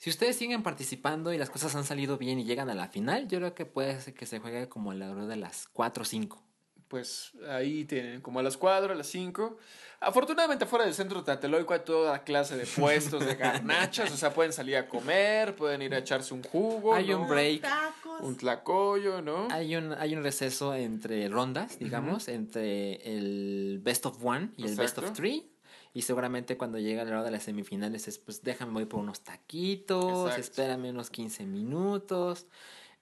si 0.00 0.08
ustedes 0.08 0.36
siguen 0.36 0.62
participando 0.62 1.30
y 1.34 1.36
las 1.36 1.50
cosas 1.50 1.74
han 1.74 1.84
salido 1.84 2.16
bien 2.16 2.38
y 2.38 2.44
llegan 2.44 2.70
a 2.70 2.74
la 2.74 2.88
final, 2.88 3.28
yo 3.28 3.36
creo 3.38 3.54
que 3.54 3.66
puede 3.66 4.00
ser 4.00 4.14
que 4.14 4.24
se 4.24 4.38
juegue 4.38 4.66
como 4.66 4.92
alrededor 4.92 5.26
de 5.26 5.36
las 5.36 5.68
4 5.74 6.02
o 6.02 6.06
5. 6.06 6.42
Pues 6.90 7.30
ahí 7.48 7.84
tienen 7.84 8.20
como 8.20 8.40
a 8.40 8.42
las 8.42 8.56
4, 8.56 8.92
a 8.92 8.96
las 8.96 9.06
5. 9.06 9.56
Afortunadamente 10.00 10.66
fuera 10.66 10.84
del 10.84 10.92
centro 10.94 11.22
Tlatelolco 11.22 11.72
hay 11.72 11.80
toda 11.80 12.24
clase 12.24 12.56
de 12.56 12.66
puestos 12.66 13.24
de 13.24 13.36
garnachas, 13.36 14.10
o 14.10 14.16
sea, 14.16 14.34
pueden 14.34 14.52
salir 14.52 14.76
a 14.76 14.88
comer, 14.88 15.54
pueden 15.54 15.82
ir 15.82 15.94
a 15.94 15.98
echarse 15.98 16.34
un 16.34 16.42
jugo, 16.42 16.94
Hay 16.94 17.12
un 17.12 17.28
break. 17.28 17.60
Tacos. 17.62 18.20
un 18.22 18.36
tlacoyo, 18.36 19.22
¿no? 19.22 19.46
Hay 19.52 19.76
un, 19.76 19.92
hay 19.92 20.16
un 20.16 20.24
receso 20.24 20.74
entre 20.74 21.28
rondas, 21.28 21.78
digamos, 21.78 22.26
entre 22.28 22.94
el 23.16 23.78
best 23.82 24.06
of 24.06 24.18
one 24.24 24.50
y 24.56 24.64
el 24.66 24.74
best 24.74 24.98
of 24.98 25.12
three. 25.12 25.46
Y 25.94 26.02
seguramente 26.02 26.56
cuando 26.56 26.78
llega 26.78 27.04
la 27.04 27.10
hora 27.10 27.22
de 27.22 27.30
las 27.30 27.44
semifinales 27.44 28.08
es, 28.08 28.18
pues 28.18 28.42
déjame 28.42 28.72
voy 28.72 28.86
por 28.86 29.00
unos 29.00 29.20
taquitos, 29.20 30.30
Exacto. 30.30 30.40
espérame 30.40 30.90
unos 30.90 31.10
15 31.10 31.46
minutos. 31.46 32.46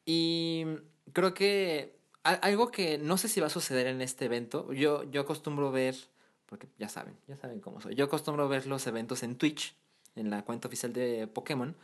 Y 0.05 0.65
creo 1.12 1.32
que 1.32 1.98
algo 2.35 2.71
que 2.71 2.99
no 2.99 3.17
sé 3.19 3.29
si 3.29 3.41
va 3.41 3.47
a 3.49 3.51
suceder 3.51 3.87
en 3.87 4.01
este 4.01 4.25
evento, 4.27 4.73
yo, 4.73 5.05
yo 5.11 5.21
acostumbro 5.23 5.71
ver, 5.73 5.95
porque 6.47 6.69
ya 6.79 6.89
saben, 6.89 7.15
ya 7.27 7.37
saben 7.37 7.61
cómo 7.61 7.81
soy, 7.81 7.95
yo 7.95 8.07
acostumbro 8.07 8.49
ver 8.49 8.67
los 8.67 8.87
eventos 8.87 9.23
en 9.23 9.37
Twitch, 9.37 9.75
en 10.17 10.31
la 10.31 10.43
cuenta 10.45 10.69
oficial 10.69 10.93
de 10.93 11.27
Pokémon, 11.27 11.77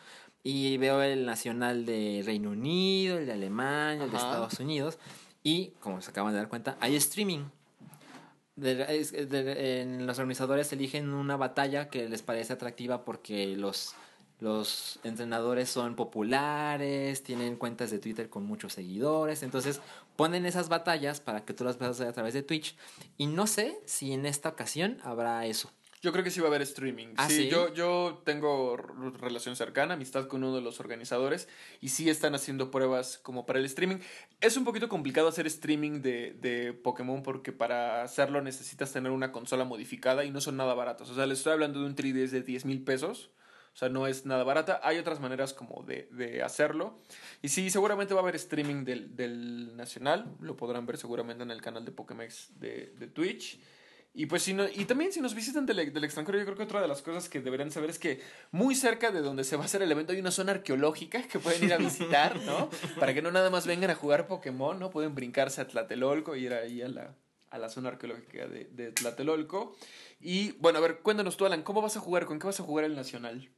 y 0.42 0.76
veo 0.78 1.02
el 1.02 1.24
nacional 1.26 1.86
de 1.86 2.22
Reino 2.24 2.50
Unido, 2.50 3.18
el 3.18 3.26
de 3.26 3.32
Alemania, 3.32 4.04
el 4.04 4.10
de. 4.10 4.16
Estados 4.16 4.58
Unidos, 4.60 4.98
y 5.42 5.68
como 5.80 6.00
se 6.00 6.10
acaban 6.10 6.32
de 6.32 6.38
dar 6.38 6.48
cuenta, 6.48 6.76
hay 6.80 6.96
streaming. 6.96 7.44
De- 8.56 9.80
en 9.80 10.06
los 10.06 10.18
organizadores 10.18 10.72
eligen 10.72 11.12
una 11.12 11.36
batalla 11.36 11.88
que 11.88 12.08
les 12.08 12.22
parece 12.22 12.52
atractiva 12.52 13.04
porque 13.04 13.56
los, 13.56 13.94
los 14.40 14.98
entrenadores 15.04 15.70
son 15.70 15.94
populares, 15.94 17.22
tienen 17.22 17.56
cuentas 17.56 17.90
de 17.90 17.98
Twitter 17.98 18.28
con 18.28 18.44
muchos 18.44 18.72
seguidores, 18.72 19.42
entonces 19.42 19.80
ponen 20.16 20.46
esas 20.46 20.68
batallas 20.68 21.20
para 21.20 21.44
que 21.44 21.54
tú 21.54 21.64
las 21.64 21.76
puedas 21.76 22.00
a 22.00 22.12
través 22.12 22.34
de 22.34 22.42
Twitch. 22.42 22.76
Y 23.16 23.26
no 23.26 23.46
sé 23.46 23.80
si 23.86 24.12
en 24.12 24.26
esta 24.26 24.50
ocasión 24.50 24.98
habrá 25.02 25.46
eso. 25.46 25.70
Yo 26.04 26.12
creo 26.12 26.22
que 26.22 26.30
sí 26.30 26.40
va 26.40 26.48
a 26.48 26.50
haber 26.50 26.60
streaming. 26.60 27.14
¿Ah, 27.16 27.30
sí, 27.30 27.44
sí? 27.44 27.48
Yo, 27.48 27.72
yo 27.72 28.20
tengo 28.26 28.76
relación 28.76 29.56
cercana, 29.56 29.94
amistad 29.94 30.26
con 30.26 30.44
uno 30.44 30.54
de 30.54 30.60
los 30.60 30.78
organizadores 30.78 31.48
y 31.80 31.88
sí 31.88 32.10
están 32.10 32.34
haciendo 32.34 32.70
pruebas 32.70 33.16
como 33.22 33.46
para 33.46 33.58
el 33.58 33.64
streaming. 33.64 33.96
Es 34.42 34.58
un 34.58 34.66
poquito 34.66 34.90
complicado 34.90 35.28
hacer 35.28 35.46
streaming 35.46 36.02
de, 36.02 36.36
de 36.38 36.74
Pokémon 36.74 37.22
porque 37.22 37.52
para 37.52 38.02
hacerlo 38.02 38.42
necesitas 38.42 38.92
tener 38.92 39.12
una 39.12 39.32
consola 39.32 39.64
modificada 39.64 40.26
y 40.26 40.30
no 40.30 40.42
son 40.42 40.58
nada 40.58 40.74
baratos. 40.74 41.08
O 41.08 41.14
sea, 41.14 41.24
les 41.24 41.38
estoy 41.38 41.54
hablando 41.54 41.80
de 41.80 41.86
un 41.86 41.96
3DS 41.96 42.28
de 42.28 42.42
10 42.42 42.66
mil 42.66 42.84
pesos. 42.84 43.30
O 43.74 43.76
sea, 43.76 43.88
no 43.88 44.06
es 44.06 44.24
nada 44.24 44.44
barata. 44.44 44.80
Hay 44.84 44.98
otras 44.98 45.18
maneras 45.18 45.52
como 45.52 45.82
de, 45.82 46.08
de 46.12 46.44
hacerlo. 46.44 47.00
Y 47.42 47.48
sí, 47.48 47.70
seguramente 47.70 48.14
va 48.14 48.20
a 48.20 48.22
haber 48.22 48.36
streaming 48.36 48.84
del, 48.84 49.16
del 49.16 49.76
Nacional. 49.76 50.36
Lo 50.40 50.56
podrán 50.56 50.86
ver 50.86 50.96
seguramente 50.96 51.42
en 51.42 51.50
el 51.50 51.60
canal 51.60 51.84
de 51.84 51.90
Pokémex 51.90 52.60
de, 52.60 52.94
de 52.96 53.06
Twitch. 53.08 53.58
Y 54.16 54.26
pues 54.26 54.44
si 54.44 54.54
no, 54.54 54.64
y 54.72 54.84
también 54.84 55.12
si 55.12 55.20
nos 55.20 55.34
visitan 55.34 55.66
del, 55.66 55.92
del 55.92 56.04
extranjero, 56.04 56.38
yo 56.38 56.44
creo 56.44 56.56
que 56.56 56.62
otra 56.62 56.80
de 56.80 56.86
las 56.86 57.02
cosas 57.02 57.28
que 57.28 57.40
deberían 57.40 57.72
saber 57.72 57.90
es 57.90 57.98
que 57.98 58.20
muy 58.52 58.76
cerca 58.76 59.10
de 59.10 59.20
donde 59.22 59.42
se 59.42 59.56
va 59.56 59.62
a 59.62 59.66
hacer 59.66 59.82
el 59.82 59.90
evento 59.90 60.12
hay 60.12 60.20
una 60.20 60.30
zona 60.30 60.52
arqueológica 60.52 61.22
que 61.22 61.40
pueden 61.40 61.64
ir 61.64 61.74
a 61.74 61.78
visitar, 61.78 62.36
¿no? 62.42 62.70
Para 63.00 63.12
que 63.12 63.22
no 63.22 63.32
nada 63.32 63.50
más 63.50 63.66
vengan 63.66 63.90
a 63.90 63.96
jugar 63.96 64.28
Pokémon, 64.28 64.78
¿no? 64.78 64.90
Pueden 64.90 65.16
brincarse 65.16 65.60
a 65.60 65.66
Tlatelolco 65.66 66.36
y 66.36 66.44
ir 66.44 66.54
ahí 66.54 66.80
a 66.80 66.86
la, 66.86 67.16
a 67.50 67.58
la 67.58 67.68
zona 67.68 67.88
arqueológica 67.88 68.46
de, 68.46 68.66
de 68.66 68.92
Tlatelolco. 68.92 69.76
Y 70.20 70.52
bueno, 70.60 70.78
a 70.78 70.82
ver, 70.82 71.00
cuéntanos 71.00 71.36
tú, 71.36 71.44
Alan, 71.44 71.64
¿cómo 71.64 71.82
vas 71.82 71.96
a 71.96 72.00
jugar? 72.00 72.24
¿Con 72.24 72.38
qué 72.38 72.46
vas 72.46 72.60
a 72.60 72.62
jugar 72.62 72.84
el 72.84 72.94
Nacional? 72.94 73.50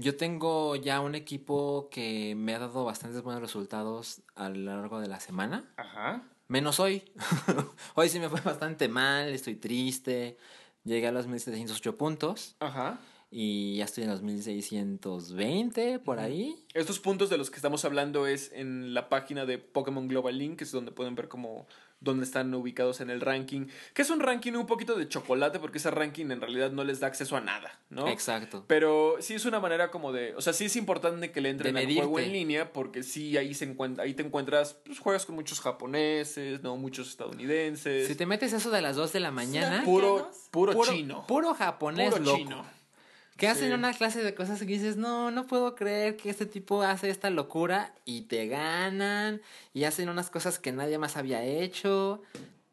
Yo 0.00 0.16
tengo 0.16 0.76
ya 0.76 1.00
un 1.00 1.16
equipo 1.16 1.88
que 1.90 2.36
me 2.36 2.54
ha 2.54 2.60
dado 2.60 2.84
bastantes 2.84 3.20
buenos 3.20 3.42
resultados 3.42 4.22
a 4.36 4.48
lo 4.48 4.76
largo 4.76 5.00
de 5.00 5.08
la 5.08 5.18
semana. 5.18 5.64
Ajá. 5.76 6.22
Menos 6.46 6.78
hoy. 6.78 7.02
hoy 7.96 8.08
sí 8.08 8.20
me 8.20 8.28
fue 8.28 8.40
bastante 8.40 8.88
mal, 8.88 9.30
estoy 9.30 9.56
triste. 9.56 10.38
Llegué 10.84 11.08
a 11.08 11.12
los 11.12 11.26
1708 11.26 11.98
puntos 11.98 12.54
Ajá. 12.60 13.00
Y 13.30 13.76
ya 13.76 13.84
estoy 13.84 14.04
en 14.04 14.10
los 14.10 14.22
1620 14.22 15.98
por 15.98 16.18
ahí. 16.18 16.64
Estos 16.74 16.98
puntos 16.98 17.28
de 17.28 17.38
los 17.38 17.50
que 17.50 17.56
estamos 17.56 17.84
hablando 17.84 18.26
es 18.26 18.52
en 18.52 18.94
la 18.94 19.08
página 19.08 19.44
de 19.44 19.58
Pokémon 19.58 20.08
Global 20.08 20.38
Link, 20.38 20.58
que 20.58 20.64
es 20.64 20.72
donde 20.72 20.92
pueden 20.92 21.14
ver 21.14 21.28
cómo 21.28 21.66
dónde 22.00 22.24
están 22.24 22.54
ubicados 22.54 23.00
en 23.00 23.10
el 23.10 23.20
ranking, 23.20 23.66
que 23.92 24.02
es 24.02 24.10
un 24.10 24.20
ranking 24.20 24.52
un 24.52 24.66
poquito 24.66 24.94
de 24.94 25.08
chocolate 25.08 25.58
porque 25.58 25.78
ese 25.78 25.90
ranking 25.90 26.30
en 26.30 26.40
realidad 26.40 26.70
no 26.70 26.84
les 26.84 27.00
da 27.00 27.08
acceso 27.08 27.36
a 27.36 27.40
nada, 27.40 27.80
¿no? 27.90 28.06
Exacto. 28.08 28.64
Pero 28.68 29.16
sí 29.20 29.34
es 29.34 29.44
una 29.44 29.58
manera 29.58 29.90
como 29.90 30.12
de, 30.12 30.34
o 30.36 30.40
sea, 30.40 30.52
sí 30.52 30.66
es 30.66 30.76
importante 30.76 31.32
que 31.32 31.40
le 31.40 31.50
entren 31.50 31.76
al 31.76 31.92
juego 31.92 32.20
en 32.20 32.32
línea 32.32 32.72
porque 32.72 33.02
sí 33.02 33.36
ahí 33.36 33.52
se 33.54 33.64
encuentra, 33.64 34.04
ahí 34.04 34.14
te 34.14 34.22
encuentras, 34.22 34.74
pues 34.84 35.00
juegas 35.00 35.26
con 35.26 35.34
muchos 35.34 35.60
japoneses, 35.60 36.62
no 36.62 36.76
muchos 36.76 37.08
estadounidenses, 37.08 38.06
Si 38.06 38.14
te 38.14 38.26
metes 38.26 38.52
eso 38.52 38.70
de 38.70 38.80
las 38.80 38.96
2 38.96 39.12
de 39.12 39.20
la 39.20 39.30
mañana, 39.30 39.82
puro 39.84 40.30
puro, 40.50 40.72
puro, 40.72 40.92
chino, 40.92 41.26
puro 41.26 41.54
japonés 41.54 42.10
puro 42.10 42.22
loco. 42.24 42.38
chino. 42.38 42.77
Que 43.38 43.48
hacen 43.48 43.68
Sí. 43.68 43.72
una 43.74 43.92
clase 43.94 44.22
de 44.22 44.34
cosas 44.34 44.58
que 44.58 44.66
dices, 44.66 44.96
no, 44.96 45.30
no 45.30 45.46
puedo 45.46 45.74
creer 45.74 46.16
que 46.16 46.28
este 46.28 46.44
tipo 46.44 46.82
hace 46.82 47.08
esta 47.08 47.30
locura 47.30 47.94
y 48.04 48.22
te 48.22 48.46
ganan 48.48 49.40
y 49.72 49.84
hacen 49.84 50.08
unas 50.10 50.28
cosas 50.28 50.58
que 50.58 50.72
nadie 50.72 50.98
más 50.98 51.16
había 51.16 51.42
hecho. 51.44 52.20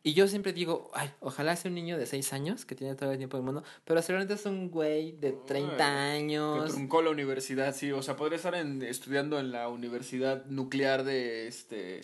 Y 0.01 0.13
yo 0.13 0.27
siempre 0.27 0.53
digo, 0.53 0.91
ay, 0.93 1.09
ojalá 1.19 1.55
sea 1.55 1.69
un 1.69 1.75
niño 1.75 1.97
de 1.97 2.05
6 2.05 2.31
años 2.33 2.65
que 2.65 2.75
tiene 2.75 2.93
todo 2.95 3.11
el 3.11 3.17
tiempo 3.17 3.37
del 3.37 3.45
mundo, 3.45 3.63
pero 3.85 4.01
seguramente 4.01 4.35
es 4.35 4.45
un 4.45 4.69
güey 4.69 5.13
de 5.13 5.31
30 5.47 5.77
Que 5.77 5.83
años. 5.83 6.71
truncó 6.73 7.01
la 7.01 7.09
universidad, 7.09 7.73
sí. 7.73 7.91
O 7.91 8.01
sea, 8.03 8.15
podría 8.15 8.35
estar 8.37 8.53
en- 8.55 8.81
estudiando 8.83 9.39
en 9.39 9.51
la 9.51 9.67
universidad 9.67 10.45
nuclear 10.45 11.03
de 11.03 11.47
este. 11.47 12.01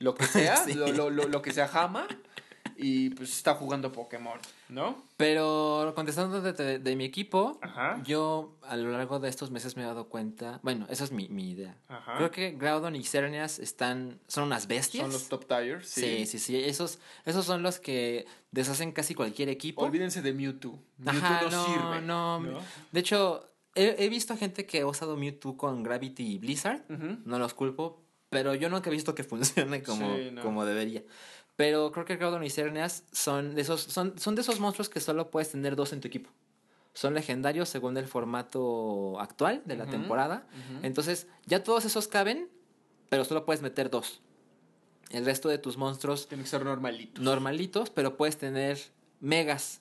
Lo 0.00 0.14
que 0.14 0.24
sea, 0.54 0.56
Sí. 0.56 0.74
lo, 0.74 0.88
lo, 0.92 1.10
lo, 1.10 1.28
lo 1.28 1.42
que 1.42 1.52
sea 1.52 1.68
Jama. 1.68 2.06
Y 2.80 3.10
pues 3.10 3.30
está 3.36 3.54
jugando 3.56 3.90
Pokémon, 3.90 4.38
¿no? 4.68 5.02
Pero 5.16 5.92
contestando 5.96 6.40
de, 6.40 6.52
de- 6.52 6.78
de 6.78 6.96
mi 6.96 7.04
equipo, 7.04 7.58
Ajá. 7.60 8.00
yo 8.04 8.56
a 8.62 8.76
lo 8.76 8.92
largo 8.92 9.18
de 9.18 9.28
estos 9.28 9.50
meses 9.50 9.76
me 9.76 9.82
he 9.82 9.86
dado 9.86 10.08
cuenta, 10.08 10.60
bueno, 10.62 10.86
esa 10.88 11.02
es 11.02 11.10
mi, 11.10 11.28
mi 11.28 11.50
idea. 11.50 11.76
Ajá. 11.88 12.14
Creo 12.16 12.30
que 12.30 12.52
Groudon 12.52 12.94
y 12.94 13.02
Xerneas 13.02 13.58
están, 13.58 14.20
son 14.28 14.44
unas 14.44 14.68
bestias. 14.68 15.02
Son 15.02 15.12
los 15.12 15.28
top 15.28 15.46
tires, 15.48 15.88
sí. 15.88 16.00
Sí, 16.02 16.26
sí, 16.26 16.38
sí. 16.38 16.56
Esos, 16.56 17.00
esos 17.24 17.44
son 17.44 17.62
los 17.64 17.80
que 17.80 18.26
deshacen 18.52 18.92
casi 18.92 19.14
cualquier 19.16 19.48
equipo. 19.48 19.82
Olvídense 19.82 20.22
de 20.22 20.32
Mewtwo. 20.32 20.78
Mewtwo 20.98 21.18
Ajá, 21.26 21.42
no, 21.42 21.50
no, 21.50 21.64
sirve. 21.66 22.00
no. 22.06 22.40
¿no? 22.40 22.60
De 22.92 23.00
hecho, 23.00 23.50
he, 23.74 23.96
he 24.04 24.08
visto 24.08 24.36
gente 24.36 24.66
que 24.66 24.82
ha 24.82 24.86
usado 24.86 25.16
Mewtwo 25.16 25.56
con 25.56 25.82
Gravity 25.82 26.34
y 26.34 26.38
Blizzard. 26.38 26.82
No 27.24 27.40
los 27.40 27.54
culpo, 27.54 28.04
pero 28.30 28.54
yo 28.54 28.68
nunca 28.68 28.88
he 28.88 28.92
visto 28.92 29.14
que 29.16 29.24
funcione 29.24 29.82
como, 29.82 30.14
Sí, 30.16 30.30
no. 30.30 30.42
como 30.42 30.64
debería. 30.64 31.02
Pero 31.58 31.90
creo 31.90 32.04
que 32.04 32.14
Groudon 32.14 32.44
y 32.44 32.50
Xerneas 32.50 33.02
son 33.10 33.56
de 33.56 33.62
esos, 33.62 33.82
son, 33.82 34.16
son 34.16 34.36
de 34.36 34.42
esos 34.42 34.60
monstruos 34.60 34.88
que 34.88 35.00
solo 35.00 35.28
puedes 35.32 35.50
tener 35.50 35.74
dos 35.74 35.92
en 35.92 36.00
tu 36.00 36.06
equipo. 36.06 36.30
Son 36.94 37.14
legendarios 37.14 37.68
según 37.68 37.96
el 37.96 38.06
formato 38.06 39.18
actual 39.18 39.62
de 39.64 39.74
la 39.74 39.86
temporada. 39.86 40.46
Entonces, 40.84 41.26
ya 41.46 41.64
todos 41.64 41.84
esos 41.84 42.06
caben, 42.06 42.48
pero 43.08 43.24
solo 43.24 43.44
puedes 43.44 43.60
meter 43.60 43.90
dos. 43.90 44.20
El 45.10 45.24
resto 45.24 45.48
de 45.48 45.58
tus 45.58 45.76
monstruos 45.76 46.28
Tiene 46.28 46.44
que 46.44 46.48
ser 46.48 46.64
normalito. 46.64 47.20
normalitos, 47.20 47.90
pero 47.90 48.16
puedes 48.16 48.38
tener 48.38 48.78
megas. 49.18 49.80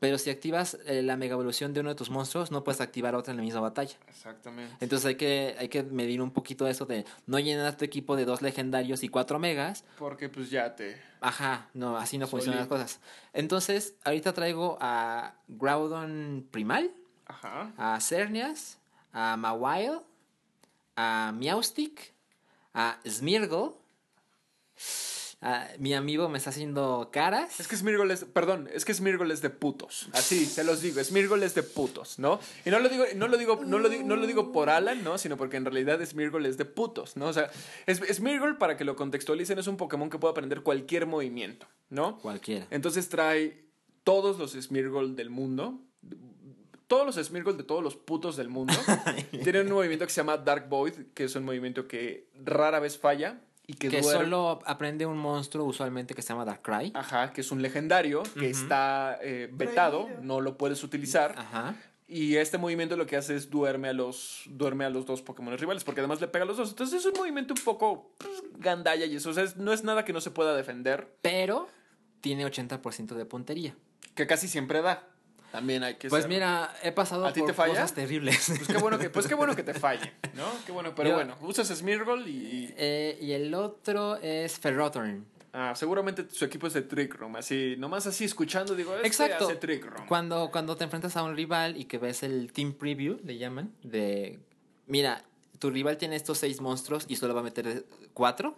Pero 0.00 0.16
si 0.18 0.30
activas 0.30 0.78
eh, 0.86 1.02
la 1.02 1.16
mega 1.16 1.32
evolución 1.32 1.72
de 1.74 1.80
uno 1.80 1.88
de 1.88 1.94
tus 1.94 2.10
monstruos, 2.10 2.50
no 2.50 2.62
puedes 2.62 2.80
activar 2.80 3.14
otra 3.14 3.32
en 3.32 3.38
la 3.38 3.42
misma 3.42 3.60
batalla. 3.60 3.96
Exactamente. 4.08 4.74
Entonces 4.80 5.06
hay 5.06 5.14
que, 5.16 5.56
hay 5.58 5.68
que 5.68 5.82
medir 5.82 6.22
un 6.22 6.30
poquito 6.30 6.66
eso 6.68 6.86
de 6.86 7.04
no 7.26 7.38
llenar 7.38 7.76
tu 7.76 7.84
equipo 7.84 8.14
de 8.14 8.24
dos 8.24 8.40
legendarios 8.40 9.02
y 9.02 9.08
cuatro 9.08 9.38
megas. 9.38 9.84
Porque 9.98 10.28
pues 10.28 10.50
ya 10.50 10.76
te. 10.76 11.00
Ajá, 11.20 11.68
no, 11.74 11.96
así 11.96 12.16
no 12.16 12.26
funcionan 12.28 12.60
las 12.60 12.68
cosas. 12.68 13.00
Entonces, 13.32 13.94
ahorita 14.04 14.32
traigo 14.32 14.78
a 14.80 15.34
Groudon 15.48 16.46
Primal, 16.50 16.92
Ajá. 17.26 17.72
a 17.76 18.00
Cernias, 18.00 18.78
a 19.12 19.36
Mawile, 19.36 20.00
a 20.94 21.32
Meowstic, 21.34 22.14
a 22.72 23.00
Smeargle. 23.04 23.72
A- 25.40 25.68
mi 25.78 25.94
amigo 25.94 26.28
me 26.28 26.38
está 26.38 26.50
haciendo 26.50 27.10
caras. 27.12 27.60
Es 27.60 27.68
que 27.68 27.76
Smirgol 27.76 28.10
es, 28.10 28.24
perdón, 28.24 28.68
es 28.72 28.84
que 28.84 28.92
Smirgol 28.92 29.30
es 29.30 29.40
de 29.40 29.50
putos. 29.50 30.08
Así, 30.12 30.44
se 30.46 30.64
los 30.64 30.82
digo, 30.82 31.02
Smirgol 31.02 31.42
es 31.42 31.54
de 31.54 31.62
putos, 31.62 32.18
¿no? 32.18 32.40
Y 32.64 32.70
no 32.70 32.80
lo 32.80 32.88
digo, 32.88 33.04
no 33.14 33.28
lo 33.28 33.36
digo, 33.36 33.60
no 33.64 33.78
lo 33.78 33.88
digo, 33.88 34.02
no 34.04 34.16
lo 34.16 34.26
digo 34.26 34.50
por 34.52 34.68
Alan, 34.70 35.04
¿no? 35.04 35.16
Sino 35.18 35.36
porque 35.36 35.56
en 35.56 35.64
realidad 35.64 36.04
Smirgol 36.04 36.46
es 36.46 36.58
de 36.58 36.64
putos, 36.64 37.16
¿no? 37.16 37.26
O 37.26 37.32
sea, 37.32 37.50
es, 37.86 37.98
Smirgol, 38.16 38.58
para 38.58 38.76
que 38.76 38.84
lo 38.84 38.96
contextualicen, 38.96 39.58
es 39.58 39.66
un 39.68 39.76
Pokémon 39.76 40.10
que 40.10 40.18
puede 40.18 40.32
aprender 40.32 40.62
cualquier 40.62 41.06
movimiento, 41.06 41.66
¿no? 41.90 42.18
Cualquiera. 42.18 42.66
Entonces 42.70 43.08
trae 43.08 43.64
todos 44.02 44.38
los 44.38 44.52
Smirgol 44.52 45.14
del 45.14 45.30
mundo. 45.30 45.80
Todos 46.88 47.04
los 47.16 47.26
Smirgol 47.26 47.58
de 47.58 47.64
todos 47.64 47.82
los 47.84 47.96
putos 47.96 48.36
del 48.36 48.48
mundo. 48.48 48.72
tienen 49.44 49.66
un 49.66 49.74
movimiento 49.74 50.06
que 50.06 50.10
se 50.10 50.20
llama 50.22 50.38
Dark 50.38 50.68
Void, 50.70 50.94
que 51.14 51.24
es 51.24 51.36
un 51.36 51.44
movimiento 51.44 51.86
que 51.86 52.30
rara 52.42 52.80
vez 52.80 52.96
falla 52.98 53.40
y 53.68 53.74
que, 53.74 53.88
Que 53.90 54.00
duerme. 54.00 54.24
solo 54.24 54.58
aprende 54.64 55.06
un 55.06 55.16
monstruo 55.18 55.64
usualmente 55.66 56.14
que 56.14 56.22
se 56.22 56.30
llama 56.30 56.44
Darkrai. 56.44 56.90
Ajá, 56.94 57.32
que 57.32 57.42
es 57.42 57.52
un 57.52 57.62
legendario 57.62 58.22
que 58.36 58.48
está 58.50 59.18
eh, 59.22 59.48
vetado, 59.52 60.06
Prohibido. 60.06 60.24
no 60.24 60.40
lo 60.40 60.56
puedes 60.58 60.82
utilizar. 60.82 61.34
Ajá. 61.38 61.76
Y 62.08 62.36
este 62.36 62.56
movimiento 62.56 62.96
lo 62.96 63.04
que 63.06 63.16
hace 63.18 63.36
es 63.36 63.50
duerme 63.50 63.88
a 63.88 63.92
los, 63.92 64.44
duerme 64.46 64.86
a 64.86 64.90
los 64.90 65.04
dos 65.04 65.20
Pokémon 65.20 65.56
rivales, 65.58 65.84
porque 65.84 66.00
además 66.00 66.20
le 66.22 66.28
pega 66.28 66.44
a 66.44 66.48
los 66.48 66.56
dos. 66.56 66.70
Entonces 66.70 67.00
es 67.00 67.06
un 67.06 67.12
movimiento 67.18 67.52
un 67.52 67.60
poco 67.62 68.14
pues, 68.16 68.42
gandalla 68.56 69.04
y 69.04 69.16
eso. 69.16 69.28
O 69.28 69.34
sea, 69.34 69.44
es- 69.44 69.56
no 69.58 69.72
es 69.74 69.84
nada 69.84 70.04
que 70.06 70.14
no 70.14 70.22
se 70.22 70.30
pueda 70.30 70.56
defender, 70.56 71.14
Pero 71.20 71.68
tiene 72.22 72.46
80% 72.46 73.14
de 73.14 73.26
puntería. 73.26 73.76
que 74.14 74.26
casi 74.26 74.48
siempre 74.48 74.80
da. 74.80 75.06
También 75.52 75.82
hay 75.82 75.94
que 75.94 76.08
Pues 76.08 76.22
ser- 76.24 76.28
mira, 76.30 76.74
he 76.82 76.92
pasado 76.92 77.24
¿A 77.26 77.32
ti 77.32 77.40
por 77.40 77.48
te 77.48 77.54
falla? 77.54 77.72
cosas 77.72 77.94
terribles. 77.94 78.46
Pues 78.48 78.68
qué 78.68 78.76
bueno 78.78 78.98
que, 78.98 79.08
pues 79.10 79.26
qué 79.26 79.34
bueno 79.34 79.56
que 79.56 79.62
te 79.62 79.72
falle, 79.74 80.12
¿no? 80.34 80.44
Qué 80.66 80.72
bueno, 80.72 80.94
pero 80.94 81.08
Yo- 81.10 81.14
bueno, 81.14 81.36
usas 81.40 81.68
Smeargle 81.68 82.28
y, 82.28 82.32
y- 82.36 82.74
Eh, 82.76 83.18
y 83.20 83.32
el 83.32 83.54
otro 83.54 84.16
es 84.16 84.58
Ferrothorn. 84.58 85.24
ah, 85.54 85.72
seguramente 85.74 86.26
su 86.30 86.44
equipo 86.44 86.66
es 86.66 86.74
de 86.74 86.82
Trick 86.82 87.14
Room, 87.14 87.36
así, 87.36 87.76
nomás 87.78 88.06
así 88.06 88.24
escuchando 88.26 88.74
digo, 88.74 88.94
este 88.96 89.06
Exacto. 89.06 89.46
hace 89.46 89.56
Trick 89.56 89.84
Room. 89.86 90.06
Cuando, 90.06 90.50
cuando 90.52 90.76
te 90.76 90.84
enfrentas 90.84 91.16
a 91.16 91.22
un 91.22 91.34
rival 91.34 91.76
y 91.78 91.86
que 91.86 91.96
ves 91.98 92.22
el 92.22 92.52
team 92.52 92.74
preview, 92.74 93.18
le 93.24 93.38
llaman, 93.38 93.72
de... 93.82 94.38
Mira, 94.86 95.24
tu 95.58 95.70
rival 95.70 95.96
tiene 95.96 96.16
estos 96.16 96.38
seis 96.38 96.60
monstruos 96.60 97.06
y 97.08 97.16
solo 97.16 97.34
va 97.34 97.40
a 97.40 97.44
meter 97.44 97.84
cuatro. 98.18 98.56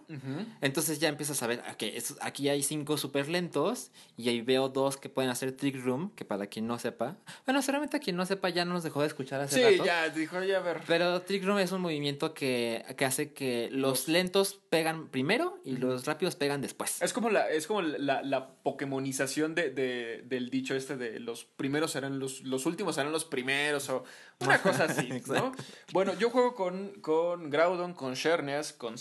Entonces 0.59 0.99
ya 0.99 1.07
empiezas 1.07 1.41
a 1.43 1.47
ver, 1.47 1.59
ok, 1.71 1.83
estos- 1.83 2.17
aquí 2.21 2.49
hay 2.49 2.63
cinco 2.63 2.97
súper 2.97 3.29
lentos 3.29 3.91
y 4.17 4.27
ahí 4.27 4.41
veo 4.41 4.69
dos 4.69 4.97
que 4.97 5.07
pueden 5.07 5.29
hacer 5.29 5.51
Trick 5.51 5.75
Room, 5.85 6.09
que 6.15 6.25
para 6.25 6.47
quien 6.47 6.65
no 6.65 6.79
sepa... 6.79 7.17
Bueno, 7.45 7.61
solamente 7.61 7.97
a 7.97 7.99
quien 7.99 8.15
no 8.15 8.25
sepa 8.25 8.49
ya 8.49 8.65
no 8.65 8.73
nos 8.73 8.81
dejó 8.83 9.01
de 9.01 9.07
escuchar 9.07 9.39
hace 9.39 9.55
Sí, 9.57 9.77
rato. 9.77 9.85
ya, 9.85 10.09
dijo, 10.09 10.41
ya 10.43 10.57
a 10.57 10.61
ver. 10.61 10.81
Pero 10.87 11.21
Trick 11.21 11.43
Room 11.45 11.59
es 11.59 11.71
un 11.71 11.81
movimiento 11.81 12.33
que, 12.33 12.83
que 12.97 13.05
hace 13.05 13.33
que 13.33 13.69
los 13.71 14.07
lentos 14.07 14.59
pegan 14.71 15.09
primero 15.09 15.59
y 15.63 15.77
los 15.77 16.05
rápidos 16.05 16.35
pegan 16.35 16.61
después. 16.61 16.99
Es 17.01 17.13
como 17.13 17.29
la, 17.29 17.47
es 17.51 17.67
como 17.67 17.83
la, 17.83 18.23
la 18.23 18.55
Pokémonización 18.63 19.53
de, 19.53 19.69
de- 19.69 20.23
del 20.25 20.49
dicho 20.49 20.73
este 20.75 20.97
de 20.97 21.19
los 21.19 21.45
primeros 21.45 21.91
serán 21.91 22.17
los, 22.19 22.41
los 22.41 22.65
últimos 22.65 22.95
serán 22.95 23.11
los 23.11 23.25
primeros 23.25 23.89
o 23.89 24.03
una 24.39 24.59
cosa 24.61 24.85
así, 24.85 25.07
¿no? 25.27 25.51
Bueno, 25.93 26.13
yo 26.17 26.31
juego 26.31 26.55
con, 26.55 26.93
con 27.01 27.49
Groudon, 27.51 27.93
con 27.93 28.15
Sherneas, 28.15 28.73
con 28.73 28.97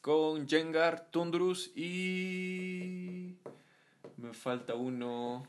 Con 0.00 0.48
Jengar, 0.48 1.08
Tundrus 1.10 1.70
y... 1.76 3.36
Me 4.16 4.32
falta 4.32 4.74
uno... 4.74 5.46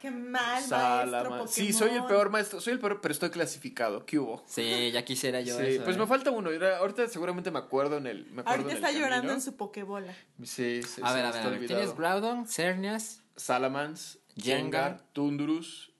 Qué 0.00 0.10
mal, 0.12 0.62
maestro. 0.68 1.46
Sí, 1.48 1.72
soy 1.72 1.90
el 1.90 2.04
peor 2.04 2.30
maestro, 2.30 2.60
soy 2.60 2.74
el 2.74 2.78
peor, 2.78 3.00
pero 3.00 3.10
estoy 3.12 3.30
clasificado. 3.30 4.06
¿Qué 4.06 4.18
hubo? 4.18 4.44
Sí, 4.46 4.90
ya 4.92 5.04
quisiera 5.04 5.40
yo 5.40 5.56
Sí, 5.58 5.64
eso, 5.66 5.84
pues 5.84 5.96
¿eh? 5.96 5.98
me 5.98 6.06
falta 6.06 6.30
uno. 6.30 6.50
Ahorita 6.78 7.08
seguramente 7.08 7.50
me 7.50 7.58
acuerdo 7.58 7.96
en 7.96 8.06
el. 8.06 8.24
Me 8.26 8.42
acuerdo 8.42 8.50
Ahorita 8.50 8.70
en 8.70 8.76
el 8.76 8.84
está 8.84 8.92
llorando 8.92 9.16
camino. 9.16 9.32
en 9.34 9.40
su 9.40 9.56
Pokébola. 9.56 10.12
Sí, 10.44 10.82
sí, 10.84 11.00
A 11.02 11.08
sí, 11.10 11.14
ver, 11.16 11.24
a 11.26 11.30
ver, 11.32 11.40
a 11.42 11.44
ver. 11.48 11.58
olvidado. 11.58 11.66
Tienes 11.80 11.96
Groudon, 11.96 12.46
Cernias. 12.46 13.22
Salamence, 13.34 14.18
Jengar. 14.36 14.60
Jengar, 14.60 15.02
Tundurus. 15.12 15.92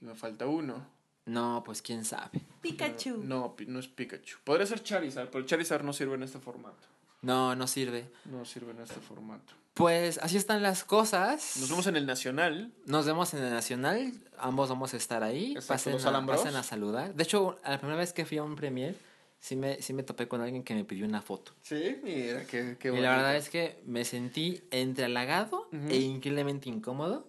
Y 0.00 0.04
me 0.06 0.14
falta 0.14 0.46
uno. 0.46 0.86
No, 1.30 1.62
pues 1.64 1.80
quién 1.82 2.04
sabe. 2.04 2.40
Pikachu. 2.60 3.18
No, 3.24 3.54
no 3.66 3.78
es 3.78 3.88
Pikachu. 3.88 4.38
Podría 4.44 4.66
ser 4.66 4.82
Charizard, 4.82 5.30
pero 5.30 5.44
Charizard 5.46 5.84
no 5.84 5.92
sirve 5.92 6.14
en 6.16 6.22
este 6.24 6.38
formato. 6.38 6.86
No, 7.22 7.54
no 7.54 7.66
sirve. 7.66 8.10
No 8.24 8.44
sirve 8.44 8.72
en 8.72 8.80
este 8.80 9.00
formato. 9.00 9.54
Pues 9.74 10.18
así 10.18 10.36
están 10.36 10.62
las 10.62 10.84
cosas. 10.84 11.56
Nos 11.60 11.70
vemos 11.70 11.86
en 11.86 11.96
el 11.96 12.06
Nacional. 12.06 12.72
Nos 12.86 13.06
vemos 13.06 13.32
en 13.34 13.44
el 13.44 13.50
Nacional. 13.52 14.12
Ambos 14.38 14.68
vamos 14.68 14.92
a 14.94 14.96
estar 14.96 15.22
ahí. 15.22 15.52
Exacto, 15.52 15.68
Pasen 15.74 15.92
los 15.92 16.04
a, 16.06 16.26
pasen 16.26 16.56
a 16.56 16.62
saludar. 16.62 17.14
De 17.14 17.22
hecho, 17.22 17.58
la 17.64 17.78
primera 17.78 17.98
vez 17.98 18.12
que 18.12 18.24
fui 18.26 18.38
a 18.38 18.42
un 18.42 18.56
premier, 18.56 18.96
sí 19.38 19.54
me, 19.56 19.80
sí 19.80 19.92
me 19.92 20.02
topé 20.02 20.26
con 20.28 20.40
alguien 20.40 20.64
que 20.64 20.74
me 20.74 20.84
pidió 20.84 21.06
una 21.06 21.22
foto. 21.22 21.52
Sí, 21.62 21.98
mira, 22.02 22.44
qué, 22.46 22.76
qué 22.80 22.88
y 22.88 22.90
bonito. 22.90 23.08
la 23.08 23.16
verdad 23.16 23.36
es 23.36 23.48
que 23.48 23.80
me 23.86 24.04
sentí 24.04 24.60
entre 24.70 25.04
halagado 25.04 25.68
e 25.88 25.96
increíblemente 25.98 26.68
incómodo. 26.68 27.28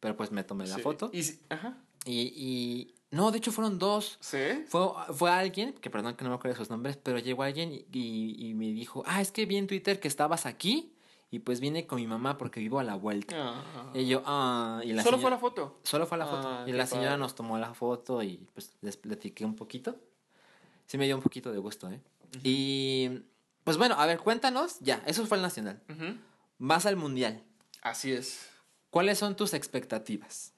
Pero 0.00 0.16
pues 0.16 0.30
me 0.30 0.44
tomé 0.44 0.66
la 0.66 0.76
Sí. 0.76 0.82
foto. 0.82 1.10
Y, 1.12 1.22
ajá. 1.48 1.78
Y, 2.04 2.20
y- 2.36 2.94
No, 3.10 3.30
de 3.30 3.38
hecho 3.38 3.52
fueron 3.52 3.78
dos. 3.78 4.18
Sí. 4.20 4.64
Fue, 4.68 4.88
fue 5.14 5.30
alguien, 5.30 5.72
que 5.74 5.90
perdón 5.90 6.16
que 6.16 6.24
no 6.24 6.30
me 6.30 6.36
acuerdo 6.36 6.54
de 6.54 6.58
sus 6.58 6.70
nombres, 6.70 6.96
pero 6.96 7.18
llegó 7.18 7.42
alguien 7.44 7.72
y, 7.72 7.86
y- 7.92 8.48
y 8.50 8.54
me 8.54 8.66
dijo, 8.72 9.02
ah, 9.06 9.20
es 9.20 9.30
que 9.30 9.46
vi 9.46 9.56
en 9.56 9.66
Twitter 9.66 10.00
que 10.00 10.08
estabas 10.08 10.44
aquí 10.46 10.92
y 11.30 11.38
pues 11.40 11.60
vine 11.60 11.86
con 11.86 11.96
mi 12.00 12.06
mamá 12.06 12.36
porque 12.38 12.60
vivo 12.60 12.78
a 12.78 12.84
la 12.84 12.94
vuelta. 12.96 13.34
Ah. 13.38 13.90
Y 13.94 14.06
yo, 14.06 14.22
ah, 14.26 14.80
y 14.84 14.92
la 14.92 15.02
Solo 15.02 15.18
señora- 15.18 15.22
fue 15.22 15.30
la 15.30 15.38
foto. 15.38 15.80
Solo 15.84 16.06
fue 16.06 16.18
la 16.18 16.26
foto. 16.26 16.48
Ah, 16.48 16.62
y 16.66 16.72
qué 16.72 16.76
la 16.76 16.86
señora 16.86 17.08
padre. 17.10 17.20
nos 17.20 17.34
tomó 17.34 17.58
la 17.58 17.74
foto 17.74 18.22
y 18.22 18.46
pues 18.54 18.72
les 18.80 18.96
platiqué 18.96 19.44
un 19.44 19.54
poquito. 19.54 19.96
Sí 20.86 20.98
me 20.98 21.06
dio 21.06 21.16
un 21.16 21.22
poquito 21.22 21.52
de 21.52 21.58
gusto, 21.58 21.90
¿eh? 21.90 22.00
Y 22.42 23.08
pues 23.64 23.76
bueno, 23.76 23.94
a 23.98 24.06
ver, 24.06 24.18
cuéntanos, 24.18 24.78
ya, 24.80 25.02
eso 25.06 25.24
fue 25.26 25.36
el 25.36 25.42
nacional. 25.42 25.80
Ujú. 25.88 26.16
Vas 26.58 26.86
al 26.86 26.96
mundial. 26.96 27.42
Así 27.82 28.12
es. 28.12 28.48
¿Cuáles 28.90 29.18
son 29.18 29.36
tus 29.36 29.52
expectativas? 29.54 30.52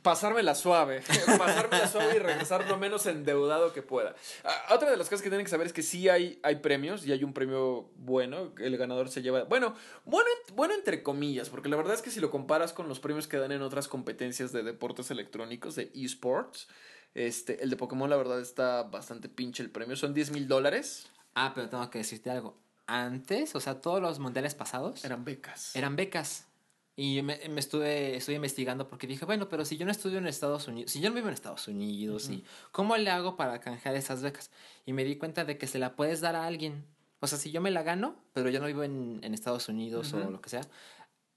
Pasármela 0.00 0.54
suave. 0.54 1.02
Pasármela 1.38 1.86
suave 1.86 2.16
y 2.16 2.18
regresar 2.18 2.66
lo 2.68 2.78
menos 2.78 3.04
endeudado 3.06 3.72
que 3.72 3.82
pueda. 3.82 4.14
Ah, 4.44 4.74
otra 4.74 4.90
de 4.90 4.96
las 4.96 5.08
cosas 5.08 5.22
que 5.22 5.28
tienen 5.28 5.44
que 5.44 5.50
saber 5.50 5.66
es 5.66 5.72
que 5.72 5.82
sí 5.82 6.08
hay, 6.08 6.40
hay 6.42 6.56
premios 6.56 7.06
y 7.06 7.12
hay 7.12 7.22
un 7.24 7.32
premio 7.34 7.90
bueno. 7.96 8.52
El 8.58 8.76
ganador 8.78 9.10
se 9.10 9.22
lleva. 9.22 9.44
Bueno, 9.44 9.74
bueno, 10.04 10.28
bueno, 10.54 10.74
entre 10.74 11.02
comillas, 11.02 11.50
porque 11.50 11.68
la 11.68 11.76
verdad 11.76 11.94
es 11.94 12.02
que 12.02 12.10
si 12.10 12.20
lo 12.20 12.30
comparas 12.30 12.72
con 12.72 12.88
los 12.88 13.00
premios 13.00 13.28
que 13.28 13.36
dan 13.36 13.52
en 13.52 13.62
otras 13.62 13.88
competencias 13.88 14.52
de 14.52 14.62
deportes 14.62 15.10
electrónicos, 15.10 15.74
de 15.76 15.90
esports, 15.94 16.68
este, 17.14 17.62
el 17.62 17.68
de 17.70 17.76
Pokémon, 17.76 18.08
la 18.08 18.16
verdad 18.16 18.40
está 18.40 18.84
bastante 18.84 19.28
pinche 19.28 19.62
el 19.62 19.70
premio. 19.70 19.96
Son 19.96 20.14
10 20.14 20.30
mil 20.30 20.48
dólares. 20.48 21.10
Ah, 21.34 21.52
pero 21.54 21.68
tengo 21.68 21.88
que 21.90 21.98
decirte 21.98 22.30
algo. 22.30 22.58
Antes, 22.86 23.54
o 23.54 23.60
sea, 23.60 23.80
todos 23.80 24.02
los 24.02 24.18
mundiales 24.18 24.54
pasados 24.54 25.04
Eran 25.04 25.24
becas. 25.24 25.74
eran 25.76 25.96
becas. 25.96 26.46
Y 26.94 27.22
me, 27.22 27.40
me 27.48 27.60
estuve, 27.60 28.16
estuve 28.16 28.36
investigando 28.36 28.86
porque 28.86 29.06
dije, 29.06 29.24
bueno, 29.24 29.48
pero 29.48 29.64
si 29.64 29.78
yo 29.78 29.86
no 29.86 29.92
estudio 29.92 30.18
en 30.18 30.26
Estados 30.26 30.68
Unidos, 30.68 30.90
si 30.90 31.00
yo 31.00 31.08
no 31.08 31.14
vivo 31.14 31.28
en 31.28 31.34
Estados 31.34 31.66
Unidos, 31.68 32.28
y 32.28 32.44
¿cómo 32.70 32.96
le 32.96 33.10
hago 33.10 33.36
para 33.36 33.60
canjear 33.60 33.96
esas 33.96 34.22
becas? 34.22 34.50
Y 34.84 34.92
me 34.92 35.04
di 35.04 35.16
cuenta 35.16 35.44
de 35.44 35.56
que 35.56 35.66
se 35.66 35.78
la 35.78 35.96
puedes 35.96 36.20
dar 36.20 36.36
a 36.36 36.46
alguien. 36.46 36.84
O 37.20 37.26
sea, 37.26 37.38
si 37.38 37.50
yo 37.50 37.60
me 37.60 37.70
la 37.70 37.82
gano, 37.82 38.16
pero 38.34 38.50
yo 38.50 38.60
no 38.60 38.66
vivo 38.66 38.82
en, 38.82 39.20
en 39.22 39.32
Estados 39.32 39.68
Unidos 39.68 40.12
o 40.12 40.30
lo 40.30 40.40
que 40.42 40.50
sea, 40.50 40.62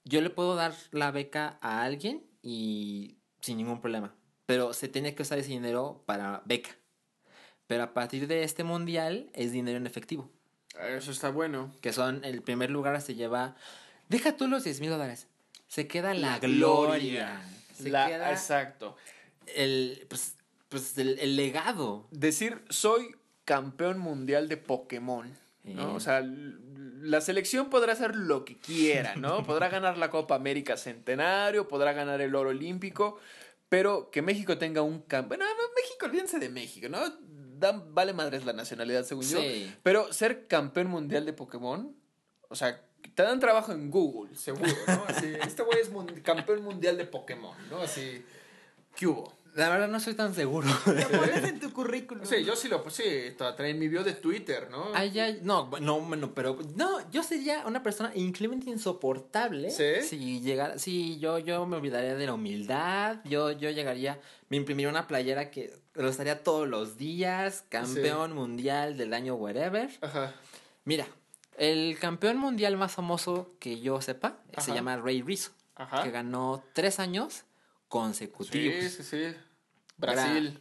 yo 0.04 0.22
le 0.22 0.30
puedo 0.30 0.56
dar 0.56 0.74
la 0.92 1.12
beca 1.12 1.58
a 1.62 1.84
alguien 1.84 2.26
y 2.42 3.18
sin 3.40 3.58
ningún 3.58 3.80
problema. 3.80 4.14
Pero 4.46 4.74
se 4.74 4.88
tiene 4.88 5.16
que 5.16 5.24
usar 5.24 5.40
ese 5.40 5.50
dinero 5.50 6.04
para 6.06 6.44
beca. 6.46 6.72
Pero 7.68 7.84
a 7.84 7.94
partir 7.94 8.28
de 8.28 8.44
este 8.44 8.64
mundial 8.64 9.30
es 9.34 9.52
dinero 9.52 9.78
en 9.78 9.88
efectivo. 9.88 10.30
Eso 10.80 11.12
está 11.12 11.30
bueno. 11.30 11.72
Que 11.82 11.94
son, 11.94 12.24
el 12.26 12.42
primer 12.42 12.70
lugar 12.70 13.00
se 13.02 13.16
lleva. 13.16 13.56
Deja 14.10 14.36
tú 14.38 14.48
los 14.48 14.64
10 14.64 14.82
mil 14.82 14.90
dólares. 14.90 15.28
Se 15.76 15.88
queda 15.88 16.14
la, 16.14 16.32
La 16.32 16.40
gloria. 16.40 17.42
Se 17.76 17.90
La- 17.90 18.08
queda 18.08 18.32
Exacto. 18.32 18.96
el, 19.56 20.06
pues, 20.08 20.36
pues 20.70 20.98
el, 20.98 21.20
el 21.20 21.36
legado. 21.36 22.08
decir 22.12 22.64
soy 22.70 23.14
campeón 23.44 23.98
mundial 24.00 24.48
de 24.48 24.56
Pokémon. 24.56 25.30
¿no? 25.66 25.94
O 25.96 26.00
sea, 26.00 26.24
la 26.24 27.20
selección 27.20 27.70
podrá 27.70 27.92
hacer 27.92 28.16
lo 28.16 28.46
que 28.46 28.58
quiera, 28.58 29.16
¿no? 29.18 29.44
podrá 29.46 29.68
ganar 29.68 29.98
la 29.98 30.10
Copa 30.10 30.36
América 30.36 30.78
Centenario, 30.78 31.68
podrá 31.68 31.92
ganar 31.92 32.22
el 32.22 32.34
oro 32.36 32.52
olímpico, 32.52 33.20
pero 33.68 34.10
que 34.12 34.22
México 34.22 34.58
tenga 34.58 34.82
un 34.82 35.02
campeón. 35.02 35.40
Bueno, 35.40 35.46
México, 35.76 36.06
olvídense 36.06 36.40
de 36.40 36.48
México, 36.48 36.88
¿no? 36.88 37.00
Dan- 37.58 37.94
vale 37.94 38.14
madres 38.14 38.46
la 38.46 38.54
nacionalidad, 38.54 39.04
según 39.04 39.26
yo. 39.26 39.42
Sí. 39.42 39.74
Pero 39.84 40.14
ser 40.14 40.48
campeón 40.48 40.88
mundial 40.88 41.26
de 41.26 41.34
Pokémon, 41.34 41.94
o 42.48 42.56
sea, 42.56 42.82
te 43.14 43.24
dan 43.24 43.40
trabajo 43.40 43.72
en 43.72 43.92
Google, 43.92 44.36
seguro, 44.36 44.72
¿no? 44.88 45.04
Así, 45.08 45.34
este 45.46 45.64
güey 45.64 45.80
es 45.80 45.92
mun- 45.92 46.22
campeón 46.24 46.64
mundial 46.64 46.98
de 46.98 47.06
Pokémon, 47.06 47.56
¿no? 47.70 47.80
Así, 47.82 48.24
¿qué 48.96 49.08
hubo? 49.08 49.34
La 49.56 49.70
verdad 49.70 49.88
no 49.88 50.02
soy 50.02 50.16
tan 50.16 50.34
seguro. 50.36 50.68
Lo 50.86 51.08
pones 51.18 51.44
en 51.46 51.62
tu 51.62 51.72
currículum. 51.72 52.26
Sí, 52.26 52.44
yo 52.44 52.58
sí 52.58 52.68
lo, 52.68 52.90
sí, 52.90 53.04
trae 53.38 53.74
mi 53.74 53.88
bio 53.88 54.04
de 54.04 54.12
Twitter, 54.12 54.68
¿no? 54.70 54.88
Ay, 54.94 55.18
ay, 55.18 55.40
no, 55.44 55.72
no, 55.80 56.02
bueno, 56.02 56.34
pero 56.36 56.58
no, 56.76 57.10
yo 57.12 57.24
sería 57.24 57.66
una 57.66 57.82
persona 57.82 58.12
increíblemente 58.16 58.70
insoportable. 58.70 59.70
¿Sí? 59.72 60.02
Si 60.06 60.42
llegara, 60.42 60.78
sí, 60.78 61.20
yo, 61.20 61.40
yo 61.40 61.66
me 61.66 61.78
olvidaría 61.78 62.16
de 62.16 62.26
la 62.26 62.34
humildad, 62.34 63.20
yo, 63.24 63.50
yo 63.52 63.70
llegaría, 63.70 64.20
me 64.50 64.58
imprimiría 64.58 64.90
una 64.90 65.08
playera 65.08 65.50
que 65.52 65.74
lo 65.94 66.10
estaría 66.10 66.44
todos 66.44 66.68
los 66.68 66.98
días, 66.98 67.64
campeón 67.70 68.34
mundial 68.34 68.98
del 68.98 69.14
año 69.14 69.36
whatever. 69.36 69.90
Ajá. 70.02 70.34
Mira, 70.84 71.08
el 71.58 71.98
campeón 72.00 72.38
mundial 72.38 72.78
más 72.78 72.92
famoso 72.94 73.56
que 73.60 73.80
yo 73.80 74.02
sepa 74.02 74.38
se 74.58 74.72
Ajá. 74.72 74.76
llama 74.76 74.98
Ray 74.98 75.22
Rizzo, 75.22 75.52
Ajá. 75.76 76.04
que 76.04 76.12
ganó 76.12 76.64
tres 76.74 77.00
años 77.00 77.44
consecutivos. 77.88 78.76
Sí, 78.84 78.90
sí, 78.90 79.04
sí. 79.04 79.38
Brasil. 79.98 80.60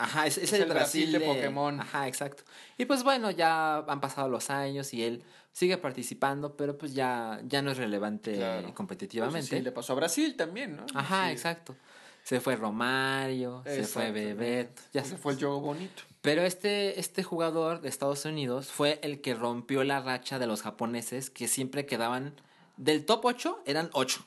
Ajá, 0.00 0.26
es, 0.26 0.38
es 0.38 0.44
Es 0.44 0.52
el, 0.52 0.62
el 0.62 0.68
Brasil 0.68 1.10
Brasil 1.10 1.12
de 1.12 1.20
Pokémon. 1.34 1.80
Ajá, 1.80 2.06
exacto. 2.06 2.44
Y 2.76 2.84
pues 2.84 3.02
bueno, 3.02 3.30
ya 3.32 3.78
han 3.78 4.00
pasado 4.00 4.28
los 4.28 4.48
años 4.50 4.94
y 4.94 5.02
él 5.02 5.24
sigue 5.52 5.76
participando, 5.76 6.56
pero 6.56 6.78
pues 6.78 6.94
ya, 6.94 7.40
ya 7.44 7.62
no 7.62 7.72
es 7.72 7.78
relevante 7.78 8.36
Claro. 8.36 8.74
competitivamente. 8.74 9.56
Sí, 9.56 9.60
le 9.62 9.72
pasó 9.72 9.94
a 9.94 9.96
Brasil 9.96 10.36
también, 10.36 10.76
¿no? 10.76 10.86
Ajá, 10.94 11.26
Sí. 11.26 11.32
exacto. 11.32 11.74
Se 12.22 12.40
fue 12.40 12.54
Romario, 12.56 13.62
se 13.64 13.82
fue. 13.84 14.12
Bebeto, 14.12 14.82
ya 14.92 15.02
Se 15.02 15.10
se 15.10 15.16
fue 15.16 15.32
el 15.32 15.38
juego 15.38 15.60
bonito. 15.60 16.02
Pero 16.28 16.42
este, 16.42 17.00
este 17.00 17.22
jugador 17.22 17.80
de 17.80 17.88
Estados 17.88 18.26
Unidos 18.26 18.66
fue 18.66 18.98
el 19.02 19.22
que 19.22 19.32
rompió 19.32 19.82
la 19.82 20.02
racha 20.02 20.38
de 20.38 20.46
los 20.46 20.60
japoneses 20.60 21.30
que 21.30 21.48
siempre 21.48 21.86
quedaban 21.86 22.38
del 22.76 23.06
top 23.06 23.24
8, 23.24 23.62
eran 23.64 23.88
8. 23.94 24.26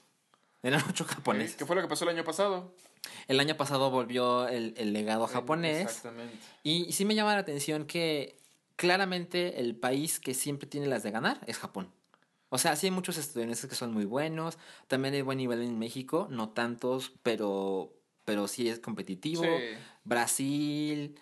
Eran 0.63 0.81
8 0.89 1.05
japoneses. 1.05 1.57
¿Qué 1.57 1.65
fue 1.67 1.75
lo 1.75 1.83
que 1.83 1.87
pasó 1.87 2.05
el 2.05 2.15
año 2.15 2.23
pasado? 2.23 2.73
El 3.27 3.39
año 3.39 3.55
pasado 3.55 3.91
volvió 3.91 4.47
el, 4.47 4.73
el 4.77 4.93
legado 4.93 5.27
japonés. 5.27 5.83
Exactamente. 5.83 6.35
Y, 6.63 6.85
y 6.85 6.91
sí 6.93 7.05
me 7.05 7.13
llama 7.13 7.35
la 7.35 7.41
atención 7.41 7.85
que 7.85 8.35
claramente 8.77 9.59
el 9.59 9.75
país 9.75 10.19
que 10.19 10.33
siempre 10.33 10.67
tiene 10.67 10.87
las 10.87 11.03
de 11.03 11.11
ganar 11.11 11.39
es 11.45 11.59
Japón. 11.59 11.93
O 12.49 12.57
sea, 12.57 12.75
sí 12.77 12.87
hay 12.87 12.91
muchos 12.91 13.19
estadounidenses 13.19 13.69
que 13.69 13.75
son 13.75 13.93
muy 13.93 14.05
buenos. 14.05 14.57
También 14.87 15.13
hay 15.13 15.21
buen 15.21 15.37
nivel 15.37 15.61
en 15.61 15.77
México, 15.77 16.27
no 16.31 16.49
tantos, 16.49 17.11
pero, 17.21 17.93
pero 18.25 18.47
sí 18.47 18.69
es 18.69 18.79
competitivo. 18.79 19.43
Sí. 19.43 19.77
Brasil, 20.03 21.15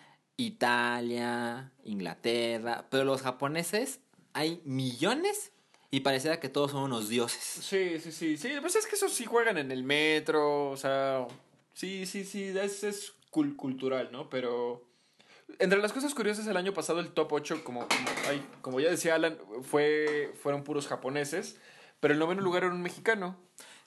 Italia, 0.44 1.72
Inglaterra. 1.84 2.86
Pero 2.90 3.04
los 3.04 3.22
japoneses 3.22 4.00
hay 4.34 4.62
millones 4.66 5.52
y 5.92 6.02
pareciera 6.02 6.40
que 6.40 6.50
todos 6.50 6.72
son 6.72 6.84
unos 6.84 7.10
dioses. 7.10 7.44
Sí, 7.44 8.00
sí, 8.00 8.12
sí, 8.12 8.38
sí. 8.38 8.50
Pues 8.62 8.76
es 8.76 8.88
que 8.88 8.96
esos 8.96 9.12
sí 9.14 9.26
juegan 9.26 9.58
en 9.58 9.72
el 9.72 9.84
metro, 9.84 10.70
o 10.70 10.78
sea, 10.78 11.28
sí, 11.74 12.06
sí, 12.06 12.24
sí, 12.24 12.44
es, 12.58 12.84
es 12.84 13.14
cul- 13.32 13.56
cultural, 13.56 14.10
¿no? 14.12 14.30
Pero 14.30 14.88
entre 15.58 15.80
las 15.80 15.92
cosas 15.94 16.14
curiosas 16.14 16.46
el 16.48 16.58
año 16.58 16.74
pasado 16.74 17.00
el 17.00 17.12
top 17.12 17.34
8, 17.34 17.64
como, 17.64 17.88
como, 18.62 18.80
ya 18.80 18.90
decía 18.90 19.16
Alan, 19.16 19.38
fue, 19.64 20.32
fueron 20.42 20.64
puros 20.64 20.88
japoneses, 20.88 21.58
pero 22.00 22.14
el 22.14 22.20
noveno 22.20 22.42
lugar 22.42 22.64
era 22.64 22.74
un 22.74 22.82
mexicano, 22.82 23.36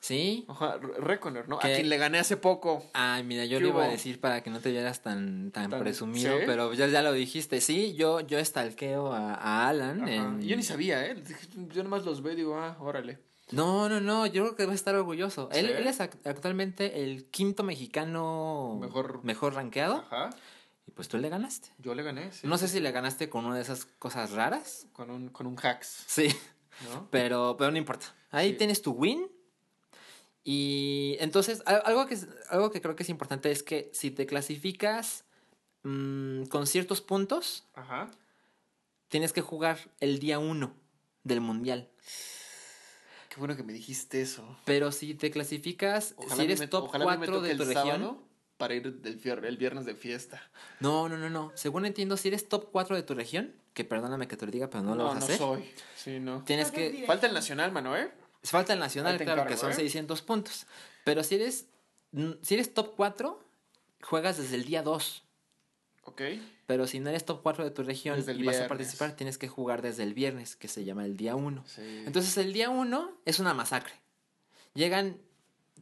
¿Sí? 0.03 0.45
Ajá, 0.49 0.79
Re- 0.79 0.99
Reconer, 0.99 1.49
¿no? 1.49 1.59
A 1.59 1.61
quien 1.61 1.89
le 1.89 1.97
gané 1.97 2.19
hace 2.19 2.37
poco. 2.37 2.83
Ay, 2.93 3.23
mira, 3.23 3.45
yo 3.45 3.59
¿Qué 3.59 3.65
le 3.65 3.71
iba 3.71 3.85
a 3.85 3.89
decir 3.89 4.21
para 4.21 4.43
que 4.43 4.51
no 4.51 4.59
te 4.59 4.73
vieras 4.73 5.01
tan, 5.01 5.53
tan, 5.53 5.71
Tan- 5.71 5.79
presumido, 5.81 6.39
¿sí? 6.39 6.43
pero 6.45 6.75
ya, 6.75 6.89
ya 6.89 7.03
lo 7.03 7.13
dijiste. 7.13 7.61
Sí, 7.61 7.95
yo, 7.95 8.19
yo 8.21 8.41
estalqueo 8.41 9.13
a, 9.13 9.35
a 9.35 9.69
Alan. 9.69 10.09
En- 10.09 10.43
Yo 10.43 10.57
ni 10.57 10.65
sabía, 10.65 11.07
¿eh? 11.07 11.23
Yo 11.73 11.85
nomás 11.85 12.05
los 12.05 12.21
veo 12.21 12.33
y 12.33 12.37
digo, 12.37 12.57
ah, 12.59 12.77
órale. 12.81 13.21
No, 13.53 13.89
no, 13.89 14.01
no, 14.01 14.27
yo 14.27 14.43
creo 14.43 14.57
que 14.57 14.67
va 14.67 14.73
a 14.73 14.75
estar 14.75 14.95
orgulloso. 14.97 15.49
Él, 15.53 15.67
¿Sí? 15.67 15.73
él 15.73 15.87
es 15.87 16.01
ac- 16.01 16.19
actualmente 16.25 17.05
el 17.05 17.27
quinto 17.27 17.63
mexicano 17.63 18.79
Mejor- 18.81 19.23
mejor 19.23 19.55
rankeado. 19.55 19.99
Ajá. 20.11 20.31
Y 20.89 20.91
pues 20.91 21.07
tú 21.07 21.17
le 21.19 21.29
ganaste. 21.29 21.69
Yo 21.79 21.95
le 21.95 22.03
gané, 22.03 22.33
sí. 22.33 22.45
No 22.49 22.59
sé 22.59 22.67
si 22.67 22.81
le 22.81 22.91
ganaste 22.91 23.29
con 23.29 23.45
una 23.45 23.55
de 23.55 23.63
esas 23.63 23.85
cosas 24.01 24.33
raras. 24.33 24.87
Con 24.93 25.11
un, 25.13 25.29
con 25.29 25.47
un 25.47 25.57
hacks, 25.63 26.05
Sí, 26.09 26.27
¿no? 26.93 27.07
pero, 27.13 27.55
pero 27.57 27.71
no 27.71 27.79
importa. 27.79 28.07
Ahí 28.33 28.51
Sí. 28.51 28.57
tienes 28.57 28.83
tu 28.83 28.91
win. 28.93 29.29
Y 30.45 31.17
entonces, 31.21 31.63
al- 31.67 31.83
algo 31.85 32.07
que, 32.07 32.19
algo 32.51 32.71
que 32.71 32.81
creo 32.81 32.97
que 32.97 33.03
es 33.05 33.09
importante 33.09 33.51
es 33.51 33.63
que 33.63 33.91
si 33.93 34.11
te 34.11 34.27
clasificas 34.27 35.25
mm, 35.85 36.45
con 36.45 36.67
ciertos 36.67 37.01
puntos, 37.01 37.65
Ajá. 37.75 38.11
tienes 39.09 39.33
que 39.33 39.41
jugar 39.41 39.79
el 40.01 40.19
día 40.19 40.39
uno 40.39 40.75
del 41.23 41.41
mundial. 41.41 41.89
Qué 43.29 43.37
bueno 43.39 43.57
que 43.57 43.63
me 43.63 43.73
dijiste 43.73 44.21
eso. 44.21 44.59
Pero 44.65 44.93
si 44.93 45.15
te 45.15 45.31
clasificas, 45.31 46.15
Ojalá 46.17 46.37
si 46.37 46.43
eres 46.43 46.61
me, 46.61 46.67
top 46.69 46.85
ojalá 46.85 47.05
me 47.07 47.17
4 47.17 47.35
toque 47.37 47.47
de 47.47 47.53
el 47.53 47.59
tu 47.59 47.65
región. 47.65 47.87
sábado 47.87 48.23
para 48.59 48.75
ir 48.75 49.01
del 49.01 49.45
el 49.45 49.57
viernes 49.57 49.87
de 49.87 49.95
fiesta. 49.95 50.43
No, 50.81 51.09
no, 51.09 51.17
no, 51.17 51.31
no. 51.31 51.51
Según 51.55 51.87
entiendo, 51.87 52.17
si 52.17 52.29
eres 52.29 52.49
top 52.49 52.69
4 52.71 52.95
de 52.95 53.03
tu 53.03 53.15
región, 53.15 53.55
que 53.75 53.85
perdóname 53.85 54.29
que 54.29 54.37
te 54.37 54.45
lo 54.45 54.53
diga, 54.53 54.69
pero 54.69 54.83
no, 54.83 54.95
lo 54.95 55.05
vas 55.05 55.15
a 55.15 55.19
hacer. 55.19 55.39
soy. 55.39 55.65
Sí, 55.97 56.21
no. 56.21 56.45
Tienes 56.45 56.71
que. 56.71 57.05
Falta 57.07 57.27
el 57.27 57.33
nacional, 57.33 57.73
mano, 57.73 57.97
¿eh? 57.97 58.13
Falta 58.43 58.73
el 58.73 58.79
nacional, 58.81 59.17
claro, 59.19 59.43
encargo, 59.43 59.49
que 59.51 59.57
son 59.57 59.71
¿eh? 59.71 59.75
600 59.75 60.23
puntos. 60.23 60.67
Pero 61.05 61.23
si 61.23 61.37
eres. 61.37 61.67
Si 62.43 62.55
eres 62.55 62.75
top 62.75 62.93
4, 62.97 63.43
juegas 64.03 64.37
desde 64.37 64.57
el 64.57 64.65
día 64.65 64.83
2. 64.83 65.23
Ok. 66.05 66.23
Pero 66.67 66.87
si 66.87 67.01
no 67.01 67.09
eres 67.11 67.25
top 67.25 67.41
4 67.43 67.65
de 67.65 67.71
tu 67.71 67.83
región 67.83 68.23
y 68.37 68.43
vas 68.45 68.61
a 68.61 68.69
participar, 68.69 69.15
tienes 69.17 69.39
que 69.39 69.49
jugar 69.49 69.81
desde 69.83 70.03
el 70.03 70.13
viernes, 70.15 70.57
que 70.57 70.69
se 70.69 70.85
llama 70.85 71.05
el 71.05 71.17
día 71.17 71.37
1. 71.37 71.65
Sí. 71.67 72.03
Entonces 72.07 72.37
el 72.39 72.53
día 72.53 72.69
1 72.71 73.19
es 73.25 73.39
una 73.39 73.55
masacre. 73.55 73.95
Llegan. 74.75 75.19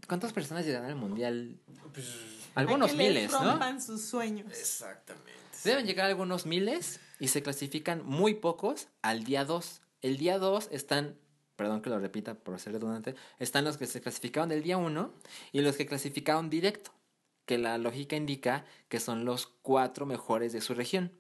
¿Cuántas 0.07 0.33
personas 0.33 0.65
llegan 0.67 0.85
al 0.85 0.95
mundial? 0.97 1.59
Pues, 1.93 2.07
Algunos 2.55 2.91
A 2.91 2.93
que 2.93 2.99
les 2.99 3.09
miles, 3.09 3.33
¿no? 3.33 3.45
rompan 3.45 3.81
sus 3.83 4.03
sueños. 4.03 4.51
exactamente. 4.53 5.31
Deben 5.65 5.87
llegar 5.87 6.07
algunos 6.07 6.47
miles 6.47 7.01
y 7.19 7.29
se 7.29 7.43
clasifican 7.43 8.03
muy 8.05 8.35
pocos 8.35 8.89
al 9.03 9.25
día 9.25 9.45
2. 9.45 9.83
El 10.03 10.17
día 10.17 10.39
2 10.39 10.69
están, 10.73 11.17
perdón 11.61 11.83
que 11.83 11.91
lo 11.91 11.99
repita 11.99 12.33
por 12.33 12.59
ser 12.59 12.73
redundante, 12.73 13.15
están 13.39 13.67
los 13.67 13.77
que 13.77 13.85
se 13.87 14.01
clasificaron 14.01 14.49
del 14.49 14.63
día 14.63 14.79
1 14.79 15.13
y 15.53 15.61
los 15.61 15.77
que 15.77 15.85
clasificaron 15.85 16.49
directo, 16.49 16.91
que 17.45 17.59
la 17.59 17.77
lógica 17.77 18.17
indica 18.17 18.65
que 18.89 18.99
son 18.99 19.27
los 19.27 19.47
cuatro 19.61 20.07
mejores 20.07 20.55
de 20.55 20.63
su 20.63 20.73
región. 20.73 21.13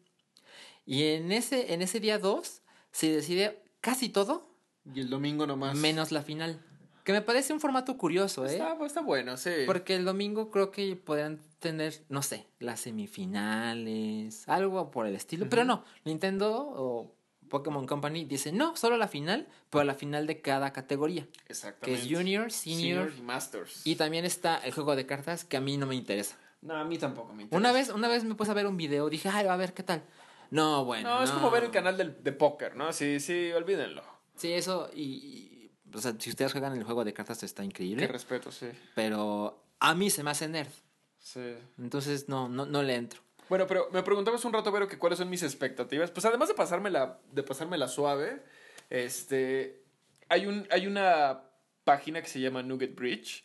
Y 0.87 1.09
en 1.09 1.31
ese, 1.31 1.75
en 1.75 1.83
ese 1.83 2.01
día 2.01 2.19
2 2.19 2.62
se 2.91 3.12
decide 3.12 3.62
casi 3.83 4.09
todo, 4.09 4.49
Y 4.95 5.01
el 5.01 5.11
domingo 5.11 5.47
nomás. 5.47 5.77
menos 5.77 6.11
la 6.11 6.23
final. 6.23 6.59
Que 7.05 7.12
me 7.12 7.21
parece 7.21 7.53
un 7.53 7.61
formato 7.61 7.99
curioso, 7.99 8.47
¿eh? 8.47 8.53
Está, 8.53 8.79
está 8.87 9.03
bueno, 9.03 9.37
sí. 9.37 9.51
Porque 9.67 9.95
el 9.95 10.07
domingo 10.07 10.51
creo 10.51 10.71
que 10.71 10.97
podrían 10.97 11.39
tener, 11.59 12.01
no 12.09 12.23
sé, 12.23 12.47
las 12.61 12.81
semifinales, 12.81 14.49
algo 14.49 14.91
por 14.91 15.07
el 15.07 15.15
estilo. 15.15 15.51
Pero 15.51 15.67
no, 15.67 15.85
Nintendo 16.07 16.67
o 16.67 17.15
Pokémon 17.51 17.86
Company 17.86 18.24
dice 18.24 18.51
no, 18.52 18.74
solo 18.77 18.97
la 18.97 19.09
final, 19.09 19.47
pero 19.68 19.85
la 19.85 19.94
final 19.94 20.27
de 20.27 20.40
cada 20.40 20.72
categoría. 20.72 21.27
Que 21.44 21.52
Exactamente. 21.52 22.02
es 22.02 22.09
Junior, 22.10 22.51
Senior. 22.51 23.12
y 23.18 23.20
Masters. 23.20 23.86
Y 23.86 23.97
también 23.97 24.24
está 24.24 24.56
el 24.59 24.72
juego 24.72 24.97
de 24.97 25.05
cartas 25.05 25.44
que 25.44 25.59
a 25.59 25.60
mí 25.60 25.77
no 25.77 25.86
me 25.86 25.94
interesa. 25.94 26.39
No, 26.62 26.74
a 26.74 26.85
mí 26.85 26.97
tampoco 26.97 27.35
me 27.35 27.43
interesa. 27.43 27.59
Una 27.59 27.72
vez, 27.72 27.89
una 27.90 28.09
vez 28.09 28.24
me 28.24 28.35
puse 28.35 28.51
a 28.51 28.55
ver 28.55 28.66
un 28.66 28.77
video, 28.78 29.10
dije, 29.10 29.28
ay, 29.28 29.47
a 29.47 29.56
ver 29.56 29.74
qué 29.74 29.82
tal. 29.82 30.02
No, 30.51 30.85
bueno. 30.85 31.09
No, 31.09 31.22
es 31.22 31.31
como 31.31 31.51
ver 31.51 31.64
el 31.64 31.70
canal 31.70 31.97
del, 31.97 32.22
de 32.22 32.32
póker, 32.32 32.74
¿no? 32.77 32.93
Sí, 32.93 33.20
sí, 33.20 33.52
olvídenlo. 33.52 34.02
Sí, 34.36 34.52
eso, 34.52 34.90
y, 34.94 35.02
y, 35.02 35.72
o 35.94 35.98
sea, 36.01 36.14
si 36.18 36.31
ustedes 36.31 36.52
juegan 36.52 36.77
el 36.77 36.85
juego 36.85 37.05
de 37.05 37.12
cartas 37.12 37.43
está 37.43 37.62
Qué 37.62 37.66
increíble. 37.66 38.06
respeto, 38.06 38.51
sí. 38.51 38.66
Pero 38.94 39.62
a 39.78 39.94
mí 39.94 40.10
se 40.10 40.22
me 40.22 40.31
hace 40.31 40.48
nerd. 40.48 40.70
Sí. 41.18 41.55
Entonces 41.78 42.28
no, 42.28 42.48
no, 42.48 42.64
no 42.66 42.82
le 42.82 42.94
entro. 42.94 43.20
Bueno, 43.51 43.66
pero 43.66 43.89
me 43.90 44.05
preguntabas 44.05 44.44
un 44.44 44.52
rato, 44.52 44.70
Vero, 44.70 44.86
que 44.86 44.97
cuáles 44.97 45.18
son 45.18 45.28
mis 45.28 45.43
expectativas. 45.43 46.12
Pues 46.12 46.24
además 46.24 46.47
de 46.47 46.55
pasármela, 46.55 47.18
de 47.32 47.43
pasármela 47.43 47.89
suave, 47.89 48.44
este, 48.90 49.82
hay, 50.28 50.47
un, 50.47 50.68
hay 50.70 50.86
una 50.86 51.43
página 51.82 52.22
que 52.22 52.28
se 52.28 52.39
llama 52.40 52.62
Nugget 52.62 52.94
Bridge, 52.94 53.44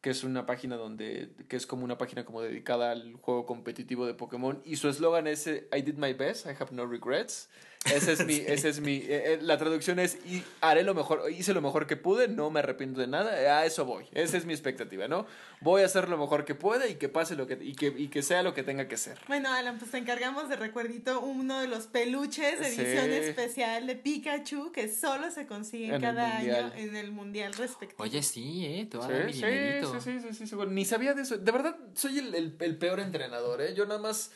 que 0.00 0.08
es 0.08 0.24
una 0.24 0.46
página 0.46 0.76
donde, 0.76 1.34
que 1.50 1.56
es 1.56 1.66
como 1.66 1.84
una 1.84 1.98
página 1.98 2.24
como 2.24 2.40
dedicada 2.40 2.92
al 2.92 3.12
juego 3.16 3.44
competitivo 3.44 4.06
de 4.06 4.14
Pokémon, 4.14 4.62
y 4.64 4.76
su 4.76 4.88
eslogan 4.88 5.26
es 5.26 5.46
eh, 5.46 5.68
I 5.70 5.82
did 5.82 5.98
my 5.98 6.14
best, 6.14 6.46
I 6.46 6.56
have 6.58 6.72
no 6.74 6.86
regrets. 6.86 7.50
Ese 7.84 8.12
es 8.12 8.24
mi, 8.26 8.34
ese 8.36 8.68
es 8.68 8.80
mi, 8.80 8.96
eh, 8.96 9.34
eh, 9.34 9.38
la 9.42 9.58
traducción 9.58 9.98
es 9.98 10.16
y 10.26 10.42
haré 10.60 10.82
lo 10.84 10.94
mejor, 10.94 11.24
hice 11.30 11.52
lo 11.52 11.60
mejor 11.60 11.86
que 11.86 11.96
pude, 11.96 12.28
no 12.28 12.50
me 12.50 12.60
arrepiento 12.60 13.00
de 13.00 13.06
nada, 13.08 13.32
a 13.58 13.66
eso 13.66 13.84
voy, 13.84 14.04
esa 14.12 14.36
es 14.36 14.44
mi 14.46 14.52
expectativa, 14.52 15.08
¿no? 15.08 15.26
Voy 15.60 15.82
a 15.82 15.86
hacer 15.86 16.08
lo 16.08 16.16
mejor 16.18 16.44
que 16.44 16.54
pueda 16.54 16.86
y 16.88 16.94
que 16.94 17.08
pase 17.08 17.34
lo 17.36 17.46
que, 17.46 17.58
y 17.60 17.74
que, 17.74 17.86
y 17.96 18.08
que 18.08 18.22
sea 18.22 18.42
lo 18.42 18.54
que 18.54 18.62
tenga 18.62 18.88
que 18.88 18.96
ser. 18.96 19.18
Bueno, 19.28 19.52
Alan, 19.52 19.78
pues 19.78 19.90
te 19.90 19.98
encargamos 19.98 20.48
de 20.48 20.56
recuerdito 20.56 21.20
uno 21.20 21.60
de 21.60 21.68
los 21.68 21.86
peluches 21.86 22.58
de 22.60 22.70
Sí. 22.70 22.80
edición 22.80 23.12
especial 23.12 23.86
de 23.86 23.96
Pikachu 23.96 24.72
que 24.72 24.88
solo 24.88 25.30
se 25.30 25.46
consiguen 25.46 25.94
En 25.94 26.00
cada 26.00 26.36
año 26.38 26.72
en 26.76 26.96
el 26.96 27.12
mundial 27.12 27.52
respectivo. 27.54 28.02
Oye, 28.02 28.22
sí, 28.22 28.64
¿eh? 28.66 28.88
Mi 29.26 29.32
Sí, 29.32 29.40
sí, 29.40 30.00
sí, 30.00 30.20
sí, 30.20 30.34
sí, 30.34 30.46
sí, 30.46 30.54
bueno, 30.54 30.72
Ni 30.72 30.84
sabía 30.84 31.14
de 31.14 31.22
eso. 31.22 31.36
De 31.38 31.52
verdad, 31.52 31.76
soy 31.94 32.18
el, 32.18 32.34
el, 32.34 32.56
el 32.60 32.76
peor 32.76 33.00
entrenador, 33.00 33.60
¿eh? 33.60 33.74
Yo 33.74 33.86
nada 33.86 34.00
más, 34.00 34.30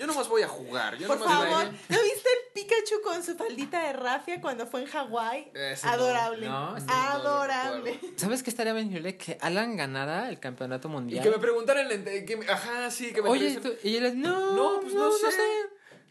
yo 0.00 0.06
nada 0.06 0.18
más 0.18 0.28
voy 0.28 0.42
a 0.42 0.48
jugar. 0.48 0.96
Yo 0.98 1.06
Por 1.06 1.18
nada 1.20 1.30
más 1.30 1.48
favor, 1.50 1.66
voy 1.66 1.78
¿no 1.90 2.02
viste 2.02 2.28
el 2.30 2.52
Pikachu 2.54 3.00
con 3.04 3.22
su 3.22 3.36
faldita 3.36 3.86
de 3.86 3.92
rafia 3.92 4.40
cuando 4.40 4.66
fue 4.66 4.80
en 4.80 4.86
Hawái? 4.88 5.52
Adorable. 5.84 6.46
no, 6.48 6.78
no 6.78 6.92
Adorable. 6.92 8.00
¿Sabes 8.16 8.42
qué 8.42 8.50
estaría 8.50 8.72
bien 8.72 8.86
increíble? 8.86 9.16
Que 9.16 9.36
Alan 9.40 9.76
ganara 9.76 10.28
el 10.30 10.40
campeonato 10.40 10.88
Y 10.88 10.90
mundial. 10.92 11.22
que 11.22 11.30
me 11.30 11.38
preguntaran, 11.38 11.86
que 12.26 12.36
me- 12.36 12.48
ajá, 12.48 12.90
sí, 12.90 13.12
que 13.12 13.22
me 13.22 13.28
Oye, 13.28 13.60
tú- 13.60 13.74
y 13.84 13.96
él, 13.96 14.18
no, 14.20 14.54
No, 14.56 14.80
pues 14.80 14.94
no, 14.94 15.12
sé. 15.12 15.26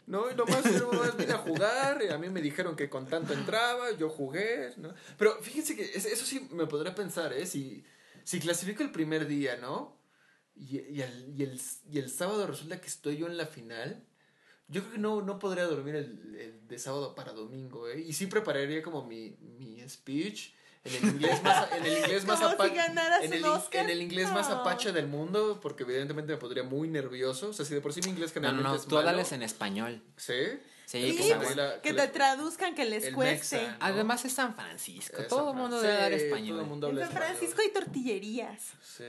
No, 0.06 0.30
y 0.30 0.34
nomás, 0.34 0.64
yo 0.64 0.90
nomás 0.92 1.16
vine 1.16 1.32
a 1.32 1.38
jugar, 1.38 2.02
y 2.02 2.08
a 2.12 2.18
mí 2.18 2.28
me 2.30 2.40
dijeron 2.40 2.74
que 2.74 2.88
con 2.90 3.06
tanto 3.06 3.32
entraba, 3.32 3.90
yo 3.92 4.08
jugué, 4.08 4.72
¿no? 4.78 4.92
Pero 5.18 5.40
fíjense 5.42 5.76
que 5.76 5.82
es- 5.84 6.04
eso 6.06 6.24
sí 6.26 6.48
me 6.52 6.66
podría 6.66 6.94
pensar, 6.94 7.32
¿eh? 7.32 7.46
Si, 7.46 7.84
si 8.24 8.40
clasifico 8.40 8.82
el 8.82 8.90
primer 8.90 9.26
día, 9.26 9.56
¿no? 9.56 9.99
Y, 10.54 10.78
y, 10.78 11.02
el, 11.02 11.34
y, 11.36 11.42
el, 11.42 11.60
y 11.90 11.98
el 11.98 12.10
sábado 12.10 12.46
resulta 12.46 12.80
que 12.80 12.86
estoy 12.88 13.16
yo 13.16 13.26
en 13.26 13.36
la 13.36 13.46
final, 13.46 14.02
yo 14.68 14.82
creo 14.82 14.92
que 14.92 14.98
no, 14.98 15.22
no 15.22 15.38
podría 15.38 15.64
dormir 15.64 15.96
el, 15.96 16.36
el 16.38 16.68
de 16.68 16.78
sábado 16.78 17.14
para 17.14 17.32
domingo, 17.32 17.88
¿eh? 17.88 18.00
Y 18.00 18.12
sí 18.12 18.26
prepararía 18.26 18.82
como 18.82 19.04
mi, 19.04 19.36
mi 19.58 19.80
speech 19.88 20.52
en 20.84 20.94
el 20.94 21.04
inglés 21.14 21.42
más, 21.42 21.72
en 21.76 21.84
el 21.86 21.98
inglés 21.98 22.24
más 22.26 22.40
Como 22.40 22.50
si 22.50 22.56
en 22.56 23.32
en 23.80 23.90
el 23.90 24.02
inglés 24.02 24.30
más 24.32 24.48
No. 24.48 24.56
apache 24.56 24.92
del 24.92 25.06
mundo, 25.08 25.58
porque 25.62 25.82
evidentemente 25.82 26.32
me 26.32 26.38
pondría 26.38 26.62
muy 26.62 26.88
nervioso. 26.88 27.48
O 27.48 27.52
sea, 27.52 27.64
si 27.66 27.74
de 27.74 27.80
por 27.80 27.92
sí 27.92 28.00
mi 28.02 28.10
inglés 28.10 28.32
No, 28.34 28.40
no, 28.42 28.48
generalmente 28.48 28.68
no, 28.68 28.74
es 28.76 28.86
tú 28.86 28.96
háblales 28.98 29.32
en 29.32 29.42
español. 29.42 30.02
¿Sí? 30.16 30.34
Sí, 30.86 31.10
Sí, 31.12 31.16
que 31.16 31.28
que 31.28 31.34
pues, 31.36 31.56
la- 31.56 31.80
que 31.82 31.90
que 31.90 31.94
te 31.94 32.08
traduzcan, 32.08 32.74
que 32.74 32.84
les 32.84 33.14
cueste. 33.14 33.56
mexa. 33.58 33.72
¿no? 33.72 33.76
Además 33.80 34.24
es 34.24 34.32
San 34.32 34.54
Francisco. 34.56 35.18
Es 35.18 35.28
todo 35.28 35.46
San 35.46 35.54
el 35.56 35.60
mundo 35.62 35.80
debe 35.80 35.94
dar 35.94 36.12
sí, 36.12 36.24
español. 36.24 36.58
Todo 36.58 36.66
mundo 36.66 36.86
En 36.88 36.92
habla 36.94 37.06
San 37.06 37.12
español. 37.16 37.36
Francisco 37.36 37.62
hay 37.62 37.68
tortillerías. 37.72 38.62
Sí. 38.82 39.04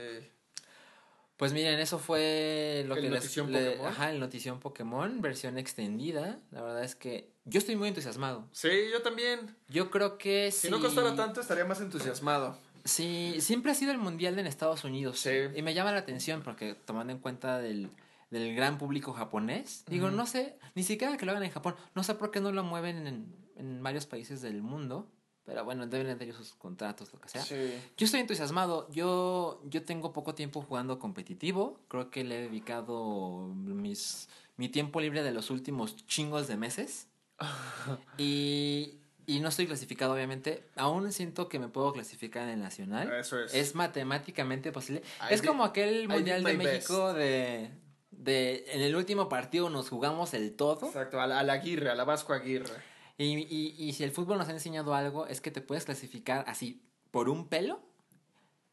Pues 1.42 1.52
miren, 1.52 1.80
eso 1.80 1.98
fue 1.98 2.84
lo 2.86 2.94
El 2.94 3.00
que 3.02 3.10
les, 3.10 3.18
notición 3.20 3.50
le- 3.50 3.70
Pokémon. 3.72 3.86
Ajá, 3.88 4.10
el 4.12 4.20
notición 4.20 4.60
Pokémon, 4.60 5.20
versión 5.20 5.58
extendida. 5.58 6.38
La 6.52 6.62
verdad 6.62 6.84
es 6.84 6.94
que 6.94 7.32
yo 7.46 7.58
estoy 7.58 7.74
muy 7.74 7.88
entusiasmado. 7.88 8.46
Sí, 8.52 8.68
yo 8.92 9.02
también. 9.02 9.56
Yo 9.68 9.90
creo 9.90 10.18
que 10.18 10.52
Si 10.52 10.70
no 10.70 10.80
costara 10.80 11.16
tanto, 11.16 11.40
estaría 11.40 11.64
más 11.64 11.80
entusiasmado. 11.80 12.56
Sí, 12.84 13.34
siempre 13.40 13.72
ha 13.72 13.74
sido 13.74 13.90
el 13.90 13.98
mundial 13.98 14.38
en 14.38 14.46
Estados 14.46 14.84
Unidos. 14.84 15.18
Sí. 15.18 15.30
Y 15.56 15.62
me 15.62 15.74
llama 15.74 15.90
la 15.90 15.98
atención 15.98 16.42
porque 16.42 16.76
tomando 16.84 17.12
en 17.12 17.18
cuenta 17.18 17.58
del, 17.58 17.90
del 18.30 18.54
gran 18.54 18.78
público 18.78 19.12
japonés, 19.12 19.82
digo, 19.88 20.12
no 20.12 20.26
sé, 20.26 20.56
ni 20.76 20.84
siquiera 20.84 21.16
que 21.16 21.26
lo 21.26 21.32
hagan 21.32 21.42
en 21.42 21.50
Japón, 21.50 21.74
no 21.96 22.04
sé 22.04 22.14
por 22.14 22.30
qué 22.30 22.38
no 22.40 22.52
lo 22.52 22.62
mueven 22.62 23.04
en, 23.08 23.34
en 23.56 23.82
varios 23.82 24.06
países 24.06 24.42
del 24.42 24.62
mundo, 24.62 25.08
pero 25.44 25.64
bueno, 25.64 25.86
deben 25.86 26.06
de 26.06 26.14
tener 26.16 26.34
sus 26.34 26.54
contratos, 26.54 27.12
lo 27.12 27.20
que 27.20 27.28
sea. 27.28 27.42
Sí. 27.42 27.74
Yo 27.96 28.04
estoy 28.04 28.20
entusiasmado. 28.20 28.88
Yo, 28.92 29.60
yo 29.64 29.84
tengo 29.84 30.12
poco 30.12 30.34
tiempo 30.34 30.62
jugando 30.62 30.98
competitivo. 30.98 31.80
Creo 31.88 32.10
que 32.10 32.22
le 32.24 32.38
he 32.38 32.42
dedicado 32.42 33.48
mis, 33.54 34.28
mi 34.56 34.68
tiempo 34.68 35.00
libre 35.00 35.22
de 35.22 35.32
los 35.32 35.50
últimos 35.50 35.96
chingos 36.06 36.46
de 36.46 36.56
meses. 36.56 37.08
y, 38.18 38.94
y 39.26 39.40
no 39.40 39.48
estoy 39.48 39.66
clasificado, 39.66 40.14
obviamente. 40.14 40.64
Aún 40.76 41.10
siento 41.12 41.48
que 41.48 41.58
me 41.58 41.68
puedo 41.68 41.92
clasificar 41.92 42.44
en 42.44 42.50
el 42.50 42.60
nacional. 42.60 43.12
Eso 43.12 43.40
es. 43.40 43.54
Es 43.54 43.74
matemáticamente 43.74 44.72
posible. 44.72 45.02
I 45.28 45.34
es 45.34 45.42
did- 45.42 45.46
como 45.48 45.64
aquel 45.64 46.08
mundial 46.08 46.42
de 46.44 46.54
México 46.56 47.12
de, 47.14 47.70
de... 48.10 48.64
En 48.68 48.80
el 48.82 48.94
último 48.96 49.28
partido 49.28 49.70
nos 49.70 49.88
jugamos 49.88 50.34
el 50.34 50.54
todo. 50.54 50.86
Exacto, 50.86 51.20
a 51.20 51.26
la, 51.26 51.40
a 51.40 51.42
la 51.42 51.54
Aguirre, 51.54 51.90
a 51.90 51.94
la 51.94 52.04
Vasco 52.04 52.32
Aguirre. 52.32 52.91
Y, 53.18 53.24
y, 53.38 53.74
y 53.78 53.92
si 53.92 54.04
el 54.04 54.10
fútbol 54.10 54.38
nos 54.38 54.48
ha 54.48 54.52
enseñado 54.52 54.94
algo, 54.94 55.26
es 55.26 55.40
que 55.40 55.50
te 55.50 55.60
puedes 55.60 55.84
clasificar 55.84 56.44
así 56.48 56.80
por 57.10 57.28
un 57.28 57.46
pelo 57.48 57.80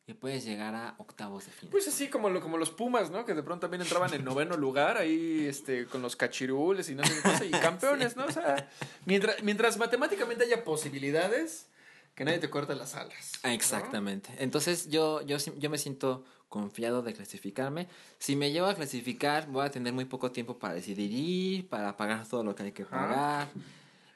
y 0.08 0.14
puedes 0.16 0.44
llegar 0.44 0.74
a 0.74 0.96
octavos 0.98 1.46
de 1.46 1.52
final. 1.52 1.72
Pues 1.72 1.88
así 1.88 2.08
como, 2.08 2.30
lo, 2.30 2.42
como 2.42 2.58
los 2.58 2.72
Pumas, 2.72 3.12
¿no? 3.12 3.26
Que 3.26 3.36
de 3.36 3.44
pronto 3.44 3.62
también 3.68 3.82
entraban 3.82 4.12
en 4.14 4.26
noveno 4.26 4.58
lugar 4.58 4.98
ahí 4.98 5.46
este, 5.46 5.86
con 5.86 6.02
los 6.02 6.16
cachirules 6.16 6.90
y 6.90 6.96
no 6.96 7.04
sé 7.06 7.14
qué 7.16 7.22
cosa, 7.22 7.46
y 7.46 7.52
campeones, 7.52 8.16
¿no? 8.16 8.26
O 8.26 8.32
sea, 8.32 8.70
mientras, 9.06 9.44
mientras 9.44 9.78
matemáticamente 9.78 10.46
haya 10.46 10.64
posibilidades, 10.64 11.68
que 12.16 12.26
nadie 12.26 12.40
te 12.40 12.50
corte 12.50 12.74
las 12.76 12.96
alas. 12.96 13.34
¿no? 13.44 13.52
Exactamente. 13.52 14.32
Entonces 14.40 14.90
yo, 14.90 15.22
yo, 15.22 15.38
sí- 15.38 15.54
yo 15.60 15.70
me 15.70 15.78
siento 15.78 16.26
confiado 16.50 17.04
de 17.04 17.14
clasificarme. 17.14 17.88
Si 18.18 18.36
me 18.36 18.52
llevo 18.52 18.66
a 18.68 18.74
clasificar, 18.74 19.48
voy 19.48 19.66
a 19.66 19.70
tener 19.70 19.94
muy 19.94 20.06
poco 20.06 20.32
tiempo 20.32 20.58
para 20.58 20.74
decidir 20.74 21.12
ir, 21.12 21.70
para 21.70 21.96
pagar 21.96 22.28
todo 22.28 22.44
lo 22.44 22.56
que 22.56 22.64
hay 22.64 22.72
que 22.72 22.84
pagar. 22.86 23.48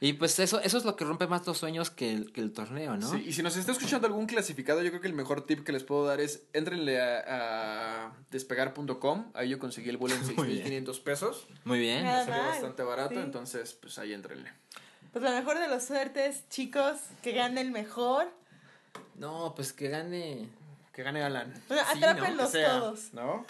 Y 0.05 0.11
pues 0.13 0.37
eso, 0.39 0.59
eso 0.59 0.77
es 0.77 0.83
lo 0.83 0.97
que 0.97 1.05
rompe 1.05 1.27
más 1.27 1.47
los 1.47 1.57
sueños 1.57 1.89
que 1.89 2.11
el, 2.11 2.33
que 2.33 2.41
el 2.41 2.51
torneo, 2.51 2.97
¿no? 2.97 3.09
Sí, 3.09 3.23
y 3.25 3.31
si 3.31 3.41
nos 3.41 3.55
está 3.55 3.71
escuchando 3.71 4.05
algún 4.05 4.25
clasificado, 4.25 4.81
yo 4.81 4.89
creo 4.89 4.99
que 4.99 5.07
el 5.07 5.13
mejor 5.13 5.45
tip 5.45 5.63
que 5.63 5.71
les 5.71 5.85
puedo 5.85 6.05
dar 6.05 6.19
es 6.19 6.43
entrenle 6.51 6.99
a, 7.01 8.07
a 8.07 8.11
despegar.com. 8.29 9.31
Ahí 9.33 9.47
yo 9.47 9.59
conseguí 9.59 9.89
el 9.89 9.95
vuelo 9.95 10.15
en 10.17 10.21
Muy 10.35 10.47
bien. 10.47 10.85
6.500 10.85 11.03
pesos. 11.03 11.47
Muy 11.63 11.79
bien. 11.79 12.03
Nada 12.03 12.25
Salió 12.25 12.43
bastante 12.43 12.83
barato, 12.83 13.15
sí. 13.15 13.21
entonces 13.21 13.73
pues 13.75 13.97
ahí 13.97 14.11
entrenle. 14.11 14.51
Pues 15.13 15.23
la 15.23 15.31
mejor 15.31 15.57
de 15.57 15.69
las 15.69 15.85
suertes, 15.87 16.49
chicos, 16.49 16.97
que 17.21 17.31
gane 17.31 17.61
el 17.61 17.71
mejor. 17.71 18.27
No, 19.15 19.53
pues 19.55 19.71
que 19.71 19.87
gane. 19.87 20.49
Que 20.91 21.03
gane 21.03 21.23
Alan. 21.23 21.53
Bueno, 21.69 21.83
Sí, 21.93 21.97
atrápenlos 22.03 22.51
sea, 22.51 22.71
todos. 22.77 23.13
¿No? 23.13 23.45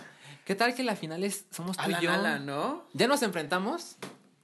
¿Qué 0.46 0.54
tal 0.54 0.76
que 0.76 0.84
la 0.84 0.96
final 0.96 1.24
es, 1.24 1.46
somos 1.50 1.78
tú 1.78 1.90
y 1.90 2.00
yo? 2.00 2.12
Alan, 2.12 2.46
¿no? 2.46 2.86
Ya 2.94 3.08
nos 3.08 3.24
enfrentamos 3.24 3.98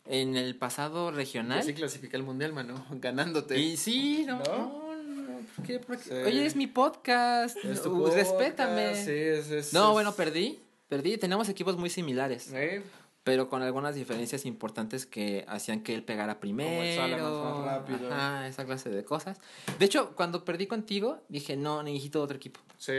en 0.10 0.36
el 0.36 0.56
pasado 0.56 1.12
regional. 1.12 1.64
sí 1.64 1.74
clasifiqué 1.74 2.18
al 2.18 2.24
mundial, 2.24 2.52
mano. 2.54 2.86
Ganándote. 2.92 3.58
Y 3.58 3.78
sí, 3.78 4.26
no, 4.28 4.40
¿No? 4.40 4.96
no, 4.98 5.22
no, 5.22 5.40
¿por 5.56 5.66
qué? 5.66 5.80
¿Por 5.80 5.98
qué? 5.98 6.04
Sí. 6.04 6.14
Oye, 6.14 6.46
es 6.46 6.56
mi 6.56 6.68
podcast. 6.68 7.56
Es 7.64 7.82
tu 7.84 7.92
uh, 7.92 8.00
podcast, 8.00 8.18
respétame. 8.18 8.96
Sí, 8.96 9.12
es, 9.12 9.50
es- 9.52 9.74
no, 9.74 9.94
bueno, 9.94 10.14
perdí. 10.16 10.60
Perdí. 10.88 11.18
Tenemos 11.18 11.48
equipos 11.50 11.78
muy 11.78 11.90
similares, 11.92 12.50
¿Eh? 12.52 12.82
pero 13.24 13.48
con 13.48 13.62
algunas 13.62 13.94
diferencias 13.94 14.46
importantes 14.46 15.06
que 15.06 15.46
hacían 15.48 15.82
que 15.84 15.94
él 15.94 16.04
pegara 16.04 16.40
primero. 16.40 17.02
Más 17.02 17.64
rápido. 17.64 18.12
Ajá, 18.12 18.48
esa 18.48 18.66
clase 18.66 18.90
de 18.90 19.04
cosas. 19.04 19.38
De 19.78 19.86
hecho, 19.86 20.16
cuando 20.16 20.44
perdí 20.44 20.66
contigo, 20.66 21.22
dije, 21.30 21.56
no, 21.56 21.84
necesito 21.84 22.24
otro 22.24 22.38
equipo. 22.38 22.60
Sí. 22.80 22.94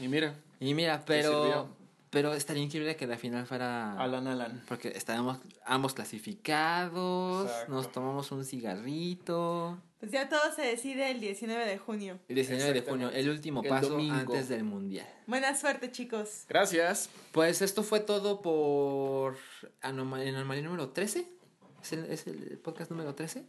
Y 0.00 0.08
mira, 0.08 0.34
Y 0.58 0.74
mira, 0.74 1.04
pero. 1.06 1.68
Pero 2.12 2.34
estaría 2.34 2.62
increíble 2.62 2.94
que 2.94 3.06
la 3.06 3.16
final 3.16 3.46
fuera 3.46 3.98
Alan, 3.98 4.26
Alan. 4.28 4.62
porque 4.68 4.88
estábamos 4.94 5.38
ambos 5.64 5.94
clasificados, 5.94 7.46
Exacto. 7.50 7.72
nos 7.72 7.90
tomamos 7.90 8.30
un 8.32 8.44
cigarrito. 8.44 9.78
Pues 9.98 10.12
ya 10.12 10.28
todo 10.28 10.40
se 10.54 10.62
decide 10.62 11.10
el 11.10 11.20
19 11.20 11.64
de 11.64 11.78
junio. 11.78 12.18
El 12.28 12.34
19 12.34 12.72
de 12.72 12.82
junio, 12.82 13.10
el 13.10 13.30
último 13.30 13.62
El 13.62 13.68
paso 13.70 13.90
domingo. 13.90 14.14
antes 14.14 14.48
del 14.48 14.64
mundial. 14.64 15.06
Buena 15.26 15.56
suerte, 15.56 15.90
chicos. 15.90 16.44
Gracias. 16.48 17.08
Pues 17.32 17.62
esto 17.62 17.82
fue 17.82 18.00
todo 18.00 18.42
por 18.42 19.36
Anoma- 19.80 20.22
en 20.22 20.34
Anomalía 20.34 20.64
número 20.64 20.90
13. 20.90 21.26
Es 21.82 21.92
el, 21.92 22.04
es 22.06 22.26
el 22.26 22.58
podcast 22.58 22.90
número 22.90 23.14
13. 23.14 23.46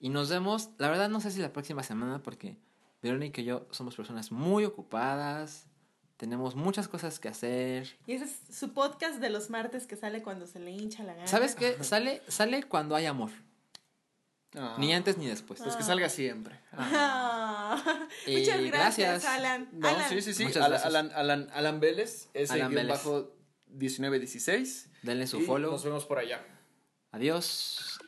Y 0.00 0.08
nos 0.08 0.28
vemos, 0.30 0.70
la 0.78 0.88
verdad 0.88 1.08
no 1.08 1.20
sé 1.20 1.30
si 1.30 1.40
la 1.40 1.52
próxima 1.52 1.82
semana 1.82 2.22
porque 2.22 2.56
Verónica 3.02 3.40
y 3.40 3.44
yo 3.44 3.66
somos 3.70 3.94
personas 3.94 4.32
muy 4.32 4.64
ocupadas. 4.64 5.66
Tenemos 6.22 6.54
muchas 6.54 6.86
cosas 6.86 7.18
que 7.18 7.26
hacer. 7.26 7.96
Y 8.06 8.12
ese 8.12 8.26
es 8.26 8.56
su 8.56 8.72
podcast 8.72 9.16
de 9.16 9.28
los 9.28 9.50
martes 9.50 9.88
que 9.88 9.96
sale 9.96 10.22
cuando 10.22 10.46
se 10.46 10.60
le 10.60 10.70
hincha 10.70 11.02
la 11.02 11.14
gana. 11.14 11.26
¿Sabes 11.26 11.56
qué? 11.56 11.82
Sale, 11.82 12.22
sale 12.28 12.62
cuando 12.62 12.94
hay 12.94 13.06
amor. 13.06 13.32
Ah. 14.54 14.76
Ni 14.78 14.94
antes 14.94 15.18
ni 15.18 15.26
después. 15.26 15.60
Pues 15.60 15.74
que 15.74 15.82
salga 15.82 16.08
siempre. 16.08 16.60
Y 18.28 18.36
Muchas 18.38 18.60
gracias, 18.60 18.70
gracias. 18.70 19.24
Alan. 19.24 19.68
No, 19.72 19.88
Alan. 19.88 20.08
sí, 20.08 20.22
sí, 20.22 20.32
sí. 20.32 20.44
Muchas 20.44 20.62
Alan. 20.62 20.80
Alan, 20.84 21.10
Alan, 21.12 21.50
Alan 21.54 21.80
Vélez, 21.80 22.28
ese 22.34 22.52
Alan 22.52 22.70
guion 22.70 22.86
Vélez. 22.86 23.04
bajo 23.04 23.32
1916. 23.70 24.90
Denle 25.02 25.26
su 25.26 25.40
Y 25.40 25.44
follow. 25.44 25.72
Nos 25.72 25.82
vemos 25.82 26.04
por 26.04 26.20
allá. 26.20 26.40
Adiós. 27.10 27.98